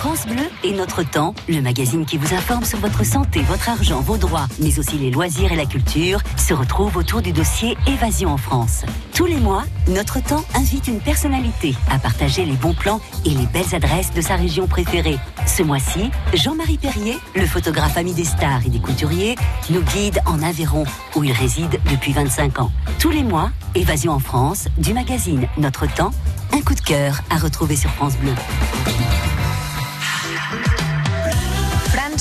France 0.00 0.26
Bleu 0.26 0.48
et 0.64 0.72
Notre 0.72 1.02
Temps, 1.02 1.34
le 1.46 1.60
magazine 1.60 2.06
qui 2.06 2.16
vous 2.16 2.34
informe 2.34 2.64
sur 2.64 2.78
votre 2.78 3.04
santé, 3.04 3.42
votre 3.42 3.68
argent, 3.68 4.00
vos 4.00 4.16
droits, 4.16 4.46
mais 4.58 4.78
aussi 4.78 4.96
les 4.96 5.10
loisirs 5.10 5.52
et 5.52 5.56
la 5.56 5.66
culture, 5.66 6.20
se 6.38 6.54
retrouve 6.54 6.96
autour 6.96 7.20
du 7.20 7.32
dossier 7.32 7.76
Évasion 7.86 8.30
en 8.30 8.38
France. 8.38 8.86
Tous 9.14 9.26
les 9.26 9.36
mois, 9.36 9.64
Notre 9.88 10.22
Temps 10.22 10.42
invite 10.54 10.88
une 10.88 11.00
personnalité 11.00 11.74
à 11.90 11.98
partager 11.98 12.46
les 12.46 12.54
bons 12.54 12.72
plans 12.72 13.02
et 13.26 13.28
les 13.28 13.44
belles 13.44 13.74
adresses 13.74 14.10
de 14.14 14.22
sa 14.22 14.36
région 14.36 14.66
préférée. 14.66 15.18
Ce 15.46 15.62
mois-ci, 15.62 16.10
Jean-Marie 16.32 16.78
Perrier, 16.78 17.18
le 17.36 17.44
photographe 17.44 17.98
ami 17.98 18.14
des 18.14 18.24
stars 18.24 18.64
et 18.64 18.70
des 18.70 18.80
couturiers, 18.80 19.34
nous 19.68 19.82
guide 19.82 20.22
en 20.24 20.42
Aveyron, 20.42 20.84
où 21.14 21.24
il 21.24 21.32
réside 21.32 21.78
depuis 21.90 22.14
25 22.14 22.58
ans. 22.60 22.72
Tous 22.98 23.10
les 23.10 23.22
mois, 23.22 23.50
Évasion 23.74 24.14
en 24.14 24.18
France, 24.18 24.68
du 24.78 24.94
magazine 24.94 25.46
Notre 25.58 25.86
Temps, 25.92 26.12
un 26.54 26.62
coup 26.62 26.74
de 26.74 26.80
cœur 26.80 27.20
à 27.28 27.36
retrouver 27.36 27.76
sur 27.76 27.90
France 27.90 28.16
Bleu. 28.16 28.32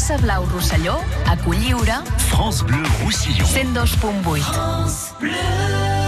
França 0.10 0.23
Blau 0.23 0.44
Rosselló, 0.45 1.03
a 1.27 1.38
Culliure, 1.38 2.02
France 2.18 2.64
Bleu 2.64 2.81
Roussillon. 3.03 3.45
102.8. 3.45 4.41
France 4.41 5.14
Bleu. 5.19 5.98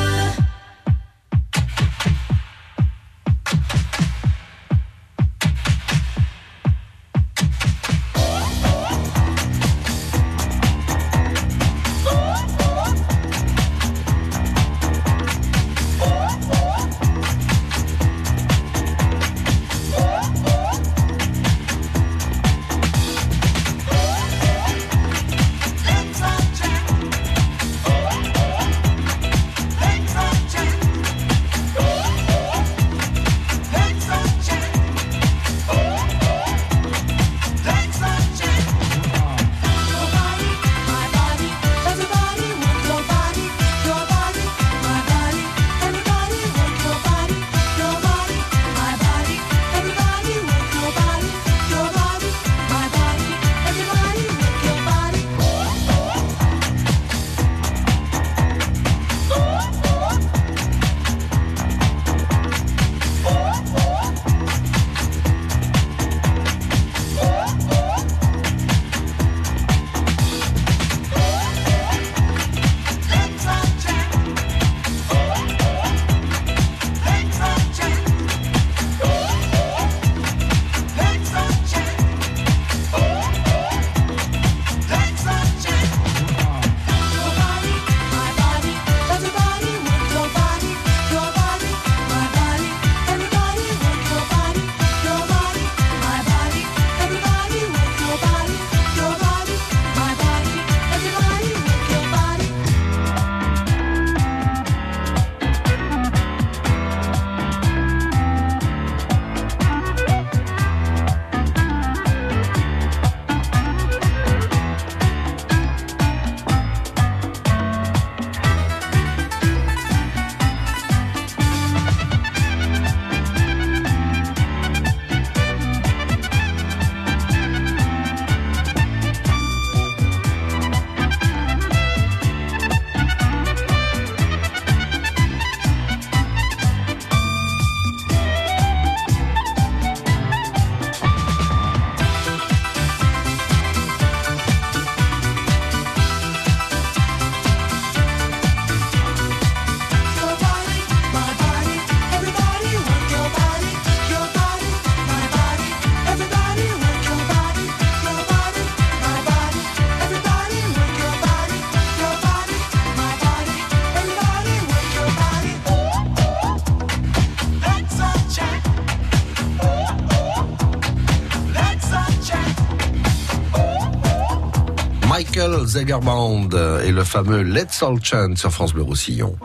Michael 175.74 175.88
Zegerband 175.88 176.50
et 176.84 176.92
le 176.92 177.04
fameux 177.04 177.44
Let's 177.44 177.82
All 177.84 178.04
Chant 178.04 178.36
sur 178.36 178.52
France 178.52 178.74
Bleu 178.74 178.82
Roussillon. 178.84 179.38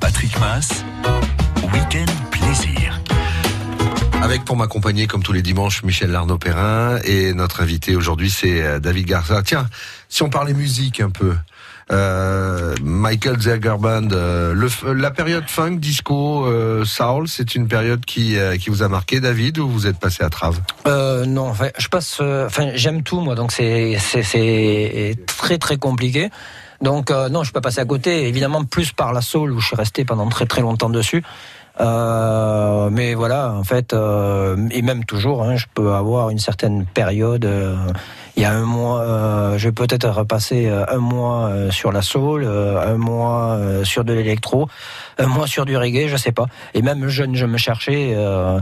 Patrick 0.00 0.38
Mass, 0.40 0.84
Week-end 1.72 2.06
Plaisir. 2.30 3.00
Avec 4.22 4.44
pour 4.44 4.56
m'accompagner 4.56 5.06
comme 5.06 5.22
tous 5.22 5.32
les 5.32 5.42
dimanches 5.42 5.82
Michel 5.84 6.10
Larnaud-Perrin 6.10 6.98
et 7.04 7.32
notre 7.34 7.60
invité 7.62 7.94
aujourd'hui 7.94 8.30
c'est 8.30 8.62
euh, 8.62 8.80
David 8.80 9.06
Garza. 9.06 9.42
Tiens, 9.42 9.68
si 10.08 10.22
on 10.22 10.30
parlait 10.30 10.54
musique 10.54 11.00
un 11.00 11.10
peu, 11.10 11.34
euh, 11.90 12.74
Michael 12.82 13.40
Zagerband, 13.40 14.08
euh, 14.12 14.54
le, 14.54 14.92
la 14.92 15.10
période 15.10 15.44
funk, 15.48 15.76
disco, 15.76 16.46
euh, 16.46 16.84
soul, 16.84 17.28
c'est 17.28 17.54
une 17.54 17.68
période 17.68 18.04
qui, 18.04 18.38
euh, 18.38 18.56
qui 18.56 18.70
vous 18.70 18.82
a 18.82 18.88
marqué, 18.88 19.20
David, 19.20 19.58
ou 19.58 19.68
vous 19.68 19.86
êtes 19.86 19.98
passé 19.98 20.22
à 20.22 20.30
Trave? 20.30 20.60
Euh, 20.86 21.24
Non, 21.26 21.52
je 21.78 21.88
passe, 21.88 22.18
euh, 22.20 22.46
enfin, 22.46 22.70
j'aime 22.74 23.02
tout 23.02 23.20
moi, 23.20 23.34
donc 23.34 23.52
c'est 23.52 23.98
c'est 24.00 25.16
très 25.26 25.58
très 25.58 25.76
compliqué. 25.76 26.30
Donc 26.80 27.10
euh, 27.10 27.28
non, 27.28 27.44
je 27.44 27.52
peux 27.52 27.60
pas 27.60 27.68
passer 27.68 27.80
à 27.80 27.84
côté. 27.84 28.26
Évidemment, 28.26 28.64
plus 28.64 28.92
par 28.92 29.12
la 29.12 29.20
soul 29.20 29.52
où 29.52 29.60
je 29.60 29.66
suis 29.66 29.76
resté 29.76 30.04
pendant 30.04 30.28
très 30.28 30.46
très 30.46 30.62
longtemps 30.62 30.88
dessus. 30.88 31.22
Euh, 31.80 32.90
mais 32.92 33.14
voilà, 33.14 33.52
en 33.52 33.64
fait, 33.64 33.92
euh, 33.94 34.56
et 34.70 34.82
même 34.82 35.04
toujours, 35.04 35.42
hein, 35.44 35.56
je 35.56 35.66
peux 35.74 35.92
avoir 35.92 36.30
une 36.30 36.38
certaine 36.38 36.84
période. 36.84 37.44
euh, 37.44 37.74
il 38.36 38.42
y 38.42 38.46
a 38.46 38.52
un 38.52 38.64
mois, 38.64 39.00
euh, 39.00 39.58
je 39.58 39.68
vais 39.68 39.72
peut-être 39.72 40.08
repasser 40.08 40.66
euh, 40.66 40.84
un 40.88 40.98
mois 40.98 41.50
sur 41.70 41.90
la 41.92 42.00
soul, 42.02 42.44
un 42.46 42.96
mois 42.96 43.58
sur 43.84 44.04
de 44.04 44.12
l'électro, 44.12 44.68
un 45.18 45.26
mois 45.26 45.46
sur 45.46 45.64
du 45.64 45.76
reggae, 45.76 46.06
je 46.08 46.16
sais 46.16 46.32
pas. 46.32 46.46
Et 46.74 46.82
même 46.82 47.08
jeune, 47.08 47.34
je 47.34 47.46
me 47.46 47.56
cherchais. 47.58 48.12
euh, 48.14 48.60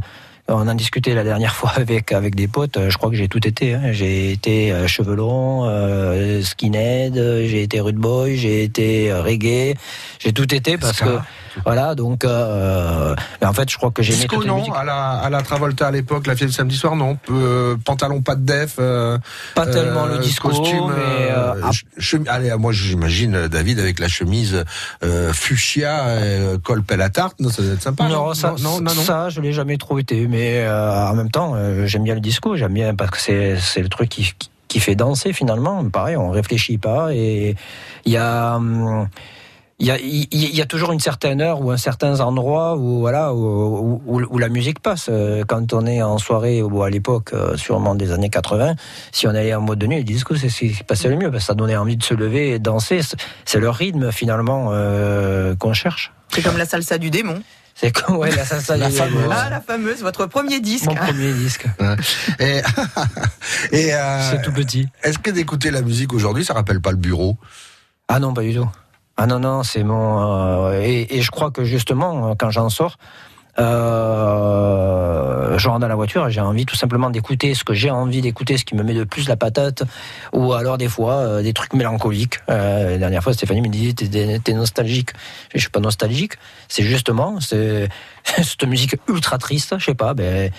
on 0.51 0.67
en 0.67 0.75
discutait 0.75 1.15
la 1.15 1.25
dernière 1.25 1.55
fois 1.61 1.73
avec 1.77 2.11
avec 2.13 2.35
des 2.35 2.49
potes. 2.49 2.79
Je 2.89 2.97
crois 2.97 3.11
que 3.11 3.17
j'ai 3.17 3.29
tout 3.29 3.47
été. 3.47 3.75
hein. 3.75 3.93
J'ai 3.93 4.33
été 4.33 4.73
cheveux 4.87 5.15
longs, 5.15 5.67
euh, 5.69 6.41
skinhead, 6.43 7.15
j'ai 7.15 7.63
été 7.63 7.81
rude 7.81 7.97
boy, 7.99 8.37
j'ai 8.37 8.65
été 8.65 9.13
reggae, 9.13 9.75
j'ai 10.19 10.33
tout 10.33 10.53
été 10.55 10.79
parce 10.79 11.01
que 11.01 11.19
voilà. 11.65 11.95
Donc, 11.95 12.25
euh, 12.25 13.15
mais 13.41 13.47
en 13.47 13.53
fait, 13.53 13.71
je 13.71 13.77
crois 13.77 13.91
que 13.91 14.03
j'ai 14.03 14.15
Disco 14.15 14.43
non, 14.45 14.73
à 14.73 14.85
la, 14.85 15.11
à 15.11 15.31
la 15.31 15.43
Travolta 15.43 15.87
à 15.87 15.91
l'époque, 15.91 16.27
la 16.27 16.37
fièvre 16.37 16.53
samedi 16.53 16.77
soir 16.77 16.97
non, 16.97 17.19
euh, 17.31 17.77
pantalon 17.85 18.23
pas 18.23 18.35
de 18.35 18.45
def. 18.45 18.77
euh, 18.79 19.19
Pas 19.55 19.67
tellement 19.67 20.07
le 20.07 20.19
disco, 20.19 20.49
costume. 20.49 20.93
mais, 20.97 21.29
euh, 21.31 21.55
chemi- 21.99 22.29
allez, 22.29 22.55
moi 22.59 22.73
j'imagine 22.73 23.35
euh, 23.35 23.49
David 23.49 23.79
avec 23.81 23.99
la 23.99 24.09
chemise 24.09 24.65
euh, 25.05 25.33
fuchsia, 25.33 26.05
euh, 26.07 26.59
col 26.59 26.83
pelle 26.83 27.03
à 27.03 27.11
tarte, 27.11 27.39
non, 27.41 27.49
ça 27.51 27.63
doit 27.63 27.73
être 27.73 27.83
sympa. 27.83 28.09
Non, 28.09 28.35
ça, 28.35 28.55
non, 28.61 28.81
non, 28.81 28.95
non. 28.95 29.03
ça, 29.03 29.29
je 29.29 29.41
l'ai 29.41 29.53
jamais 29.53 29.77
trop 29.79 29.99
été. 29.99 30.27
Mais 30.27 30.59
euh, 30.65 31.09
en 31.09 31.15
même 31.15 31.31
temps, 31.31 31.53
euh, 31.55 31.87
j'aime 31.87 32.05
bien 32.05 32.15
le 32.15 32.21
disco. 32.21 32.57
J'aime 32.57 32.73
bien 32.75 32.95
parce 32.95 33.11
que 33.11 33.19
c'est 33.21 33.57
c'est 33.61 33.83
le 33.83 33.89
truc 33.89 34.09
qui, 34.09 34.33
qui- 34.39 34.51
qui 34.69 34.81
fait 34.81 34.95
danser 34.95 35.33
finalement. 35.33 35.83
Pareil, 35.89 36.17
on 36.17 36.31
réfléchit 36.31 36.77
pas 36.79 37.15
et 37.15 37.57
il 38.05 38.13
y 38.13 38.17
a. 38.17 38.57
hum, 38.57 39.09
il 39.81 39.87
y, 39.87 39.91
a, 39.93 39.99
il 39.99 40.07
y- 40.09 40.29
il 40.33 40.55
y 40.57 40.61
a 40.61 40.67
toujours 40.67 40.91
une 40.93 40.99
certaine 41.01 41.41
heure 41.41 41.61
ou 41.63 41.71
un 41.71 41.77
certain 41.77 42.19
endroit 42.21 42.77
où 42.77 42.99
voilà 43.01 43.33
où, 43.33 44.01
où- 44.07 44.23
où 44.29 44.39
la 44.39 44.49
musique 44.49 44.81
passe. 44.81 45.07
Euh, 45.09 45.45
Quand 45.47 45.73
on 45.73 45.87
est 45.87 46.03
en 46.03 46.19
soirée 46.19 46.63
ou 46.63 46.83
à 46.83 46.91
l'époque, 46.91 47.31
euh, 47.33 47.57
sûrement 47.57 47.95
des 47.95 48.11
années 48.11 48.29
80, 48.31 48.75
si 49.13 49.27
on 49.29 49.31
allait 49.31 49.55
en 49.55 49.61
mode 49.61 49.79
de 49.79 49.87
nuit, 49.87 49.99
le 49.99 50.03
disco 50.05 50.35
c'est 50.35 50.49
ce 50.49 50.59
qui 50.59 50.85
passait 50.85 51.09
le 51.09 51.17
mieux 51.17 51.31
parce 51.31 51.45
que 51.45 51.47
ça 51.47 51.55
donnait 51.55 51.77
envie 51.77 51.97
de 51.97 52.03
se 52.03 52.15
lever 52.15 52.51
et 52.51 52.59
de 52.59 52.65
danser. 52.65 53.03
C'est- 53.03 53.17
C'est 53.45 53.61
le 53.61 53.71
rythme 53.71 54.11
finalement 54.11 54.71
euh, 54.73 55.55
qu'on 55.57 55.73
cherche. 55.75 56.13
C'est 56.35 56.43
comme 56.43 56.59
la 56.59 56.67
salsa 56.67 56.99
du 56.99 57.11
démon. 57.11 57.41
C'est 57.77 57.93
comme 57.93 58.17
ouais, 58.17 58.33
la 58.35 58.45
salsa 58.45 58.77
La 58.77 58.89
du 58.89 58.97
fameuse. 58.97 59.23
démon. 59.23 59.31
Ah, 59.33 59.49
la 59.49 59.61
fameuse, 59.61 60.03
votre 60.03 60.27
premier 60.27 60.59
disque. 60.59 60.87
Mon 60.87 60.97
premier 60.97 61.33
disque. 61.35 61.67
Et, 62.41 62.61
et 63.73 63.95
euh, 63.95 64.31
C'est 64.33 64.43
tout 64.43 64.53
petit. 64.53 64.89
Est-ce 65.05 65.21
que 65.21 65.31
d'écouter 65.31 65.71
la 65.71 65.83
musique 65.83 66.13
aujourd'hui, 66.13 66.45
ça 66.45 66.55
rappelle 66.55 66.81
pas 66.81 66.91
le 66.91 66.97
bureau? 66.97 67.37
Ah 68.09 68.19
non, 68.19 68.35
pas 68.35 68.43
du 68.43 68.53
tout. 68.55 68.69
Ah 69.21 69.27
non, 69.27 69.41
non, 69.41 69.65
c'est 69.65 69.83
mon. 69.83 70.69
euh, 70.71 70.81
et, 70.81 71.17
et 71.19 71.23
je 71.23 71.31
crois 71.33 71.51
que 71.51 71.65
justement, 71.65 72.31
euh, 72.31 72.35
quand 72.39 72.51
j'en 72.51 72.69
sors, 72.69 72.99
euh, 73.59 75.59
je 75.59 75.69
rentre 75.69 75.81
dans 75.81 75.89
la 75.89 75.95
voiture 75.97 76.29
et 76.29 76.31
j'ai 76.31 76.41
envie 76.41 76.65
tout 76.67 76.77
simplement 76.77 77.11
d'écouter 77.11 77.55
ce 77.55 77.65
que 77.65 77.75
j'ai 77.75 77.91
envie 77.91 78.21
d'écouter, 78.21 78.57
ce 78.57 78.65
qui 78.65 78.75
me 78.77 78.83
met 78.85 78.95
de 78.95 79.03
plus 79.05 79.29
la 79.29 79.35
patate, 79.37 79.83
ou 80.33 80.53
alors 80.53 80.79
des 80.79 80.87
fois 80.89 81.15
euh, 81.15 81.43
des 81.43 81.53
trucs 81.53 81.73
mélancoliques. 81.75 82.39
Euh, 82.49 82.91
la 82.93 82.99
dernière 82.99 83.23
fois, 83.25 83.33
Stéphanie 83.33 83.61
me 83.61 83.69
disait 83.69 83.93
T'es 83.93 84.39
t'es 84.39 84.53
nostalgique. 84.53 85.11
Je 85.55 85.59
suis 85.61 85.71
pas 85.71 85.81
nostalgique, 85.81 86.35
c'est 86.69 86.85
justement 86.85 87.41
c'est 87.41 87.89
cette 88.25 88.65
musique 88.69 88.97
ultra 89.09 89.37
triste, 89.39 89.75
je 89.79 89.85
sais 89.87 89.95
pas, 89.95 90.15
ben. 90.15 90.51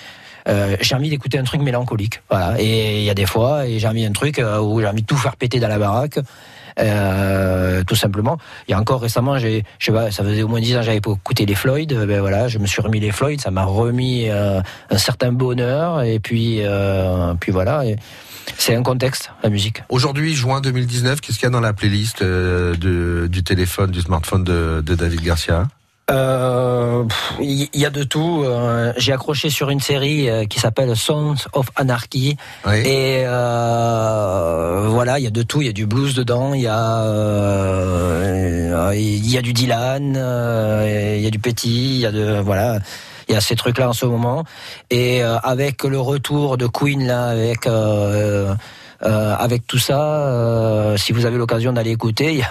euh, 0.49 0.76
j'ai 0.81 0.95
envie 0.95 1.10
d'écouter 1.10 1.38
un 1.40 1.44
truc 1.44 1.61
mélancolique, 1.61 2.22
voilà. 2.30 2.56
Et 2.60 2.98
il 2.99 3.03
y 3.06 3.10
a 3.10 3.14
des 3.14 3.26
fois, 3.26 3.65
et 3.68 3.80
j'ai 3.80 3.88
envie 3.88 4.06
d'un 4.06 4.11
truc 4.14 4.38
euh, 4.40 4.60
où 4.60 4.81
j'ai 4.81 4.88
envie 4.88 5.02
de 5.03 5.07
tout 5.07 5.18
faire 5.18 5.38
péter 5.38 5.60
dans 5.61 5.69
la 5.69 5.80
baraque, 5.80 6.19
euh, 6.79 7.83
tout 7.85 7.95
simplement. 7.95 8.37
Il 8.67 8.71
y 8.71 8.73
a 8.73 8.79
encore 8.79 9.01
récemment, 9.01 9.37
j'ai, 9.39 9.63
je 9.79 9.85
sais 9.85 9.91
pas, 9.91 10.11
ça 10.11 10.23
faisait 10.23 10.43
au 10.43 10.47
moins 10.47 10.59
10 10.59 10.77
ans 10.77 10.81
j'avais 10.81 11.01
pas 11.01 11.11
écouté 11.11 11.45
les 11.45 11.55
Floyd. 11.55 11.91
euh, 11.93 12.05
Ben 12.05 12.19
voilà, 12.19 12.47
je 12.47 12.57
me 12.59 12.67
suis 12.67 12.81
remis 12.81 12.99
les 12.99 13.11
Floyd, 13.11 13.39
ça 13.41 13.51
m'a 13.51 13.63
remis 13.63 14.29
euh, 14.29 14.61
un 14.89 14.97
certain 14.97 15.31
bonheur. 15.31 16.03
Et 16.03 16.19
puis, 16.19 16.59
euh, 16.61 17.33
puis 17.39 17.51
voilà. 17.51 17.83
c'est 18.57 18.75
un 18.75 18.83
contexte, 18.83 19.31
la 19.43 19.49
musique. 19.49 19.83
Aujourd'hui, 19.89 20.35
juin 20.35 20.61
2019, 20.61 21.21
qu'est-ce 21.21 21.37
qu'il 21.37 21.45
y 21.45 21.47
a 21.47 21.51
dans 21.51 21.59
la 21.59 21.73
playlist 21.73 22.23
du 22.23 23.43
téléphone, 23.43 23.91
du 23.91 24.01
smartphone 24.01 24.43
de 24.43 24.81
David 24.95 25.21
Garcia? 25.21 25.67
Euh, 26.10 27.03
Il 27.40 27.69
y, 27.73 27.86
a 27.86 27.90
de 27.90 28.03
tout. 28.03 28.44
Euh, 28.44 28.91
J'ai 28.98 29.14
accroché 29.14 29.49
sur 29.49 29.69
une 29.69 29.80
série 29.80 30.30
euh, 30.30 30.45
qui 30.45 30.60
s'appelle 30.60 30.95
Sons 30.95 31.36
of 31.53 31.68
Anarchy. 31.76 32.36
Et 32.68 33.23
euh, 33.26 34.88
voilà, 34.90 35.19
il 35.19 35.23
y 35.23 35.27
a 35.27 35.31
de 35.31 35.44
tout. 35.44 35.61
Il 35.61 35.68
y 35.68 35.69
a 35.69 35.73
du 35.73 35.86
blues 35.86 36.14
dedans. 36.15 36.53
Il 36.53 36.61
y 36.61 36.68
a 36.68 37.02
euh, 37.03 38.94
il 38.95 39.30
y 39.31 39.38
a 39.38 39.41
du 39.41 39.53
Dylan. 39.53 40.15
euh, 40.18 41.15
Il 41.18 41.23
y 41.23 41.27
a 41.27 41.31
du 41.31 41.40
Petit. 41.40 41.95
Il 41.95 42.02
y 42.02 42.06
a 42.06 42.11
de 42.11 42.40
voilà. 42.40 42.80
Il 43.27 43.34
y 43.34 43.38
a 43.38 43.41
ces 43.41 43.56
trucs-là 43.56 43.90
en 43.90 43.94
ce 43.94 44.06
moment. 44.06 44.44
Et 44.90 45.23
euh, 45.23 45.38
avec 45.40 45.84
le 45.84 45.99
retour 45.99 46.57
de 46.57 46.65
Queen 46.68 47.06
là, 47.06 47.27
avec 47.27 47.68
euh, 47.68 48.56
euh, 49.03 49.35
avec 49.38 49.65
tout 49.65 49.77
ça, 49.77 50.01
euh, 50.01 50.97
si 50.97 51.13
vous 51.13 51.26
avez 51.26 51.38
l'occasion 51.38 51.71
d'aller 51.71 51.91
écouter, 51.91 52.43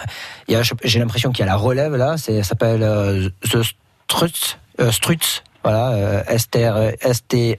j'ai 0.49 0.99
l'impression 0.99 1.31
qu'il 1.31 1.41
y 1.41 1.49
a 1.49 1.51
la 1.51 1.57
relève 1.57 1.95
là. 1.97 2.17
Ça 2.17 2.43
s'appelle 2.43 2.83
euh, 2.83 3.29
The 3.51 3.63
Struts, 4.11 4.57
euh, 4.81 4.91
Struts, 4.91 5.43
voilà, 5.63 6.25
S-T-R-U-T-S. 6.29 7.53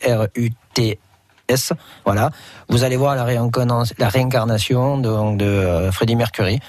Voilà, 2.05 2.31
vous 2.67 2.83
allez 2.83 2.97
voir 2.97 3.15
la, 3.15 3.23
réincarnation, 3.23 4.97
de 4.97 5.89
Freddie 5.91 6.15
Mercury, 6.15 6.59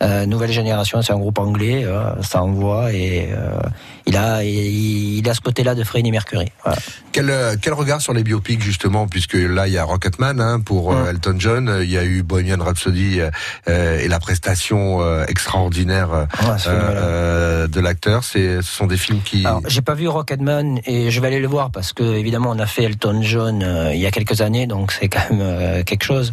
Euh, 0.00 0.26
nouvelle 0.26 0.52
génération. 0.52 1.02
C'est 1.02 1.12
un 1.12 1.18
groupe 1.18 1.40
anglais, 1.40 1.82
euh, 1.84 2.22
ça 2.22 2.40
envoie 2.40 2.92
et 2.92 3.30
euh, 3.32 3.58
il 4.06 4.16
a 4.16 4.44
il, 4.44 5.18
il 5.18 5.28
a 5.28 5.34
ce 5.34 5.40
côté-là 5.40 5.74
de 5.74 5.82
Freddie 5.82 6.12
Mercury. 6.12 6.46
Voilà. 6.62 6.78
Quel, 7.10 7.28
euh, 7.30 7.56
quel 7.60 7.72
regard 7.72 8.00
sur 8.00 8.12
les 8.12 8.22
biopics 8.22 8.62
justement, 8.62 9.08
puisque 9.08 9.34
là 9.34 9.66
il 9.66 9.72
y 9.72 9.78
a 9.78 9.82
Rocketman 9.82 10.40
hein, 10.40 10.60
pour 10.60 10.96
Elton 10.96 11.34
John, 11.38 11.80
il 11.82 11.90
y 11.90 11.98
a 11.98 12.04
eu 12.04 12.22
Bohemian 12.22 12.62
Rhapsody 12.62 13.18
et 13.66 14.06
la 14.06 14.20
prestation 14.20 15.24
extraordinaire 15.24 16.28
de 16.68 17.80
l'acteur. 17.80 18.22
C'est, 18.22 18.62
ce 18.62 18.76
sont 18.76 18.86
des 18.86 18.96
films 18.96 19.22
qui. 19.24 19.44
J'ai 19.66 19.82
pas 19.82 19.94
vu 19.94 20.06
Rocketman 20.06 20.78
et 20.86 21.10
je 21.10 21.20
vais 21.20 21.26
aller 21.26 21.40
le 21.40 21.48
voir 21.48 21.72
parce 21.72 21.92
que 21.92 22.04
évidemment 22.04 22.52
on 22.54 22.60
a 22.60 22.66
fait 22.66 22.84
Elton 22.84 23.20
John 23.22 23.66
il 23.92 23.98
y 23.98 24.06
a 24.06 24.12
quelques 24.12 24.42
années, 24.42 24.68
donc 24.68 24.92
c'est 24.92 25.08
quand 25.08 25.28
même 25.30 25.82
quelque 25.82 26.04
chose. 26.04 26.30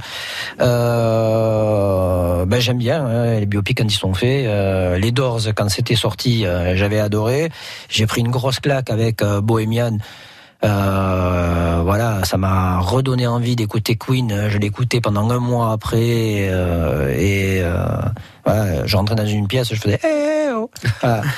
Ben 0.59 0.65
j'aime 2.59 2.77
bien 2.77 3.03
hein, 3.03 3.39
les 3.39 3.47
biopics 3.47 3.54
quand 3.61 3.85
ils 3.85 3.91
sont 3.91 4.13
faits. 4.13 4.45
Euh, 4.45 4.97
les 4.97 5.11
Doors 5.11 5.41
quand 5.55 5.69
c'était 5.69 5.95
sorti, 5.95 6.45
euh, 6.45 6.75
j'avais 6.75 6.99
adoré. 6.99 7.49
J'ai 7.89 8.05
pris 8.05 8.21
une 8.21 8.31
grosse 8.31 8.59
claque 8.59 8.89
avec 8.89 9.21
euh, 9.21 9.41
Bohemian. 9.41 9.97
Euh, 10.63 11.81
voilà, 11.83 12.23
ça 12.23 12.37
m'a 12.37 12.79
redonné 12.79 13.27
envie 13.27 13.55
d'écouter 13.55 13.95
Queen. 13.95 14.47
Je 14.49 14.57
écouté 14.57 14.99
pendant 14.99 15.29
un 15.29 15.39
mois 15.39 15.71
après 15.71 16.47
euh, 16.49 17.13
et 17.15 17.61
euh, 17.61 17.85
voilà, 18.45 18.85
je 18.85 18.97
rentrais 18.97 19.15
dans 19.15 19.27
une 19.27 19.47
pièce, 19.47 19.73
je 19.73 19.79
faisais 19.79 19.99
eh 20.03 20.51
oh. 20.53 20.71
Voilà. 21.01 21.21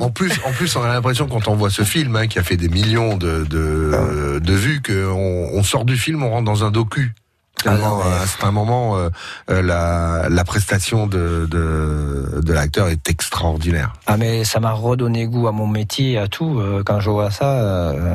En 0.00 0.10
plus, 0.10 0.32
en 0.44 0.52
plus, 0.52 0.74
on 0.76 0.82
a 0.82 0.88
l'impression 0.88 1.28
quand 1.28 1.46
on 1.48 1.54
voit 1.54 1.70
ce 1.70 1.82
film 1.82 2.16
hein, 2.16 2.26
qui 2.26 2.38
a 2.38 2.42
fait 2.42 2.56
des 2.56 2.68
millions 2.68 3.16
de 3.16 3.44
de, 3.44 4.40
de 4.40 4.52
vues 4.52 4.80
qu'on 4.82 5.50
on 5.52 5.62
sort 5.62 5.84
du 5.84 5.96
film, 5.96 6.22
on 6.22 6.30
rentre 6.30 6.44
dans 6.44 6.64
un 6.64 6.70
docu. 6.70 7.14
Tellement, 7.62 8.00
à 8.02 8.46
un 8.46 8.50
moment, 8.52 8.96
euh, 8.96 9.10
euh, 9.50 9.62
la, 9.62 10.28
la 10.28 10.44
prestation 10.44 11.06
de, 11.06 11.46
de, 11.50 12.40
de 12.40 12.52
l'acteur 12.52 12.88
est 12.88 13.10
extraordinaire. 13.10 13.92
Ah 14.06 14.16
mais 14.16 14.44
ça 14.44 14.60
m'a 14.60 14.72
redonné 14.72 15.26
goût 15.26 15.48
à 15.48 15.52
mon 15.52 15.66
métier, 15.66 16.18
à 16.18 16.28
tout. 16.28 16.60
euh, 16.60 16.82
quand 16.84 17.00
je 17.00 17.10
vois 17.10 17.30
ça, 17.30 17.58
euh, 17.60 18.14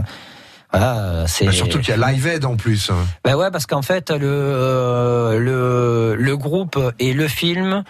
voilà, 0.72 1.26
c'est. 1.28 1.46
Bah, 1.46 1.52
surtout 1.52 1.80
qu'il 1.80 1.90
y 1.90 2.02
a 2.04 2.12
Live 2.12 2.26
Aid 2.26 2.46
en 2.46 2.56
plus. 2.56 2.90
Ben 3.24 3.36
ouais, 3.36 3.52
parce 3.52 3.66
qu'en 3.66 3.82
fait 3.82 4.10
le 4.12 4.20
euh, 4.24 5.38
le 5.38 6.16
le 6.16 6.38
groupe 6.38 6.80
et 7.00 7.14
le 7.14 7.28
film 7.28 7.84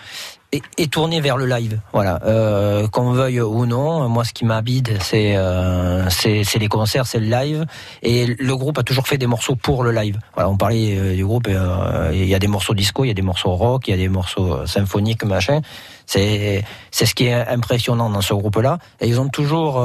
est, 0.54 0.64
est 0.78 0.92
tourné 0.92 1.20
vers 1.22 1.38
le 1.38 1.46
live. 1.46 1.80
Voilà, 1.92 2.20
euh, 2.26 2.88
qu'on 2.88 3.12
veuille 3.12 3.42
ou 3.42 3.66
non. 3.66 4.08
Moi, 4.10 4.24
ce 4.24 4.34
qui 4.34 4.46
m'habite, 4.46 5.02
c'est 5.02 5.36
euh, 5.36 6.10
c'est 6.10 6.60
les 6.60 6.68
concerts, 6.68 7.06
c'est 7.06 7.20
le 7.20 7.28
live. 7.28 7.66
Et 8.02 8.26
le 8.28 8.56
groupe 8.56 8.78
a 8.78 8.84
toujours 8.84 9.08
fait 9.08 9.18
des 9.18 9.28
morceaux 9.28 9.56
pour 9.56 9.84
le 9.84 9.92
live. 9.92 10.20
Voilà, 10.36 10.50
on 10.50 10.58
parlait 10.58 10.98
euh, 10.98 11.16
du 11.16 11.26
groupe. 11.26 11.48
euh, 11.50 12.12
Il 12.14 12.26
y 12.26 12.36
a 12.36 12.40
des 12.40 12.48
morceaux 12.48 12.74
disco, 12.74 13.04
il 13.04 13.08
y 13.10 13.12
a 13.12 13.14
des 13.14 13.22
morceaux 13.22 13.52
rock, 13.52 13.88
il 13.88 13.92
y 13.92 13.94
a 13.94 13.98
des 13.98 14.10
morceaux 14.10 14.54
euh, 14.54 14.66
symphoniques, 14.66 15.24
machin. 15.26 15.62
C'est 16.06 16.64
c'est 16.92 17.06
ce 17.06 17.16
qui 17.16 17.28
est 17.28 17.48
impressionnant 17.48 18.10
dans 18.10 18.22
ce 18.22 18.34
groupe-là. 18.34 18.78
Et 19.00 19.08
ils 19.08 19.20
ont 19.22 19.30
toujours, 19.30 19.82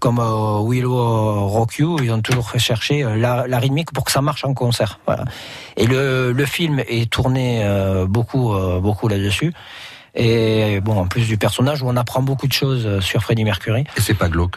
comme 0.00 0.18
Willow 0.68 1.46
Rock 1.48 1.78
You, 1.78 1.96
ils 2.02 2.10
ont 2.10 2.20
toujours 2.20 2.50
euh, 2.54 3.16
la, 3.16 3.46
la 3.46 3.58
rythmique 3.60 3.92
pour 3.92 4.04
que 4.04 4.10
ça 4.10 4.20
marche 4.20 4.44
en 4.44 4.52
concert. 4.52 4.98
Voilà. 5.06 5.24
Et 5.76 5.86
le, 5.86 6.32
le 6.32 6.44
film 6.46 6.80
est 6.88 7.08
tourné 7.08 7.64
beaucoup 8.08 8.52
beaucoup 8.80 9.06
là-dessus. 9.06 9.52
Et 10.14 10.80
bon, 10.80 10.98
en 10.98 11.06
plus 11.06 11.26
du 11.26 11.36
personnage, 11.36 11.82
où 11.82 11.88
on 11.88 11.96
apprend 11.96 12.22
beaucoup 12.22 12.46
de 12.46 12.52
choses 12.52 12.86
euh, 12.86 13.00
sur 13.00 13.22
Freddie 13.22 13.44
Mercury. 13.44 13.84
Et 13.96 14.00
c'est 14.00 14.14
pas 14.14 14.28
glauque. 14.28 14.56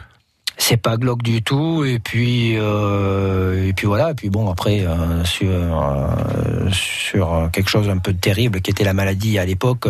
C'est 0.60 0.78
pas 0.78 0.98
glauque 0.98 1.22
du 1.22 1.44
tout. 1.44 1.86
Et 1.86 2.00
puis 2.00 2.56
euh, 2.58 3.68
et 3.68 3.74
puis 3.74 3.86
voilà. 3.86 4.12
Et 4.12 4.14
puis 4.16 4.30
bon, 4.30 4.50
après 4.50 4.82
euh, 4.82 5.24
sur 5.24 5.50
euh, 5.52 6.70
sur 6.72 7.50
quelque 7.54 7.70
chose 7.70 7.90
un 7.90 8.00
peu 8.00 8.14
terrible 8.14 8.62
qui 8.62 8.72
était 8.72 8.84
la 8.84 8.94
maladie 8.94 9.38
à 9.38 9.46
l'époque. 9.46 9.88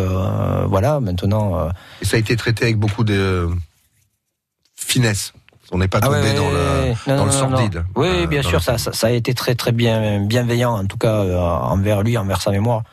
voilà. 0.67 0.99
Maintenant. 0.99 1.69
Et 2.01 2.05
ça 2.05 2.17
a 2.17 2.19
été 2.19 2.35
traité 2.35 2.65
avec 2.65 2.77
beaucoup 2.77 3.03
de 3.03 3.49
finesse. 4.75 5.33
On 5.71 5.79
n'est 5.79 5.87
pas 5.89 5.99
Ah 6.01 6.05
tombé 6.05 6.19
ouais, 6.19 6.33
dans 6.33 6.49
le. 6.49 6.93
Non, 7.07 7.25
dans 7.25 7.31
sordide. 7.31 7.75
non. 7.75 7.83
Oui, 7.95 8.27
bien 8.27 8.41
sûr, 8.41 8.61
ça, 8.61 8.77
ça, 8.77 9.07
a 9.07 9.09
été 9.09 9.33
très 9.33 9.53
très 9.53 9.73
bien 9.73 10.21
bienveillant, 10.21 10.71
en 10.71 10.85
tout 10.85 10.97
cas 10.97 11.23
envers 11.23 12.03
lui, 12.03 12.17
envers 12.17 12.41
sa 12.41 12.51
mémoire. 12.51 12.83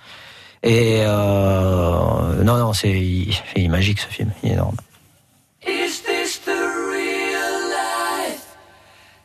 Et 0.66 1.02
euh, 1.02 2.42
non, 2.42 2.56
non, 2.56 2.72
c'est 2.72 2.88
magique 3.68 4.00
ce 4.00 4.06
film, 4.06 4.30
il 4.42 4.48
est 4.48 4.52
énorme. 4.54 4.76
Is 5.66 6.00
this 6.02 6.40
the 6.42 6.56
real 6.90 7.68
life? 7.68 8.56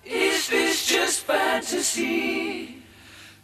Is 0.06 0.50
this 0.50 0.86
just 0.86 1.26
fantasy? 1.26 2.76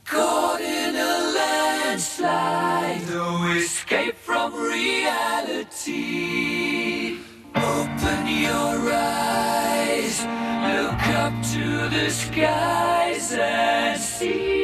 Caught 0.04 0.60
in 0.60 0.96
a 0.98 1.32
landslide, 1.38 3.08
no 3.10 3.48
escape 3.56 4.18
from 4.18 4.54
reality. 4.54 5.96
Open 7.56 8.28
your 8.28 8.92
eyes, 8.94 10.20
look 10.68 11.08
up 11.16 11.34
to 11.54 11.88
the 11.90 12.10
skies 12.10 13.32
and 13.32 13.98
see. 13.98 14.55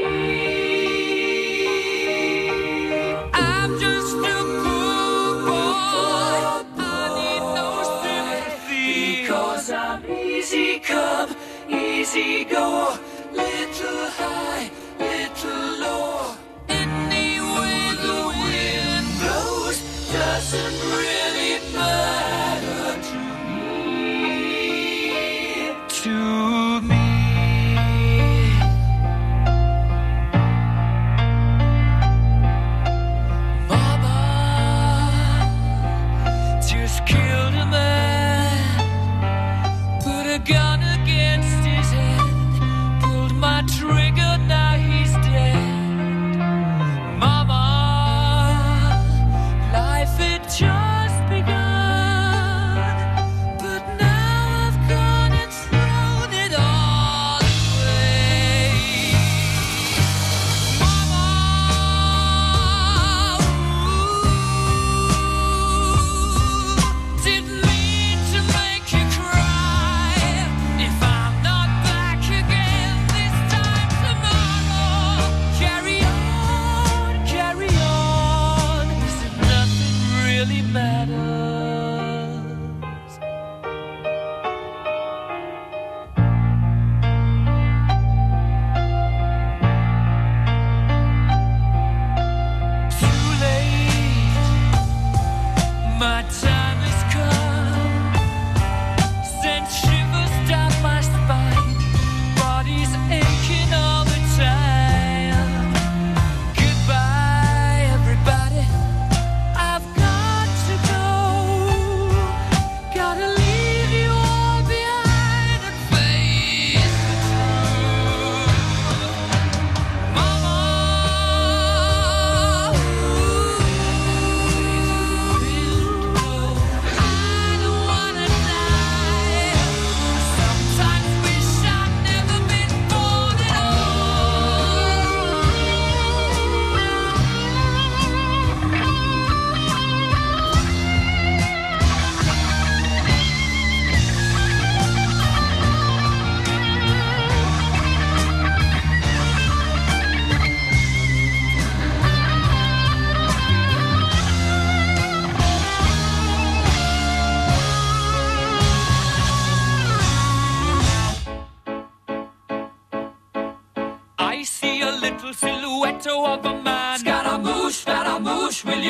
Easy 12.14 12.44
go. 12.44 13.11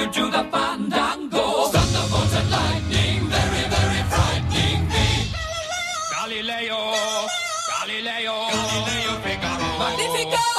You 0.02 0.12
do 0.12 0.32
the 0.32 0.44
fandango? 0.52 1.46
Thunderbolts 1.74 2.36
and 2.36 2.50
lightning, 2.50 3.20
very, 3.30 3.64
very 3.76 4.02
frightening 4.12 4.82
me. 4.94 5.08
Galileo, 6.14 6.82
Galileo, 7.70 8.36
Galileo 8.50 9.14
Figaro. 9.24 9.80
Magnifico! 9.80 10.51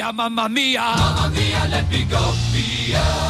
Mia. 0.00 0.12
mia, 0.12 0.12
mamma 0.12 0.48
mia. 0.48 0.80
Mamma 0.80 1.28
mia, 1.34 1.68
let 1.70 1.90
me 1.90 2.04
go. 2.04 2.32
Beelzebub 2.52 3.29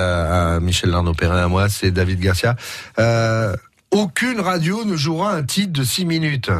euh, 0.00 0.56
à 0.56 0.60
Michel 0.60 0.90
Larnaud-Perrin 0.90 1.44
à 1.44 1.48
moi, 1.48 1.68
c'est 1.68 1.90
David 1.90 2.20
Garcia. 2.20 2.56
Euh, 2.98 3.54
aucune 3.90 4.40
radio 4.40 4.84
ne 4.84 4.96
jouera 4.96 5.32
un 5.32 5.42
titre 5.42 5.72
de 5.72 5.84
6 5.84 6.04
minutes. 6.04 6.50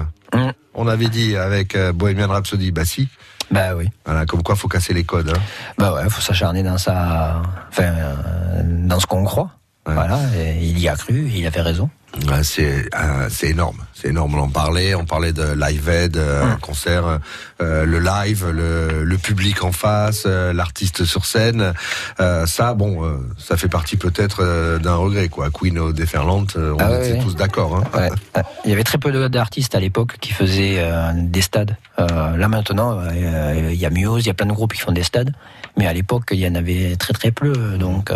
On 0.74 0.86
avait 0.86 1.08
dit 1.08 1.36
avec 1.36 1.74
euh, 1.74 1.92
Bohemian 1.92 2.28
Rhapsody, 2.28 2.70
bah 2.70 2.84
si. 2.84 3.08
Bah 3.50 3.74
oui. 3.76 3.86
Voilà, 4.04 4.26
comme 4.26 4.42
quoi 4.42 4.54
faut 4.54 4.68
casser 4.68 4.94
les 4.94 5.04
codes. 5.04 5.30
Hein. 5.30 5.40
Bah 5.78 5.92
ouais, 5.92 6.08
faut 6.08 6.20
s'acharner 6.20 6.62
dans 6.62 6.78
sa, 6.78 7.42
enfin, 7.68 7.82
euh, 7.82 8.62
dans 8.64 9.00
ce 9.00 9.06
qu'on 9.06 9.24
croit. 9.24 9.50
Voilà, 9.86 10.20
et 10.36 10.58
il 10.62 10.78
y 10.78 10.88
a 10.88 10.94
cru, 10.94 11.30
il 11.34 11.46
avait 11.46 11.62
raison. 11.62 11.88
Ouais, 12.26 12.42
c'est 12.42 12.88
euh, 12.94 13.28
c'est 13.30 13.50
énorme, 13.50 13.78
c'est 13.94 14.08
énorme. 14.08 14.34
On 14.34 14.40
en 14.40 14.48
parlait, 14.48 14.96
on 14.96 15.04
parlait 15.04 15.32
de 15.32 15.44
live 15.54 15.88
aid, 15.88 16.16
euh, 16.16 16.42
un 16.44 16.56
concert, 16.56 17.20
euh, 17.62 17.84
le 17.84 18.00
live, 18.00 18.50
le, 18.50 19.04
le 19.04 19.16
public 19.18 19.62
en 19.62 19.70
face, 19.70 20.26
l'artiste 20.26 21.04
sur 21.04 21.24
scène. 21.24 21.72
Ça, 22.18 22.74
bon, 22.74 23.20
ça 23.38 23.56
fait 23.56 23.68
partie 23.68 23.96
peut-être 23.96 24.78
d'un 24.78 24.96
regret, 24.96 25.28
quoi. 25.28 25.50
Queen 25.50 25.78
of 25.78 25.94
Deferland, 25.94 26.46
euh, 26.56 26.74
on 26.74 26.78
Ah 26.80 26.98
était 26.98 27.12
ouais. 27.12 27.18
tous 27.22 27.36
d'accord. 27.36 27.76
Hein. 27.94 28.42
Il 28.64 28.70
y 28.70 28.74
avait 28.74 28.84
très 28.84 28.98
peu 28.98 29.28
d'artistes 29.28 29.76
à 29.76 29.80
l'époque 29.80 30.16
qui 30.20 30.32
faisaient 30.32 30.82
des 31.14 31.42
stades. 31.42 31.76
Là 31.96 32.48
maintenant, 32.48 33.00
il 33.12 33.74
y 33.76 33.86
a 33.86 33.90
Muse, 33.90 34.24
il 34.24 34.26
y 34.26 34.30
a 34.30 34.34
plein 34.34 34.46
de 34.46 34.52
groupes 34.52 34.74
qui 34.74 34.80
font 34.80 34.92
des 34.92 35.04
stades, 35.04 35.32
mais 35.78 35.86
à 35.86 35.92
l'époque, 35.92 36.24
il 36.32 36.40
y 36.40 36.48
en 36.48 36.56
avait 36.56 36.96
très 36.96 37.12
très 37.12 37.30
peu. 37.30 37.52
Donc, 37.78 38.12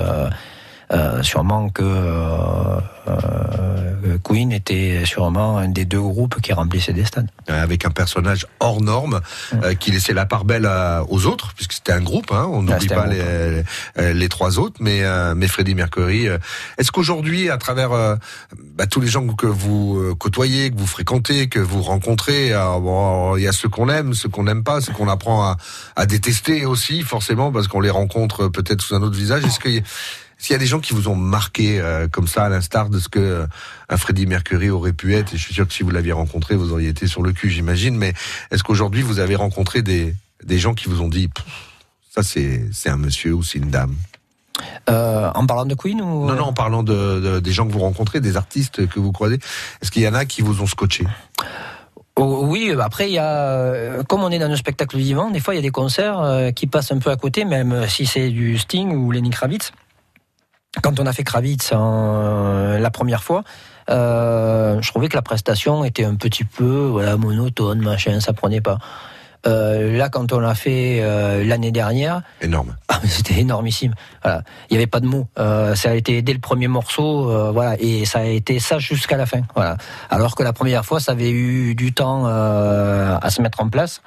euh, 0.94 1.22
sûrement 1.22 1.68
que 1.68 1.82
euh, 1.82 2.78
euh, 3.08 4.18
Queen 4.22 4.52
était 4.52 5.02
sûrement 5.04 5.58
un 5.58 5.68
des 5.68 5.84
deux 5.84 6.00
groupes 6.00 6.40
qui 6.40 6.52
remplissaient 6.52 6.92
des 6.92 7.04
stades. 7.04 7.28
Avec 7.48 7.84
un 7.84 7.90
personnage 7.90 8.46
hors 8.60 8.80
norme 8.80 9.20
euh, 9.62 9.74
qui 9.74 9.90
laissait 9.90 10.12
la 10.14 10.24
part 10.24 10.44
belle 10.44 10.66
à- 10.66 11.02
aux 11.08 11.26
autres 11.26 11.52
puisque 11.54 11.72
c'était 11.74 11.92
un 11.92 12.00
groupe 12.00 12.30
hein, 12.32 12.46
on 12.50 12.62
n'oublie 12.62 12.82
c'était 12.82 12.94
un 12.94 13.02
pas 13.02 13.06
les, 13.06 13.20
euh, 13.98 14.12
les 14.14 14.28
trois 14.28 14.58
autres 14.58 14.76
mais 14.80 15.02
mais 15.34 15.48
Freddie 15.48 15.74
Mercury 15.74 16.26
est-ce 16.78 16.90
qu'aujourd'hui 16.90 17.50
à 17.50 17.58
travers 17.58 17.90
bah, 18.76 18.86
tous 18.86 19.00
les 19.00 19.08
gens 19.08 19.26
que 19.26 19.46
vous 19.46 20.14
côtoyez 20.18 20.70
que 20.70 20.78
vous 20.78 20.86
fréquentez 20.86 21.48
que 21.48 21.58
vous 21.58 21.82
rencontrez 21.82 22.52
bon, 22.80 23.36
il 23.36 23.42
y 23.42 23.48
a 23.48 23.52
ceux 23.52 23.68
qu'on 23.68 23.88
aime 23.88 24.14
ceux 24.14 24.28
qu'on 24.28 24.44
n'aime 24.44 24.64
pas 24.64 24.80
ceux 24.80 24.92
qu'on 24.92 25.08
apprend 25.08 25.42
à, 25.44 25.56
à 25.96 26.06
détester 26.06 26.64
aussi 26.64 27.02
forcément 27.02 27.52
parce 27.52 27.68
qu'on 27.68 27.80
les 27.80 27.90
rencontre 27.90 28.48
peut-être 28.48 28.80
sous 28.80 28.94
un 28.94 29.02
autre 29.02 29.16
visage 29.16 29.44
est-ce 29.44 29.60
a- 29.60 29.82
s'il 30.44 30.52
y 30.52 30.56
a 30.56 30.58
des 30.58 30.66
gens 30.66 30.78
qui 30.78 30.92
vous 30.92 31.08
ont 31.08 31.14
marqué 31.16 31.80
euh, 31.80 32.06
comme 32.06 32.28
ça, 32.28 32.44
à 32.44 32.48
l'instar 32.50 32.90
de 32.90 32.98
ce 32.98 33.08
que 33.08 33.18
euh, 33.18 33.46
un 33.88 33.96
Freddie 33.96 34.26
Mercury 34.26 34.68
aurait 34.68 34.92
pu 34.92 35.14
être, 35.14 35.32
et 35.32 35.38
je 35.38 35.42
suis 35.42 35.54
sûr 35.54 35.66
que 35.66 35.72
si 35.72 35.82
vous 35.82 35.90
l'aviez 35.90 36.12
rencontré, 36.12 36.54
vous 36.54 36.70
auriez 36.70 36.90
été 36.90 37.06
sur 37.06 37.22
le 37.22 37.32
cul, 37.32 37.48
j'imagine, 37.48 37.96
mais 37.96 38.12
est-ce 38.50 38.62
qu'aujourd'hui 38.62 39.00
vous 39.00 39.20
avez 39.20 39.36
rencontré 39.36 39.80
des, 39.80 40.14
des 40.44 40.58
gens 40.58 40.74
qui 40.74 40.88
vous 40.90 41.00
ont 41.00 41.08
dit, 41.08 41.30
ça 42.14 42.22
c'est 42.22 42.62
c'est 42.72 42.90
un 42.90 42.98
monsieur 42.98 43.32
ou 43.32 43.42
c'est 43.42 43.58
une 43.58 43.70
dame? 43.70 43.94
Euh, 44.90 45.30
en 45.34 45.46
parlant 45.46 45.64
de 45.64 45.74
Queen 45.74 46.02
ou 46.02 46.26
Non, 46.26 46.34
non, 46.34 46.44
en 46.44 46.52
parlant 46.52 46.82
de, 46.82 47.20
de- 47.20 47.40
des 47.40 47.52
gens 47.52 47.66
que 47.66 47.72
vous 47.72 47.80
rencontrez, 47.80 48.20
des 48.20 48.36
artistes 48.36 48.86
que 48.86 49.00
vous 49.00 49.12
croisez, 49.12 49.38
est-ce 49.80 49.90
qu'il 49.90 50.02
y 50.02 50.08
en 50.08 50.14
a 50.14 50.26
qui 50.26 50.42
vous 50.42 50.60
ont 50.60 50.66
scotché? 50.66 51.06
Oh, 52.16 52.44
oui, 52.46 52.72
après, 52.78 53.08
il 53.08 53.14
y 53.14 53.18
a, 53.18 53.30
euh, 53.34 54.02
comme 54.04 54.22
on 54.22 54.30
est 54.30 54.38
dans 54.38 54.50
un 54.50 54.56
spectacle 54.56 54.96
vivant, 54.98 55.30
des 55.30 55.40
fois, 55.40 55.54
il 55.54 55.56
y 55.56 55.58
a 55.58 55.62
des 55.62 55.70
concerts 55.70 56.52
qui 56.54 56.66
passent 56.68 56.92
un 56.92 56.98
peu 56.98 57.10
à 57.10 57.16
côté, 57.16 57.44
même 57.46 57.88
si 57.88 58.04
c'est 58.06 58.28
du 58.28 58.58
Sting 58.58 58.92
ou 58.92 59.10
Lenny 59.10 59.30
Kravitz. 59.30 59.72
Quand 60.82 60.98
on 61.00 61.06
a 61.06 61.12
fait 61.12 61.24
Kravitz 61.24 61.72
en- 61.72 62.78
la 62.78 62.90
première 62.90 63.22
fois, 63.22 63.44
euh, 63.90 64.80
je 64.80 64.88
trouvais 64.90 65.08
que 65.08 65.16
la 65.16 65.22
prestation 65.22 65.84
était 65.84 66.04
un 66.04 66.14
petit 66.16 66.44
peu 66.44 66.86
voilà, 66.90 67.16
monotone, 67.16 67.80
machin, 67.82 68.20
ça 68.20 68.32
prenait 68.32 68.60
pas. 68.60 68.78
Euh, 69.46 69.94
là, 69.98 70.08
quand 70.08 70.32
on 70.32 70.38
l'a 70.40 70.54
fait 70.54 71.00
euh, 71.02 71.44
l'année 71.44 71.70
dernière, 71.70 72.22
énorme. 72.40 72.74
Ah, 72.88 72.98
c'était 73.06 73.40
énormissime. 73.40 73.92
Voilà, 74.22 74.42
il 74.70 74.74
y 74.74 74.76
avait 74.78 74.86
pas 74.86 75.00
de 75.00 75.06
mots. 75.06 75.26
Euh, 75.38 75.74
ça 75.74 75.90
a 75.90 75.94
été 75.94 76.22
dès 76.22 76.32
le 76.32 76.38
premier 76.38 76.66
morceau, 76.68 77.30
euh, 77.30 77.50
voilà, 77.52 77.76
et 77.78 78.06
ça 78.06 78.20
a 78.20 78.24
été 78.24 78.58
ça 78.58 78.78
jusqu'à 78.78 79.18
la 79.18 79.26
fin. 79.26 79.42
Voilà. 79.54 79.76
Alors 80.08 80.34
que 80.34 80.42
la 80.42 80.54
première 80.54 80.84
fois, 80.86 80.98
ça 80.98 81.12
avait 81.12 81.30
eu 81.30 81.74
du 81.74 81.92
temps 81.92 82.24
euh, 82.26 83.18
à 83.20 83.30
se 83.30 83.42
mettre 83.42 83.60
en 83.60 83.68
place. 83.68 84.00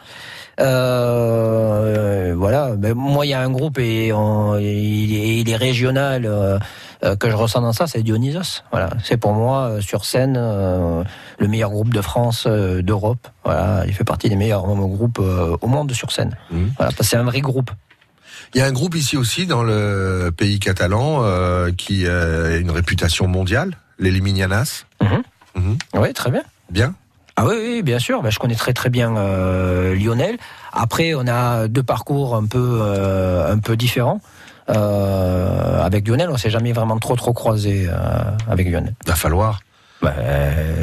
Euh, 0.59 2.33
voilà. 2.37 2.75
Ben, 2.75 2.93
moi, 2.93 3.25
il 3.25 3.29
y 3.29 3.33
a 3.33 3.41
un 3.41 3.49
groupe 3.49 3.79
et 3.79 4.11
on- 4.13 4.57
il, 4.57 5.15
est, 5.15 5.37
il 5.41 5.49
est 5.49 5.55
régional 5.55 6.25
euh, 6.25 6.57
euh, 7.03 7.15
que 7.15 7.29
je 7.29 7.35
ressens 7.35 7.61
dans 7.61 7.73
ça, 7.73 7.87
c'est 7.87 8.01
Dionysos. 8.03 8.63
Voilà. 8.71 8.89
C'est 9.03 9.17
pour 9.17 9.33
moi 9.33 9.69
euh, 9.69 9.81
sur 9.81 10.05
scène 10.05 10.33
le 10.35 11.47
meilleur 11.47 11.69
groupe 11.69 11.93
de 11.93 12.01
France, 12.01 12.47
d'Europe. 12.47 13.27
Voilà. 13.43 13.83
Il 13.87 13.93
fait 13.93 14.03
partie 14.03 14.29
des 14.29 14.35
meilleurs 14.35 14.63
groupes 14.65 15.19
au 15.19 15.67
monde 15.67 15.91
sur 15.93 16.11
scène. 16.11 16.35
Voilà. 16.49 16.67
Parce 16.77 16.95
que 16.95 17.03
c'est 17.03 17.17
un 17.17 17.23
vrai 17.23 17.41
groupe. 17.41 17.71
Il 18.53 18.59
y 18.59 18.61
a 18.61 18.65
un 18.65 18.71
groupe 18.71 18.95
ici 18.95 19.17
aussi 19.17 19.45
dans 19.45 19.61
le 19.63 20.31
pays 20.35 20.59
catalan 20.59 21.19
euh, 21.23 21.71
qui 21.71 22.07
a 22.07 22.55
une 22.57 22.71
réputation 22.71 23.27
mondiale, 23.27 23.71
les 23.99 24.09
Liminianas. 24.11 24.85
Oui, 25.95 26.13
très 26.13 26.31
bien. 26.31 26.43
Bien. 26.71 26.93
Ah 27.39 27.45
oui, 27.45 27.55
oui, 27.61 27.81
bien 27.83 27.99
sûr. 27.99 28.23
Ben, 28.23 28.31
je 28.31 28.39
connais 28.39 28.55
très 28.55 28.73
très 28.73 28.89
bien 28.89 29.15
euh, 29.15 29.95
Lionel. 29.95 30.37
Après, 30.73 31.13
on 31.13 31.27
a 31.27 31.67
deux 31.67 31.83
parcours 31.83 32.35
un 32.35 32.45
peu 32.45 32.79
euh, 32.81 33.53
un 33.53 33.59
peu 33.59 33.77
différents. 33.77 34.19
Euh, 34.69 35.81
avec 35.81 36.07
Lionel, 36.07 36.29
on 36.31 36.37
s'est 36.37 36.49
jamais 36.49 36.73
vraiment 36.73 36.97
trop 36.97 37.15
trop 37.15 37.33
croisé 37.33 37.87
euh, 37.87 37.95
avec 38.49 38.67
Lionel. 38.67 38.95
Va 39.05 39.13
falloir. 39.13 39.59
Ben, 40.01 40.13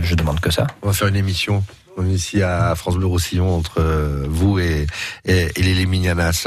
je 0.00 0.14
demande 0.14 0.38
que 0.38 0.52
ça. 0.52 0.68
On 0.82 0.86
va 0.86 0.92
faire 0.92 1.08
une 1.08 1.16
émission 1.16 1.64
ici 2.02 2.42
à 2.42 2.74
France 2.74 2.96
Bleu 2.96 3.06
Roussillon 3.06 3.56
entre 3.56 3.80
euh, 3.80 4.26
vous 4.28 4.58
et, 4.58 4.86
et, 5.24 5.48
et 5.56 5.62
les 5.62 5.74
Lémignanas. 5.74 6.46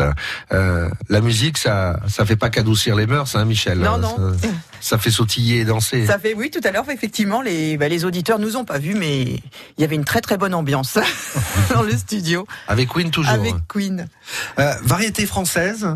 Euh, 0.51 0.89
la 1.09 1.21
musique, 1.21 1.57
ça, 1.57 1.99
ça 2.07 2.25
fait 2.25 2.35
pas 2.35 2.49
qu'adoucir 2.49 2.95
les 2.95 3.07
mœurs, 3.07 3.35
hein, 3.35 3.45
Michel. 3.45 3.79
Non, 3.79 3.97
non. 3.97 4.15
Ça, 4.41 4.47
ça 4.79 4.97
fait 4.97 5.11
sautiller 5.11 5.59
et 5.61 5.65
danser. 5.65 6.05
Ça 6.05 6.19
fait, 6.19 6.33
oui, 6.33 6.51
tout 6.51 6.61
à 6.63 6.71
l'heure, 6.71 6.89
effectivement, 6.89 7.41
les, 7.41 7.77
bah, 7.77 7.87
les 7.87 8.05
auditeurs 8.05 8.39
nous 8.39 8.55
ont 8.55 8.65
pas 8.65 8.77
vus, 8.79 8.95
mais 8.95 9.21
il 9.23 9.41
y 9.79 9.83
avait 9.83 9.95
une 9.95 10.05
très 10.05 10.21
très 10.21 10.37
bonne 10.37 10.53
ambiance 10.53 10.97
dans 11.73 11.81
le 11.81 11.97
studio. 11.97 12.47
Avec 12.67 12.89
Queen 12.89 13.11
toujours. 13.11 13.33
Avec 13.33 13.55
Queen. 13.67 14.07
Euh, 14.59 14.73
variété 14.83 15.25
française. 15.25 15.87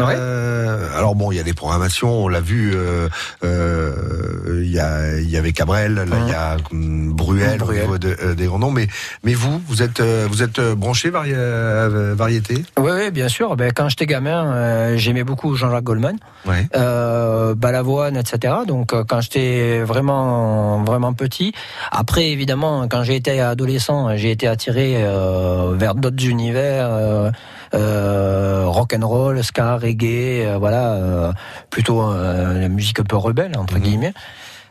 Euh, 0.00 0.96
alors 0.96 1.14
bon, 1.14 1.30
il 1.32 1.36
y 1.36 1.40
a 1.40 1.42
des 1.42 1.54
programmations, 1.54 2.24
on 2.24 2.28
l'a 2.28 2.40
vu. 2.40 2.72
euh, 2.74 3.08
euh, 3.44 4.62
Il 4.64 4.70
y, 4.72 4.80
a, 4.80 5.18
y 5.20 5.36
avait 5.36 5.52
Cabrel, 5.52 5.94
là 5.94 6.04
il 6.26 6.28
y 6.30 6.34
a 6.34 6.56
hum, 6.72 7.12
Bruel, 7.12 7.62
au 7.62 7.72
niveau 7.72 7.98
de- 7.98 8.16
euh, 8.22 8.34
des 8.34 8.46
grands 8.46 8.58
noms. 8.58 8.70
Mais 8.70 8.88
mais 9.24 9.34
vous, 9.34 9.60
vous 9.66 9.82
êtes 9.82 10.00
euh, 10.00 10.26
vous 10.30 10.42
êtes 10.42 10.58
euh, 10.58 10.74
branché 10.74 11.10
vari- 11.10 11.32
euh, 11.34 12.14
variété? 12.16 12.64
Oui, 12.78 13.10
bien 13.10 13.28
sûr. 13.28 13.56
Ben, 13.56 13.72
quand 13.74 13.88
j'étais 13.88 14.06
gamin, 14.06 14.52
euh, 14.52 14.96
j'aimais 14.96 15.24
beaucoup 15.24 15.54
Jean-Jacques 15.56 15.84
Goldman, 15.84 16.16
Ouais. 16.46 16.66
euh, 16.76 17.54
Balavoine, 17.54 18.16
etc. 18.16 18.54
Donc, 18.66 18.92
euh, 18.92 19.04
quand 19.08 19.20
j'étais 19.20 19.80
vraiment, 19.82 20.82
vraiment 20.84 21.12
petit. 21.12 21.52
Après, 21.92 22.26
évidemment, 22.28 22.86
quand 22.88 23.02
j'ai 23.04 23.16
été 23.16 23.40
adolescent, 23.40 24.16
j'ai 24.16 24.30
été 24.30 24.46
attiré 24.46 24.94
euh, 24.98 25.74
vers 25.76 25.94
d'autres 25.94 26.26
univers, 26.26 26.88
euh, 27.74 28.64
rock 28.66 28.94
and 28.94 29.06
roll, 29.06 29.42
ska, 29.42 29.76
reggae, 29.76 30.46
euh, 30.46 30.58
voilà, 30.58 30.92
euh, 30.92 31.32
plutôt 31.70 32.02
euh, 32.02 32.60
la 32.60 32.68
musique 32.68 33.00
un 33.00 33.04
peu 33.04 33.16
rebelle 33.16 33.56
entre 33.56 33.78
guillemets. 33.78 34.14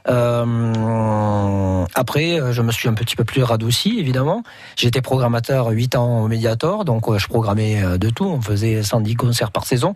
Euh, 0.09 1.85
après, 1.93 2.39
je 2.51 2.61
me 2.61 2.71
suis 2.71 2.87
un 2.87 2.93
petit 2.93 3.17
peu 3.17 3.25
plus 3.25 3.43
radouci, 3.43 3.99
évidemment. 3.99 4.43
J'étais 4.77 5.01
programmateur 5.01 5.67
8 5.67 5.95
ans 5.95 6.21
au 6.21 6.27
Mediator, 6.29 6.85
donc 6.85 7.13
je 7.17 7.27
programmais 7.27 7.97
de 7.97 8.09
tout. 8.09 8.25
On 8.25 8.41
faisait 8.41 8.83
110 8.83 9.15
concerts 9.15 9.51
par 9.51 9.65
saison. 9.65 9.93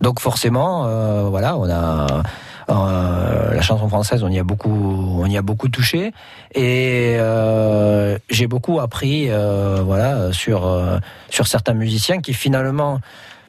Donc 0.00 0.20
forcément, 0.20 0.86
euh, 0.86 1.24
voilà, 1.28 1.56
on 1.56 1.68
a 1.68 2.22
euh, 2.70 3.54
la 3.54 3.62
chanson 3.62 3.88
française, 3.88 4.22
on 4.22 4.28
y 4.28 4.38
a 4.38 4.44
beaucoup, 4.44 5.18
on 5.18 5.26
y 5.26 5.36
a 5.36 5.42
beaucoup 5.42 5.68
touché, 5.68 6.12
et 6.54 7.16
euh, 7.18 8.18
j'ai 8.28 8.46
beaucoup 8.46 8.80
appris, 8.80 9.30
euh, 9.30 9.82
voilà, 9.84 10.32
sur 10.32 10.66
euh, 10.66 10.98
sur 11.30 11.46
certains 11.46 11.74
musiciens 11.74 12.20
qui 12.20 12.34
finalement 12.34 13.00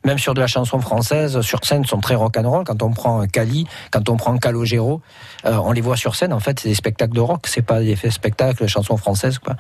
même 0.04 0.18
sur 0.18 0.34
de 0.34 0.40
la 0.40 0.48
chanson 0.48 0.80
française, 0.80 1.42
sur 1.42 1.64
scène, 1.64 1.86
sont 1.86 2.00
très 2.00 2.16
rock'n'roll. 2.16 2.64
Quand 2.64 2.82
on 2.82 2.92
prend 2.92 3.26
Cali, 3.28 3.68
quand 3.92 4.10
on 4.10 4.18
prend 4.18 4.36
Calogero, 4.38 5.02
euh, 5.46 5.58
on 5.64 5.72
les 5.72 5.82
voit 5.82 5.98
sur 5.98 6.16
scène. 6.16 6.34
En 6.34 6.40
fait, 6.40 6.60
c'est 6.60 6.70
des 6.70 6.76
spectacles 6.76 7.14
de 7.14 7.20
rock, 7.20 7.46
c'est 7.48 7.62
pas 7.62 7.80
des 7.82 7.96
spectacles 7.96 8.64
de 8.64 8.68
chansons 8.68 8.98
françaises, 8.98 9.38
quoi. 9.38 9.56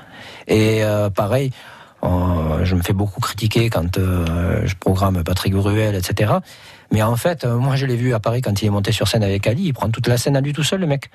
Et 0.47 0.83
euh, 0.83 1.09
pareil, 1.09 1.51
euh, 2.03 2.65
je 2.65 2.75
me 2.75 2.81
fais 2.81 2.93
beaucoup 2.93 3.21
critiquer 3.21 3.69
quand 3.69 3.97
euh, 3.97 4.61
je 4.65 4.75
programme 4.75 5.23
Patrick 5.23 5.53
Bruel, 5.53 5.95
etc. 5.95 6.33
Mais 6.91 7.01
en 7.01 7.15
fait, 7.15 7.45
euh, 7.45 7.57
moi, 7.57 7.75
je 7.75 7.85
l'ai 7.85 7.95
vu 7.95 8.13
à 8.13 8.19
Paris 8.19 8.41
quand 8.41 8.61
il 8.61 8.65
est 8.65 8.69
monté 8.69 8.91
sur 8.91 9.07
scène 9.07 9.23
avec 9.23 9.47
Ali. 9.47 9.63
Il 9.63 9.73
prend 9.73 9.89
toute 9.89 10.07
la 10.07 10.17
scène 10.17 10.35
à 10.35 10.41
lui 10.41 10.53
tout 10.53 10.63
seul, 10.63 10.81
le 10.81 10.87
mec. 10.87 11.09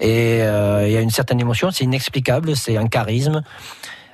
Et 0.00 0.42
euh, 0.42 0.86
il 0.86 0.92
y 0.92 0.96
a 0.96 1.00
une 1.00 1.10
certaine 1.10 1.40
émotion, 1.40 1.70
c'est 1.70 1.84
inexplicable, 1.84 2.56
c'est 2.56 2.76
un 2.76 2.86
charisme. 2.86 3.42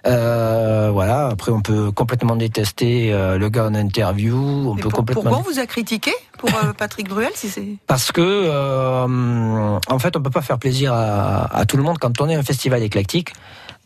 Euh, 0.06 0.90
voilà. 0.92 1.28
Après, 1.28 1.52
on 1.52 1.60
peut 1.60 1.92
complètement 1.92 2.34
détester 2.36 3.12
euh, 3.12 3.38
le 3.38 3.48
gars 3.48 3.66
en 3.66 3.74
interview. 3.74 4.36
On 4.70 4.76
peut 4.76 4.88
complètement. 4.88 5.22
Pourquoi 5.22 5.38
on 5.38 5.42
vous 5.42 5.60
a 5.60 5.66
critiqué 5.66 6.12
pour 6.38 6.50
euh, 6.50 6.72
Patrick 6.76 7.08
Bruel 7.08 7.30
si 7.34 7.48
c'est 7.48 7.76
Parce 7.86 8.10
que, 8.10 8.20
euh, 8.20 9.78
en 9.86 9.98
fait, 9.98 10.16
on 10.16 10.22
peut 10.22 10.30
pas 10.30 10.42
faire 10.42 10.58
plaisir 10.58 10.92
à, 10.92 11.56
à 11.56 11.64
tout 11.66 11.76
le 11.76 11.82
monde 11.82 11.98
quand 11.98 12.20
on 12.20 12.28
est 12.28 12.34
un 12.34 12.42
festival 12.42 12.82
éclectique. 12.82 13.32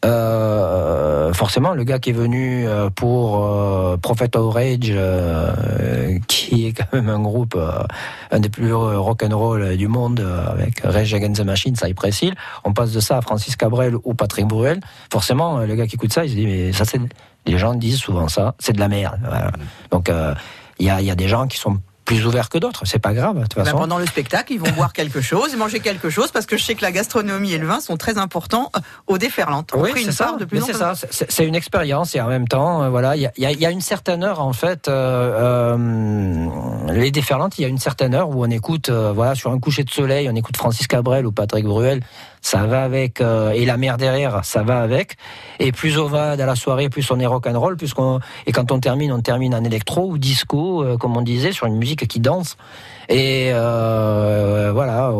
Euh, 0.05 1.33
forcément, 1.33 1.75
le 1.75 1.85
gars 1.85 1.99
qui 1.99 2.11
est 2.11 2.13
venu 2.13 2.67
euh, 2.67 2.91
pour 2.91 3.45
euh, 3.45 3.97
Prophet 3.97 4.37
Outrage, 4.37 4.91
euh, 4.91 6.19
qui 6.29 6.67
est 6.67 6.73
quand 6.73 6.93
même 6.93 7.09
un 7.09 7.19
groupe, 7.19 7.59
un 8.31 8.39
des 8.39 8.49
plus 8.49 8.73
rock'n'roll 8.73 9.77
du 9.77 9.89
monde, 9.89 10.21
avec 10.21 10.81
Rage 10.81 11.15
Against 11.15 11.41
the 11.41 11.45
Machine, 11.45 11.77
Cypress 11.77 12.23
Hill, 12.23 12.35
on 12.65 12.73
passe 12.73 12.93
de 12.93 13.01
ça 13.01 13.19
à 13.19 13.23
Francis 13.23 13.57
Cabrel 13.57 13.95
ou 14.05 14.15
Patrick 14.15 14.47
Bruel. 14.47 14.81
Forcément, 15.11 15.59
le 15.59 15.75
gars 15.75 15.87
qui 15.87 15.97
écoute 15.97 16.13
ça, 16.13 16.25
il 16.25 16.31
se 16.31 16.35
dit, 16.35 16.47
mais 16.47 16.73
ça, 16.73 16.85
c'est. 16.85 17.01
Les 17.47 17.59
gens 17.59 17.75
disent 17.75 17.99
souvent 17.99 18.27
ça, 18.27 18.55
c'est 18.59 18.73
de 18.73 18.81
la 18.81 18.89
merde. 18.89 19.21
Voilà. 19.23 19.53
Donc, 19.93 20.11
il 20.79 20.87
y, 20.87 20.91
a, 20.91 21.01
il 21.01 21.07
y 21.07 21.11
a 21.11 21.15
des 21.15 21.29
gens 21.29 21.47
qui 21.47 21.59
sont 21.59 21.79
plus 22.07 22.25
ouverts 22.25 22.49
que 22.49 22.57
d'autres, 22.57 22.87
c'est 22.87 22.99
pas 22.99 23.13
grave, 23.13 23.37
de 23.37 23.43
toute 23.43 23.57
Ben, 23.57 23.65
façon. 23.65 23.77
pendant 23.77 23.99
le 23.99 24.07
spectacle, 24.07 24.53
ils 24.55 24.59
vont 24.61 24.71
boire 24.71 24.95
quelque 24.95 25.21
chose, 25.21 25.53
et 25.53 25.57
manger 25.57 25.81
quelque 25.81 26.09
chose, 26.09 26.31
parce 26.31 26.47
que 26.47 26.57
je 26.57 26.63
sais 26.65 26.75
que 26.75 26.83
la 26.83 26.93
gastronomie 26.93 27.53
et 27.53 27.59
le 27.59 27.67
vin 27.67 27.81
sont 27.81 27.97
très 27.99 28.17
importants 28.17 28.71
euh, 28.77 28.81
au 29.09 29.19
déferlante. 29.19 29.71
On 29.75 29.83
Oui, 29.83 29.91
c'est 29.95 30.13
ça. 30.13 30.35
c'est 30.65 30.73
ça. 31.13 31.27
C'est- 31.29 31.45
une 31.47 31.55
expérience 31.55 32.15
et 32.15 32.21
en 32.21 32.29
même 32.29 32.49
temps, 32.49 32.83
euh, 32.85 32.89
voilà, 32.89 33.17
il 33.17 33.23
y 33.23 33.27
a, 33.27 33.33
y 33.37 33.45
a- 33.45 33.53
y 33.53 33.67
a 33.67 33.71
une 33.71 33.81
certaine 33.83 34.25
heure 34.25 34.41
en 34.41 34.53
fait. 34.53 34.89
euh, 34.89 35.75
euh, 35.77 36.93
les 36.93 37.11
déferlantes, 37.11 37.59
il 37.59 37.63
y 37.63 37.65
a 37.65 37.69
une 37.69 37.79
certaine 37.79 38.15
heure 38.15 38.31
où 38.31 38.45
on 38.45 38.51
écoute, 38.51 38.89
euh, 38.89 39.13
voilà, 39.13 39.35
sur 39.35 39.51
un 39.51 39.59
coucher 39.59 39.85
de 39.85 39.91
soleil, 39.91 40.29
on 40.31 40.35
écoute 40.37 40.57
Francis 40.57 40.87
Cabrel 40.87 41.27
ou 41.27 41.33
Patrick 41.33 41.65
Bruel. 41.67 42.01
Ça 42.43 42.67
va 42.67 42.85
avec 42.85 43.21
euh, 43.21 43.51
et 43.51 43.65
la 43.65 43.77
mer 43.77 43.97
derrière, 43.97 44.45
ça 44.45 44.63
va 44.63 44.81
avec. 44.81 45.17
Et 45.59 45.73
plus 45.73 45.99
on 45.99 46.07
va 46.07 46.37
dans 46.37 46.47
la 46.47 46.57
soirée, 46.57 46.89
plus 46.89 47.11
on 47.11 47.19
est 47.19 47.27
rock 47.27 47.47
and 47.47 47.59
roll, 47.59 47.77
plus 47.77 47.93
qu'on 47.95 48.21
et 48.47 48.53
quand 48.53 48.71
on 48.73 48.79
termine, 48.81 49.13
on 49.13 49.21
termine 49.21 49.55
en 49.55 49.65
électro 49.65 50.11
ou 50.11 50.19
disco, 50.19 50.83
euh, 50.85 50.97
comme 50.97 51.17
on 51.17 51.23
disait, 51.23 51.53
sur 51.53 51.67
une 51.67 51.77
musique 51.77 52.07
qui 52.07 52.21
danse. 52.21 52.57
Et 53.09 53.51
euh, 53.53 54.71
voilà, 54.73 55.13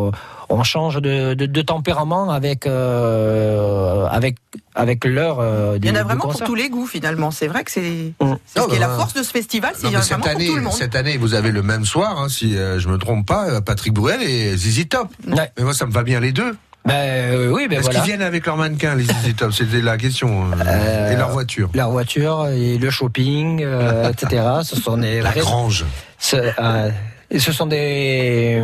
on 0.49 0.63
change 0.63 0.95
de, 1.01 1.33
de, 1.33 1.45
de 1.45 1.61
tempérament 1.61 2.29
avec 2.29 2.65
euh, 2.65 4.05
avec 4.07 4.37
avec 4.75 5.05
l'heure 5.05 5.39
euh, 5.39 5.77
Il 5.81 5.87
y 5.87 5.91
en 5.91 5.95
a 5.95 6.03
vraiment 6.03 6.21
pour 6.21 6.39
tous 6.39 6.55
les 6.55 6.69
goûts, 6.69 6.85
finalement. 6.85 7.31
C'est 7.31 7.47
vrai 7.47 7.63
que 7.63 7.71
c'est 7.71 8.13
Mm. 8.19 8.35
ce 8.45 8.67
qui 8.67 8.75
est 8.75 8.79
la 8.79 8.89
force 8.89 9.13
de 9.13 9.23
ce 9.23 9.31
festival, 9.31 9.73
c'est 9.75 9.87
vraiment 9.87 10.19
pour 10.19 10.27
année, 10.29 10.47
tout 10.47 10.55
le 10.55 10.61
monde. 10.61 10.73
cette 10.73 10.95
année, 10.95 11.17
vous 11.17 11.33
avez 11.33 11.51
le 11.51 11.63
même 11.63 11.85
soir, 11.85 12.19
hein, 12.19 12.29
si 12.29 12.55
euh, 12.55 12.79
je 12.79 12.87
me 12.89 12.97
trompe 12.97 13.25
pas, 13.25 13.61
Patrick 13.61 13.93
Bruel 13.93 14.21
et 14.21 14.55
Zizi 14.55 14.87
Top. 14.87 15.09
Mais 15.25 15.51
moi, 15.59 15.73
ça 15.73 15.85
me 15.85 15.91
va 15.91 16.03
bien 16.03 16.19
les 16.19 16.31
deux. 16.31 16.55
Ben 16.87 16.93
euh, 16.95 17.51
oui, 17.51 17.67
ben 17.67 17.73
Est-ce 17.79 17.81
voilà. 17.83 17.99
qu'ils 17.99 18.07
viennent 18.07 18.21
avec 18.21 18.45
leur 18.45 18.55
mannequin, 18.55 18.95
les 18.95 19.33
Top 19.33 19.51
C'était 19.51 19.81
la 19.81 19.97
question. 19.97 20.45
euh, 20.45 20.55
Euh, 20.65 21.11
et 21.11 21.15
leur 21.17 21.29
voiture. 21.31 21.69
La 21.73 21.87
voiture 21.87 22.47
et 22.47 22.77
le 22.77 22.89
shopping, 22.89 23.61
euh, 23.63 24.09
etc. 24.09 24.43
Ce 24.63 24.75
sont 24.77 24.97
des 24.97 25.21
La 25.21 25.31
vrais- 25.31 25.41
grange. 25.41 25.85
Ce, 26.17 26.37
euh, 26.37 26.89
ce 27.37 27.51
sont 27.51 27.65
des 27.65 28.63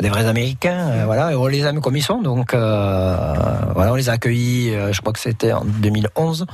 des 0.00 0.10
vrais 0.10 0.26
Américains, 0.26 0.88
euh, 0.90 1.02
voilà, 1.06 1.32
et 1.32 1.34
on 1.34 1.46
les 1.46 1.60
aime 1.64 1.80
comme 1.80 1.96
ils 1.96 2.02
sont, 2.02 2.20
donc 2.20 2.52
euh, 2.52 3.16
voilà, 3.74 3.92
on 3.92 3.94
les 3.94 4.10
a 4.10 4.12
accueillis, 4.12 4.74
euh, 4.74 4.92
je 4.92 5.00
crois 5.00 5.14
que 5.14 5.18
c'était 5.18 5.52
en 5.52 5.64
2011, 5.64 6.42
euh, 6.42 6.44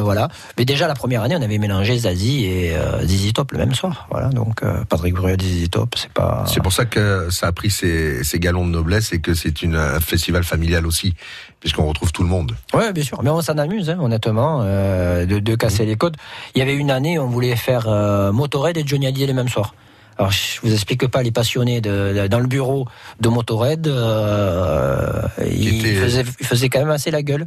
voilà. 0.00 0.28
Mais 0.58 0.64
déjà 0.64 0.86
la 0.88 0.94
première 0.94 1.22
année, 1.22 1.36
on 1.36 1.42
avait 1.42 1.58
mélangé 1.58 1.98
Zazie 1.98 2.44
et 2.46 2.76
euh, 2.76 3.04
Zizi 3.06 3.32
Top 3.32 3.52
le 3.52 3.58
même 3.58 3.74
soir, 3.74 4.06
voilà. 4.10 4.28
Donc 4.28 4.62
euh, 4.62 4.84
Patrick 4.88 5.14
Bruel, 5.14 5.40
Zizi 5.40 5.68
Top, 5.68 5.94
c'est 5.96 6.10
pas. 6.12 6.44
C'est 6.46 6.62
pour 6.62 6.72
ça 6.72 6.84
que 6.84 7.28
ça 7.30 7.46
a 7.48 7.52
pris 7.52 7.70
ses, 7.70 8.22
ses 8.24 8.38
galons 8.38 8.66
de 8.66 8.70
noblesse 8.72 9.12
et 9.12 9.20
que 9.20 9.34
c'est 9.34 9.62
une- 9.62 9.76
un 9.76 10.00
festival 10.00 10.44
familial 10.44 10.86
aussi, 10.86 11.14
puisqu'on 11.60 11.86
retrouve 11.86 12.12
tout 12.12 12.22
le 12.22 12.28
monde. 12.28 12.52
Ouais, 12.74 12.92
bien 12.92 13.04
sûr. 13.04 13.22
Mais 13.22 13.30
on 13.30 13.40
s'en 13.40 13.58
amuse, 13.58 13.90
hein, 13.90 13.98
honnêtement, 14.00 14.60
euh, 14.62 15.26
de, 15.26 15.38
de 15.38 15.54
casser 15.54 15.84
les 15.86 15.96
codes. 15.96 16.16
Il 16.54 16.58
y 16.58 16.62
avait 16.62 16.74
une 16.76 16.90
année, 16.90 17.18
on 17.18 17.26
voulait 17.28 17.56
faire 17.56 17.86
euh, 17.88 18.32
Motorhead 18.32 18.76
et 18.76 18.84
Johnny 18.86 19.06
Hallyday 19.06 19.26
le 19.26 19.34
même 19.34 19.48
soir. 19.48 19.74
Alors, 20.18 20.30
je 20.32 20.60
vous 20.62 20.72
explique 20.72 21.06
pas 21.08 21.22
les 21.22 21.30
passionnés 21.30 21.82
de, 21.82 22.14
de- 22.22 22.26
dans 22.26 22.40
le 22.40 22.46
bureau 22.46 22.88
de 23.20 23.28
Motorhead, 23.28 23.86
euh, 23.86 25.22
ils, 25.50 25.78
était- 25.80 25.94
faisaient, 26.00 26.24
ils 26.40 26.46
faisaient 26.46 26.68
quand 26.68 26.78
même 26.80 26.90
assez 26.90 27.10
la 27.10 27.22
gueule. 27.22 27.44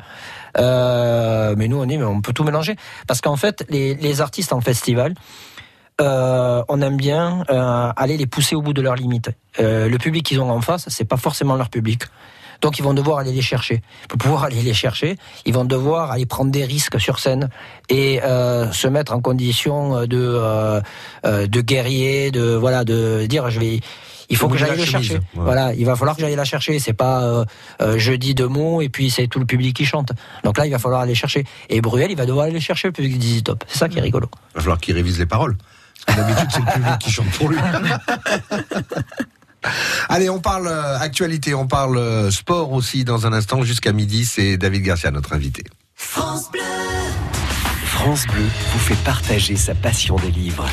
Euh, 0.58 1.56
mais 1.58 1.68
nous, 1.68 1.82
on 1.82 1.86
dit, 1.86 1.98
mais 1.98 2.06
on 2.06 2.22
peut 2.22 2.34
tout 2.34 2.44
mélanger. 2.44 2.76
Parce 3.08 3.22
qu'en 3.22 3.36
fait, 3.36 3.66
les, 3.70 3.96
les 3.96 4.22
artistes 4.22 4.54
en 4.54 4.62
festival, 4.62 5.14
euh, 6.02 6.64
on 6.68 6.82
aime 6.82 6.98
bien 6.98 7.44
euh, 7.50 7.92
aller 7.96 8.18
les 8.18 8.28
pousser 8.28 8.56
au 8.56 8.62
bout 8.62 8.74
de 8.74 8.82
leurs 8.82 8.96
limites. 8.96 9.32
Le 9.60 9.98
public 9.98 10.26
qu'ils 10.26 10.40
ont 10.40 10.50
en 10.50 10.62
face, 10.62 10.86
c'est 10.88 11.06
pas 11.06 11.18
forcément 11.18 11.56
leur 11.56 11.70
public. 11.70 12.04
Donc 12.62 12.78
ils 12.78 12.82
vont 12.82 12.94
devoir 12.94 13.20
aller 13.20 13.32
les 13.32 13.42
chercher. 13.42 13.82
Pour 14.10 14.18
pouvoir 14.18 14.44
aller 14.44 14.62
les 14.62 14.74
chercher, 14.74 15.16
ils 15.46 15.54
vont 15.54 15.64
devoir 15.64 16.12
aller 16.12 16.26
prendre 16.26 16.52
des 16.52 16.66
risques 16.66 17.00
sur 17.00 17.20
scène 17.20 17.50
et 17.88 18.20
se 18.22 18.88
mettre 18.88 19.14
en 19.14 19.22
condition 19.22 20.06
de 20.06 20.82
de 21.24 21.62
guerrier, 21.62 22.32
de 22.32 22.56
voilà, 22.56 22.84
de 22.84 23.26
dire 23.28 23.50
je 23.50 23.60
vais. 23.60 23.80
Il 24.30 24.38
faut 24.38 24.48
que 24.48 24.58
j'aille 24.58 24.70
la 24.70 24.76
le 24.76 24.86
chercher. 24.86 25.16
ouais. 25.16 25.22
Voilà, 25.34 25.74
il 25.74 25.86
va 25.86 25.96
falloir 25.96 26.16
que 26.16 26.22
j'aille 26.22 26.36
la 26.36 26.46
chercher. 26.46 26.78
C'est 26.80 26.94
pas 26.94 27.24
euh, 27.24 27.46
euh, 27.82 27.96
je 27.98 28.14
dis 28.14 28.36
deux 28.36 28.48
mots 28.48 28.82
et 28.82 28.90
puis 28.90 29.10
c'est 29.10 29.28
tout 29.28 29.40
le 29.40 29.46
public 29.46 29.76
qui 29.76 29.86
chante. 29.86 30.12
Donc 30.44 30.58
là, 30.58 30.66
il 30.66 30.72
va 30.72 30.80
falloir 30.80 31.02
aller 31.02 31.16
chercher. 31.16 31.46
Et 31.70 31.82
Bruel, 31.82 32.12
il 32.12 32.18
va 32.18 32.26
devoir 32.26 32.46
aller 32.46 32.60
chercher 32.60 32.88
le 32.90 32.92
public 32.92 33.18
d'Easy 33.18 33.44
Top. 33.44 33.64
C'est 33.68 33.80
ça 33.80 33.90
qui 33.90 33.98
est 33.98 34.02
rigolo. 34.02 34.30
Il 34.54 34.58
va 34.58 34.62
falloir 34.62 34.80
qu'il 34.80 34.96
révise 34.96 35.18
les 35.20 35.26
paroles. 35.26 35.58
Parce 36.06 36.18
que 36.18 36.22
D'habitude, 36.24 36.50
c'est 36.52 36.60
le 36.60 36.72
public 36.72 37.00
qui 37.00 37.12
chante 37.12 37.30
pour 37.32 37.50
lui. 37.50 37.58
Allez, 40.08 40.30
on 40.30 40.40
parle 40.40 40.68
euh, 40.68 40.98
actualité, 40.98 41.54
on 41.54 41.68
parle 41.68 41.98
euh, 41.98 42.32
sport 42.32 42.72
aussi 42.72 43.04
dans 43.04 43.28
un 43.28 43.34
instant. 43.34 43.64
Jusqu'à 43.64 43.92
midi, 43.92 44.26
c'est 44.26 44.58
David 44.58 44.84
Garcia, 44.84 45.12
notre 45.12 45.34
invité. 45.34 45.64
France 45.96 46.50
Bleu. 46.52 46.62
France 48.00 48.26
Bleu 48.28 48.46
vous 48.72 48.80
fait 48.80 49.04
partager 49.04 49.58
sa 49.58 49.76
passion 49.76 50.16
des 50.16 50.32
livres. 50.32 50.66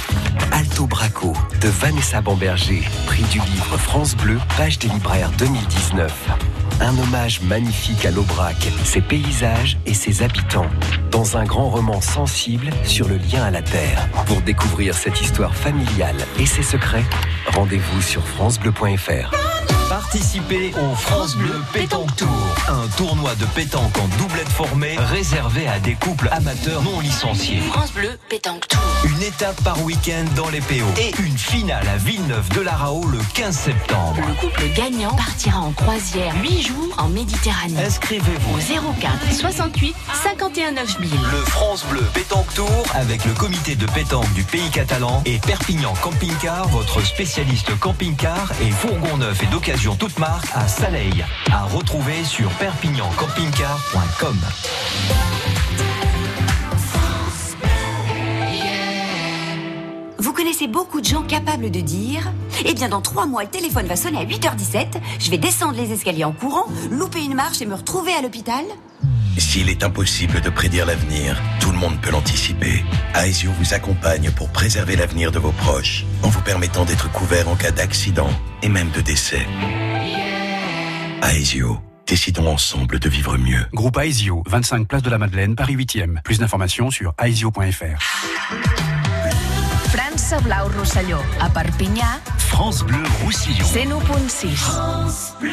Alto 0.53 0.87
Braco 0.87 1.33
de 1.61 1.67
Vanessa 1.67 2.21
Bamberger, 2.21 2.85
prix 3.07 3.25
du 3.25 3.41
livre 3.41 3.77
France 3.79 4.15
Bleu, 4.15 4.39
page 4.57 4.79
des 4.79 4.87
libraires 4.87 5.33
2019. 5.37 6.66
Un 6.81 6.97
hommage 6.99 7.41
magnifique 7.41 8.05
à 8.05 8.11
l'Aubrac, 8.11 8.57
ses 8.85 9.01
paysages 9.01 9.79
et 9.87 9.95
ses 9.95 10.23
habitants. 10.23 10.67
Dans 11.11 11.37
un 11.37 11.45
grand 11.45 11.71
roman 11.71 12.01
sensible 12.01 12.71
sur 12.85 13.09
le 13.09 13.17
lien 13.17 13.45
à 13.45 13.51
la 13.51 13.63
terre. 13.63 14.07
Pour 14.27 14.43
découvrir 14.43 14.95
cette 14.95 15.21
histoire 15.21 15.55
familiale 15.55 16.17
et 16.39 16.47
ses 16.47 16.63
secrets, 16.63 17.05
rendez-vous 17.55 18.03
sur 18.03 18.27
FranceBleu.fr. 18.27 19.35
Participez 19.89 20.73
au 20.75 20.95
France 20.97 21.37
Bleu 21.37 21.63
Pétanque 21.73 22.15
Tour, 22.17 22.57
un 22.69 22.89
tournoi 22.97 23.37
de 23.37 23.45
pétanque 23.47 23.97
en 23.99 24.09
doublette 24.19 24.49
formée 24.49 24.97
réservé 24.99 25.69
à 25.69 25.79
des 25.79 25.95
couples 25.95 26.29
amateurs 26.33 26.83
non 26.83 26.99
licenciés. 26.99 27.61
France 27.61 27.93
Bleu 27.93 28.11
Pétanque 28.29 28.67
Tour. 28.67 28.81
Une 29.05 29.23
étape 29.23 29.63
par 29.63 29.81
week-end 29.85 30.25
dans 30.35 30.51
les 30.51 30.61
PO 30.61 30.85
et 30.99 31.13
une 31.23 31.39
finale 31.39 31.87
à 31.87 31.99
Villeneuve 31.99 32.49
de 32.49 32.63
l'Arao 32.63 33.07
le 33.07 33.21
15 33.35 33.57
septembre. 33.57 34.17
Le 34.27 34.35
couple 34.35 34.65
gagnant 34.75 35.15
partira 35.15 35.61
en 35.61 35.73
croisière 35.73 36.35
8 36.43 36.63
en 36.99 37.09
Méditerranée. 37.09 37.85
Inscrivez-vous 37.85 38.55
Au 38.55 38.93
04 39.01 39.33
68 39.33 39.95
51 40.23 40.73
9000. 40.73 41.11
Le 41.11 41.45
France 41.45 41.85
Bleu 41.91 42.03
Pétanque 42.15 42.53
Tour 42.55 42.85
avec 42.95 43.25
le 43.25 43.33
comité 43.33 43.75
de 43.77 43.87
pétanque 43.87 44.33
du 44.35 44.43
pays 44.45 44.71
catalan 44.71 45.23
et 45.27 45.39
Perpignan 45.39 45.95
Camping 46.03 46.35
Car, 46.41 46.69
votre 46.69 47.01
spécialiste 47.03 47.79
camping-car 47.79 48.51
et 48.63 48.71
fourgon 48.71 49.19
neuf 49.19 49.43
et 49.43 49.47
d'occasion 49.47 49.97
toute 49.97 50.19
marque 50.19 50.49
à 50.55 50.67
Saleil. 50.69 51.25
À 51.53 51.65
retrouver 51.65 52.25
sur 52.25 52.49
perpignancampingcar.com. 52.51 54.39
connaissez 60.37 60.67
beaucoup 60.69 61.01
de 61.01 61.07
gens 61.07 61.23
capables 61.23 61.71
de 61.71 61.81
dire 61.81 62.31
Eh 62.67 62.75
bien, 62.75 62.91
dans 62.91 63.01
trois 63.01 63.27
mois, 63.27 63.43
le 63.43 63.49
téléphone 63.49 63.87
va 63.87 63.97
sonner 63.97 64.19
à 64.19 64.25
8h17, 64.25 65.01
je 65.19 65.31
vais 65.31 65.39
descendre 65.39 65.75
les 65.75 65.93
escaliers 65.93 66.25
en 66.25 66.33
courant, 66.33 66.67
louper 66.91 67.25
une 67.25 67.35
marche 67.35 67.63
et 67.63 67.67
me 67.67 67.75
retrouver 67.75 68.13
à 68.13 68.21
l'hôpital 68.21 68.63
S'il 69.39 69.71
est 69.71 69.83
impossible 69.83 70.43
de 70.43 70.51
prédire 70.51 70.85
l'avenir, 70.85 71.41
tout 71.59 71.73
le 71.73 71.79
monde 71.79 71.99
peut 72.03 72.11
l'anticiper. 72.11 72.85
Aesio 73.15 73.51
vous 73.59 73.73
accompagne 73.73 74.31
pour 74.31 74.51
préserver 74.51 74.95
l'avenir 74.97 75.33
de 75.33 75.39
vos 75.39 75.53
proches, 75.53 76.05
en 76.23 76.29
vous 76.29 76.43
permettant 76.43 76.85
d'être 76.85 77.11
couvert 77.13 77.49
en 77.49 77.57
cas 77.57 77.71
d'accident 77.71 78.29
et 78.63 78.69
même 78.69 78.91
de 78.91 79.01
décès. 79.01 79.47
Aesio, 81.23 81.79
décidons 82.07 82.49
ensemble 82.49 82.99
de 82.99 83.09
vivre 83.09 83.39
mieux. 83.39 83.65
Groupe 83.73 83.97
Aesio, 83.97 84.43
25 84.47 84.87
place 84.87 85.03
de 85.03 85.11
la 85.11 85.17
Madeleine, 85.17 85.57
Paris 85.57 85.77
8e. 85.77 86.21
Plus 86.23 86.41
d'informations 86.41 86.91
sur 86.91 87.15
aesio.fr. 87.25 88.86
França 90.27 90.43
Blau 90.43 90.69
Rosselló. 90.77 91.19
A 91.39 91.49
Perpinyà, 91.49 92.21
France 92.37 92.83
Bleu 92.83 92.99
Roussillon. 93.23 93.65
101.6. 93.65 94.57
France 94.57 95.35
Bleu. 95.39 95.53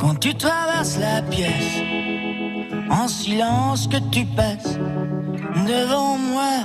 Quand 0.00 0.14
tu 0.18 0.34
traverses 0.36 0.98
la 0.98 1.20
pièce, 1.20 1.82
en 2.90 3.08
silence 3.08 3.88
que 3.88 3.98
tu 4.10 4.24
passes 4.24 4.78
devant 5.66 6.16
moi, 6.16 6.64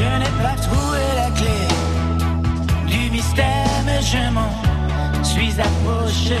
Je 0.00 0.06
n'ai 0.06 0.34
pas 0.42 0.56
trouvé 0.56 0.98
la 1.14 1.30
clé 1.38 1.58
du 2.86 3.10
mystère, 3.10 3.82
mais 3.84 4.00
je 4.00 4.32
m'en 4.32 5.22
suis 5.22 5.60
approché. 5.60 6.38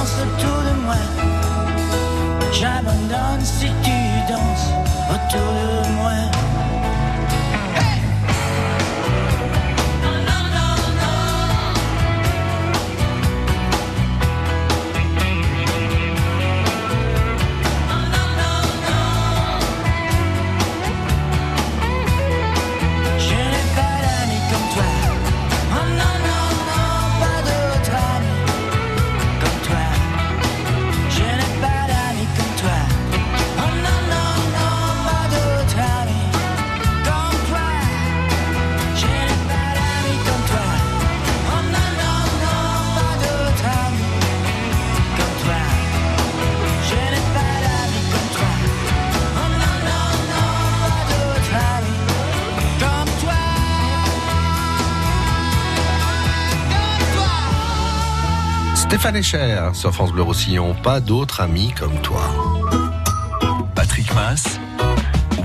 Autour 0.00 0.62
de 0.62 0.74
moi. 0.82 0.94
J'abandonne 2.52 3.44
si 3.44 3.66
tu 3.82 4.32
danses 4.32 4.70
autour 5.10 5.52
de 5.52 5.88
moi. 5.96 6.39
Stéphane 59.00 59.16
Echer 59.16 59.60
sur 59.72 59.94
France 59.94 60.12
Bleu 60.12 60.20
Roussillon. 60.20 60.74
Pas 60.74 61.00
d'autres 61.00 61.40
amis 61.40 61.72
comme 61.72 61.98
toi. 62.02 62.20
Patrick 63.74 64.14
Mass, 64.14 64.60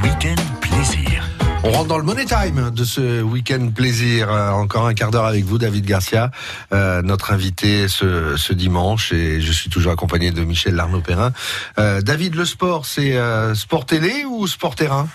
Week-end 0.03 0.35
Plaisir. 0.59 1.23
On 1.63 1.71
rentre 1.71 1.87
dans 1.87 1.97
le 1.97 2.03
money 2.03 2.25
time 2.25 2.69
de 2.71 2.83
ce 2.83 3.21
week-end 3.21 3.69
plaisir. 3.73 4.29
Euh, 4.29 4.51
encore 4.51 4.87
un 4.87 4.93
quart 4.93 5.09
d'heure 5.09 5.23
avec 5.23 5.45
vous, 5.45 5.57
David 5.57 5.85
Garcia, 5.85 6.31
euh, 6.73 7.01
notre 7.01 7.31
invité 7.31 7.87
ce, 7.87 8.35
ce, 8.35 8.51
dimanche. 8.51 9.13
Et 9.13 9.39
je 9.39 9.53
suis 9.53 9.69
toujours 9.69 9.93
accompagné 9.93 10.31
de 10.31 10.43
Michel 10.43 10.75
Larnaud-Perrin. 10.75 11.31
Euh, 11.79 12.01
David, 12.01 12.35
le 12.35 12.43
sport, 12.43 12.85
c'est 12.85 13.15
euh, 13.15 13.55
sport 13.55 13.85
télé 13.85 14.25
ou 14.25 14.47
sport 14.47 14.75
terrain? 14.75 15.07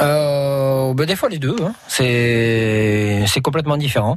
Euh, 0.00 0.94
ben 0.94 1.04
Des 1.04 1.14
fois 1.14 1.28
les 1.28 1.38
deux. 1.38 1.56
Hein. 1.62 1.74
C'est 1.88 3.42
complètement 3.42 3.76
différent. 3.76 4.16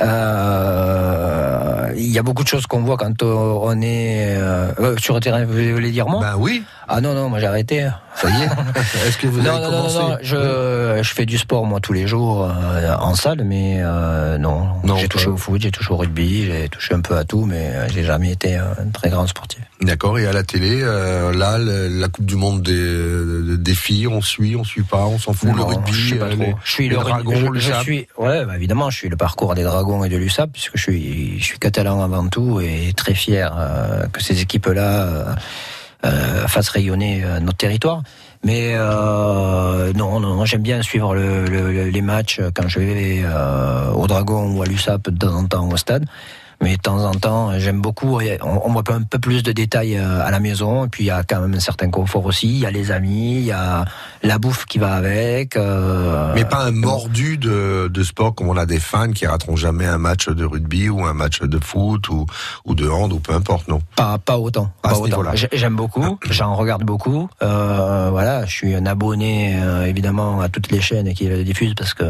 Euh, 0.00 1.45
il 1.96 2.10
y 2.10 2.18
a 2.18 2.22
beaucoup 2.22 2.42
de 2.42 2.48
choses 2.48 2.66
qu'on 2.66 2.82
voit 2.82 2.96
quand 2.96 3.22
on 3.22 3.80
est 3.80 4.36
euh, 4.36 4.96
sur 4.98 5.14
le 5.14 5.20
terrain. 5.20 5.44
Vous 5.44 5.52
voulez 5.52 5.90
dire 5.90 6.08
moi 6.08 6.20
Ben 6.20 6.36
oui. 6.38 6.62
Ah 6.88 7.00
non 7.00 7.14
non, 7.14 7.28
moi 7.28 7.40
j'ai 7.40 7.46
arrêté. 7.46 7.88
Ça 8.14 8.30
y 8.30 8.42
est. 8.42 8.46
Est-ce 9.06 9.18
que 9.18 9.26
vous 9.26 9.42
non, 9.42 9.50
avez 9.50 9.64
non, 9.64 9.70
commencé 9.70 9.98
non, 9.98 10.08
non, 10.10 10.16
je, 10.22 11.00
je 11.02 11.14
fais 11.14 11.26
du 11.26 11.38
sport 11.38 11.66
moi 11.66 11.80
tous 11.80 11.92
les 11.92 12.06
jours 12.06 12.48
euh, 12.48 12.94
en 12.98 13.14
salle, 13.14 13.42
mais 13.44 13.78
euh, 13.80 14.38
non. 14.38 14.68
Non, 14.84 14.96
j'ai 14.96 15.08
touché 15.08 15.28
au 15.28 15.36
foot, 15.36 15.60
j'ai 15.60 15.70
touché 15.70 15.92
au 15.92 15.96
rugby, 15.96 16.46
j'ai 16.46 16.68
touché 16.68 16.94
un 16.94 17.00
peu 17.00 17.16
à 17.16 17.24
tout, 17.24 17.44
mais 17.44 17.70
euh, 17.74 17.88
j'ai 17.88 18.04
jamais 18.04 18.32
été 18.32 18.54
un 18.56 18.90
très 18.92 19.10
grand 19.10 19.26
sportif. 19.26 19.60
D'accord. 19.82 20.18
Et 20.18 20.26
à 20.26 20.32
la 20.32 20.42
télé, 20.42 20.80
euh, 20.82 21.34
là, 21.34 21.58
la 21.58 22.08
Coupe 22.08 22.24
du 22.24 22.36
Monde 22.36 22.62
des, 22.62 23.58
des 23.58 23.74
filles, 23.74 24.06
on 24.06 24.22
suit, 24.22 24.56
on 24.56 24.64
suit 24.64 24.82
pas, 24.82 25.04
on 25.04 25.18
s'en 25.18 25.34
fout. 25.34 25.54
le 25.54 25.62
rugby, 25.62 25.92
je 25.92 26.14
sais 26.14 26.18
pas 26.18 26.26
euh, 26.26 26.30
trop. 26.30 26.42
les, 26.42 26.54
je 26.64 26.70
suis 26.72 26.88
les 26.88 26.96
le 26.96 27.02
dragons, 27.02 27.34
je, 27.36 27.46
le 27.46 27.60
je 27.60 27.72
suis, 27.82 28.06
ouais, 28.16 28.46
bah, 28.46 28.56
évidemment, 28.56 28.88
je 28.88 28.96
suis 28.96 29.08
le 29.08 29.16
parcours 29.16 29.54
des 29.54 29.64
dragons 29.64 30.02
et 30.04 30.08
de 30.08 30.16
l'USAP, 30.16 30.50
puisque 30.52 30.76
je 30.76 30.82
suis, 30.82 31.38
je 31.38 31.44
suis 31.44 31.58
catalan 31.58 31.85
avant 31.86 32.28
tout 32.28 32.60
et 32.60 32.92
très 32.96 33.14
fier 33.14 33.54
euh, 33.56 34.06
que 34.12 34.22
ces 34.22 34.40
équipes-là 34.40 35.02
euh, 35.02 35.34
euh, 36.04 36.46
fassent 36.48 36.68
rayonner 36.68 37.24
notre 37.40 37.56
territoire. 37.58 38.02
Mais 38.44 38.74
non, 39.94 40.44
j'aime 40.44 40.62
bien 40.62 40.82
suivre 40.82 41.14
le- 41.14 41.46
le- 41.46 41.72
le- 41.72 41.88
les 41.88 42.02
matchs 42.02 42.40
quand 42.54 42.68
je 42.68 42.78
vais 42.78 43.22
euh, 43.24 43.90
au 43.92 44.06
Dragon 44.06 44.54
ou 44.54 44.62
à 44.62 44.66
l'USAP 44.66 45.10
de 45.10 45.18
temps 45.18 45.34
en 45.34 45.46
temps 45.46 45.68
au 45.68 45.76
stade. 45.76 46.04
Mais 46.62 46.76
de 46.76 46.80
temps 46.82 47.04
en 47.04 47.12
temps, 47.12 47.58
j'aime 47.58 47.80
beaucoup. 47.82 48.18
On, 48.42 48.60
on 48.64 48.72
voit 48.72 48.82
un 48.90 49.02
peu 49.02 49.18
plus 49.18 49.42
de 49.42 49.52
détails 49.52 49.96
euh, 49.98 50.24
à 50.24 50.30
la 50.30 50.40
maison. 50.40 50.86
Et 50.86 50.88
puis 50.88 51.04
il 51.04 51.06
y 51.08 51.10
a 51.10 51.22
quand 51.22 51.40
même 51.40 51.54
un 51.54 51.60
certain 51.60 51.90
confort 51.90 52.24
aussi. 52.24 52.48
Il 52.48 52.58
y 52.60 52.66
a 52.66 52.70
les 52.70 52.90
amis, 52.92 53.36
il 53.36 53.44
y 53.44 53.52
a 53.52 53.84
la 54.22 54.38
bouffe 54.38 54.64
qui 54.64 54.78
va 54.78 54.94
avec. 54.94 55.56
euh, 55.56 56.32
Mais 56.34 56.44
pas 56.46 56.64
un 56.64 56.70
mordu 56.70 57.36
de, 57.36 57.90
de 57.92 58.02
sport 58.02 58.34
comme 58.34 58.48
on 58.48 58.56
a 58.56 58.64
des 58.66 58.80
fans 58.80 59.12
qui 59.12 59.26
rateront 59.26 59.56
jamais 59.56 59.86
un 59.86 59.98
match 59.98 60.28
de 60.28 60.44
rugby 60.44 60.88
ou 60.88 61.04
un 61.04 61.12
match 61.14 61.42
de 61.42 61.58
foot 61.62 62.08
ou, 62.08 62.24
ou 62.64 62.74
de 62.74 62.88
hand 62.88 63.12
ou 63.12 63.18
peu 63.20 63.34
importe, 63.34 63.68
non? 63.68 63.80
Pas, 63.94 64.16
pas 64.18 64.38
autant. 64.38 64.70
Pas 64.82 64.96
autant. 64.98 65.22
J'aime 65.52 65.76
beaucoup, 65.76 66.18
j'en 66.30 66.54
regarde 66.54 66.84
beaucoup. 66.84 67.28
Euh, 67.42 68.08
voilà, 68.10 68.46
je 68.46 68.52
suis 68.52 68.74
un 68.74 68.86
abonné 68.86 69.54
évidemment 69.86 70.40
à 70.40 70.48
toutes 70.48 70.70
les 70.70 70.80
chaînes 70.80 71.12
qui 71.14 71.26
le 71.28 71.44
diffusent 71.44 71.74
parce 71.74 71.92
que 71.94 72.04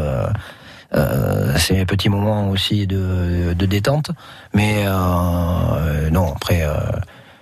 c'est 0.93 1.73
mes 1.73 1.85
petits 1.85 2.09
moments 2.09 2.49
aussi 2.49 2.87
de, 2.87 3.53
de 3.53 3.65
détente. 3.65 4.11
Mais 4.53 4.83
euh, 4.85 6.09
non, 6.11 6.33
après, 6.35 6.63
euh, 6.63 6.75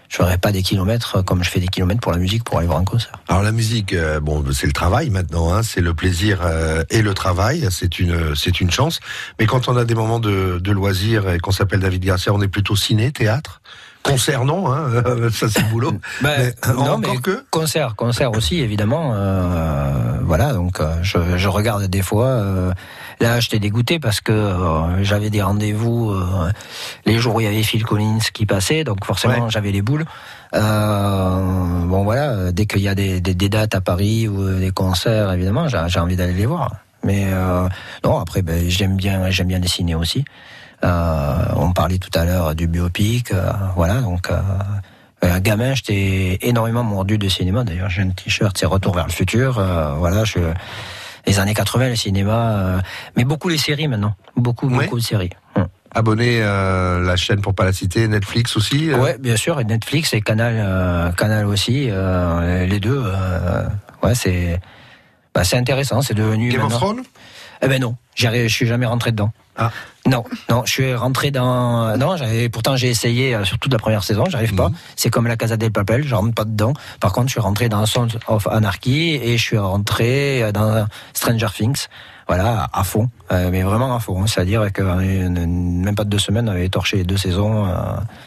je 0.10 0.18
ferai 0.18 0.38
pas 0.38 0.52
des 0.52 0.62
kilomètres 0.64 1.24
comme 1.24 1.44
je 1.44 1.50
fais 1.50 1.60
des 1.60 1.68
kilomètres 1.68 2.00
pour 2.02 2.12
la 2.12 2.18
musique 2.18 2.44
pour 2.44 2.58
aller 2.58 2.68
voir 2.68 2.80
un 2.80 2.86
concert. 2.86 3.12
Alors 3.28 3.44
la 3.44 3.52
musique, 3.52 3.94
euh, 3.94 4.20
bon, 4.20 4.44
c'est 4.54 4.68
le 4.68 4.74
travail 4.74 5.10
maintenant, 5.10 5.54
hein, 5.54 5.62
c'est 5.64 5.82
le 5.82 5.94
plaisir 5.94 6.40
euh, 6.44 6.84
et 6.90 7.02
le 7.02 7.14
travail, 7.14 7.68
c'est 7.72 8.00
une, 8.00 8.36
c'est 8.36 8.62
une 8.62 8.72
chance. 8.72 9.00
Mais 9.40 9.46
quand 9.46 9.68
on 9.68 9.76
a 9.78 9.84
des 9.86 9.96
moments 9.96 10.20
de, 10.20 10.60
de 10.60 10.72
loisirs 10.72 11.30
et 11.30 11.40
qu'on 11.40 11.52
s'appelle 11.52 11.80
David 11.82 12.04
Garcia, 12.04 12.34
on 12.34 12.42
est 12.42 12.48
plutôt 12.48 12.76
ciné, 12.76 13.12
théâtre, 13.12 13.62
concert 14.04 14.46
non, 14.46 14.72
hein, 14.72 15.04
ça 15.32 15.50
c'est 15.50 15.62
le 15.64 15.70
boulot. 15.70 15.92
Ben, 16.22 16.54
Mais, 16.68 16.74
non, 16.74 16.82
encore 16.92 17.00
mais 17.00 17.18
que? 17.18 17.44
concert, 17.50 17.96
concert 17.96 18.32
aussi 18.38 18.60
évidemment. 18.62 19.14
euh, 19.16 20.20
voilà, 20.24 20.54
donc 20.54 20.80
euh, 20.80 20.96
je, 21.02 21.38
je 21.38 21.48
regarde 21.48 21.84
des 21.88 22.02
fois. 22.04 22.74
Là, 23.20 23.40
j'étais 23.40 23.60
dégoûté 23.60 24.00
parce 24.00 24.22
que 24.22 24.32
euh, 24.32 25.04
j'avais 25.04 25.30
des 25.30 25.42
rendez-vous 25.42 26.12
euh, 26.12 26.52
les 27.06 27.18
jours 27.18 27.36
où 27.36 27.42
il 27.42 27.46
y 27.46 27.48
avait 27.48 27.64
Phil 27.64 27.84
Collins 27.84 28.20
qui 28.34 28.46
passait, 28.46 28.84
donc 28.84 29.06
forcément 29.06 29.46
Ouais. 29.46 29.50
j'avais 29.50 29.72
les 29.72 29.82
boules. 29.82 30.06
Euh, 30.54 31.40
bon 31.86 32.04
voilà, 32.04 32.52
dès 32.52 32.66
qu'il 32.66 32.82
y 32.82 32.88
a 32.88 32.96
des, 32.96 33.20
des, 33.22 33.34
des 33.34 33.50
dates 33.50 33.76
à 33.76 33.82
Paris 33.82 34.28
ou 34.28 34.60
des 34.60 34.72
concerts, 34.72 35.32
évidemment, 35.34 35.68
j'ai 35.68 36.00
envie 36.00 36.16
d'aller 36.16 36.34
les 36.34 36.46
voir. 36.46 36.72
Mais 37.04 37.26
non, 38.04 38.20
après, 38.20 38.42
ben, 38.42 38.68
j'aime 38.68 38.96
bien, 38.96 39.30
j'aime 39.30 39.48
bien 39.48 39.60
dessiner 39.60 39.96
aussi. 39.96 40.26
On 40.82 41.72
parlait 41.74 41.98
tout 41.98 42.18
à 42.18 42.26
l'heure 42.26 42.56
du 42.56 42.68
biopic, 42.68 43.32
voilà, 43.76 44.02
donc. 44.02 44.30
Euh, 45.24 45.40
gamin, 45.40 45.74
j'étais 45.74 46.38
énormément 46.42 46.84
mordu 46.84 47.18
de 47.18 47.28
cinéma. 47.30 47.64
D'ailleurs, 47.64 47.90
j'ai 47.90 48.02
un 48.04 48.10
t-shirt, 48.10 48.56
c'est 48.58 48.66
Retour 48.66 48.94
vers 48.94 49.08
le 49.08 49.12
futur. 49.12 49.54
Voilà, 49.98 50.24
je, 50.24 50.40
les 51.28 51.40
années 51.40 51.54
80, 51.54 51.90
le 51.90 51.96
cinéma, 51.96 52.52
euh, 52.52 52.80
mais 53.16 53.24
beaucoup 53.24 53.50
les 53.50 53.58
séries 53.58 53.88
maintenant, 53.88 54.16
beaucoup, 54.36 54.68
beaucoup 54.68 54.98
de 55.00 55.04
séries. 55.04 55.32
Hum. 55.56 55.68
abonné 55.94 56.40
euh, 56.42 57.02
la 57.02 57.16
chaîne 57.16 57.42
pour 57.42 57.54
pas 57.56 57.64
la 57.66 57.72
citer, 57.74 58.08
Netflix 58.08 58.56
aussi. 58.58 58.92
euh, 58.92 58.98
Ouais, 59.00 59.18
bien 59.18 59.38
sûr, 59.38 59.60
et 59.60 59.64
Netflix 59.64 60.14
et 60.14 60.22
Canal, 60.22 60.56
euh, 60.58 61.12
Canal 61.14 61.46
aussi, 61.46 61.90
les 61.90 62.80
deux. 62.80 63.04
ouais, 64.04 64.16
c'est, 64.16 64.60
bah, 65.34 65.44
c'est 65.44 65.58
intéressant. 65.58 66.02
C'est 66.02 66.14
devenu 66.14 66.50
Game 66.50 66.64
of 66.66 66.74
Thrones? 66.74 67.04
Eh 67.62 67.68
ben 67.68 67.82
non, 67.82 67.96
je 68.16 68.48
suis 68.48 68.68
jamais 68.68 68.86
rentré 68.86 69.12
dedans. 69.12 69.32
Ah. 69.58 69.72
Non, 70.08 70.24
non, 70.52 70.62
je 70.66 70.72
suis 70.72 70.94
rentré 70.94 71.32
dans. 71.32 71.98
Non, 71.98 72.16
j'avais. 72.16 72.48
Pourtant, 72.50 72.76
j'ai 72.76 72.90
essayé 72.90 73.34
euh, 73.34 73.44
sur 73.44 73.58
toute 73.58 73.74
la 73.74 73.80
première 73.80 74.04
saison, 74.04 74.26
j'arrive 74.30 74.54
pas. 74.54 74.70
Mhm. 74.70 74.76
C'est 74.96 75.10
comme 75.10 75.26
la 75.28 75.36
Casa 75.36 75.58
del 75.58 75.72
Papel, 75.72 76.04
je 76.06 76.14
rentre 76.14 76.34
pas 76.36 76.46
dedans. 76.46 76.74
Par 77.00 77.12
contre, 77.12 77.28
je 77.28 77.32
suis 77.32 77.42
rentré 77.42 77.70
dans 77.70 77.86
Sons 77.88 78.10
of 78.28 78.46
Anarchy 78.48 79.16
et 79.16 79.38
je 79.38 79.44
suis 79.44 79.58
rentré 79.58 80.44
euh, 80.44 80.52
dans 80.52 80.86
Stranger 81.14 81.48
Things. 81.56 81.88
Voilà, 82.28 82.68
à 82.74 82.84
fond, 82.84 83.10
Euh, 83.32 83.50
mais 83.52 83.62
vraiment 83.62 83.96
à 83.96 84.00
fond. 84.00 84.26
C'est-à-dire 84.26 84.72
que 84.74 84.82
une- 84.82 85.84
même 85.84 85.94
pas 85.96 86.04
de 86.04 86.10
deux 86.10 86.18
semaines, 86.20 86.50
on 86.50 86.52
avait 86.54 86.70
torché 86.70 86.98
les 86.98 87.04
deux 87.04 87.18
saisons. 87.18 87.66
euh, 87.68 87.72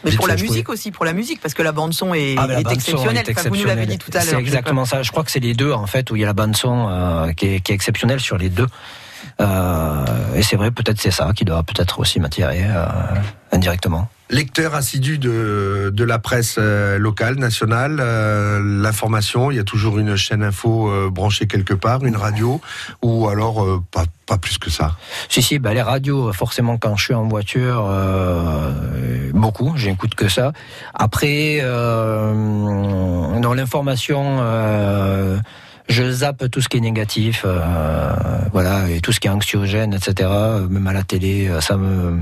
Mais 0.05 0.11
pour 0.11 0.27
la 0.27 0.35
pouvais- 0.35 0.47
musique 0.47 0.69
aussi, 0.69 0.91
pour 0.91 1.03
la 1.05 1.11
musique, 1.13 1.41
parce 1.41 1.53
que 1.53 1.63
la 1.63 1.71
bande 1.73 1.93
son 1.93 2.13
est, 2.13 2.35
ah, 2.37 2.45
mais 2.47 2.53
la 2.55 2.59
est 2.59 2.63
bande 2.63 2.73
son 2.73 2.77
exceptionnelle. 2.79 3.23
est 3.27 3.31
Enfin, 3.39 3.49
vous 3.49 3.55
nous 3.57 3.63
l'avez 3.65 3.81
exceptionnelle. 3.83 3.87
dit 3.87 3.97
tout 3.97 4.11
à 4.17 4.19
l'heure. 4.19 4.29
C'est 4.35 4.39
exactement 4.39 4.85
ça. 4.85 5.01
Je 5.03 5.11
crois 5.11 5.23
que 5.25 5.31
c'est 5.31 5.39
les 5.41 5.53
deux 5.53 5.71
en 5.73 5.85
fait 5.85 6.11
où 6.11 6.15
il 6.15 6.21
y 6.21 6.23
a 6.23 6.27
la 6.27 6.33
bande 6.33 6.55
son 6.55 6.87
euh, 6.89 7.31
qui, 7.33 7.47
est, 7.55 7.59
qui 7.61 7.71
est 7.73 7.75
exceptionnelle 7.75 8.19
sur 8.21 8.37
les 8.37 8.49
deux. 8.49 8.67
Euh, 9.41 10.05
et 10.35 10.43
c'est 10.43 10.55
vrai, 10.55 10.71
peut-être 10.71 10.99
c'est 10.99 11.11
ça 11.11 11.31
qui 11.35 11.45
doit 11.45 11.63
peut-être 11.63 11.99
aussi 11.99 12.19
m'attirer 12.19 12.65
euh, 12.65 12.85
indirectement. 13.51 14.09
Lecteur 14.31 14.75
assidu 14.75 15.17
de, 15.17 15.91
de 15.91 16.03
la 16.03 16.19
presse 16.19 16.57
euh, 16.59 16.99
locale, 16.99 17.37
nationale, 17.37 17.97
euh, 17.99 18.61
l'information, 18.63 19.49
il 19.49 19.57
y 19.57 19.59
a 19.59 19.63
toujours 19.63 19.97
une 19.97 20.15
chaîne 20.15 20.43
info 20.43 20.87
euh, 20.87 21.09
branchée 21.09 21.47
quelque 21.47 21.73
part, 21.73 22.05
une 22.05 22.15
radio, 22.15 22.61
ou 23.01 23.27
alors 23.27 23.63
euh, 23.63 23.81
pas, 23.91 24.03
pas 24.27 24.37
plus 24.37 24.59
que 24.59 24.69
ça? 24.69 24.95
Si, 25.29 25.41
si, 25.41 25.57
bah, 25.57 25.73
les 25.73 25.81
radios, 25.81 26.31
forcément, 26.31 26.77
quand 26.77 26.95
je 26.95 27.05
suis 27.05 27.15
en 27.15 27.27
voiture, 27.27 27.91
beaucoup, 29.33 29.73
j'écoute 29.75 30.13
que 30.13 30.29
ça. 30.29 30.53
Après, 30.93 31.61
dans 33.41 33.53
l'information, 33.55 34.43
je 35.89 36.09
zappe 36.11 36.49
tout 36.51 36.61
ce 36.61 36.69
qui 36.69 36.77
est 36.77 36.81
négatif, 36.81 37.43
euh, 37.45 38.11
voilà, 38.53 38.89
et 38.89 39.01
tout 39.01 39.11
ce 39.11 39.19
qui 39.19 39.27
est 39.27 39.31
anxiogène, 39.31 39.93
etc. 39.93 40.29
Même 40.69 40.87
à 40.87 40.93
la 40.93 41.03
télé, 41.03 41.47
euh, 41.49 41.59
ça 41.61 41.77
me... 41.77 42.19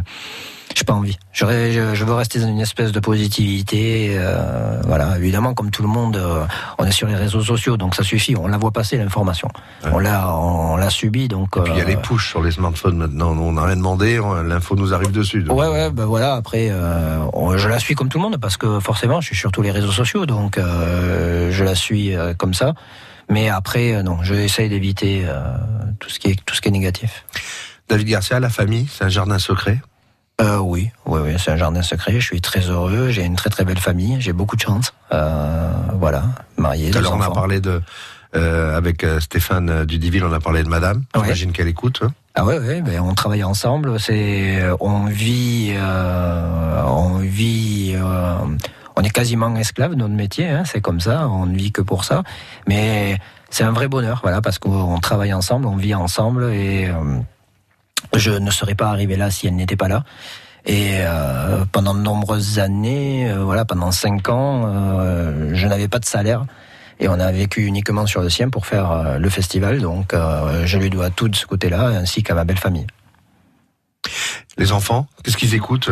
J'ai 0.75 0.83
pas 0.83 0.93
envie. 0.93 1.17
J'aurais- 1.33 1.71
Je, 1.71 1.95
je 1.95 2.05
veux 2.05 2.13
rester 2.13 2.39
dans 2.39 2.47
une 2.49 2.59
espèce 2.59 2.91
de 2.91 2.99
positivité. 2.99 4.11
euh, 4.17 4.79
voilà, 4.85 5.17
évidemment, 5.17 5.53
comme 5.55 5.71
tout 5.71 5.81
le 5.81 5.87
monde, 5.87 6.17
euh, 6.17 6.43
on 6.77 6.85
est 6.85 6.91
sur 6.91 7.07
les 7.07 7.15
réseaux 7.15 7.41
sociaux, 7.41 7.77
donc 7.77 7.95
ça 7.95 8.03
suffit. 8.03 8.35
On 8.35 8.47
la 8.47 8.57
voit 8.57 8.69
passer 8.71 8.95
l'information. 8.97 9.47
On 9.91 9.97
l'a, 9.97 10.35
on 10.35 10.75
l'a 10.75 10.89
subi, 10.91 11.27
donc. 11.29 11.59
Puis 11.63 11.73
il 11.73 11.77
y 11.77 11.81
a 11.81 11.83
euh, 11.85 11.87
les 11.87 11.95
push 11.97 12.29
sur 12.29 12.43
les 12.43 12.51
smartphones 12.51 12.97
maintenant, 12.97 13.31
on 13.31 13.53
n'a 13.53 13.63
rien 13.63 13.75
demandé, 13.77 14.19
l'info 14.45 14.75
nous 14.75 14.93
arrive 14.93 15.11
dessus. 15.11 15.41
donc. 15.41 15.57
Ouais, 15.57 15.67
ouais, 15.67 15.89
ben 15.89 16.05
voilà. 16.05 16.35
Après, 16.35 16.67
euh, 16.69 17.19
on- 17.33 17.57
je 17.57 17.67
la 17.69 17.79
suis 17.79 17.95
comme 17.95 18.09
tout 18.09 18.19
le 18.19 18.23
monde 18.23 18.37
parce 18.37 18.57
que 18.57 18.79
forcément, 18.79 19.19
je 19.19 19.27
suis 19.27 19.37
sur 19.37 19.51
tous 19.51 19.63
les 19.63 19.71
réseaux 19.71 19.91
sociaux, 19.93 20.25
donc 20.27 20.57
euh, 20.59 21.49
je 21.51 21.63
la 21.63 21.73
suis 21.75 22.15
euh, 22.15 22.33
comme 22.35 22.53
ça. 22.53 22.73
Mais 23.29 23.49
après, 23.49 23.93
euh, 23.93 24.03
non, 24.03 24.19
je 24.23 24.33
essaye 24.33 24.69
d'éviter 24.69 25.23
euh, 25.25 25.41
tout 25.99 26.09
ce 26.09 26.19
qui 26.19 26.29
est 26.29 26.45
tout 26.45 26.55
ce 26.55 26.61
qui 26.61 26.69
est 26.69 26.71
négatif. 26.71 27.25
David 27.89 28.07
Garcia, 28.07 28.39
la 28.39 28.49
famille, 28.49 28.87
c'est 28.91 29.03
un 29.05 29.09
jardin 29.09 29.39
secret? 29.39 29.79
Euh, 30.39 30.57
oui, 30.59 30.91
oui, 31.05 31.19
oui, 31.23 31.31
c'est 31.39 31.51
un 31.51 31.57
jardin 31.57 31.81
secret. 31.81 32.13
Je 32.19 32.25
suis 32.25 32.41
très 32.41 32.59
heureux. 32.61 33.09
J'ai 33.09 33.23
une 33.25 33.35
très 33.35 33.49
très 33.49 33.65
belle 33.65 33.79
famille. 33.79 34.17
J'ai 34.19 34.33
beaucoup 34.33 34.55
de 34.55 34.61
chance. 34.61 34.93
Euh, 35.11 35.71
voilà, 35.99 36.25
marié. 36.57 36.91
L'heure, 36.91 37.13
on 37.15 37.21
a 37.21 37.31
parlé 37.31 37.59
de. 37.59 37.81
euh, 38.35 38.77
avec 38.77 39.05
Stéphane 39.19 39.83
Dudiville, 39.85 40.23
on 40.23 40.31
a 40.33 40.39
parlé 40.39 40.63
de 40.63 40.69
madame. 40.69 41.03
Ouais. 41.15 41.23
J'imagine 41.23 41.51
qu'elle 41.53 41.67
écoute. 41.69 42.01
hein. 42.03 42.11
Ah 42.35 42.45
ouais, 42.45 42.59
ouais, 42.59 42.81
ben 42.81 42.99
on 43.01 43.15
travaille 43.15 43.43
ensemble. 43.43 43.99
C'est, 43.99 44.61
on 44.79 45.05
vit, 45.05 45.73
on 46.85 47.17
vit, 47.17 47.95
on 48.97 49.03
est 49.03 49.11
quasiment 49.11 49.55
esclave 49.55 49.91
de 49.91 49.95
notre 49.95 50.15
métier. 50.15 50.49
Hein, 50.49 50.63
c'est 50.65 50.81
comme 50.81 50.99
ça. 50.99 51.29
On 51.29 51.45
ne 51.45 51.55
vit 51.55 51.71
que 51.71 51.81
pour 51.81 52.03
ça. 52.03 52.23
Mais 52.67 53.17
c'est 53.49 53.63
un 53.63 53.71
vrai 53.71 53.87
bonheur, 53.87 54.19
voilà, 54.23 54.41
parce 54.41 54.59
qu'on 54.59 54.99
travaille 54.99 55.33
ensemble, 55.33 55.67
on 55.67 55.77
vit 55.77 55.95
ensemble, 55.95 56.51
et 56.51 56.87
euh, 56.87 57.19
je 58.13 58.31
ne 58.31 58.51
serais 58.51 58.75
pas 58.75 58.89
arrivé 58.89 59.15
là 59.15 59.31
si 59.31 59.47
elle 59.47 59.55
n'était 59.55 59.77
pas 59.77 59.87
là. 59.87 60.03
Et 60.65 60.97
euh, 60.99 61.63
pendant 61.71 61.93
de 61.93 62.01
nombreuses 62.01 62.59
années, 62.59 63.29
euh, 63.29 63.43
voilà, 63.43 63.63
pendant 63.63 63.91
cinq 63.91 64.27
ans, 64.27 64.67
je 65.53 65.67
n'avais 65.67 65.87
pas 65.87 65.99
de 65.99 66.05
salaire. 66.05 66.45
Et 66.99 67.07
on 67.07 67.19
a 67.19 67.31
vécu 67.31 67.65
uniquement 67.65 68.07
sur 68.07 68.21
le 68.21 68.29
sien 68.29 68.49
pour 68.49 68.65
faire 68.65 69.19
le 69.19 69.29
festival. 69.29 69.79
Donc, 69.79 70.15
je 70.65 70.77
lui 70.79 70.89
dois 70.89 71.11
tout 71.11 71.29
de 71.29 71.35
ce 71.35 71.45
côté-là, 71.45 71.89
ainsi 71.89 72.23
qu'à 72.23 72.33
ma 72.33 72.43
belle 72.43 72.57
famille. 72.57 72.87
Les 74.57 74.71
enfants, 74.71 75.05
qu'est-ce 75.23 75.37
qu'ils 75.37 75.53
écoutent? 75.53 75.91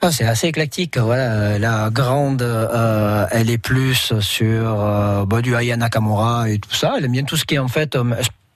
Ah, 0.00 0.12
c'est 0.12 0.24
assez 0.24 0.46
éclectique. 0.46 0.96
Voilà, 0.96 1.58
la 1.58 1.90
grande, 1.90 2.42
euh, 2.42 3.26
elle 3.32 3.50
est 3.50 3.58
plus 3.58 4.12
sur 4.20 4.46
euh, 4.80 5.24
bah, 5.26 5.42
du 5.42 5.56
Aya 5.56 5.76
Nakamura 5.76 6.48
et 6.48 6.58
tout 6.58 6.72
ça. 6.74 6.94
Elle 6.98 7.06
aime 7.06 7.12
bien 7.12 7.24
tout 7.24 7.36
ce 7.36 7.44
qui 7.44 7.56
est 7.56 7.58
en 7.58 7.66
fait. 7.68 7.96
euh, 7.96 8.04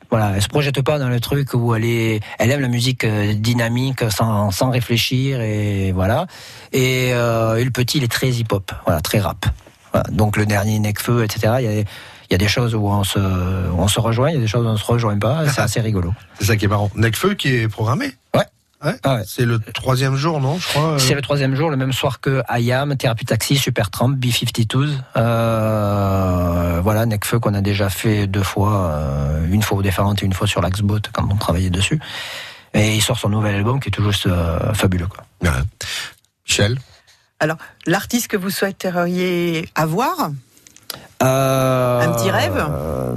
voilà, 0.08 0.32
elle 0.36 0.42
se 0.42 0.48
projette 0.48 0.80
pas 0.82 0.98
dans 0.98 1.08
le 1.08 1.18
truc 1.20 1.54
où 1.54 1.74
elle 1.74 1.84
est. 1.84 2.20
Elle 2.38 2.50
aime 2.52 2.60
la 2.60 2.68
musique 2.68 3.02
euh, 3.04 3.32
dynamique, 3.34 4.04
sans, 4.10 4.50
sans 4.52 4.70
réfléchir 4.70 5.40
et 5.40 5.90
voilà. 5.92 6.26
Et, 6.72 7.10
euh, 7.12 7.56
et 7.56 7.64
le 7.64 7.70
petit, 7.70 7.98
il 7.98 8.04
est 8.04 8.12
très 8.12 8.28
hip-hop, 8.28 8.70
voilà, 8.84 9.00
très 9.00 9.18
rap. 9.18 9.46
Voilà. 9.92 10.06
Donc 10.12 10.36
le 10.36 10.46
dernier 10.46 10.78
Necfeu, 10.78 11.24
etc. 11.24 11.54
Il 11.58 11.64
y 11.64 11.68
a, 11.68 11.72
il 11.80 11.86
y 12.30 12.34
a 12.34 12.38
des 12.38 12.48
choses 12.48 12.74
où 12.76 12.86
on 12.86 13.02
se, 13.04 13.18
on 13.18 13.88
se 13.88 13.98
rejoint, 14.00 14.30
il 14.30 14.34
y 14.34 14.38
a 14.38 14.40
des 14.40 14.46
choses 14.46 14.64
où 14.64 14.68
on 14.68 14.76
se 14.76 14.84
rejoint 14.84 15.18
pas. 15.18 15.48
C'est 15.48 15.60
assez 15.62 15.80
rigolo. 15.80 16.14
C'est 16.38 16.44
ça 16.44 16.56
qui 16.56 16.66
est 16.66 16.68
marrant. 16.68 16.90
Necfeu 16.94 17.34
qui 17.34 17.48
est 17.48 17.68
programmé 17.68 18.12
Ouais. 18.34 18.44
Ouais. 18.84 18.96
C'est 19.26 19.44
le 19.44 19.58
troisième 19.60 20.16
jour, 20.16 20.40
non 20.40 20.58
Je 20.58 20.68
crois. 20.68 20.82
euh, 20.92 20.98
C'est 20.98 21.14
le 21.14 21.22
troisième 21.22 21.54
jour, 21.54 21.70
le 21.70 21.76
même 21.76 21.92
soir 21.92 22.20
que 22.20 22.42
IAM, 22.58 22.96
Thérapie 22.96 23.24
Taxi, 23.24 23.56
Super 23.56 23.90
Tramp, 23.90 24.10
B-52s. 24.16 24.96
Euh, 25.16 26.80
voilà, 26.82 27.06
Necfeu 27.06 27.38
qu'on 27.38 27.54
a 27.54 27.60
déjà 27.60 27.88
fait 27.90 28.26
deux 28.26 28.42
fois, 28.42 28.90
euh, 28.90 29.46
une 29.50 29.62
fois 29.62 29.78
au 29.78 29.82
Déferrante 29.82 30.22
et 30.22 30.26
une 30.26 30.32
fois 30.32 30.46
sur 30.46 30.60
l'Axbot 30.60 30.98
quand 31.12 31.28
on 31.30 31.36
travaillait 31.36 31.70
dessus. 31.70 32.00
Et 32.74 32.94
il 32.96 33.00
sort 33.02 33.18
son 33.18 33.28
nouvel 33.28 33.54
album 33.54 33.80
qui 33.80 33.88
est 33.88 33.92
tout 33.92 34.04
juste 34.04 34.26
euh, 34.26 34.72
fabuleux. 34.74 35.06
Quoi. 35.06 35.24
Michel? 36.48 36.78
Alors, 37.38 37.56
l'artiste 37.86 38.28
que 38.28 38.36
vous 38.36 38.50
souhaiteriez 38.50 39.68
avoir 39.74 40.30
Un 41.26 42.12
petit 42.12 42.30
rêve? 42.30 42.56
euh, 42.56 43.14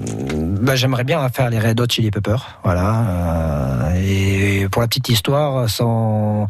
bah, 0.61 0.75
J'aimerais 0.75 1.03
bien 1.03 1.27
faire 1.29 1.49
les 1.49 1.59
Red 1.59 1.79
Hot 1.79 1.87
Chili 1.89 2.11
Peppers. 2.11 2.59
Voilà. 2.63 2.99
euh, 3.89 3.93
et 4.05 4.67
pour 4.69 4.81
la 4.81 4.87
petite 4.87 5.09
histoire, 5.09 5.69
son, 5.69 6.47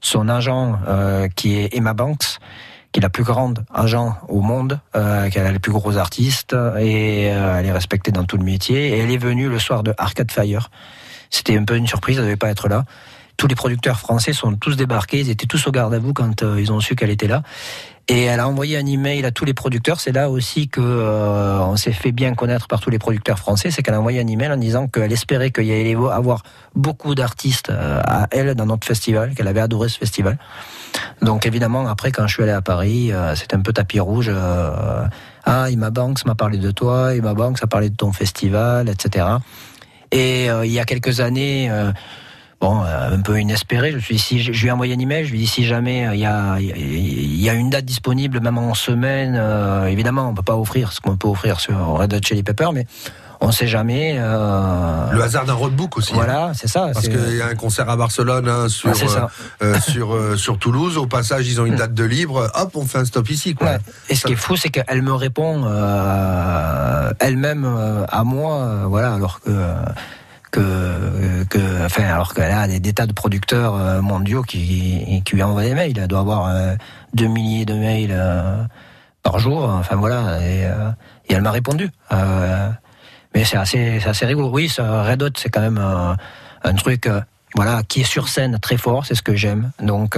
son 0.00 0.28
agent, 0.28 0.78
euh, 0.88 1.28
qui 1.34 1.58
est 1.58 1.76
Emma 1.76 1.94
Banks, 1.94 2.38
qui 2.92 3.00
est 3.00 3.02
la 3.02 3.10
plus 3.10 3.24
grande 3.24 3.64
agent 3.74 4.16
au 4.28 4.40
monde, 4.40 4.80
euh, 4.94 5.28
qui 5.28 5.38
a 5.38 5.52
les 5.52 5.58
plus 5.58 5.72
gros 5.72 5.96
artistes, 5.96 6.54
et 6.78 7.30
euh, 7.32 7.58
elle 7.58 7.66
est 7.66 7.72
respectée 7.72 8.10
dans 8.10 8.24
tout 8.24 8.36
le 8.38 8.44
métier. 8.44 8.88
Et 8.88 8.98
elle 8.98 9.10
est 9.10 9.18
venue 9.18 9.48
le 9.48 9.58
soir 9.58 9.82
de 9.82 9.94
Arcade 9.98 10.30
Fire. 10.30 10.70
C'était 11.30 11.56
un 11.58 11.64
peu 11.64 11.76
une 11.76 11.86
surprise, 11.86 12.18
elle 12.18 12.24
devait 12.24 12.36
pas 12.36 12.50
être 12.50 12.68
là. 12.68 12.84
Tous 13.36 13.48
les 13.48 13.54
producteurs 13.54 13.98
français 13.98 14.32
sont 14.32 14.54
tous 14.54 14.76
débarqués, 14.76 15.20
ils 15.20 15.28
étaient 15.28 15.46
tous 15.46 15.66
au 15.66 15.70
garde 15.70 15.92
à 15.92 15.98
vous 15.98 16.14
quand 16.14 16.42
euh, 16.42 16.58
ils 16.58 16.72
ont 16.72 16.80
su 16.80 16.96
qu'elle 16.96 17.10
était 17.10 17.26
là. 17.28 17.42
Et 18.08 18.22
elle 18.22 18.38
a 18.38 18.46
envoyé 18.48 18.76
un 18.76 18.86
email 18.86 19.24
à 19.24 19.32
tous 19.32 19.44
les 19.44 19.54
producteurs. 19.54 19.98
C'est 19.98 20.12
là 20.12 20.30
aussi 20.30 20.68
que 20.68 20.80
euh, 20.80 21.58
on 21.60 21.76
s'est 21.76 21.92
fait 21.92 22.12
bien 22.12 22.34
connaître 22.34 22.68
par 22.68 22.80
tous 22.80 22.90
les 22.90 23.00
producteurs 23.00 23.38
français. 23.38 23.72
C'est 23.72 23.82
qu'elle 23.82 23.94
a 23.94 23.98
envoyé 23.98 24.20
un 24.20 24.26
email 24.28 24.52
en 24.52 24.56
disant 24.56 24.86
qu'elle 24.86 25.12
espérait 25.12 25.50
qu'il 25.50 25.64
y 25.64 25.72
allait 25.72 25.96
avoir 26.12 26.44
beaucoup 26.76 27.16
d'artistes 27.16 27.70
euh, 27.70 28.00
à 28.04 28.28
elle 28.30 28.54
dans 28.54 28.66
notre 28.66 28.86
festival, 28.86 29.34
qu'elle 29.34 29.48
avait 29.48 29.60
adoré 29.60 29.88
ce 29.88 29.98
festival. 29.98 30.38
Donc 31.20 31.46
évidemment, 31.46 31.88
après, 31.88 32.12
quand 32.12 32.28
je 32.28 32.34
suis 32.34 32.42
allé 32.44 32.52
à 32.52 32.62
Paris, 32.62 33.12
euh, 33.12 33.34
c'était 33.34 33.56
un 33.56 33.60
peu 33.60 33.72
tapis 33.72 33.98
rouge. 33.98 34.30
euh, 34.32 35.04
ah, 35.44 35.70
Ima 35.70 35.90
Banks 35.90 36.24
m'a 36.26 36.34
parlé 36.34 36.58
de 36.58 36.70
toi, 36.70 37.14
Ima 37.14 37.34
Banks 37.34 37.58
a 37.62 37.66
parlé 37.66 37.90
de 37.90 37.96
ton 37.96 38.12
festival, 38.12 38.88
etc. 38.88 39.26
Et 40.12 40.50
euh, 40.50 40.64
il 40.64 40.72
y 40.72 40.78
a 40.78 40.84
quelques 40.84 41.20
années, 41.20 41.68
euh, 41.70 41.92
bon, 42.60 42.82
euh, 42.84 43.14
un 43.14 43.20
peu 43.20 43.38
inespéré, 43.40 43.92
je, 43.92 43.98
suis, 43.98 44.18
si, 44.18 44.42
je 44.42 44.50
lui 44.52 44.68
ai 44.68 44.70
envoyé 44.70 44.94
un 44.94 44.98
email, 44.98 45.24
je 45.24 45.30
lui 45.32 45.38
ai 45.38 45.40
dit 45.42 45.46
si 45.46 45.64
jamais 45.64 46.06
euh, 46.06 46.14
il 46.14 46.20
y, 46.20 46.26
a, 46.26 46.58
il 46.60 47.40
y 47.40 47.48
a 47.50 47.54
une 47.54 47.70
date 47.70 47.84
disponible, 47.84 48.40
même 48.40 48.58
en 48.58 48.74
semaine, 48.74 49.36
euh, 49.38 49.86
évidemment, 49.86 50.28
on 50.28 50.34
peut 50.34 50.42
pas 50.42 50.56
offrir 50.56 50.92
ce 50.92 51.00
qu'on 51.00 51.16
peut 51.16 51.28
offrir 51.28 51.60
sur 51.60 51.76
Red 51.76 52.14
Hot 52.14 52.20
Chili 52.24 52.42
Pepper, 52.42 52.68
mais 52.72 52.86
on 53.42 53.52
sait 53.52 53.66
jamais. 53.66 54.16
euh, 54.18 55.10
Le 55.12 55.22
hasard 55.22 55.44
d'un 55.44 55.52
roadbook 55.52 55.98
aussi. 55.98 56.14
Voilà, 56.14 56.52
c'est 56.54 56.68
ça. 56.68 56.88
Parce 56.94 57.06
qu'il 57.06 57.36
y 57.36 57.42
a 57.42 57.48
un 57.48 57.54
concert 57.54 57.88
à 57.90 57.94
Barcelone, 57.94 58.48
hein, 58.48 58.70
sur, 58.70 58.90
Ah, 59.18 59.28
euh, 59.62 59.78
sur, 59.78 60.14
euh, 60.14 60.36
sur 60.38 60.58
Toulouse. 60.58 60.96
Au 60.96 61.06
passage, 61.06 61.46
ils 61.46 61.60
ont 61.60 61.66
une 61.66 61.76
date 61.76 61.92
de 61.92 62.04
libre. 62.04 62.50
Hop, 62.54 62.70
on 62.76 62.86
fait 62.86 62.96
un 62.96 63.04
stop 63.04 63.28
ici. 63.28 63.54
Quoi. 63.54 63.72
Ouais. 63.72 63.78
Et 64.08 64.14
ce 64.14 64.26
qui 64.26 64.32
est 64.32 64.36
fou, 64.36 64.56
c'est 64.56 64.70
qu'elle 64.70 65.02
me 65.02 65.12
répond 65.12 65.66
elle-même 67.20 67.66
à 68.08 68.24
moi, 68.24 68.84
voilà, 68.86 69.12
alors 69.12 69.40
que 69.40 69.50
que, 70.50 71.44
que 71.44 71.84
enfin, 71.84 72.04
alors 72.04 72.34
qu'elle 72.34 72.50
a 72.50 72.66
des, 72.66 72.92
tas 72.92 73.06
de 73.06 73.12
producteurs 73.12 73.74
euh, 73.74 74.00
mondiaux 74.00 74.42
qui, 74.42 75.22
lui 75.32 75.42
envoient 75.42 75.62
des 75.62 75.74
mails. 75.74 75.98
Elle 75.98 76.08
doit 76.08 76.20
avoir 76.20 76.46
euh, 76.46 76.74
deux 77.14 77.26
milliers 77.26 77.64
de 77.64 77.74
mails 77.74 78.12
euh, 78.12 78.62
par 79.22 79.38
jour. 79.38 79.64
Enfin 79.64 79.96
voilà, 79.96 80.40
et, 80.42 80.66
elle 81.28 81.42
m'a 81.42 81.50
répondu. 81.50 81.90
Mais 83.34 83.44
c'est 83.44 83.56
assez, 83.56 84.00
assez 84.06 84.24
rigolo. 84.24 84.48
Oui, 84.48 84.72
Red 84.78 85.22
Hot, 85.22 85.30
c'est 85.36 85.50
quand 85.50 85.60
même 85.60 85.78
un 85.78 86.74
truc. 86.74 87.08
voilà, 87.54 87.82
qui 87.82 88.00
est 88.00 88.04
sur 88.04 88.28
scène 88.28 88.58
très 88.60 88.78
fort, 88.78 89.04
c'est 89.04 89.14
ce 89.14 89.22
que 89.22 89.34
j'aime. 89.34 89.72
Donc, 89.80 90.16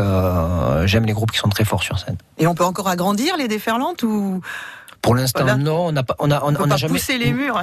j'aime 0.84 1.06
les 1.06 1.12
groupes 1.14 1.32
qui 1.32 1.38
sont 1.38 1.48
très 1.48 1.64
forts 1.64 1.82
sur 1.82 1.98
scène. 1.98 2.16
Et 2.36 2.46
on 2.46 2.54
peut 2.54 2.64
encore 2.64 2.88
agrandir 2.88 3.36
les 3.36 3.48
déferlantes 3.48 4.02
ou 4.02 4.40
Pour 5.00 5.14
l'instant, 5.14 5.42
Voilà. 5.42 5.56
non, 5.56 5.86
on 5.86 5.92
n'a 5.92 6.02
pas, 6.02 6.16
on 6.18 6.30
a, 6.30 6.42
on, 6.44 6.54
on 6.56 6.70
a 6.70 6.76
jamais 6.76 6.98
les 7.18 7.32
murs 7.32 7.56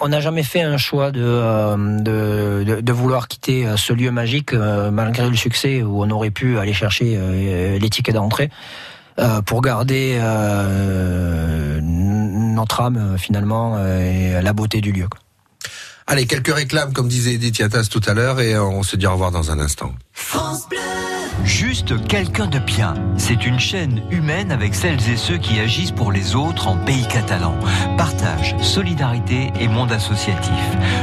on 0.00 0.08
n'a 0.08 0.20
fait 0.44 0.62
un 0.62 0.76
choix 0.76 1.10
de, 1.10 1.20
euh, 1.22 1.76
de, 1.98 2.64
de, 2.64 2.80
de 2.80 2.92
vouloir 2.92 3.26
quitter 3.26 3.66
euh, 3.66 3.76
ce 3.76 3.92
lieu 3.92 4.10
magique 4.10 4.52
euh, 4.52 4.90
malgré 4.90 5.28
le 5.28 5.34
succès 5.36 5.82
où 5.82 6.02
on 6.04 6.10
aurait 6.10 6.30
pu 6.30 6.58
aller 6.58 6.74
chercher 6.74 7.14
euh, 7.16 7.78
les 7.78 7.90
tickets 7.90 8.14
d'entrée 8.14 8.50
euh, 9.18 9.40
pour 9.42 9.62
garder 9.62 10.18
euh, 10.20 11.80
notre 11.82 12.80
âme 12.82 13.16
finalement 13.18 13.74
euh, 13.78 14.38
et 14.38 14.42
la 14.42 14.52
beauté 14.52 14.80
du 14.80 14.92
lieu. 14.92 15.08
quoi. 15.08 15.20
Allez, 16.06 16.26
quelques 16.26 16.54
réclames, 16.54 16.92
comme 16.92 17.08
disait 17.08 17.34
Edith 17.34 17.58
Yatas 17.58 17.88
tout 17.90 18.00
à 18.06 18.14
l'heure, 18.14 18.40
et 18.40 18.58
on 18.58 18.82
se 18.82 18.96
dit 18.96 19.06
au 19.06 19.12
revoir 19.12 19.30
dans 19.30 19.50
un 19.50 19.58
instant. 19.58 19.92
Juste 21.44 22.06
quelqu'un 22.06 22.46
de 22.46 22.58
bien. 22.58 22.94
C'est 23.16 23.46
une 23.46 23.58
chaîne 23.58 24.02
humaine 24.10 24.52
avec 24.52 24.74
celles 24.74 25.08
et 25.08 25.16
ceux 25.16 25.38
qui 25.38 25.58
agissent 25.60 25.92
pour 25.92 26.12
les 26.12 26.34
autres 26.34 26.68
en 26.68 26.76
pays 26.76 27.06
catalan. 27.08 27.54
Partage, 27.96 28.56
solidarité 28.60 29.52
et 29.58 29.68
monde 29.68 29.92
associatif. 29.92 30.52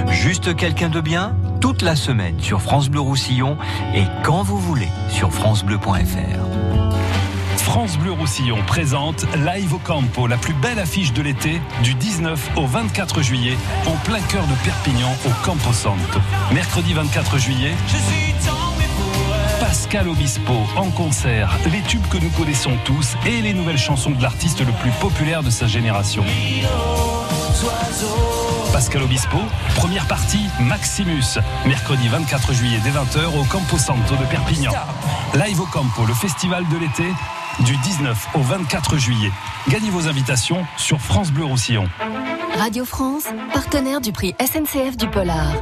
Juste 0.10 0.56
quelqu'un 0.56 0.90
de 0.90 1.02
bien, 1.02 1.36
toute 1.62 1.82
la 1.82 1.96
semaine 1.96 2.40
sur 2.40 2.62
France 2.62 2.90
Bleu 2.90 3.00
Roussillon 3.00 3.58
et 3.94 4.04
quand 4.24 4.44
vous 4.44 4.60
voulez 4.60 4.90
sur 5.10 5.32
francebleu.fr. 5.32 6.56
France 7.58 7.98
Bleu 7.98 8.12
Roussillon 8.12 8.60
présente 8.68 9.26
Live 9.38 9.74
au 9.74 9.80
Campo, 9.80 10.28
la 10.28 10.38
plus 10.38 10.54
belle 10.54 10.78
affiche 10.78 11.14
de 11.14 11.24
l'été, 11.24 11.60
du 11.82 11.96
19 11.96 12.52
au 12.58 12.68
24 12.68 13.22
juillet, 13.24 13.58
en 13.88 13.96
plein 14.06 14.22
cœur 14.22 14.46
de 14.46 14.54
Perpignan, 14.64 15.12
au 15.26 15.32
Campo 15.44 15.74
Santo. 15.74 16.20
Mercredi 16.54 16.94
24 16.94 17.38
juillet, 17.40 17.74
Pascal 19.60 20.08
Obispo 20.10 20.54
en 20.76 20.90
concert, 20.92 21.58
les 21.72 21.82
tubes 21.82 22.06
que 22.08 22.18
nous 22.18 22.30
connaissons 22.32 22.72
tous 22.84 23.16
et 23.26 23.42
les 23.42 23.54
nouvelles 23.54 23.78
chansons 23.78 24.12
de 24.12 24.22
l'artiste 24.22 24.60
le 24.60 24.72
plus 24.82 24.92
populaire 25.00 25.44
de 25.44 25.50
sa 25.50 25.68
génération. 25.68 26.24
Pascal 28.74 29.04
Obispo, 29.04 29.38
première 29.76 30.08
partie 30.08 30.46
Maximus, 30.60 31.40
mercredi 31.66 32.08
24 32.08 32.54
juillet 32.54 32.80
dès 32.84 32.92
20h 32.92 33.40
au 33.40 33.44
Campo 33.46 33.78
Santo 33.78 34.16
de 34.16 34.26
Perpignan. 34.26 34.72
Live 35.34 35.62
au 35.62 35.66
Campo, 35.66 36.06
le 36.06 36.14
festival 36.14 36.68
de 36.68 36.78
l'été, 36.78 37.14
du 37.64 37.76
19 37.78 38.28
au 38.36 38.40
24 38.40 38.98
juillet. 38.98 39.32
Gagnez 39.70 39.90
vos 39.90 40.08
invitations 40.08 40.66
sur 40.78 41.00
France 41.00 41.32
Bleu 41.32 41.46
Roussillon. 41.46 41.88
Radio 42.58 42.86
France, 42.86 43.26
partenaire 43.54 44.02
du 44.02 44.12
prix 44.12 44.36
SNCF 44.40 44.98
du 44.98 45.08
Polar. 45.08 45.54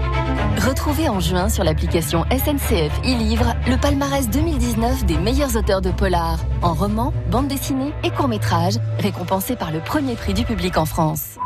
Retrouvez 0.58 1.10
en 1.10 1.20
juin 1.20 1.50
sur 1.50 1.64
l'application 1.64 2.26
SNCF 2.32 3.00
e-Livre 3.04 3.56
le 3.68 3.78
palmarès 3.78 4.30
2019 4.30 5.06
des 5.06 5.18
meilleurs 5.18 5.56
auteurs 5.56 5.82
de 5.82 5.92
polar, 5.92 6.40
en 6.62 6.74
roman, 6.74 7.14
bande 7.30 7.48
dessinée 7.48 7.94
et 8.04 8.12
court-métrage, 8.12 8.76
récompensés 9.00 9.56
par 9.56 9.72
le 9.72 9.80
premier 9.80 10.16
prix 10.16 10.34
du 10.34 10.46
public 10.46 10.78
en 10.78 10.86
France. 10.86 11.38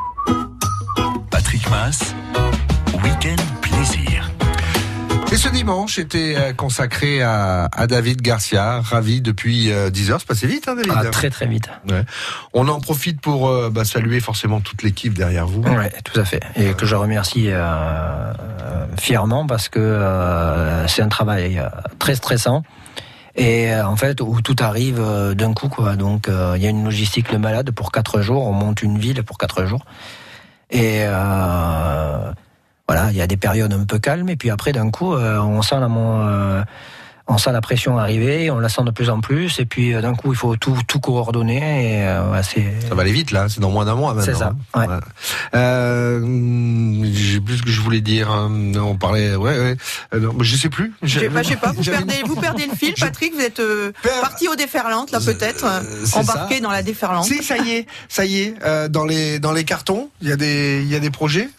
Patrick 1.32 1.70
Mass, 1.70 2.14
Week-end 3.04 3.42
Plaisir. 3.62 4.30
Et 5.30 5.36
ce 5.36 5.50
dimanche 5.50 6.00
était 6.00 6.36
euh, 6.38 6.54
consacré 6.54 7.22
à, 7.22 7.66
à 7.66 7.86
David 7.86 8.22
Garcia, 8.22 8.80
ravi 8.82 9.22
depuis 9.22 9.72
euh, 9.72 9.90
10 9.90 10.12
heures. 10.12 10.20
C'est 10.22 10.28
passé 10.28 10.48
vite, 10.48 10.68
hein, 10.70 10.76
David 10.76 10.94
Ah, 10.96 11.06
très 11.10 11.30
très 11.30 11.48
vite. 11.48 11.70
Ouais. 11.90 12.04
On 12.54 12.68
en 12.70 12.80
profite 12.80 13.20
pour 13.20 13.50
euh, 13.50 13.70
bah, 13.70 13.84
saluer 13.84 14.22
forcément 14.22 14.62
toute 14.62 14.84
l'équipe 14.84 15.14
derrière 15.14 15.46
vous. 15.46 15.62
Ouais, 15.64 15.92
tout 16.06 16.18
à 16.20 16.24
fait. 16.24 16.40
Et 16.56 16.74
que 16.74 16.86
je 16.86 16.96
remercie 16.96 17.50
euh, 17.52 17.58
euh, 17.60 18.86
fièrement 18.98 19.46
parce 19.46 19.68
que 19.68 19.80
euh, 19.80 20.88
c'est 20.88 21.02
un 21.02 21.10
travail 21.10 21.60
euh, 21.60 21.68
très 22.00 22.16
stressant. 22.16 22.64
Et 23.36 23.72
euh, 23.72 23.86
en 23.86 23.98
fait, 23.98 24.22
où 24.22 24.42
tout 24.42 24.56
arrive 24.60 25.00
euh, 25.00 25.34
d'un 25.36 25.54
coup, 25.54 25.68
quoi. 25.68 25.96
Donc, 25.98 26.30
euh, 26.30 26.54
il 26.56 26.64
y 26.64 26.68
a 26.68 26.70
une 26.70 26.86
logistique 26.86 27.32
de 27.32 27.38
malade 27.38 27.70
pour 27.72 27.92
quatre 27.92 28.22
jours. 28.22 28.48
On 28.48 28.54
monte 28.54 28.82
une 28.82 28.98
ville 28.98 29.22
pour 29.24 29.38
quatre 29.38 29.66
jours. 29.66 29.86
Et 30.72 31.02
euh, 31.04 32.32
voilà, 32.88 33.12
il 33.12 33.18
y 33.18 33.22
a 33.22 33.28
des 33.28 33.38
périodes 33.38 33.74
un 33.74 33.84
peu 33.86 34.00
calmes. 34.00 34.30
Et 34.30 34.36
puis 34.36 34.50
après, 34.50 34.72
d'un 34.72 34.90
coup, 34.90 35.14
euh, 35.14 35.40
on 35.40 35.62
sent 35.62 35.80
la 35.80 35.88
mon, 35.88 36.28
euh, 36.28 36.62
on 37.30 37.38
sent 37.38 37.52
la 37.52 37.60
pression 37.60 37.98
arriver, 37.98 38.50
on 38.50 38.60
la 38.60 38.70
sent 38.70 38.84
de 38.86 38.92
plus 38.92 39.10
en 39.10 39.20
plus, 39.20 39.60
et 39.60 39.66
puis 39.66 39.94
euh, 39.94 40.02
d'un 40.02 40.16
coup, 40.16 40.32
il 40.32 40.38
faut 40.38 40.56
tout, 40.56 40.78
tout 40.88 41.02
coordonner. 41.02 41.98
Et, 42.00 42.08
euh, 42.08 42.32
ouais, 42.32 42.42
c'est... 42.44 42.64
Ça 42.88 42.96
va 42.96 43.02
aller 43.02 43.12
vite 43.12 43.32
là, 43.32 43.48
c'est 43.50 43.60
dans 43.60 43.70
moins 43.72 43.84
d'un 43.84 43.96
mois 43.96 44.14
maintenant. 44.14 44.34
C'est 44.34 44.40
ça, 44.40 44.54
hein. 44.74 44.80
Ouais. 44.88 44.96
Euh, 45.56 47.02
j'ai 47.14 47.42
plus 47.42 47.58
ce 47.58 47.64
que 47.64 47.70
je 47.70 47.82
voulais 47.82 48.00
dire. 48.02 48.32
hein. 48.32 48.50
On 48.78 48.96
parlait, 48.96 49.36
ouais, 49.36 49.60
ouais. 49.60 49.78
Euh, 50.14 50.20
non, 50.20 50.34
je 50.40 50.56
sais 50.56 50.70
plus. 50.70 50.94
Je 51.04 51.20
sais 51.20 51.30
pas, 51.30 51.44
je 51.44 51.50
sais 51.50 51.56
pas. 51.58 51.72
Vous 51.74 51.84
perdez, 51.84 52.22
vous 52.26 52.36
perdez 52.36 52.66
le 52.68 52.76
fil, 52.76 52.94
Patrick. 53.00 53.34
Vous 53.34 53.42
êtes 53.42 53.60
euh, 53.60 53.92
parti 54.22 54.48
au 54.48 54.56
déferlante, 54.56 55.12
là 55.12 55.20
peut-être, 55.20 55.66
euh, 55.66 56.06
embarqué 56.20 56.56
ça. 56.56 56.62
dans 56.62 56.72
la 56.72 56.84
déferlante. 56.84 57.26
Si, 57.26 57.44
ça 57.44 57.58
y 57.58 57.72
est, 57.72 57.88
ça 58.08 58.26
y 58.26 58.40
est. 58.42 58.56
euh, 58.64 58.88
dans 58.88 59.06
les 59.06 59.40
dans 59.40 59.52
les 59.52 59.64
cartons, 59.66 60.10
il 60.22 60.30
y 60.30 60.32
a 60.32 60.38
des 60.38 60.82
il 60.82 60.90
y 60.90 60.96
a 60.96 61.00
des 61.00 61.10
projets? 61.12 61.50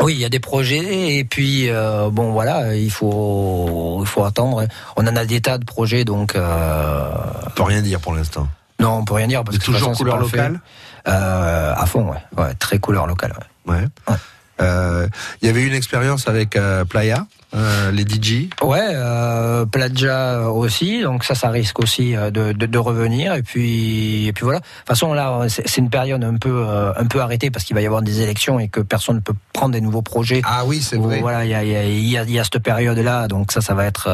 Oui, 0.00 0.14
il 0.14 0.20
y 0.20 0.24
a 0.24 0.28
des 0.28 0.40
projets 0.40 1.16
et 1.16 1.24
puis 1.24 1.68
euh, 1.68 2.10
bon 2.10 2.30
voilà, 2.32 2.76
il 2.76 2.90
faut 2.90 3.98
il 4.02 4.06
faut 4.06 4.24
attendre. 4.24 4.66
On 4.96 5.06
en 5.06 5.16
a 5.16 5.24
des 5.24 5.40
tas 5.40 5.58
de 5.58 5.64
projets 5.64 6.04
donc. 6.04 6.36
Euh... 6.36 7.10
On 7.46 7.50
peut 7.50 7.62
rien 7.64 7.82
dire 7.82 7.98
pour 8.00 8.14
l'instant. 8.14 8.46
Non, 8.78 8.98
on 8.98 9.04
peut 9.04 9.14
rien 9.14 9.26
dire 9.26 9.42
parce 9.42 9.58
que 9.58 9.64
toujours 9.64 9.90
façon, 9.90 9.98
couleur 9.98 10.18
locale 10.18 10.60
Euh, 11.08 11.74
à 11.76 11.86
fond, 11.86 12.08
ouais. 12.10 12.42
ouais, 12.42 12.54
très 12.54 12.78
couleur 12.78 13.06
locale. 13.06 13.34
Ouais. 13.66 13.84
Ouais. 14.08 14.14
Euh, 14.60 15.08
Il 15.42 15.46
y 15.46 15.50
avait 15.50 15.62
eu 15.62 15.66
une 15.66 15.74
expérience 15.74 16.28
avec 16.28 16.56
Playa, 16.88 17.26
euh, 17.54 17.90
les 17.90 18.02
DJ. 18.02 18.48
Ouais, 18.62 18.80
euh, 18.80 19.66
Plagia 19.66 20.50
aussi, 20.50 21.02
donc 21.02 21.24
ça, 21.24 21.34
ça 21.34 21.48
risque 21.50 21.80
aussi 21.80 22.14
euh, 22.16 22.30
de, 22.30 22.52
de, 22.52 22.66
de 22.66 22.78
revenir. 22.78 23.34
Et 23.34 23.42
puis, 23.42 24.26
et 24.26 24.32
puis 24.32 24.44
voilà. 24.44 24.60
De 24.60 24.64
toute 24.64 24.88
façon, 24.88 25.12
là, 25.12 25.46
c'est 25.48 25.78
une 25.78 25.90
période 25.90 26.22
un 26.22 26.36
peu, 26.36 26.64
euh, 26.66 26.92
un 26.96 27.06
peu 27.06 27.20
arrêtée 27.20 27.50
parce 27.50 27.64
qu'il 27.64 27.74
va 27.74 27.82
y 27.82 27.86
avoir 27.86 28.02
des 28.02 28.20
élections 28.20 28.60
et 28.60 28.68
que 28.68 28.80
personne 28.80 29.16
ne 29.16 29.20
peut 29.20 29.34
prendre 29.52 29.72
des 29.72 29.80
nouveaux 29.80 30.02
projets. 30.02 30.42
Ah 30.44 30.64
oui, 30.64 30.80
c'est 30.80 30.96
vrai. 30.96 31.20
Voilà, 31.20 31.44
il 31.44 31.50
y 31.50 31.54
a, 31.54 31.64
il 31.64 31.70
y, 31.70 31.76
a, 31.76 31.84
il 31.84 32.08
y, 32.08 32.18
a, 32.18 32.24
y 32.24 32.38
a 32.38 32.44
cette 32.44 32.58
période-là, 32.58 33.28
donc 33.28 33.52
ça, 33.52 33.60
ça 33.60 33.74
va 33.74 33.84
être. 33.84 34.08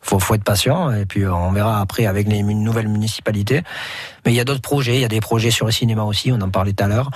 Faut, 0.00 0.18
faut 0.18 0.34
être 0.34 0.44
patient 0.44 0.90
et 0.90 1.04
puis 1.06 1.26
on 1.26 1.52
verra 1.52 1.80
après 1.80 2.06
avec 2.06 2.28
les 2.28 2.42
nouvelles 2.42 2.88
municipalités. 2.88 3.62
Mais 4.24 4.32
il 4.32 4.36
y 4.36 4.40
a 4.40 4.44
d'autres 4.44 4.62
projets, 4.62 4.96
il 4.96 5.00
y 5.00 5.04
a 5.04 5.08
des 5.08 5.20
projets 5.20 5.50
sur 5.50 5.66
le 5.66 5.72
cinéma 5.72 6.04
aussi, 6.04 6.32
on 6.32 6.40
en 6.40 6.50
parlait 6.50 6.72
tout 6.72 6.84
à 6.84 6.88
l'heure. 6.88 7.10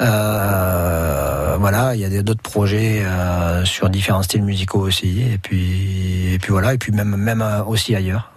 Euh, 0.00 1.56
voilà, 1.58 1.94
il 1.94 2.00
y 2.00 2.04
a 2.04 2.22
d'autres 2.22 2.42
projets 2.42 3.02
euh, 3.04 3.64
sur 3.64 3.88
différents 3.90 4.22
styles 4.22 4.42
musicaux 4.42 4.80
aussi, 4.80 5.22
et 5.22 5.38
puis 5.38 6.34
et 6.34 6.38
puis 6.38 6.52
voilà, 6.52 6.74
et 6.74 6.78
puis 6.78 6.92
même 6.92 7.16
même 7.16 7.42
euh, 7.42 7.64
aussi 7.64 7.94
ailleurs. 7.94 8.32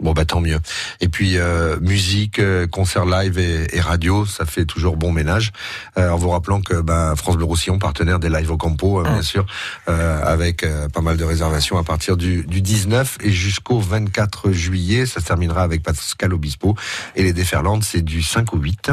Bon 0.00 0.12
bah 0.12 0.24
tant 0.24 0.40
mieux. 0.40 0.58
Et 1.00 1.08
puis 1.08 1.38
euh, 1.38 1.78
musique, 1.80 2.38
euh, 2.38 2.66
concert 2.66 3.06
live 3.06 3.38
et, 3.38 3.74
et 3.76 3.80
radio, 3.80 4.26
ça 4.26 4.44
fait 4.44 4.64
toujours 4.64 4.96
bon 4.96 5.12
ménage. 5.12 5.52
Euh, 5.98 6.10
en 6.10 6.16
vous 6.16 6.30
rappelant 6.30 6.60
que 6.60 6.80
bah, 6.80 7.14
France 7.16 7.36
Bleu 7.36 7.44
Roussillon, 7.44 7.78
partenaire 7.78 8.18
des 8.18 8.28
live 8.28 8.50
au 8.50 8.56
Campo, 8.56 9.00
euh, 9.00 9.04
bien 9.04 9.22
sûr, 9.22 9.46
euh, 9.88 10.22
avec 10.24 10.62
euh, 10.62 10.88
pas 10.88 11.00
mal 11.00 11.16
de 11.16 11.24
réservations 11.24 11.78
à 11.78 11.84
partir 11.84 12.16
du, 12.16 12.42
du 12.44 12.60
19 12.60 13.18
et 13.22 13.30
jusqu'au 13.30 13.78
24 13.80 14.52
juillet. 14.52 15.06
Ça 15.06 15.20
se 15.20 15.26
terminera 15.26 15.62
avec 15.62 15.82
Pascal 15.82 16.34
Obispo 16.34 16.76
et 17.16 17.22
les 17.22 17.32
Déferlantes, 17.32 17.84
c'est 17.84 18.02
du 18.02 18.22
5 18.22 18.52
au 18.54 18.58
8. 18.58 18.90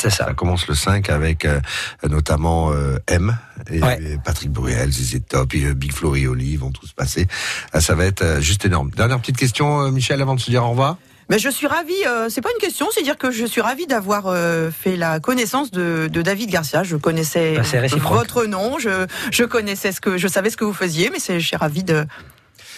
C'est 0.00 0.10
ça. 0.10 0.26
Ça 0.26 0.34
commence 0.34 0.66
le 0.68 0.74
5 0.74 1.10
avec 1.10 1.44
euh, 1.44 1.60
notamment 2.08 2.72
euh, 2.72 2.96
M 3.06 3.36
et, 3.70 3.82
Ouais. 3.82 3.98
et 4.02 4.18
Patrick 4.24 4.50
Bruel, 4.50 4.90
ZZ 4.90 5.20
Top, 5.28 5.54
et, 5.54 5.74
Big 5.74 5.92
Flo 5.92 6.14
et 6.16 6.26
Oli 6.26 6.56
vont 6.56 6.70
tous 6.70 6.92
passer. 6.92 7.26
Ah, 7.72 7.80
ça 7.80 7.94
va 7.94 8.04
être 8.04 8.40
juste 8.40 8.64
énorme. 8.64 8.90
Dernière 8.90 9.18
petite 9.20 9.36
question, 9.36 9.90
Michel, 9.90 10.20
avant 10.22 10.34
de 10.34 10.40
se 10.44 10.50
dire 10.50 10.64
au 10.64 10.70
revoir. 10.70 10.96
Mais 11.30 11.38
je 11.38 11.48
suis 11.48 11.66
ravie, 11.66 11.92
euh, 12.06 12.28
c'est 12.28 12.42
pas 12.42 12.50
une 12.54 12.60
question, 12.60 12.86
c'est 12.92 13.02
dire 13.02 13.16
que 13.16 13.30
je 13.30 13.46
suis 13.46 13.62
ravie 13.62 13.86
d'avoir 13.86 14.24
euh, 14.26 14.70
fait 14.70 14.94
la 14.96 15.20
connaissance 15.20 15.70
de, 15.70 16.06
de 16.12 16.20
David 16.22 16.50
Garcia. 16.50 16.82
Je 16.84 16.96
connaissais 16.96 17.54
Bah, 17.56 17.98
votre 18.10 18.44
nom, 18.44 18.78
je, 18.78 19.06
je 19.32 19.44
connaissais 19.44 19.90
ce 19.92 20.02
que 20.02 20.18
je 20.18 20.28
savais 20.28 20.50
ce 20.50 20.58
que 20.58 20.64
vous 20.64 20.74
faisiez, 20.74 21.08
mais 21.10 21.18
c'est- 21.18 21.40
je 21.40 21.46
suis 21.46 21.56
ravie 21.56 21.82
de 21.84 22.04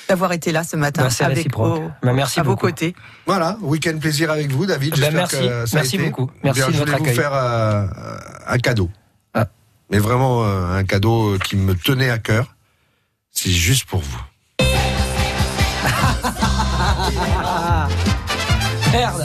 d'avoir 0.08 0.32
été 0.32 0.52
là 0.52 0.62
ce 0.62 0.76
matin 0.76 1.08
Bah, 1.18 1.26
avec 1.26 1.52
vos- 1.52 1.90
Bah, 2.04 2.12
merci 2.12 2.38
à 2.38 2.44
vos 2.44 2.54
côtés. 2.54 2.94
Voilà, 3.26 3.58
week-end 3.60 3.98
plaisir 3.98 4.30
avec 4.30 4.52
vous, 4.52 4.64
David. 4.64 4.94
J'espère 4.94 5.12
merci. 5.12 5.36
que 5.38 5.66
ça 5.66 5.78
a 5.78 5.80
Merci 5.80 5.96
été. 5.96 6.04
beaucoup. 6.04 6.30
Merci 6.44 6.60
Bien, 6.60 6.68
de 6.68 6.72
je 6.74 6.78
votre 6.78 6.90
voulais 6.92 6.98
vous 7.02 7.04
accueil. 7.10 7.16
faire 7.16 7.34
euh, 7.34 7.86
un 8.46 8.58
cadeau. 8.58 8.88
Mais 9.90 9.98
vraiment 9.98 10.44
euh, 10.44 10.76
un 10.76 10.84
cadeau 10.84 11.36
qui 11.44 11.56
me 11.56 11.74
tenait 11.74 12.10
à 12.10 12.18
cœur. 12.18 12.54
C'est 13.32 13.50
juste 13.50 13.84
pour 13.86 14.00
vous. 14.00 14.20
Merde 18.92 19.24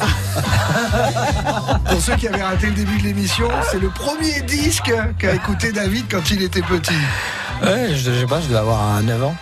Pour 1.90 2.02
ceux 2.02 2.16
qui 2.16 2.28
avaient 2.28 2.42
raté 2.44 2.68
le 2.68 2.74
début 2.74 2.98
de 2.98 3.04
l'émission, 3.04 3.48
c'est 3.72 3.80
le 3.80 3.90
premier 3.90 4.42
disque 4.42 4.92
qu'a 5.18 5.34
écouté 5.36 5.72
David 5.72 6.06
quand 6.10 6.30
il 6.32 6.42
était 6.44 6.62
petit. 6.62 6.94
Ouais, 7.64 7.90
je, 7.92 8.12
je 8.12 8.20
sais 8.22 8.26
pas, 8.26 8.42
je 8.42 8.48
dois 8.48 8.60
avoir 8.62 8.82
un 8.82 9.04
9 9.04 9.24
ans. 9.24 9.36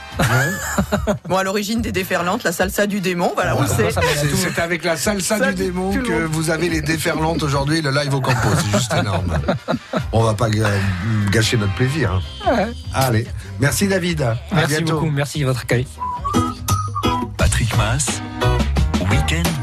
Bon, 1.29 1.37
à 1.37 1.43
l'origine 1.43 1.81
des 1.81 1.93
déferlantes, 1.93 2.43
la 2.43 2.51
salsa 2.51 2.85
du 2.85 2.99
démon, 2.99 3.31
voilà, 3.33 3.55
on 3.55 3.61
le 3.61 3.67
sait. 3.67 3.89
C'est 4.35 4.59
avec 4.59 4.83
la 4.83 4.97
salsa 4.97 5.37
Ça, 5.37 5.47
du 5.53 5.63
démon 5.63 5.91
que 5.93 6.25
vous 6.25 6.49
avez 6.49 6.67
les 6.67 6.81
déferlantes 6.81 7.41
aujourd'hui 7.43 7.81
le 7.81 7.91
live 7.91 8.13
au 8.13 8.19
campo. 8.19 8.49
C'est 8.57 8.77
juste 8.77 8.93
énorme. 8.93 9.37
On 10.11 10.21
va 10.23 10.33
pas 10.33 10.49
ga- 10.49 10.67
gâcher 11.31 11.55
notre 11.55 11.73
plaisir. 11.75 12.19
hein. 12.45 12.67
Allez, 12.93 13.25
merci 13.61 13.87
David. 13.87 14.21
À 14.21 14.35
Merci 14.51 14.75
bientôt. 14.75 14.93
beaucoup, 14.99 15.11
merci 15.11 15.39
de 15.39 15.45
votre 15.45 15.61
accueil. 15.61 15.87
Patrick 17.37 17.75
Mass, 17.77 18.21
Week-end 19.29 19.45
plaisir. 19.45 19.58